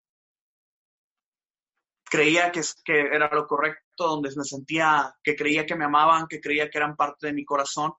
creía 2.04 2.50
que, 2.50 2.62
que 2.82 2.98
era 2.98 3.28
lo 3.28 3.46
correcto, 3.46 4.06
donde 4.06 4.34
me 4.34 4.44
sentía, 4.44 5.14
que 5.22 5.36
creía 5.36 5.66
que 5.66 5.76
me 5.76 5.84
amaban, 5.84 6.26
que 6.26 6.40
creía 6.40 6.70
que 6.70 6.78
eran 6.78 6.96
parte 6.96 7.26
de 7.26 7.34
mi 7.34 7.44
corazón 7.44 7.92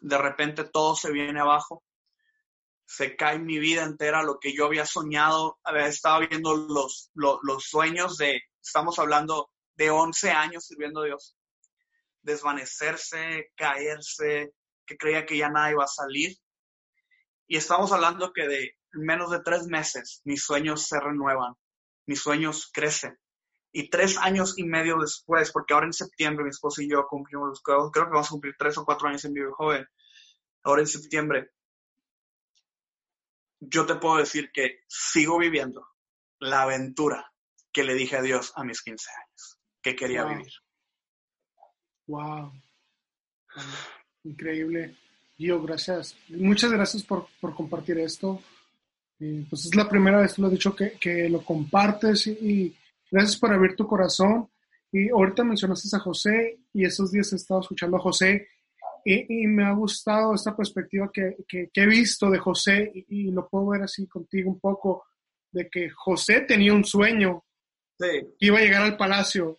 de 0.00 0.18
repente 0.18 0.64
todo 0.64 0.96
se 0.96 1.12
viene 1.12 1.40
abajo, 1.40 1.84
se 2.90 3.14
cae 3.14 3.38
mi 3.38 3.58
vida 3.58 3.84
entera, 3.84 4.24
lo 4.24 4.40
que 4.40 4.52
yo 4.52 4.66
había 4.66 4.84
soñado, 4.84 5.60
había 5.62 5.86
estado 5.86 6.26
viendo 6.26 6.56
los, 6.56 7.12
los, 7.14 7.64
sueños 7.64 8.16
de, 8.16 8.40
estamos 8.60 8.98
hablando 8.98 9.48
de 9.76 9.90
11 9.90 10.32
años 10.32 10.66
sirviendo 10.66 11.02
a 11.02 11.04
Dios, 11.04 11.36
desvanecerse, 12.22 13.52
caerse, 13.54 14.52
que 14.84 14.96
creía 14.96 15.24
que 15.24 15.38
ya 15.38 15.48
nada 15.50 15.70
iba 15.70 15.84
a 15.84 15.86
salir. 15.86 16.36
Y 17.46 17.56
estamos 17.56 17.92
hablando 17.92 18.32
que 18.32 18.48
de 18.48 18.76
menos 18.92 19.30
de 19.30 19.40
tres 19.40 19.66
meses 19.66 20.20
mis 20.24 20.42
sueños 20.42 20.88
se 20.88 20.98
renuevan, 20.98 21.54
mis 22.06 22.20
sueños 22.20 22.70
crecen. 22.72 23.16
Y 23.72 23.88
tres 23.88 24.18
años 24.18 24.58
y 24.58 24.64
medio 24.64 24.98
después, 24.98 25.52
porque 25.52 25.74
ahora 25.74 25.86
en 25.86 25.92
septiembre 25.92 26.44
mi 26.44 26.50
esposo 26.50 26.82
y 26.82 26.90
yo 26.90 27.06
cumplimos, 27.08 27.62
creo 27.62 27.90
que 27.92 28.00
vamos 28.00 28.26
a 28.26 28.30
cumplir 28.30 28.56
tres 28.58 28.76
o 28.78 28.84
cuatro 28.84 29.08
años 29.08 29.24
en 29.24 29.32
Vive 29.32 29.52
Joven, 29.52 29.86
ahora 30.64 30.82
en 30.82 30.88
septiembre, 30.88 31.50
yo 33.60 33.86
te 33.86 33.94
puedo 33.96 34.16
decir 34.16 34.50
que 34.52 34.80
sigo 34.88 35.38
viviendo 35.38 35.86
la 36.38 36.62
aventura 36.62 37.32
que 37.72 37.84
le 37.84 37.94
dije 37.94 38.16
a 38.16 38.22
Dios 38.22 38.52
a 38.56 38.64
mis 38.64 38.82
15 38.82 39.10
años, 39.10 39.58
que 39.82 39.94
quería 39.94 40.24
vivir. 40.24 40.52
Wow. 42.06 42.52
Increíble. 44.24 44.96
Gio, 45.36 45.62
gracias. 45.62 46.16
Muchas 46.28 46.72
gracias 46.72 47.02
por, 47.02 47.28
compartir 47.54 47.98
esto. 47.98 48.42
pues 49.18 49.66
es 49.66 49.74
la 49.74 49.88
primera 49.88 50.20
vez, 50.20 50.34
tú 50.34 50.42
lo 50.42 50.48
has 50.48 50.52
dicho, 50.52 50.74
que, 50.74 50.92
que 50.92 51.28
lo 51.28 51.44
compartes 51.44 52.26
y, 52.26 52.76
Gracias 53.10 53.38
por 53.38 53.52
abrir 53.52 53.74
tu 53.74 53.86
corazón. 53.86 54.48
Y 54.92 55.08
ahorita 55.08 55.44
mencionaste 55.44 55.96
a 55.96 56.00
José 56.00 56.60
y 56.72 56.84
esos 56.84 57.12
días 57.12 57.32
he 57.32 57.36
estado 57.36 57.60
escuchando 57.60 57.96
a 57.96 58.00
José 58.00 58.48
y, 59.04 59.46
me 59.46 59.64
ha 59.64 59.72
gustado 59.72 60.34
esta 60.34 60.54
perspectiva 60.54 61.10
que, 61.12 61.36
he 61.48 61.86
visto 61.86 62.28
de 62.28 62.38
José 62.38 62.92
y, 62.94 63.30
lo 63.30 63.48
puedo 63.48 63.68
ver 63.68 63.82
así 63.82 64.06
contigo 64.06 64.50
un 64.50 64.60
poco, 64.60 65.04
de 65.52 65.68
que 65.68 65.90
José 65.90 66.42
tenía 66.42 66.72
un 66.74 66.84
sueño 66.84 67.44
que 67.98 68.26
iba 68.40 68.58
a 68.58 68.62
llegar 68.62 68.82
al 68.82 68.96
palacio. 68.96 69.58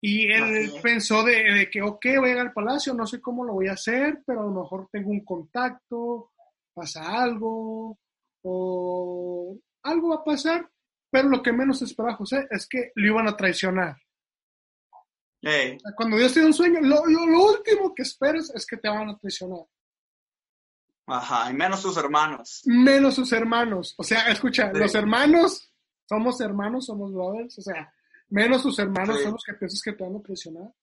Y 0.00 0.30
él 0.30 0.72
pensó 0.82 1.24
de, 1.24 1.42
de, 1.42 1.70
que, 1.70 1.82
ok, 1.82 2.04
voy 2.18 2.26
a 2.26 2.32
llegar 2.32 2.46
al 2.48 2.52
palacio, 2.52 2.94
no 2.94 3.06
sé 3.06 3.20
cómo 3.20 3.44
lo 3.44 3.54
voy 3.54 3.68
a 3.68 3.72
hacer, 3.72 4.22
pero 4.26 4.42
a 4.42 4.44
lo 4.44 4.62
mejor 4.62 4.88
tengo 4.92 5.10
un 5.10 5.24
contacto, 5.24 6.32
pasa 6.74 7.22
algo 7.22 7.98
o 8.42 9.58
algo 9.82 10.08
va 10.10 10.16
a 10.16 10.24
pasar 10.24 10.70
pero 11.10 11.28
lo 11.28 11.42
que 11.42 11.52
menos 11.52 11.82
espera 11.82 12.14
José 12.14 12.46
es 12.50 12.66
que 12.66 12.92
lo 12.94 13.06
iban 13.06 13.28
a 13.28 13.36
traicionar. 13.36 13.96
Cuando 15.96 16.16
Dios 16.16 16.34
te 16.34 16.40
da 16.40 16.46
un 16.46 16.52
sueño, 16.52 16.80
lo, 16.80 17.02
último 17.02 17.94
que 17.94 18.02
esperas 18.02 18.50
es 18.54 18.66
que 18.66 18.76
te 18.76 18.88
van 18.88 19.08
a 19.08 19.16
traicionar. 19.16 19.64
Ajá, 21.06 21.50
y 21.50 21.54
menos 21.54 21.80
sus 21.80 21.96
hermanos. 21.96 22.62
Menos 22.66 23.14
sus 23.14 23.32
hermanos. 23.32 23.94
O 23.96 24.02
sea, 24.02 24.28
escucha, 24.28 24.70
los 24.72 24.94
hermanos, 24.94 25.72
somos 26.06 26.40
hermanos, 26.40 26.86
somos 26.86 27.12
brothers. 27.12 27.58
O 27.58 27.62
sea, 27.62 27.92
menos 28.28 28.62
sus 28.62 28.78
hermanos 28.78 29.22
son 29.22 29.32
los 29.32 29.44
que 29.44 29.54
piensas 29.54 29.80
que 29.82 29.92
te 29.92 30.04
van 30.04 30.16
a 30.16 30.22
traicionar. 30.22 30.74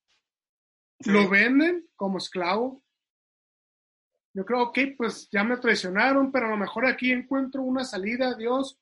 Lo 1.04 1.28
venden 1.28 1.88
como 1.94 2.18
esclavo. 2.18 2.82
Yo 4.32 4.44
creo, 4.44 4.64
ok, 4.64 4.78
pues 4.96 5.28
ya 5.30 5.44
me 5.44 5.58
traicionaron, 5.58 6.32
pero 6.32 6.46
a 6.46 6.50
lo 6.50 6.56
mejor 6.56 6.86
aquí 6.86 7.12
encuentro 7.12 7.62
una 7.62 7.84
salida, 7.84 8.34
Dios 8.34 8.78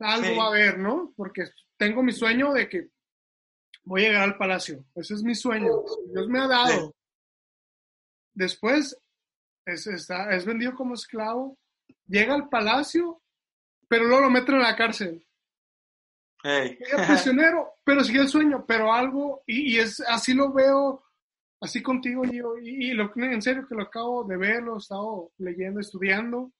algo 0.00 0.36
va 0.36 0.44
a 0.44 0.48
haber, 0.48 0.78
¿no? 0.78 1.12
Porque 1.16 1.44
tengo 1.76 2.02
mi 2.02 2.12
sueño 2.12 2.52
de 2.52 2.68
que 2.68 2.88
voy 3.84 4.04
a 4.04 4.08
llegar 4.08 4.22
al 4.22 4.38
palacio. 4.38 4.84
Ese 4.94 5.14
es 5.14 5.22
mi 5.22 5.34
sueño. 5.34 5.70
Dios 6.12 6.28
me 6.28 6.40
ha 6.40 6.46
dado. 6.46 6.94
Después 8.34 8.96
es, 9.66 9.86
está, 9.86 10.34
es 10.34 10.44
vendido 10.44 10.74
como 10.74 10.94
esclavo, 10.94 11.58
llega 12.06 12.34
al 12.34 12.48
palacio, 12.48 13.22
pero 13.88 14.04
luego 14.04 14.24
lo 14.24 14.30
meten 14.30 14.56
en 14.56 14.62
la 14.62 14.76
cárcel. 14.76 15.26
Hey. 16.42 16.78
prisionero, 17.06 17.74
pero 17.84 18.02
sigue 18.02 18.20
el 18.20 18.28
sueño, 18.28 18.64
pero 18.66 18.92
algo, 18.92 19.42
y, 19.46 19.78
es 19.78 20.00
así 20.00 20.32
lo 20.32 20.52
veo, 20.52 21.04
así 21.60 21.82
contigo, 21.82 22.24
yo, 22.24 22.56
y, 22.56 22.92
lo, 22.92 23.12
en 23.16 23.42
serio 23.42 23.66
que 23.68 23.74
lo 23.74 23.82
acabo 23.82 24.24
de 24.24 24.36
ver, 24.36 24.62
lo 24.62 24.76
he 24.76 24.78
estado 24.78 25.32
leyendo, 25.38 25.80
estudiando, 25.80 26.50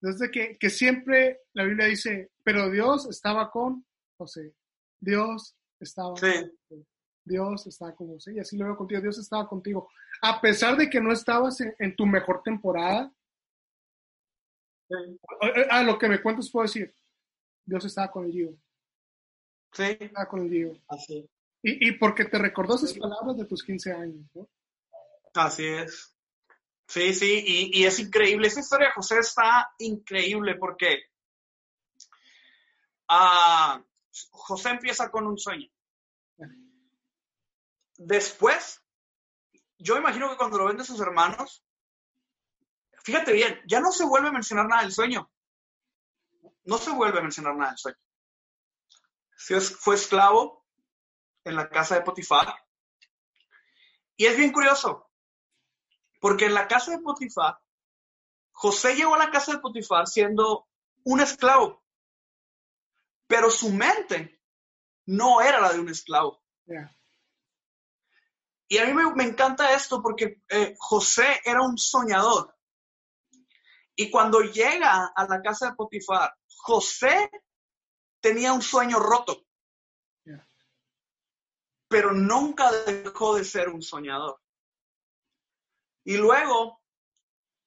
desde 0.00 0.30
que, 0.30 0.56
que 0.58 0.70
siempre 0.70 1.42
la 1.52 1.64
Biblia 1.64 1.86
dice, 1.86 2.30
pero 2.42 2.70
Dios 2.70 3.06
estaba 3.08 3.50
con 3.50 3.84
José. 4.16 4.54
Dios 4.98 5.56
estaba 5.78 6.14
con 6.14 6.52
Dios 7.24 7.66
estaba 7.66 7.94
con 7.94 8.08
José. 8.08 8.34
Y 8.34 8.40
así 8.40 8.56
lo 8.56 8.64
veo 8.64 8.76
contigo. 8.76 9.00
Dios 9.00 9.18
estaba 9.18 9.46
contigo. 9.48 9.88
A 10.22 10.40
pesar 10.40 10.76
de 10.76 10.88
que 10.88 11.00
no 11.00 11.12
estabas 11.12 11.60
en, 11.60 11.96
tu 11.96 12.06
mejor 12.06 12.42
temporada, 12.42 13.12
A 15.70 15.82
lo 15.82 15.98
que 15.98 16.08
me 16.08 16.20
cuentas 16.20 16.50
puedo 16.50 16.64
decir, 16.64 16.94
Dios 17.64 17.84
estaba 17.84 18.10
con 18.10 18.24
el 18.24 18.32
Gio. 18.32 18.58
Sí. 19.72 19.96
Estaba 20.00 20.26
con 20.26 20.40
el 20.42 20.50
Gio. 20.50 20.72
Así. 20.88 21.28
Y, 21.62 21.88
y 21.88 21.92
porque 21.92 22.24
te 22.24 22.38
recordó 22.38 22.74
esas 22.74 22.94
palabras 22.94 23.36
de 23.36 23.44
tus 23.44 23.62
15 23.62 23.92
años, 23.92 24.26
¿no? 24.34 24.48
Así 25.34 25.64
es. 25.64 26.12
Sí, 26.90 27.14
sí, 27.14 27.70
y, 27.72 27.86
es 27.86 28.00
increíble. 28.00 28.48
Esa 28.48 28.58
historia 28.58 28.88
de 28.88 28.94
José 28.94 29.20
está 29.20 29.72
increíble 29.78 30.56
porque 30.56 31.04
uh, 33.08 33.80
José 34.32 34.70
empieza 34.70 35.08
con 35.08 35.24
un 35.24 35.38
sueño. 35.38 35.70
Después, 37.96 38.82
yo 39.78 39.98
imagino 39.98 40.30
que 40.30 40.36
cuando 40.36 40.58
lo 40.58 40.64
ven 40.64 40.78
de 40.78 40.84
sus 40.84 40.98
hermanos, 40.98 41.64
fíjate 43.04 43.34
bien, 43.34 43.62
ya 43.68 43.80
no 43.80 43.92
se 43.92 44.04
vuelve 44.04 44.30
a 44.30 44.32
mencionar 44.32 44.66
nada 44.66 44.82
del 44.82 44.90
sueño. 44.90 45.30
No 46.64 46.76
se 46.76 46.90
vuelve 46.90 47.20
a 47.20 47.22
mencionar 47.22 47.54
nada 47.54 47.70
del 47.70 47.78
sueño. 47.78 47.98
Fue 49.78 49.94
esclavo 49.94 50.66
en 51.44 51.54
la 51.54 51.68
casa 51.70 51.94
de 51.94 52.02
Potifar. 52.02 52.52
Y 54.16 54.26
es 54.26 54.36
bien 54.36 54.50
curioso, 54.50 55.09
porque 56.20 56.46
en 56.46 56.54
la 56.54 56.68
casa 56.68 56.92
de 56.92 57.00
Potifar, 57.00 57.58
José 58.52 58.94
llegó 58.94 59.14
a 59.14 59.18
la 59.18 59.30
casa 59.30 59.52
de 59.52 59.58
Potifar 59.58 60.06
siendo 60.06 60.68
un 61.04 61.20
esclavo, 61.20 61.82
pero 63.26 63.50
su 63.50 63.72
mente 63.72 64.40
no 65.06 65.40
era 65.40 65.60
la 65.60 65.72
de 65.72 65.80
un 65.80 65.88
esclavo. 65.88 66.42
Y 68.68 68.78
a 68.78 68.86
mí 68.86 68.92
me, 68.92 69.24
encanta 69.24 69.72
esto 69.72 70.00
porque 70.00 70.42
eh, 70.48 70.76
José 70.78 71.40
era 71.44 71.62
un 71.62 71.76
soñador. 71.76 72.54
Y 73.96 74.10
cuando 74.10 74.40
llega 74.40 75.06
a 75.06 75.26
la 75.26 75.42
casa 75.42 75.70
de 75.70 75.74
Potifar, 75.74 76.32
José 76.58 77.30
tenía 78.20 78.52
un 78.52 78.62
sueño 78.62 78.98
roto. 79.00 79.44
Pero 81.88 82.12
nunca 82.12 82.70
dejó 82.70 83.34
de 83.34 83.44
ser 83.44 83.68
un 83.68 83.82
soñador. 83.82 84.40
Y 86.10 86.16
luego, 86.16 86.82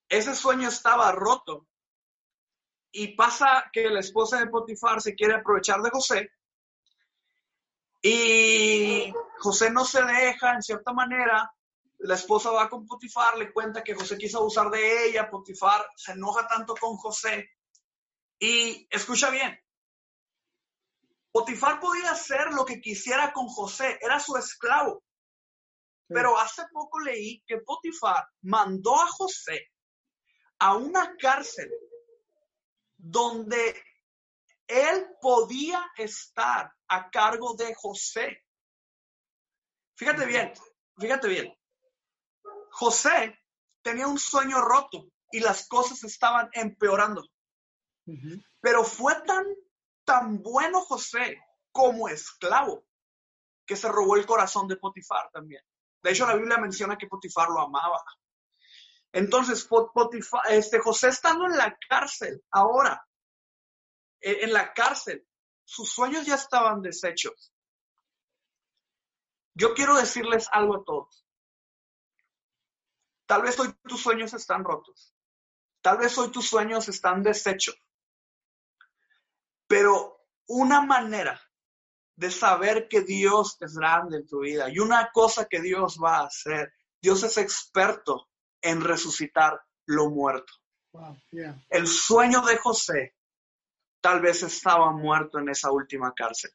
ese 0.06 0.34
sueño 0.34 0.68
estaba 0.68 1.10
roto. 1.12 1.66
Y 2.92 3.16
pasa 3.16 3.70
que 3.72 3.88
la 3.88 4.00
esposa 4.00 4.38
de 4.38 4.48
Potifar 4.48 5.00
se 5.00 5.14
quiere 5.14 5.36
aprovechar 5.36 5.80
de 5.80 5.88
José 5.88 6.30
y 8.02 9.10
José 9.38 9.70
no 9.70 9.86
se 9.86 10.04
deja, 10.04 10.52
en 10.52 10.62
cierta 10.62 10.92
manera, 10.92 11.50
la 12.00 12.14
esposa 12.16 12.50
va 12.50 12.68
con 12.68 12.86
Potifar, 12.86 13.38
le 13.38 13.50
cuenta 13.50 13.82
que 13.82 13.94
José 13.94 14.18
quiso 14.18 14.40
abusar 14.40 14.68
de 14.68 15.08
ella, 15.08 15.30
Potifar 15.30 15.88
se 15.96 16.12
enoja 16.12 16.46
tanto 16.46 16.74
con 16.74 16.98
José. 16.98 17.48
Y 18.38 18.86
escucha 18.90 19.30
bien, 19.30 19.58
Potifar 21.32 21.80
podía 21.80 22.10
hacer 22.10 22.52
lo 22.52 22.66
que 22.66 22.82
quisiera 22.82 23.32
con 23.32 23.46
José, 23.46 23.98
era 24.02 24.20
su 24.20 24.36
esclavo. 24.36 25.02
Pero 26.08 26.38
hace 26.38 26.62
poco 26.72 27.00
leí 27.00 27.42
que 27.46 27.58
Potifar 27.58 28.26
mandó 28.42 28.94
a 29.00 29.06
José 29.06 29.70
a 30.58 30.76
una 30.76 31.16
cárcel 31.16 31.70
donde 32.96 33.82
él 34.66 35.06
podía 35.20 35.84
estar 35.96 36.72
a 36.88 37.10
cargo 37.10 37.54
de 37.54 37.74
José. 37.74 38.44
Fíjate 39.96 40.26
bien, 40.26 40.52
fíjate 40.98 41.28
bien. 41.28 41.54
José 42.70 43.38
tenía 43.82 44.06
un 44.06 44.18
sueño 44.18 44.60
roto 44.60 45.06
y 45.30 45.40
las 45.40 45.68
cosas 45.68 46.02
estaban 46.04 46.48
empeorando. 46.52 47.22
Pero 48.60 48.84
fue 48.84 49.14
tan, 49.22 49.44
tan 50.04 50.42
bueno 50.42 50.80
José 50.82 51.40
como 51.72 52.08
esclavo 52.08 52.84
que 53.66 53.76
se 53.76 53.88
robó 53.88 54.16
el 54.16 54.26
corazón 54.26 54.68
de 54.68 54.76
Potifar 54.76 55.30
también. 55.32 55.62
De 56.04 56.10
hecho, 56.10 56.26
la 56.26 56.36
Biblia 56.36 56.58
menciona 56.58 56.98
que 56.98 57.06
Potifar 57.06 57.48
lo 57.48 57.62
amaba. 57.62 58.04
Entonces, 59.10 59.64
Potifar, 59.64 60.42
este, 60.52 60.78
José 60.78 61.08
estando 61.08 61.46
en 61.46 61.56
la 61.56 61.78
cárcel 61.88 62.44
ahora, 62.50 63.08
en 64.20 64.52
la 64.52 64.74
cárcel, 64.74 65.26
sus 65.64 65.90
sueños 65.90 66.26
ya 66.26 66.34
estaban 66.34 66.82
deshechos. 66.82 67.54
Yo 69.54 69.72
quiero 69.72 69.96
decirles 69.96 70.46
algo 70.52 70.76
a 70.76 70.84
todos. 70.84 71.26
Tal 73.24 73.40
vez 73.40 73.58
hoy 73.58 73.72
tus 73.84 74.02
sueños 74.02 74.34
están 74.34 74.62
rotos. 74.62 75.16
Tal 75.80 75.96
vez 75.96 76.18
hoy 76.18 76.30
tus 76.30 76.46
sueños 76.46 76.86
están 76.90 77.22
deshechos. 77.22 77.82
Pero 79.66 80.20
una 80.48 80.82
manera 80.82 81.40
de 82.16 82.30
saber 82.30 82.88
que 82.88 83.00
Dios 83.00 83.56
es 83.60 83.74
grande 83.74 84.18
en 84.18 84.26
tu 84.26 84.40
vida 84.40 84.68
y 84.70 84.78
una 84.78 85.10
cosa 85.12 85.46
que 85.46 85.60
Dios 85.60 85.98
va 86.02 86.18
a 86.18 86.26
hacer, 86.26 86.72
Dios 87.00 87.22
es 87.22 87.36
experto 87.38 88.28
en 88.60 88.80
resucitar 88.80 89.60
lo 89.86 90.10
muerto. 90.10 90.52
El 91.68 91.86
sueño 91.86 92.42
de 92.42 92.56
José 92.56 93.14
tal 94.00 94.20
vez 94.20 94.42
estaba 94.42 94.92
muerto 94.92 95.38
en 95.38 95.48
esa 95.48 95.70
última 95.72 96.12
cárcel. 96.14 96.52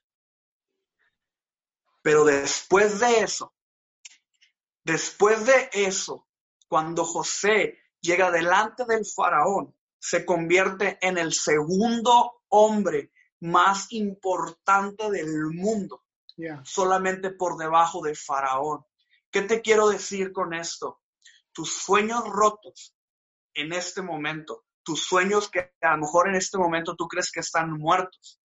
Pero 2.01 2.23
después 2.23 2.99
de 2.99 3.19
eso, 3.19 3.53
después 4.83 5.45
de 5.45 5.69
eso, 5.73 6.27
cuando 6.67 7.03
José 7.03 7.77
llega 7.99 8.31
delante 8.31 8.85
del 8.85 9.05
faraón, 9.05 9.75
se 9.99 10.25
convierte 10.25 10.97
en 11.01 11.17
el 11.17 11.33
segundo 11.33 12.43
hombre 12.47 13.11
más 13.41 13.91
importante 13.91 15.09
del 15.11 15.47
mundo, 15.47 16.03
solamente 16.63 17.31
por 17.31 17.57
debajo 17.57 18.01
de 18.01 18.15
faraón. 18.15 18.85
¿Qué 19.31 19.41
te 19.43 19.61
quiero 19.61 19.89
decir 19.89 20.31
con 20.31 20.53
esto? 20.53 21.01
Tus 21.51 21.71
sueños 21.73 22.23
rotos 22.27 22.95
en 23.53 23.73
este 23.73 24.01
momento 24.01 24.65
tus 24.89 25.03
sueños 25.03 25.51
que 25.51 25.71
a 25.81 25.91
lo 25.91 25.99
mejor 25.99 26.29
en 26.29 26.35
este 26.35 26.57
momento 26.57 26.95
tú 26.95 27.07
crees 27.07 27.31
que 27.31 27.41
están 27.41 27.71
muertos. 27.73 28.41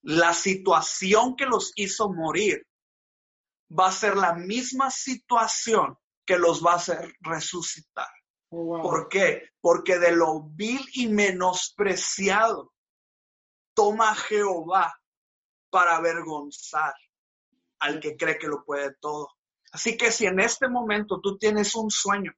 La 0.00 0.32
situación 0.32 1.36
que 1.36 1.44
los 1.44 1.72
hizo 1.76 2.10
morir 2.10 2.66
va 3.78 3.88
a 3.88 3.92
ser 3.92 4.16
la 4.16 4.32
misma 4.32 4.90
situación 4.90 5.98
que 6.24 6.38
los 6.38 6.64
va 6.64 6.72
a 6.72 6.76
hacer 6.76 7.14
resucitar. 7.20 8.08
Oh, 8.48 8.80
¿Por 8.80 9.10
qué? 9.10 9.50
Porque 9.60 9.98
de 9.98 10.12
lo 10.12 10.44
vil 10.44 10.80
y 10.94 11.08
menospreciado 11.08 12.72
toma 13.80 14.14
Jehová 14.14 14.94
para 15.70 15.96
avergonzar 15.96 16.92
al 17.78 17.98
que 17.98 18.14
cree 18.14 18.36
que 18.36 18.46
lo 18.46 18.62
puede 18.62 18.94
todo. 19.00 19.30
Así 19.72 19.96
que 19.96 20.12
si 20.12 20.26
en 20.26 20.38
este 20.38 20.68
momento 20.68 21.18
tú 21.22 21.38
tienes 21.38 21.74
un 21.74 21.90
sueño 21.90 22.30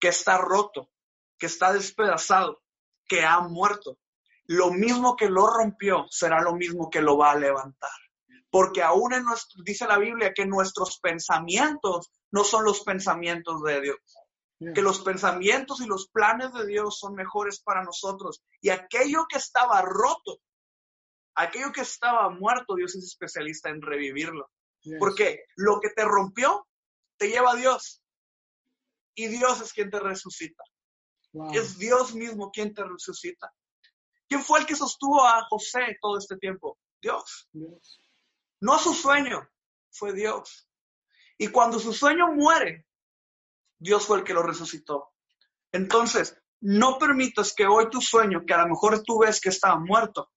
que 0.00 0.08
está 0.08 0.38
roto, 0.38 0.90
que 1.38 1.46
está 1.46 1.72
despedazado, 1.72 2.60
que 3.06 3.24
ha 3.24 3.38
muerto. 3.38 3.98
Lo 4.46 4.72
mismo 4.72 5.14
que 5.14 5.30
lo 5.30 5.46
rompió 5.46 6.06
será 6.10 6.40
lo 6.40 6.56
mismo 6.56 6.90
que 6.90 7.00
lo 7.00 7.16
va 7.16 7.30
a 7.30 7.38
levantar. 7.38 7.90
Porque 8.50 8.82
aún 8.82 9.12
en 9.12 9.22
nuestro, 9.22 9.62
dice 9.62 9.86
la 9.86 9.96
Biblia 9.96 10.34
que 10.34 10.44
nuestros 10.44 10.98
pensamientos 10.98 12.10
no 12.32 12.42
son 12.42 12.64
los 12.64 12.80
pensamientos 12.80 13.62
de 13.62 13.80
Dios. 13.80 13.98
Que 14.74 14.82
los 14.82 15.02
pensamientos 15.02 15.80
y 15.80 15.86
los 15.86 16.08
planes 16.08 16.52
de 16.52 16.66
Dios 16.66 16.98
son 16.98 17.14
mejores 17.14 17.60
para 17.60 17.84
nosotros. 17.84 18.42
Y 18.60 18.70
aquello 18.70 19.26
que 19.28 19.38
estaba 19.38 19.82
roto, 19.82 20.40
aquello 21.34 21.72
que 21.72 21.82
estaba 21.82 22.28
muerto, 22.30 22.74
Dios 22.74 22.94
es 22.94 23.04
especialista 23.04 23.70
en 23.70 23.82
revivirlo. 23.82 24.50
Porque 24.98 25.44
lo 25.56 25.78
que 25.80 25.90
te 25.90 26.04
rompió, 26.04 26.66
te 27.18 27.28
lleva 27.28 27.52
a 27.52 27.56
Dios. 27.56 28.02
Y 29.14 29.28
Dios 29.28 29.60
es 29.60 29.72
quien 29.72 29.90
te 29.90 30.00
resucita. 30.00 30.62
Es 31.52 31.78
Dios 31.78 32.14
mismo 32.14 32.50
quien 32.50 32.74
te 32.74 32.82
resucita. 32.84 33.52
¿Quién 34.28 34.42
fue 34.42 34.60
el 34.60 34.66
que 34.66 34.76
sostuvo 34.76 35.24
a 35.24 35.44
José 35.48 35.98
todo 36.00 36.16
este 36.16 36.36
tiempo? 36.36 36.78
Dios. 37.00 37.48
No 38.60 38.78
su 38.78 38.94
sueño, 38.94 39.48
fue 39.90 40.12
Dios. 40.12 40.68
Y 41.36 41.48
cuando 41.48 41.78
su 41.78 41.92
sueño 41.92 42.32
muere, 42.32 42.86
Dios 43.78 44.06
fue 44.06 44.18
el 44.18 44.24
que 44.24 44.34
lo 44.34 44.42
resucitó. 44.42 45.12
Entonces, 45.72 46.36
no 46.60 46.98
permitas 46.98 47.54
que 47.54 47.66
hoy 47.66 47.88
tu 47.90 48.00
sueño, 48.00 48.44
que 48.46 48.54
a 48.54 48.62
lo 48.62 48.68
mejor 48.68 49.02
tú 49.02 49.20
ves 49.20 49.40
que 49.40 49.48
está 49.48 49.76
muerto, 49.76 50.30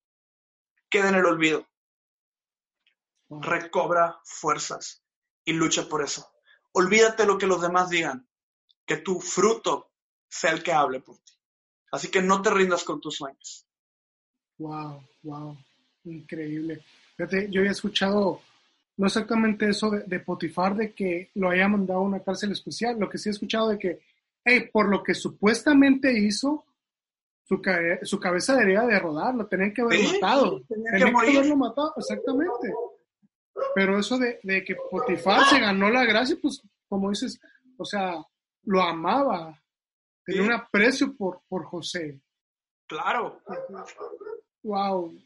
quede 0.94 1.10
en 1.10 1.16
el 1.16 1.26
olvido. 1.26 1.68
Recobra 3.30 4.20
fuerzas 4.24 5.04
y 5.44 5.54
lucha 5.54 5.90
por 5.90 6.04
eso. 6.04 6.32
Olvídate 6.74 7.26
lo 7.26 7.40
que 7.40 7.48
los 7.48 7.64
demás 7.64 7.90
digan, 7.90 8.28
que 8.86 8.98
tu 8.98 9.20
fruto 9.20 9.90
sea 10.30 10.52
el 10.52 10.62
que 10.62 10.72
hable 10.72 11.00
por 11.00 11.18
ti. 11.18 11.34
Así 11.92 12.10
que 12.10 12.22
no 12.22 12.44
te 12.44 12.52
rindas 12.52 12.84
con 12.84 13.02
tus 13.02 13.16
sueños. 13.16 13.66
Wow, 14.60 15.04
wow, 15.24 15.58
increíble. 16.04 16.86
Yo 17.50 17.62
había 17.62 17.72
escuchado 17.72 18.42
no 18.98 19.08
exactamente 19.08 19.68
eso 19.70 19.90
de, 19.90 20.20
Potifar, 20.20 20.76
de 20.76 20.94
que 20.94 21.32
lo 21.34 21.50
haya 21.50 21.68
mandado 21.68 22.02
a 22.02 22.04
una 22.04 22.20
cárcel 22.20 22.52
especial, 22.52 23.00
lo 23.00 23.10
que 23.10 23.18
sí 23.18 23.30
he 23.30 23.32
escuchado 23.32 23.70
de 23.70 23.80
que, 23.80 24.00
hey, 24.46 24.70
por 24.72 24.90
lo 24.90 25.02
que 25.02 25.16
supuestamente 25.16 26.16
hizo, 26.20 26.66
su, 27.44 27.62
su 28.04 28.20
cabeza 28.20 28.56
debería 28.56 28.82
de 28.84 29.00
rodar, 29.00 29.36
lo 29.36 29.48
tenían 29.48 29.74
que 29.74 29.82
haber 29.82 30.00
matado. 30.14 30.62
Tenían 30.68 31.14
que, 31.14 31.38
haberlo 31.38 31.58
matado, 31.58 31.94
exactamente. 31.98 32.74
Pero 33.76 34.00
eso 34.00 34.18
de, 34.18 34.40
de, 34.44 34.64
que 34.64 34.76
Potifar 34.90 35.46
se 35.46 35.60
ganó 35.60 35.90
la 35.90 36.06
gracia, 36.06 36.38
pues 36.42 36.62
como 36.88 37.10
dices, 37.10 37.40
o 37.78 37.86
sea, 37.86 38.16
lo 38.64 38.82
amaba, 38.82 39.62
tenía 40.26 40.44
un 40.44 40.54
aprecio 40.54 41.16
por, 41.16 41.42
por 41.48 41.66
José. 41.66 42.22
Claro. 42.88 43.42
Wow, 44.64 45.18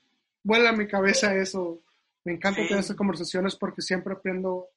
vuela 0.44 0.72
mi 0.72 0.88
cabeza 0.88 1.36
eso. 1.36 1.84
Me 2.24 2.34
encanta 2.34 2.62
tener 2.62 2.80
estas 2.80 2.98
conversaciones 2.98 3.56
porque 3.56 3.82
siempre 3.82 4.14
aprendo 4.14 4.70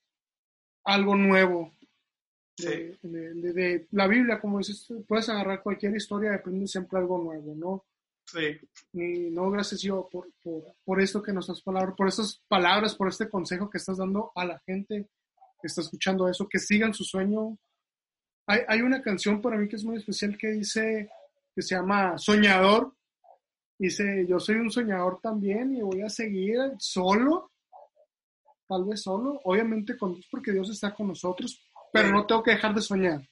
algo 0.85 1.17
nuevo. 1.17 1.73
De, 2.63 2.99
de, 3.03 3.87
la 3.93 4.07
Biblia, 4.07 4.41
como 4.41 4.59
dices, 4.59 4.87
puedes 5.07 5.29
agarrar 5.29 5.63
cualquier 5.63 5.95
historia 5.97 6.33
y 6.33 6.35
aprendes 6.37 6.71
siempre 6.71 6.99
algo 6.99 7.19
nuevo, 7.19 7.55
¿no? 7.55 7.85
Sí. 8.27 8.59
Y 8.93 9.31
no, 9.31 9.51
gracias 9.51 9.83
yo 9.83 10.09
por, 10.11 10.29
por, 10.43 10.63
por 10.85 11.01
esto 11.01 11.23
que 11.23 11.33
nos 11.33 11.51
has 11.51 11.63
palabras, 11.63 11.95
por 11.97 12.09
estas 12.09 12.43
palabras, 12.49 12.95
por 12.95 13.09
este 13.09 13.29
consejo 13.29 13.69
que 13.69 13.79
estás 13.79 13.99
dando 13.99 14.31
a 14.35 14.45
la 14.45 14.59
gente 14.61 15.09
que 15.61 15.67
está 15.67 15.81
escuchando 15.83 16.29
eso, 16.29 16.49
que 16.49 16.59
sigan 16.59 16.95
su 16.95 17.05
sueño. 17.05 17.59
Hay, 18.47 18.61
hay 18.67 18.81
una 18.83 19.03
canción 19.03 19.41
para 19.41 19.57
mí 19.57 19.69
que 19.69 19.77
es 19.77 19.85
muy 19.85 19.97
especial 19.97 20.37
que 20.39 20.49
dice, 20.49 21.11
que 21.55 21.63
se 21.63 21.75
llama 21.75 22.17
Soñador. 22.19 22.95
Dice, 23.79 24.27
yo 24.29 24.39
soy 24.39 24.57
un 24.57 24.71
soñador 24.71 25.21
también 25.23 25.75
y 25.75 25.81
voy 25.81 26.03
a 26.03 26.11
seguir 26.11 26.59
solo, 26.79 27.51
tal 28.69 28.85
vez 28.85 29.03
solo, 29.03 29.41
obviamente 29.45 29.97
con 29.97 30.13
Dios 30.13 30.27
porque 30.31 30.53
Dios 30.53 30.69
está 30.69 30.95
con 30.95 31.09
nosotros, 31.09 31.59
pero 31.93 32.11
no 32.11 32.27
tengo 32.27 32.43
que 32.43 32.53
dejar 32.53 32.75
de 32.75 32.81
soñar. 32.81 33.29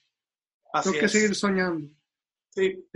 tengo 0.83 0.97
que 0.99 1.09
seguir 1.09 1.35
soñando. 1.35 1.89
Sí. 2.51 2.87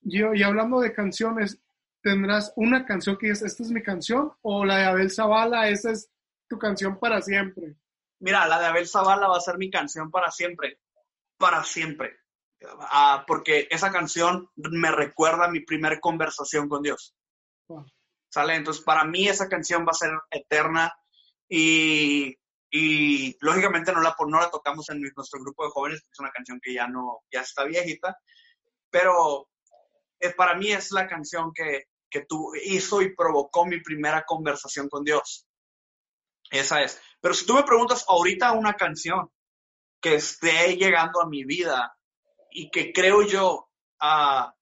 Yo, 0.00 0.34
y 0.34 0.42
hablando 0.42 0.80
de 0.80 0.92
canciones, 0.92 1.60
¿tendrás 2.02 2.52
una 2.56 2.84
canción 2.84 3.16
que 3.16 3.30
es, 3.30 3.42
esta 3.42 3.62
es 3.62 3.70
mi 3.70 3.82
canción? 3.82 4.32
¿O 4.42 4.64
la 4.64 4.78
de 4.78 4.84
Abel 4.84 5.10
Zavala, 5.10 5.68
esa 5.68 5.90
es 5.90 6.10
tu 6.48 6.58
canción 6.58 6.98
para 6.98 7.20
siempre? 7.20 7.76
Mira, 8.20 8.46
la 8.46 8.58
de 8.60 8.66
Abel 8.66 8.88
Zavala 8.88 9.28
va 9.28 9.36
a 9.36 9.40
ser 9.40 9.58
mi 9.58 9.70
canción 9.70 10.10
para 10.10 10.30
siempre. 10.30 10.80
Para 11.36 11.64
siempre. 11.64 12.16
Ah, 12.80 13.24
porque 13.26 13.68
esa 13.70 13.90
canción 13.90 14.50
me 14.54 14.90
recuerda 14.90 15.46
a 15.46 15.50
mi 15.50 15.60
primera 15.60 16.00
conversación 16.00 16.68
con 16.68 16.82
Dios. 16.82 17.14
¿Sale? 18.28 18.54
Entonces, 18.54 18.82
para 18.82 19.04
mí 19.04 19.28
esa 19.28 19.48
canción 19.48 19.84
va 19.86 19.90
a 19.90 19.94
ser 19.94 20.10
eterna 20.30 20.94
y, 21.48 22.36
y 22.78 23.34
lógicamente 23.40 23.90
no 23.90 24.02
la, 24.02 24.14
no 24.18 24.38
la 24.38 24.50
tocamos 24.50 24.90
en 24.90 25.00
nuestro 25.00 25.40
grupo 25.40 25.64
de 25.64 25.70
jóvenes, 25.70 26.02
es 26.12 26.20
una 26.20 26.30
canción 26.30 26.60
que 26.62 26.74
ya 26.74 26.86
no, 26.86 27.22
ya 27.32 27.40
está 27.40 27.64
viejita, 27.64 28.18
pero 28.90 29.48
eh, 30.20 30.34
para 30.34 30.56
mí 30.56 30.70
es 30.72 30.92
la 30.92 31.06
canción 31.06 31.52
que, 31.54 31.84
que 32.10 32.26
tú 32.26 32.52
hizo 32.54 33.00
y 33.00 33.14
provocó 33.14 33.64
mi 33.64 33.80
primera 33.80 34.24
conversación 34.26 34.90
con 34.90 35.04
Dios. 35.04 35.46
Esa 36.50 36.82
es. 36.82 37.00
Pero 37.18 37.32
si 37.32 37.46
tú 37.46 37.54
me 37.54 37.62
preguntas 37.62 38.04
ahorita 38.08 38.52
una 38.52 38.74
canción 38.74 39.30
que 39.98 40.16
esté 40.16 40.76
llegando 40.76 41.22
a 41.22 41.28
mi 41.28 41.44
vida 41.44 41.96
y 42.50 42.70
que 42.70 42.92
creo 42.92 43.22
yo, 43.22 43.70
a, 44.00 44.52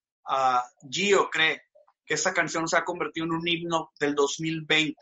Gio 0.89 1.28
cree 1.31 1.62
que 2.07 2.15
esa 2.15 2.32
canción 2.32 2.69
se 2.69 2.77
ha 2.77 2.85
convertido 2.85 3.27
en 3.27 3.32
un 3.32 3.49
himno 3.49 3.91
del 3.99 4.15
2020 4.15 4.95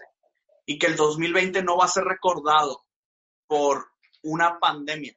y 0.65 0.79
que 0.79 0.87
el 0.87 0.97
2020 0.97 1.63
no 1.63 1.77
va 1.77 1.85
a 1.85 1.89
ser 1.89 2.05
recordado 2.05 2.83
por 3.53 3.87
una 4.23 4.59
pandemia, 4.59 5.15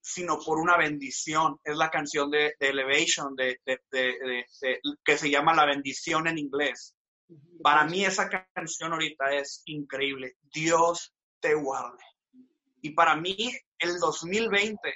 sino 0.00 0.40
por 0.40 0.58
una 0.58 0.76
bendición. 0.76 1.60
Es 1.62 1.76
la 1.76 1.92
canción 1.92 2.28
de, 2.28 2.56
Elevation, 2.58 3.36
de, 3.36 3.60
que 5.04 5.16
se 5.16 5.30
llama 5.30 5.54
La 5.54 5.64
bendición 5.64 6.26
en 6.26 6.38
inglés. 6.38 6.96
Para 7.62 7.84
mí 7.84 8.04
esa 8.04 8.28
canción 8.52 8.94
ahorita 8.94 9.32
es 9.36 9.62
increíble. 9.66 10.34
Dios 10.52 11.14
te 11.38 11.54
guarde. 11.54 12.02
Y 12.82 12.90
para 12.90 13.14
mí 13.14 13.56
el 13.78 14.00
2020 14.00 14.94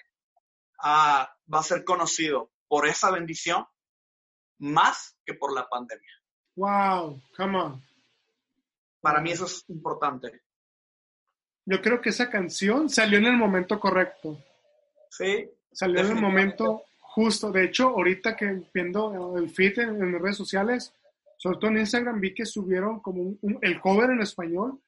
va 0.85 1.31
a 1.52 1.62
ser 1.62 1.85
conocido 1.85 2.51
por 2.66 2.89
esa 2.89 3.12
bendición 3.12 3.64
más 4.59 5.16
que 5.24 5.35
por 5.35 5.55
la 5.55 5.68
pandemia. 5.68 6.20
Wow, 6.56 7.22
come 7.36 7.59
on. 7.60 7.85
Para 9.01 9.20
mí 9.20 9.31
eso 9.31 9.44
es 9.44 9.64
importante. 9.68 10.43
Yo 11.66 11.81
creo 11.81 12.01
que 12.01 12.11
esa 12.11 12.31
canción 12.31 12.89
salió 12.89 13.19
en 13.19 13.27
el 13.27 13.37
momento 13.37 13.78
correcto. 13.78 14.39
Sí. 15.11 15.49
Salió 15.73 16.01
en 16.01 16.16
el 16.16 16.20
momento 16.20 16.85
justo. 16.99 17.51
De 17.51 17.65
hecho, 17.65 17.89
ahorita 17.89 18.37
que 18.37 18.62
viendo 18.73 19.37
el 19.37 19.51
feed 19.51 19.78
en, 19.81 20.12
las 20.12 20.20
redes 20.20 20.37
sociales, 20.37 20.93
sobre 21.37 21.59
todo 21.59 21.70
en 21.70 21.78
Instagram, 21.78 22.20
vi 22.20 22.35
que 22.35 22.47
subieron 22.47 23.01
como 23.01 23.37
el 23.61 23.81
cover 23.81 24.11
en 24.11 24.20
español, 24.20 24.81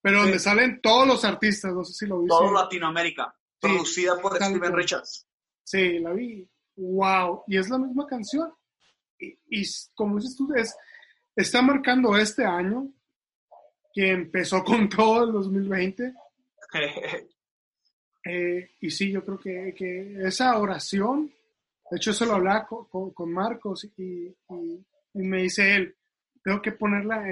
pero 0.00 0.22
donde 0.22 0.38
salen 0.38 0.80
todos 0.80 1.06
los 1.06 1.24
artistas, 1.24 1.72
no 1.72 1.84
sé 1.84 1.92
si 1.92 2.06
lo 2.06 2.20
viste. 2.20 2.36
Todo 2.36 2.52
Latinoamérica, 2.52 3.34
producida 3.60 4.20
por 4.20 4.36
Steven 4.36 4.72
Richards. 4.72 5.26
Sí, 5.64 5.98
la 5.98 6.12
vi. 6.12 6.48
Wow. 6.76 7.44
Y 7.46 7.58
es 7.58 7.68
la 7.68 7.78
misma 7.78 8.06
canción. 8.06 8.52
Y, 9.18 9.62
como 9.94 10.16
dices 10.16 10.36
tú, 10.36 10.52
es, 10.54 10.74
está 11.34 11.60
marcando 11.60 12.16
este 12.16 12.44
año, 12.44 12.88
que 13.98 14.12
empezó 14.12 14.62
con 14.64 14.88
todo 14.88 15.24
el 15.24 15.32
2020. 15.32 16.14
Eh, 18.30 18.72
y 18.80 18.90
sí, 18.90 19.10
yo 19.10 19.24
creo 19.24 19.38
que, 19.38 20.18
esa 20.26 20.58
oración, 20.58 21.32
de 21.90 21.96
hecho 21.96 22.10
eso 22.10 22.26
lo 22.26 22.34
hablaba 22.34 22.66
con, 22.66 23.32
Marcos 23.32 23.88
y, 23.96 24.36
me 25.14 25.42
dice 25.44 25.76
él, 25.76 25.96
tengo 26.44 26.60
que 26.60 26.72
ponerla, 26.72 27.24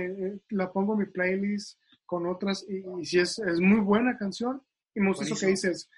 la 0.50 0.72
pongo 0.72 0.94
en 0.94 1.00
mi 1.00 1.04
playlist 1.06 1.78
con 2.06 2.26
otras 2.26 2.64
y, 2.66 3.04
si 3.04 3.18
es, 3.18 3.38
es, 3.40 3.60
muy 3.60 3.80
buena 3.80 4.16
canción. 4.16 4.62
Y 4.94 5.00
me 5.00 5.08
gusta 5.08 5.24
eso 5.24 5.36
que 5.38 5.48
dices, 5.48 5.90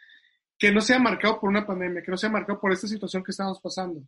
que 0.58 0.72
no 0.72 0.80
sea 0.80 0.98
marcado 0.98 1.38
por 1.38 1.50
una 1.50 1.64
pandemia, 1.64 2.02
que 2.02 2.10
no 2.10 2.16
sea 2.16 2.30
marcado 2.30 2.58
por 2.58 2.72
esta 2.72 2.88
situación 2.88 3.22
que 3.22 3.30
estamos 3.30 3.60
pasando, 3.60 4.02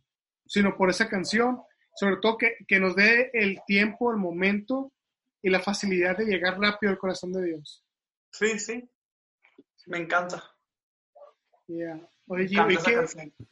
sino 0.45 0.75
por 0.75 0.89
esa 0.89 1.07
canción, 1.07 1.61
sobre 1.95 2.17
todo 2.17 2.37
que, 2.37 2.57
que 2.67 2.81
nos 2.81 2.95
dé 2.97 3.29
el 3.33 3.61
tiempo, 3.65 4.11
el 4.11 4.17
momento 4.17 4.91
y 5.41 5.49
la 5.49 5.59
facilidad 5.59 6.17
de 6.17 6.25
llegar 6.25 6.59
rápido 6.59 6.91
al 6.91 6.97
corazón 6.97 7.33
de 7.33 7.45
Dios. 7.45 7.83
Sí, 8.31 8.59
sí, 8.59 8.89
me 9.87 9.99
encanta. 9.99 10.43
Oye, 12.27 12.47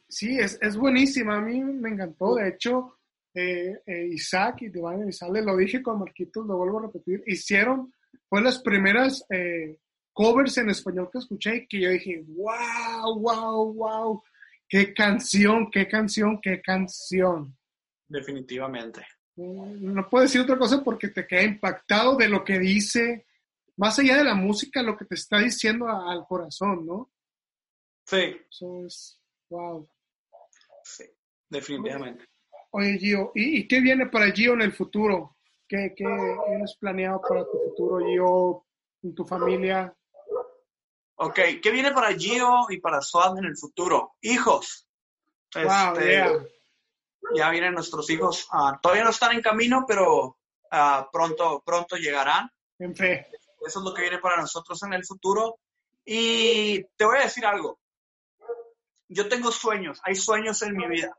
sí, 0.08 0.38
es, 0.38 0.58
es, 0.60 0.76
buenísima, 0.76 1.36
a 1.36 1.40
mí 1.40 1.62
me 1.62 1.90
encantó, 1.90 2.34
de 2.34 2.48
hecho, 2.48 2.98
eh, 3.34 3.80
eh, 3.86 4.06
Isaac 4.12 4.62
y 4.62 4.68
Divine 4.68 5.08
Isaac, 5.08 5.30
lo 5.44 5.56
dije 5.56 5.82
con 5.82 6.00
Marquitos, 6.00 6.46
lo 6.46 6.56
vuelvo 6.56 6.78
a 6.78 6.82
repetir, 6.82 7.22
hicieron, 7.26 7.92
fue 8.28 8.42
las 8.42 8.60
primeras 8.60 9.24
eh, 9.30 9.78
covers 10.12 10.58
en 10.58 10.70
español 10.70 11.08
que 11.12 11.18
escuché 11.18 11.66
que 11.68 11.80
yo 11.80 11.90
dije, 11.90 12.24
wow, 12.28 13.18
wow, 13.18 13.72
wow, 13.74 14.22
qué 14.68 14.92
canción, 14.92 15.70
qué 15.70 15.86
canción, 15.88 16.40
qué 16.40 16.60
canción. 16.60 17.56
Definitivamente. 18.08 19.06
Mm, 19.36 19.94
no 19.94 20.08
puedo 20.08 20.22
decir 20.22 20.40
otra 20.40 20.58
cosa 20.58 20.82
porque 20.82 21.08
te 21.08 21.26
queda 21.26 21.42
impactado 21.42 22.16
de 22.16 22.28
lo 22.28 22.44
que 22.44 22.58
dice, 22.58 23.26
más 23.76 23.98
allá 23.98 24.18
de 24.18 24.24
la 24.24 24.34
música, 24.34 24.82
lo 24.82 24.96
que 24.96 25.04
te 25.04 25.14
está 25.14 25.38
diciendo 25.38 25.88
al 25.88 26.26
corazón, 26.26 26.86
¿no? 26.86 27.10
Sí. 28.04 28.36
Eso 28.50 28.86
es, 28.86 29.20
wow. 29.48 29.88
Sí, 30.82 31.04
definitivamente. 31.48 32.24
Oye, 32.72 32.98
Gio, 32.98 33.32
¿y, 33.34 33.66
qué 33.66 33.80
viene 33.80 34.06
para 34.06 34.30
Gio 34.30 34.54
en 34.54 34.62
el 34.62 34.72
futuro? 34.72 35.36
¿Qué, 35.66 35.92
qué 35.96 36.04
tienes 36.46 36.76
planeado 36.76 37.20
para 37.20 37.44
tu 37.44 37.58
futuro, 37.68 38.04
Gio, 38.06 38.66
en 39.02 39.14
tu 39.14 39.24
familia? 39.24 39.94
Ok, 41.16 41.38
¿qué 41.62 41.70
viene 41.70 41.92
para 41.92 42.14
Gio 42.16 42.66
y 42.70 42.78
para 42.78 43.00
Swad 43.00 43.38
en 43.38 43.44
el 43.44 43.56
futuro? 43.56 44.14
Hijos. 44.22 44.88
Este, 45.54 46.24
ya 47.34 47.50
vienen 47.50 47.74
nuestros 47.74 48.08
hijos. 48.10 48.48
Ah, 48.50 48.78
todavía 48.82 49.04
no 49.04 49.10
están 49.10 49.32
en 49.32 49.42
camino, 49.42 49.84
pero 49.86 50.38
ah, 50.70 51.08
pronto, 51.12 51.62
pronto 51.64 51.96
llegarán. 51.96 52.50
En 52.78 52.94
fe. 52.96 53.28
Eso 53.66 53.78
es 53.78 53.84
lo 53.84 53.94
que 53.94 54.02
viene 54.02 54.18
para 54.18 54.40
nosotros 54.40 54.82
en 54.82 54.92
el 54.94 55.04
futuro. 55.04 55.58
Y 56.04 56.82
te 56.96 57.04
voy 57.04 57.18
a 57.18 57.22
decir 57.22 57.44
algo. 57.44 57.78
Yo 59.08 59.28
tengo 59.28 59.50
sueños, 59.50 60.00
hay 60.04 60.14
sueños 60.14 60.62
en 60.62 60.76
mi 60.76 60.86
vida. 60.86 61.16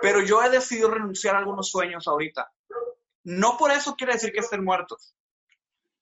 Pero 0.00 0.20
yo 0.20 0.42
he 0.42 0.50
decidido 0.50 0.90
renunciar 0.90 1.34
a 1.34 1.38
algunos 1.38 1.70
sueños 1.70 2.06
ahorita. 2.06 2.52
No 3.24 3.56
por 3.56 3.70
eso 3.70 3.96
quiere 3.96 4.12
decir 4.12 4.32
que 4.32 4.40
estén 4.40 4.62
muertos. 4.62 5.14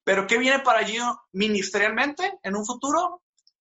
Pero 0.04 0.26
¿qué 0.26 0.38
viene 0.38 0.58
para 0.58 0.80
allí 0.80 0.98
ministerialmente 1.32 2.38
en 2.42 2.56
un 2.56 2.66
futuro? 2.66 3.22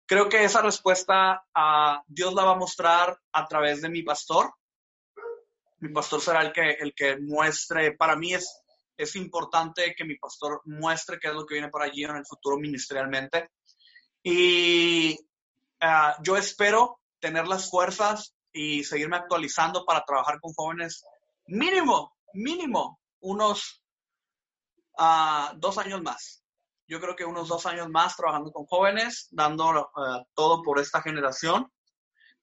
Creo 0.07 0.29
que 0.29 0.45
esa 0.45 0.63
respuesta 0.63 1.45
a 1.55 2.03
Dios 2.07 2.35
la 2.35 2.45
va 2.45 2.53
a 2.53 2.57
mostrar 2.57 3.19
a 3.33 3.47
través 3.47 3.83
de 3.83 3.91
mi 3.91 4.03
pastor. 4.03 4.55
Mi 5.83 5.93
pastor 5.93 6.21
será 6.21 6.43
el 6.43 6.53
que, 6.53 6.71
el 6.79 6.95
que 6.95 7.19
muestre, 7.19 7.97
para 7.97 8.15
mí 8.15 8.35
es, 8.35 8.63
es 8.97 9.17
importante 9.17 9.97
que 9.97 10.05
mi 10.05 10.17
pastor 10.17 10.63
muestre 10.65 11.19
qué 11.19 11.27
es 11.27 11.35
lo 11.35 11.45
que 11.45 11.55
viene 11.55 11.71
para 11.71 11.87
allí 11.87 12.05
en 12.05 12.15
el 12.15 12.25
futuro 12.25 12.57
ministerialmente. 12.57 13.51
Y 14.23 15.19
ah, 15.81 16.17
yo 16.23 16.37
espero 16.37 17.01
tener 17.19 17.49
las 17.49 17.69
fuerzas 17.69 18.33
y 18.53 18.85
seguirme 18.85 19.17
actualizando 19.17 19.85
para 19.85 20.05
trabajar 20.05 20.39
con 20.41 20.53
jóvenes 20.53 21.05
mínimo, 21.47 22.17
mínimo, 22.33 23.01
unos 23.19 23.83
uh, 24.99 25.57
dos 25.57 25.79
años 25.79 26.01
más. 26.01 26.45
Yo 26.87 27.01
creo 27.01 27.17
que 27.17 27.25
unos 27.25 27.49
dos 27.49 27.67
años 27.67 27.89
más 27.89 28.15
trabajando 28.17 28.53
con 28.53 28.67
jóvenes, 28.67 29.27
dando 29.33 29.91
uh, 29.97 30.25
todo 30.35 30.63
por 30.63 30.79
esta 30.79 31.03
generación, 31.03 31.73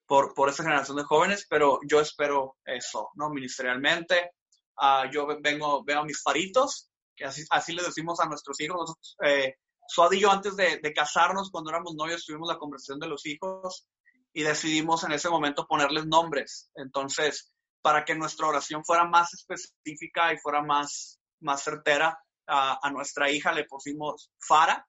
por, 0.10 0.34
por 0.34 0.50
esta 0.50 0.64
generación 0.64 0.98
de 0.98 1.04
jóvenes, 1.04 1.46
pero 1.48 1.80
yo 1.88 2.02
espero 2.02 2.58
eso, 2.66 3.12
¿no? 3.14 3.30
Ministerialmente. 3.30 4.32
Uh, 4.76 5.08
yo 5.12 5.28
vengo, 5.40 5.84
veo 5.84 6.00
a 6.00 6.04
mis 6.04 6.24
faritos, 6.24 6.90
que 7.16 7.26
así, 7.26 7.44
así 7.52 7.74
le 7.74 7.84
decimos 7.84 8.20
a 8.20 8.26
nuestros 8.26 8.60
hijos. 8.60 8.76
Nosotros, 8.80 9.18
eh, 9.24 9.54
Suad 9.88 10.12
y 10.14 10.20
yo 10.20 10.32
antes 10.32 10.56
de, 10.56 10.80
de, 10.80 10.94
casarnos, 10.94 11.52
cuando 11.52 11.70
éramos 11.70 11.94
novios, 11.94 12.26
tuvimos 12.26 12.50
la 12.50 12.58
conversación 12.58 13.00
de 13.00 13.08
los 13.08 13.24
hijos 13.28 13.88
y 14.34 14.42
decidimos 14.42 15.04
en 15.04 15.12
ese 15.12 15.30
momento 15.30 15.68
ponerles 15.68 16.08
nombres. 16.08 16.72
Entonces, 16.74 17.54
para 17.84 18.04
que 18.04 18.16
nuestra 18.16 18.48
oración 18.48 18.84
fuera 18.84 19.06
más 19.06 19.32
específica 19.36 20.34
y 20.34 20.40
fuera 20.40 20.64
más, 20.64 21.20
más 21.40 21.64
certera, 21.64 22.18
a, 22.48 22.80
a 22.82 22.90
nuestra 22.90 23.30
hija 23.30 23.52
le 23.52 23.66
pusimos 23.66 24.32
Fara. 24.40 24.88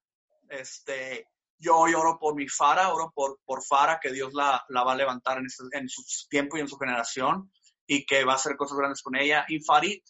Este, 0.49 1.29
yo 1.61 1.77
hoy 1.77 1.95
oro 1.95 2.19
por 2.19 2.35
mi 2.35 2.49
Fara, 2.49 2.93
oro 2.93 3.13
por, 3.15 3.39
por 3.45 3.63
Fara, 3.63 4.01
que 4.01 4.11
Dios 4.11 4.33
la, 4.33 4.65
la 4.69 4.83
va 4.83 4.93
a 4.93 4.97
levantar 4.97 5.39
en, 5.39 5.47
ese, 5.47 5.63
en 5.73 5.89
su 5.89 6.03
tiempo 6.29 6.57
y 6.57 6.61
en 6.61 6.69
su 6.69 6.77
generación 6.79 7.53
y 7.87 8.07
que 8.07 8.25
va 8.25 8.33
a 8.33 8.37
hacer 8.37 8.57
cosas 8.57 8.79
grandes 8.79 9.03
con 9.03 9.15
ella. 9.15 9.45
Y 9.47 9.61
Farit, 9.61 10.03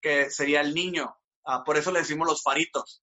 que 0.00 0.30
sería 0.30 0.60
el 0.60 0.74
niño. 0.74 1.16
Uh, 1.44 1.64
por 1.64 1.78
eso 1.78 1.90
le 1.90 2.00
decimos 2.00 2.28
los 2.28 2.42
faritos. 2.42 3.02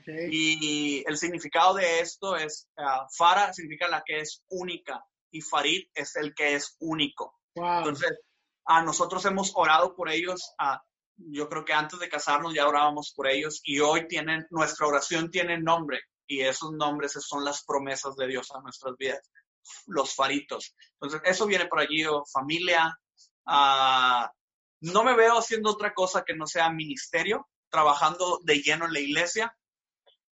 Okay. 0.00 0.28
Y 0.30 1.04
el 1.06 1.18
significado 1.18 1.74
de 1.74 2.00
esto 2.00 2.34
es, 2.34 2.66
uh, 2.78 3.06
Fara 3.14 3.52
significa 3.52 3.88
la 3.88 4.02
que 4.02 4.20
es 4.20 4.42
única 4.48 5.04
y 5.30 5.42
Farid 5.42 5.88
es 5.94 6.16
el 6.16 6.34
que 6.34 6.54
es 6.54 6.76
único. 6.80 7.40
Wow. 7.56 7.78
Entonces, 7.78 8.18
a 8.64 8.82
nosotros 8.82 9.22
hemos 9.26 9.52
orado 9.54 9.94
por 9.94 10.08
ellos. 10.08 10.54
A, 10.58 10.82
yo 11.16 11.50
creo 11.50 11.64
que 11.66 11.74
antes 11.74 11.98
de 12.00 12.08
casarnos 12.08 12.54
ya 12.54 12.66
orábamos 12.66 13.12
por 13.14 13.28
ellos 13.28 13.60
y 13.64 13.80
hoy 13.80 14.08
tienen, 14.08 14.46
nuestra 14.50 14.86
oración 14.86 15.30
tiene 15.30 15.60
nombre 15.60 16.00
y 16.26 16.40
esos 16.40 16.72
nombres 16.72 17.12
son 17.12 17.44
las 17.44 17.64
promesas 17.64 18.16
de 18.16 18.26
Dios 18.26 18.50
a 18.52 18.60
nuestras 18.60 18.96
vidas, 18.96 19.30
los 19.86 20.14
faritos. 20.14 20.74
Entonces, 20.94 21.20
eso 21.24 21.46
viene 21.46 21.66
por 21.66 21.80
allí, 21.80 22.04
oh, 22.06 22.24
familia. 22.32 22.98
Uh, 23.46 24.26
no 24.80 25.04
me 25.04 25.14
veo 25.14 25.38
haciendo 25.38 25.70
otra 25.70 25.92
cosa 25.94 26.24
que 26.24 26.34
no 26.34 26.46
sea 26.46 26.70
ministerio, 26.70 27.48
trabajando 27.70 28.40
de 28.42 28.60
lleno 28.60 28.86
en 28.86 28.92
la 28.92 29.00
iglesia. 29.00 29.56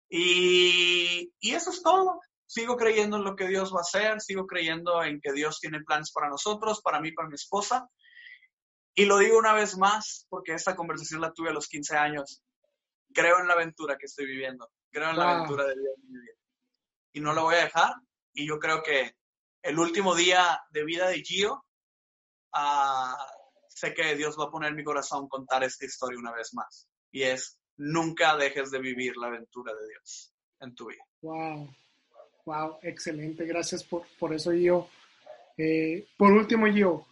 Y, 0.09 1.32
y 1.40 1.55
eso 1.55 1.70
es 1.70 1.82
todo. 1.82 2.20
Sigo 2.47 2.77
creyendo 2.77 3.16
en 3.16 3.24
lo 3.24 3.35
que 3.35 3.48
Dios 3.48 3.73
va 3.73 3.78
a 3.78 3.81
hacer, 3.81 4.20
sigo 4.20 4.47
creyendo 4.47 5.02
en 5.02 5.20
que 5.20 5.32
Dios 5.32 5.59
tiene 5.59 5.81
planes 5.81 6.12
para 6.12 6.28
nosotros, 6.28 6.82
para 6.82 7.01
mí, 7.01 7.12
para 7.12 7.28
mi 7.28 7.35
esposa. 7.35 7.89
Y 8.94 9.06
lo 9.06 9.16
digo 9.19 9.39
una 9.39 9.55
vez 9.55 9.78
más, 9.78 10.27
porque 10.28 10.52
esta 10.52 10.77
conversación 10.77 11.23
la 11.23 11.32
tuve 11.32 11.48
a 11.48 11.55
los 11.55 11.66
15 11.66 11.97
años. 11.97 12.43
Creo 13.14 13.39
en 13.40 13.48
la 13.48 13.55
aventura 13.55 13.97
que 13.97 14.05
estoy 14.05 14.27
viviendo. 14.27 14.70
Creo 14.93 15.10
en 15.10 15.16
wow. 15.16 15.24
la 15.24 15.36
aventura 15.36 15.64
de 15.64 15.74
Dios 15.74 15.94
en 15.97 16.12
mi 16.12 16.20
vida. 16.20 16.35
Y 17.12 17.20
no 17.20 17.32
la 17.32 17.43
voy 17.43 17.55
a 17.55 17.64
dejar. 17.64 17.94
Y 18.35 18.47
yo 18.47 18.59
creo 18.59 18.82
que 18.82 19.16
el 19.62 19.78
último 19.78 20.14
día 20.14 20.60
de 20.70 20.85
vida 20.85 21.09
de 21.09 21.23
Gio, 21.23 21.64
uh, 22.55 23.16
sé 23.69 23.94
que 23.94 24.14
Dios 24.16 24.36
va 24.39 24.44
a 24.44 24.51
poner 24.51 24.70
en 24.70 24.77
mi 24.77 24.85
corazón 24.85 25.28
contar 25.28 25.64
esta 25.64 25.85
historia 25.85 26.19
una 26.19 26.32
vez 26.32 26.52
más. 26.55 26.89
Y 27.10 27.23
es, 27.23 27.59
nunca 27.77 28.36
dejes 28.36 28.70
de 28.70 28.81
vivir 28.81 29.16
la 29.16 29.28
aventura 29.28 29.73
de 29.74 29.89
Dios 29.89 30.35
en 30.60 30.74
tu 30.74 30.89
vida. 30.89 31.05
Wow, 31.23 31.74
wow, 32.44 32.78
excelente. 32.82 33.44
Gracias 33.47 33.85
por, 33.85 34.05
por 34.19 34.32
eso, 34.32 34.52
Gio. 34.52 34.89
Eh, 35.56 36.06
por 36.16 36.32
último, 36.32 36.66
Gio, 36.66 37.06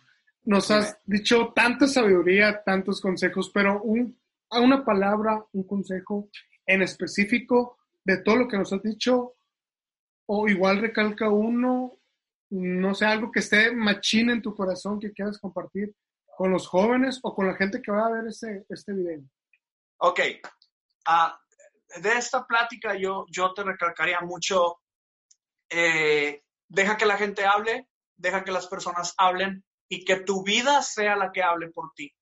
nos 0.44 0.70
has 0.70 0.98
dicho 1.04 1.52
tanta 1.54 1.86
sabiduría, 1.86 2.62
tantos 2.64 3.00
consejos, 3.00 3.50
pero 3.52 3.82
un, 3.82 4.18
una 4.50 4.84
palabra, 4.84 5.44
un 5.52 5.64
consejo 5.66 6.28
en 6.70 6.82
específico 6.82 7.78
de 8.04 8.18
todo 8.22 8.36
lo 8.36 8.48
que 8.48 8.56
nos 8.56 8.72
has 8.72 8.82
dicho, 8.82 9.34
o 10.26 10.48
igual 10.48 10.80
recalca 10.80 11.28
uno, 11.28 11.98
no 12.50 12.94
sé, 12.94 13.06
algo 13.06 13.32
que 13.32 13.40
esté 13.40 13.72
machín 13.72 14.30
en 14.30 14.40
tu 14.40 14.54
corazón 14.54 15.00
que 15.00 15.12
quieras 15.12 15.38
compartir 15.38 15.94
con 16.36 16.52
los 16.52 16.68
jóvenes 16.68 17.18
o 17.22 17.34
con 17.34 17.48
la 17.48 17.56
gente 17.56 17.82
que 17.82 17.90
va 17.90 18.06
a 18.06 18.12
ver 18.12 18.28
este, 18.28 18.64
este 18.68 18.92
video. 18.92 19.20
Ok. 19.98 20.20
Uh, 21.08 22.00
de 22.00 22.12
esta 22.12 22.46
plática 22.46 22.94
yo, 22.94 23.26
yo 23.28 23.52
te 23.52 23.64
recalcaría 23.64 24.20
mucho, 24.20 24.80
eh, 25.68 26.44
deja 26.68 26.96
que 26.96 27.06
la 27.06 27.16
gente 27.16 27.44
hable, 27.44 27.88
deja 28.16 28.44
que 28.44 28.52
las 28.52 28.68
personas 28.68 29.14
hablen 29.18 29.64
y 29.88 30.04
que 30.04 30.20
tu 30.20 30.44
vida 30.44 30.82
sea 30.82 31.16
la 31.16 31.32
que 31.32 31.42
hable 31.42 31.70
por 31.70 31.92
ti. 31.94 32.14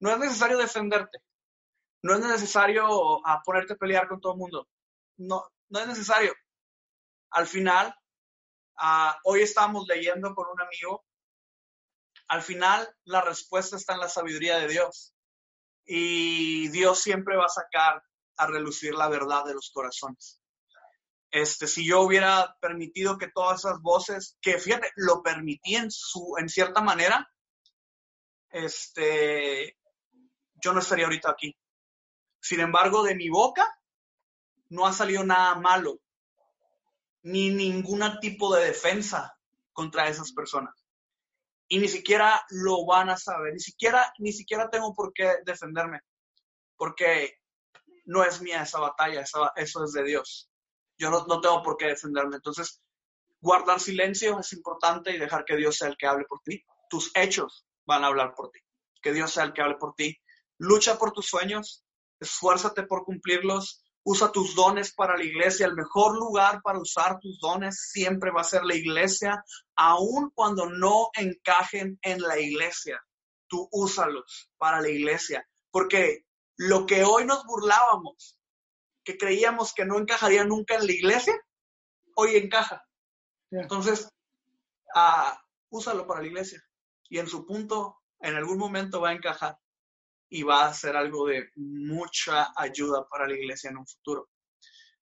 No 0.00 0.10
es 0.10 0.18
necesario 0.18 0.58
defenderte, 0.58 1.20
no 2.02 2.14
es 2.14 2.20
necesario 2.20 3.20
ponerte 3.44 3.74
a 3.74 3.76
pelear 3.76 4.08
con 4.08 4.20
todo 4.20 4.32
el 4.32 4.38
mundo, 4.38 4.68
no, 5.16 5.44
no 5.68 5.78
es 5.78 5.86
necesario. 5.86 6.34
Al 7.30 7.46
final, 7.46 7.94
uh, 8.80 9.12
hoy 9.24 9.42
estamos 9.42 9.86
leyendo 9.86 10.34
con 10.34 10.48
un 10.48 10.60
amigo, 10.60 11.04
al 12.28 12.42
final 12.42 12.88
la 13.04 13.20
respuesta 13.20 13.76
está 13.76 13.94
en 13.94 14.00
la 14.00 14.08
sabiduría 14.08 14.58
de 14.58 14.68
Dios 14.68 15.14
y 15.84 16.68
Dios 16.68 17.00
siempre 17.00 17.36
va 17.36 17.46
a 17.46 17.48
sacar 17.48 18.02
a 18.36 18.46
relucir 18.46 18.94
la 18.94 19.08
verdad 19.08 19.44
de 19.44 19.54
los 19.54 19.70
corazones. 19.72 20.40
Este, 21.30 21.66
si 21.66 21.86
yo 21.86 22.02
hubiera 22.02 22.56
permitido 22.60 23.16
que 23.16 23.28
todas 23.28 23.60
esas 23.60 23.80
voces, 23.80 24.36
que 24.42 24.58
fíjate, 24.58 24.90
lo 24.96 25.22
permití 25.22 25.76
en 25.76 25.90
su, 25.90 26.34
en 26.38 26.48
cierta 26.48 26.82
manera, 26.82 27.30
este, 28.50 29.78
yo 30.54 30.72
no 30.72 30.80
estaría 30.80 31.06
ahorita 31.06 31.30
aquí. 31.30 31.56
Sin 32.42 32.58
embargo, 32.58 33.04
de 33.04 33.14
mi 33.14 33.28
boca 33.28 33.66
no 34.68 34.84
ha 34.84 34.92
salido 34.92 35.24
nada 35.24 35.54
malo, 35.54 36.00
ni 37.22 37.50
ningún 37.50 38.02
tipo 38.20 38.54
de 38.54 38.64
defensa 38.64 39.38
contra 39.72 40.08
esas 40.08 40.32
personas. 40.32 40.74
Y 41.68 41.78
ni 41.78 41.88
siquiera 41.88 42.44
lo 42.50 42.84
van 42.84 43.10
a 43.10 43.16
saber, 43.16 43.52
ni 43.52 43.60
siquiera, 43.60 44.12
ni 44.18 44.32
siquiera 44.32 44.68
tengo 44.68 44.92
por 44.92 45.12
qué 45.12 45.36
defenderme, 45.46 46.00
porque 46.76 47.38
no 48.06 48.24
es 48.24 48.42
mía 48.42 48.62
esa 48.62 48.80
batalla, 48.80 49.22
eso 49.56 49.84
es 49.84 49.92
de 49.92 50.02
Dios. 50.02 50.50
Yo 50.98 51.10
no 51.10 51.40
tengo 51.40 51.62
por 51.62 51.76
qué 51.76 51.86
defenderme. 51.86 52.36
Entonces, 52.36 52.82
guardar 53.40 53.78
silencio 53.78 54.40
es 54.40 54.52
importante 54.52 55.12
y 55.12 55.18
dejar 55.18 55.44
que 55.44 55.56
Dios 55.56 55.76
sea 55.76 55.88
el 55.88 55.96
que 55.96 56.08
hable 56.08 56.24
por 56.24 56.40
ti. 56.40 56.64
Tus 56.90 57.12
hechos 57.14 57.66
van 57.86 58.02
a 58.02 58.08
hablar 58.08 58.34
por 58.34 58.50
ti. 58.50 58.58
Que 59.00 59.12
Dios 59.12 59.32
sea 59.32 59.44
el 59.44 59.52
que 59.52 59.62
hable 59.62 59.76
por 59.76 59.94
ti. 59.94 60.18
Lucha 60.58 60.98
por 60.98 61.12
tus 61.12 61.26
sueños, 61.26 61.84
esfuérzate 62.22 62.84
por 62.84 63.04
cumplirlos, 63.04 63.84
usa 64.04 64.32
tus 64.32 64.54
dones 64.54 64.92
para 64.94 65.16
la 65.16 65.24
iglesia. 65.24 65.66
El 65.66 65.74
mejor 65.74 66.16
lugar 66.16 66.60
para 66.62 66.78
usar 66.78 67.18
tus 67.20 67.38
dones 67.40 67.90
siempre 67.90 68.30
va 68.30 68.40
a 68.40 68.44
ser 68.44 68.64
la 68.64 68.74
iglesia, 68.74 69.44
aun 69.76 70.30
cuando 70.34 70.68
no 70.68 71.10
encajen 71.14 71.98
en 72.02 72.20
la 72.20 72.38
iglesia. 72.38 73.00
Tú 73.48 73.68
úsalos 73.70 74.50
para 74.56 74.80
la 74.80 74.88
iglesia, 74.88 75.46
porque 75.70 76.24
lo 76.56 76.86
que 76.86 77.04
hoy 77.04 77.26
nos 77.26 77.44
burlábamos, 77.44 78.38
que 79.04 79.18
creíamos 79.18 79.74
que 79.74 79.84
no 79.84 79.98
encajaría 79.98 80.44
nunca 80.44 80.76
en 80.76 80.86
la 80.86 80.92
iglesia, 80.92 81.34
hoy 82.14 82.36
encaja. 82.36 82.84
Entonces, 83.50 84.08
uh, 84.94 85.36
úsalo 85.70 86.06
para 86.06 86.22
la 86.22 86.28
iglesia 86.28 86.62
y 87.08 87.18
en 87.18 87.26
su 87.26 87.44
punto, 87.44 87.98
en 88.20 88.36
algún 88.36 88.56
momento 88.56 89.00
va 89.00 89.10
a 89.10 89.14
encajar 89.14 89.58
y 90.34 90.44
va 90.44 90.64
a 90.64 90.72
ser 90.72 90.96
algo 90.96 91.26
de 91.26 91.50
mucha 91.56 92.54
ayuda 92.56 93.06
para 93.06 93.28
la 93.28 93.34
iglesia 93.34 93.68
en 93.68 93.76
un 93.76 93.86
futuro. 93.86 94.30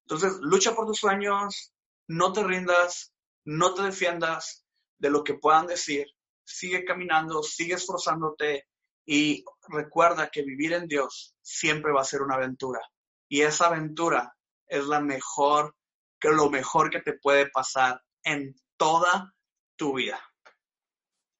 Entonces, 0.01 0.33
lucha 0.41 0.75
por 0.75 0.85
tus 0.85 0.99
sueños, 0.99 1.73
no 2.09 2.33
te 2.33 2.43
rindas, 2.43 3.13
no 3.45 3.73
te 3.73 3.83
defiendas 3.83 4.65
de 4.99 5.09
lo 5.09 5.23
que 5.23 5.35
puedan 5.35 5.67
decir, 5.67 6.05
sigue 6.43 6.83
caminando, 6.83 7.41
sigue 7.43 7.75
esforzándote 7.75 8.67
y 9.05 9.45
recuerda 9.69 10.29
que 10.29 10.43
vivir 10.43 10.73
en 10.73 10.85
Dios 10.85 11.33
siempre 11.41 11.93
va 11.93 12.01
a 12.01 12.11
ser 12.11 12.21
una 12.21 12.35
aventura. 12.35 12.81
Y 13.29 13.41
esa 13.41 13.67
aventura 13.67 14.35
es 14.67 14.85
la 14.85 14.99
mejor, 14.99 15.77
que 16.19 16.27
lo 16.27 16.49
mejor 16.49 16.89
que 16.89 16.99
te 16.99 17.13
puede 17.13 17.49
pasar 17.49 18.01
en 18.23 18.53
toda 18.75 19.33
tu 19.77 19.95
vida. 19.95 20.19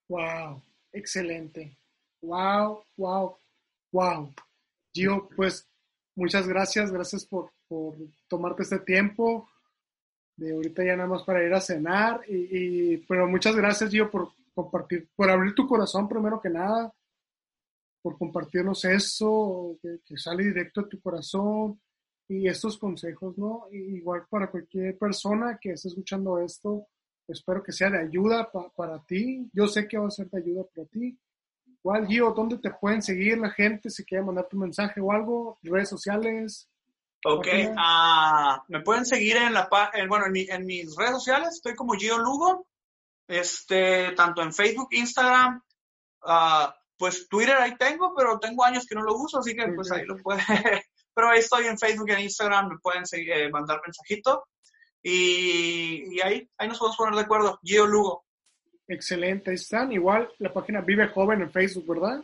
Wow, 0.07 0.63
excelente. 0.93 1.77
Wow, 2.21 2.85
wow, 2.95 3.37
wow. 3.91 4.33
Gio, 4.93 5.29
pues 5.35 5.67
muchas 6.15 6.47
gracias, 6.47 6.91
gracias 6.91 7.25
por, 7.25 7.51
por 7.67 7.95
tomarte 8.27 8.63
este 8.63 8.79
tiempo 8.79 9.47
de 10.35 10.53
ahorita 10.53 10.83
ya 10.83 10.95
nada 10.95 11.09
más 11.09 11.23
para 11.23 11.43
ir 11.43 11.53
a 11.53 11.61
cenar 11.61 12.21
y, 12.27 12.93
y 12.93 12.97
pero 13.07 13.27
muchas 13.27 13.55
gracias 13.55 13.91
Gio 13.91 14.09
por 14.09 14.31
compartir, 14.53 15.09
por 15.15 15.29
abrir 15.29 15.53
tu 15.55 15.67
corazón 15.67 16.07
primero 16.07 16.41
que 16.41 16.49
nada, 16.49 16.93
por 18.01 18.17
compartirnos 18.17 18.83
eso, 18.85 19.77
que, 19.81 20.17
sale 20.17 20.43
directo 20.43 20.81
de 20.81 20.89
tu 20.89 21.01
corazón 21.01 21.79
y 22.27 22.47
estos 22.47 22.77
consejos, 22.77 23.37
¿no? 23.37 23.67
Igual 23.71 24.25
para 24.29 24.49
cualquier 24.49 24.97
persona 24.97 25.59
que 25.61 25.73
esté 25.73 25.89
escuchando 25.89 26.39
esto, 26.39 26.87
espero 27.27 27.61
que 27.61 27.71
sea 27.71 27.89
de 27.89 27.99
ayuda 27.99 28.49
pa, 28.51 28.69
para 28.69 29.03
ti. 29.05 29.49
Yo 29.53 29.67
sé 29.67 29.87
que 29.87 29.97
va 29.97 30.07
a 30.07 30.11
ser 30.11 30.29
de 30.29 30.39
ayuda 30.39 30.63
para 30.73 30.87
ti. 30.87 31.17
Igual, 31.83 32.07
Gio, 32.07 32.31
¿dónde 32.31 32.59
te 32.59 32.69
pueden 32.71 33.01
seguir 33.01 33.39
la 33.39 33.49
gente 33.49 33.89
si 33.89 34.05
quieren 34.05 34.27
mandar 34.27 34.47
tu 34.47 34.57
mensaje 34.57 35.01
o 35.01 35.11
algo? 35.11 35.57
¿Redes 35.63 35.89
sociales? 35.89 36.69
Ok, 37.23 37.47
uh, 37.47 38.61
me 38.67 38.81
pueden 38.81 39.05
seguir 39.05 39.37
en 39.37 39.53
la 39.53 39.69
bueno, 40.07 40.25
en, 40.25 40.65
mis 40.65 40.95
redes 40.95 41.13
sociales, 41.13 41.49
estoy 41.53 41.75
como 41.75 41.93
Gio 41.93 42.17
Lugo, 42.17 42.67
este, 43.27 44.11
tanto 44.13 44.41
en 44.41 44.53
Facebook, 44.53 44.89
Instagram, 44.91 45.61
uh, 46.23 46.71
pues 46.97 47.27
Twitter 47.29 47.55
ahí 47.55 47.75
tengo, 47.77 48.13
pero 48.15 48.39
tengo 48.39 48.63
años 48.63 48.85
que 48.87 48.95
no 48.95 49.03
lo 49.03 49.15
uso, 49.15 49.39
así 49.39 49.55
que 49.55 49.67
pues 49.73 49.91
ahí 49.91 50.05
lo 50.05 50.17
pueden, 50.17 50.43
pero 51.13 51.29
ahí 51.29 51.39
estoy 51.39 51.65
en 51.65 51.77
Facebook 51.77 52.09
y 52.09 52.13
en 52.13 52.19
Instagram, 52.21 52.69
me 52.69 52.79
pueden 52.79 53.05
seguir, 53.05 53.31
eh, 53.31 53.49
mandar 53.51 53.81
mensajito 53.85 54.45
y, 55.03 56.15
y, 56.15 56.21
ahí, 56.21 56.49
ahí 56.57 56.67
nos 56.67 56.79
podemos 56.79 56.97
poner 56.97 57.15
de 57.15 57.21
acuerdo, 57.21 57.59
Gio 57.63 57.85
Lugo. 57.85 58.25
Excelente, 58.87 59.51
ahí 59.51 59.55
están, 59.55 59.91
igual 59.91 60.29
la 60.39 60.51
página 60.51 60.81
Vive 60.81 61.07
Joven 61.07 61.41
en 61.41 61.51
Facebook, 61.51 61.87
¿verdad? 61.87 62.23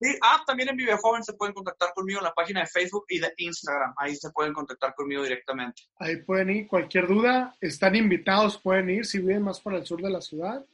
Sí, 0.00 0.16
ah, 0.22 0.42
también 0.46 0.70
en 0.70 0.76
Vive 0.76 0.96
Joven 0.96 1.22
se 1.22 1.34
pueden 1.34 1.54
contactar 1.54 1.92
conmigo 1.94 2.20
en 2.20 2.24
la 2.24 2.32
página 2.32 2.60
de 2.60 2.66
Facebook 2.66 3.04
y 3.10 3.18
de 3.18 3.34
Instagram. 3.36 3.92
Ahí 3.98 4.16
se 4.16 4.30
pueden 4.30 4.54
contactar 4.54 4.94
conmigo 4.94 5.22
directamente. 5.22 5.82
Ahí 5.98 6.16
pueden 6.22 6.48
ir. 6.50 6.68
Cualquier 6.68 7.06
duda, 7.06 7.54
están 7.60 7.94
invitados, 7.94 8.56
pueden 8.56 8.88
ir 8.88 9.04
si 9.04 9.18
viven 9.18 9.42
más 9.42 9.60
para 9.60 9.76
el 9.76 9.84
sur 9.84 10.00
de 10.00 10.08
la 10.08 10.22
ciudad. 10.22 10.64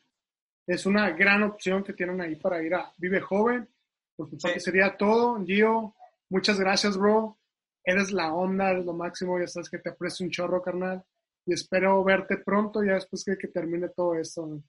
Es 0.65 0.87
una 0.87 1.11
gran 1.11 1.43
opción 1.43 1.83
que 1.83 1.93
tienen 1.93 2.21
ahí 2.21 2.37
para 2.37 2.63
ir 2.63 2.75
a 2.75 2.93
Vive 2.99 3.21
Joven. 3.21 3.69
Pues 4.17 4.31
sería 4.63 4.97
todo. 4.97 5.45
Gio, 5.45 5.95
muchas 6.29 6.61
gracias, 6.61 6.97
bro. 6.97 7.37
Eres 7.83 8.13
la 8.13 8.33
onda, 8.33 8.71
eres 8.71 8.85
lo 8.85 8.93
máximo. 8.93 9.41
Ya 9.41 9.49
sabes 9.49 9.69
que 9.69 9.79
te 9.79 9.91
aprecio 9.91 10.25
un 10.25 10.31
chorro, 10.31 10.63
carnal. 10.63 11.05
Y 11.45 11.53
espero 11.53 12.03
verte 12.05 12.39
pronto 12.39 12.85
ya 12.85 12.95
después 12.95 13.25
que, 13.25 13.37
que 13.37 13.49
termine 13.49 13.89
todo 13.89 14.15
esto. 14.15 14.63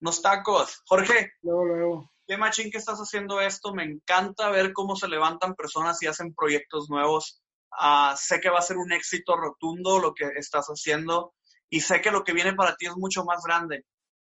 Los 0.00 0.22
tacos. 0.22 0.82
Jorge. 0.86 1.32
Luego, 1.42 1.64
luego 1.64 2.14
qué 2.26 2.36
machín 2.36 2.70
que 2.70 2.78
estás 2.78 2.98
haciendo 2.98 3.40
esto, 3.40 3.74
me 3.74 3.84
encanta 3.84 4.50
ver 4.50 4.72
cómo 4.72 4.96
se 4.96 5.08
levantan 5.08 5.54
personas 5.54 6.02
y 6.02 6.06
hacen 6.06 6.34
proyectos 6.34 6.88
nuevos. 6.88 7.42
Ah, 7.72 8.14
sé 8.16 8.40
que 8.40 8.50
va 8.50 8.58
a 8.58 8.62
ser 8.62 8.76
un 8.76 8.92
éxito 8.92 9.36
rotundo 9.36 9.98
lo 9.98 10.14
que 10.14 10.26
estás 10.36 10.66
haciendo 10.66 11.34
y 11.68 11.80
sé 11.80 12.00
que 12.00 12.10
lo 12.10 12.22
que 12.22 12.32
viene 12.32 12.54
para 12.54 12.76
ti 12.76 12.86
es 12.86 12.96
mucho 12.96 13.24
más 13.24 13.42
grande. 13.44 13.84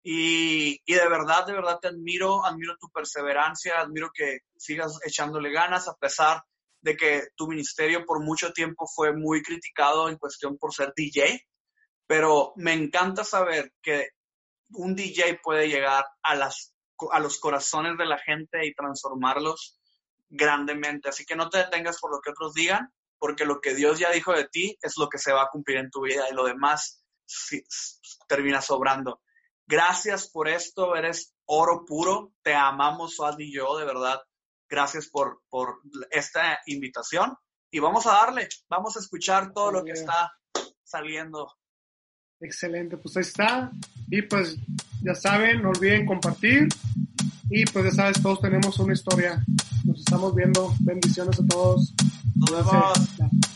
Y, 0.03 0.81
y, 0.85 0.95
de 0.95 1.09
verdad, 1.09 1.47
de 1.47 1.53
verdad 1.53 1.79
te 1.81 1.89
admiro, 1.89 2.45
admiro 2.45 2.77
tu 2.79 2.89
perseverancia, 2.91 3.81
admiro 3.81 4.11
que 4.15 4.39
sigas 4.57 4.99
echándole 5.05 5.51
ganas 5.51 5.89
a 5.89 5.95
pesar 5.95 6.43
de 6.81 6.97
que 6.97 7.29
tu 7.35 7.49
ministerio 7.49 8.05
por 8.05 8.23
mucho 8.23 8.53
tiempo 8.53 8.87
fue 8.87 9.13
muy 9.13 9.43
criticado 9.43 10.09
en 10.09 10.17
cuestión 10.17 10.57
por 10.59 10.73
ser 10.73 10.93
DJ, 10.95 11.41
pero 12.07 12.53
me 12.57 12.73
encanta 12.73 13.25
saber 13.25 13.73
que 13.83 14.11
un 14.71 14.95
DJ 14.95 15.41
puede 15.43 15.69
llegar 15.69 16.05
a 16.23 16.35
las 16.35 16.77
a 17.11 17.21
los 17.21 17.39
corazones 17.39 17.99
de 17.99 18.07
la 18.07 18.19
gente 18.19 18.67
y 18.67 18.75
transformarlos 18.75 19.79
grandemente. 20.29 21.09
Así 21.09 21.25
que 21.25 21.37
no 21.37 21.51
te 21.51 21.59
detengas 21.59 21.99
por 22.01 22.11
lo 22.11 22.21
que 22.21 22.31
otros 22.31 22.55
digan, 22.55 22.93
porque 23.19 23.45
lo 23.45 23.61
que 23.61 23.75
Dios 23.75 23.99
ya 23.99 24.11
dijo 24.11 24.33
de 24.33 24.49
ti 24.49 24.79
es 24.81 24.95
lo 24.97 25.09
que 25.09 25.19
se 25.19 25.33
va 25.33 25.43
a 25.43 25.49
cumplir 25.51 25.79
en 25.79 25.91
tu 25.91 26.03
vida 26.03 26.25
y 26.31 26.35
lo 26.35 26.45
demás 26.45 27.05
termina 28.29 28.63
sobrando. 28.63 29.21
Gracias 29.67 30.31
por 30.31 30.49
esto, 30.49 30.95
eres 30.95 31.35
oro 31.45 31.85
puro, 31.85 32.33
te 32.43 32.55
amamos, 32.55 33.17
Suad 33.17 33.39
y 33.39 33.53
yo, 33.53 33.77
de 33.77 33.85
verdad. 33.85 34.21
Gracias 34.69 35.09
por, 35.09 35.43
por 35.49 35.81
esta 36.11 36.61
invitación 36.67 37.37
y 37.71 37.79
vamos 37.79 38.07
a 38.07 38.13
darle, 38.13 38.49
vamos 38.69 38.97
a 38.97 39.01
escuchar 39.01 39.53
todo 39.53 39.71
lo 39.71 39.85
que 39.85 39.93
está 39.93 40.33
saliendo. 40.83 41.53
Excelente, 42.41 42.97
pues 42.97 43.17
ahí 43.17 43.23
está. 43.23 43.71
Y 44.11 44.23
pues 44.23 44.57
ya 45.03 45.15
saben, 45.15 45.63
no 45.63 45.71
olviden 45.71 46.07
compartir. 46.07 46.69
Y 47.49 47.65
pues 47.67 47.85
ya 47.87 47.91
sabes, 47.93 48.23
todos 48.23 48.41
tenemos 48.41 48.79
una 48.79 48.93
historia. 48.93 49.45
Nos 49.85 50.01
estamos 50.01 50.35
viendo. 50.35 50.75
Bendiciones 50.81 51.39
a 51.41 51.47
todos. 51.47 51.95
Nos 52.35 52.51
vemos. 52.51 53.56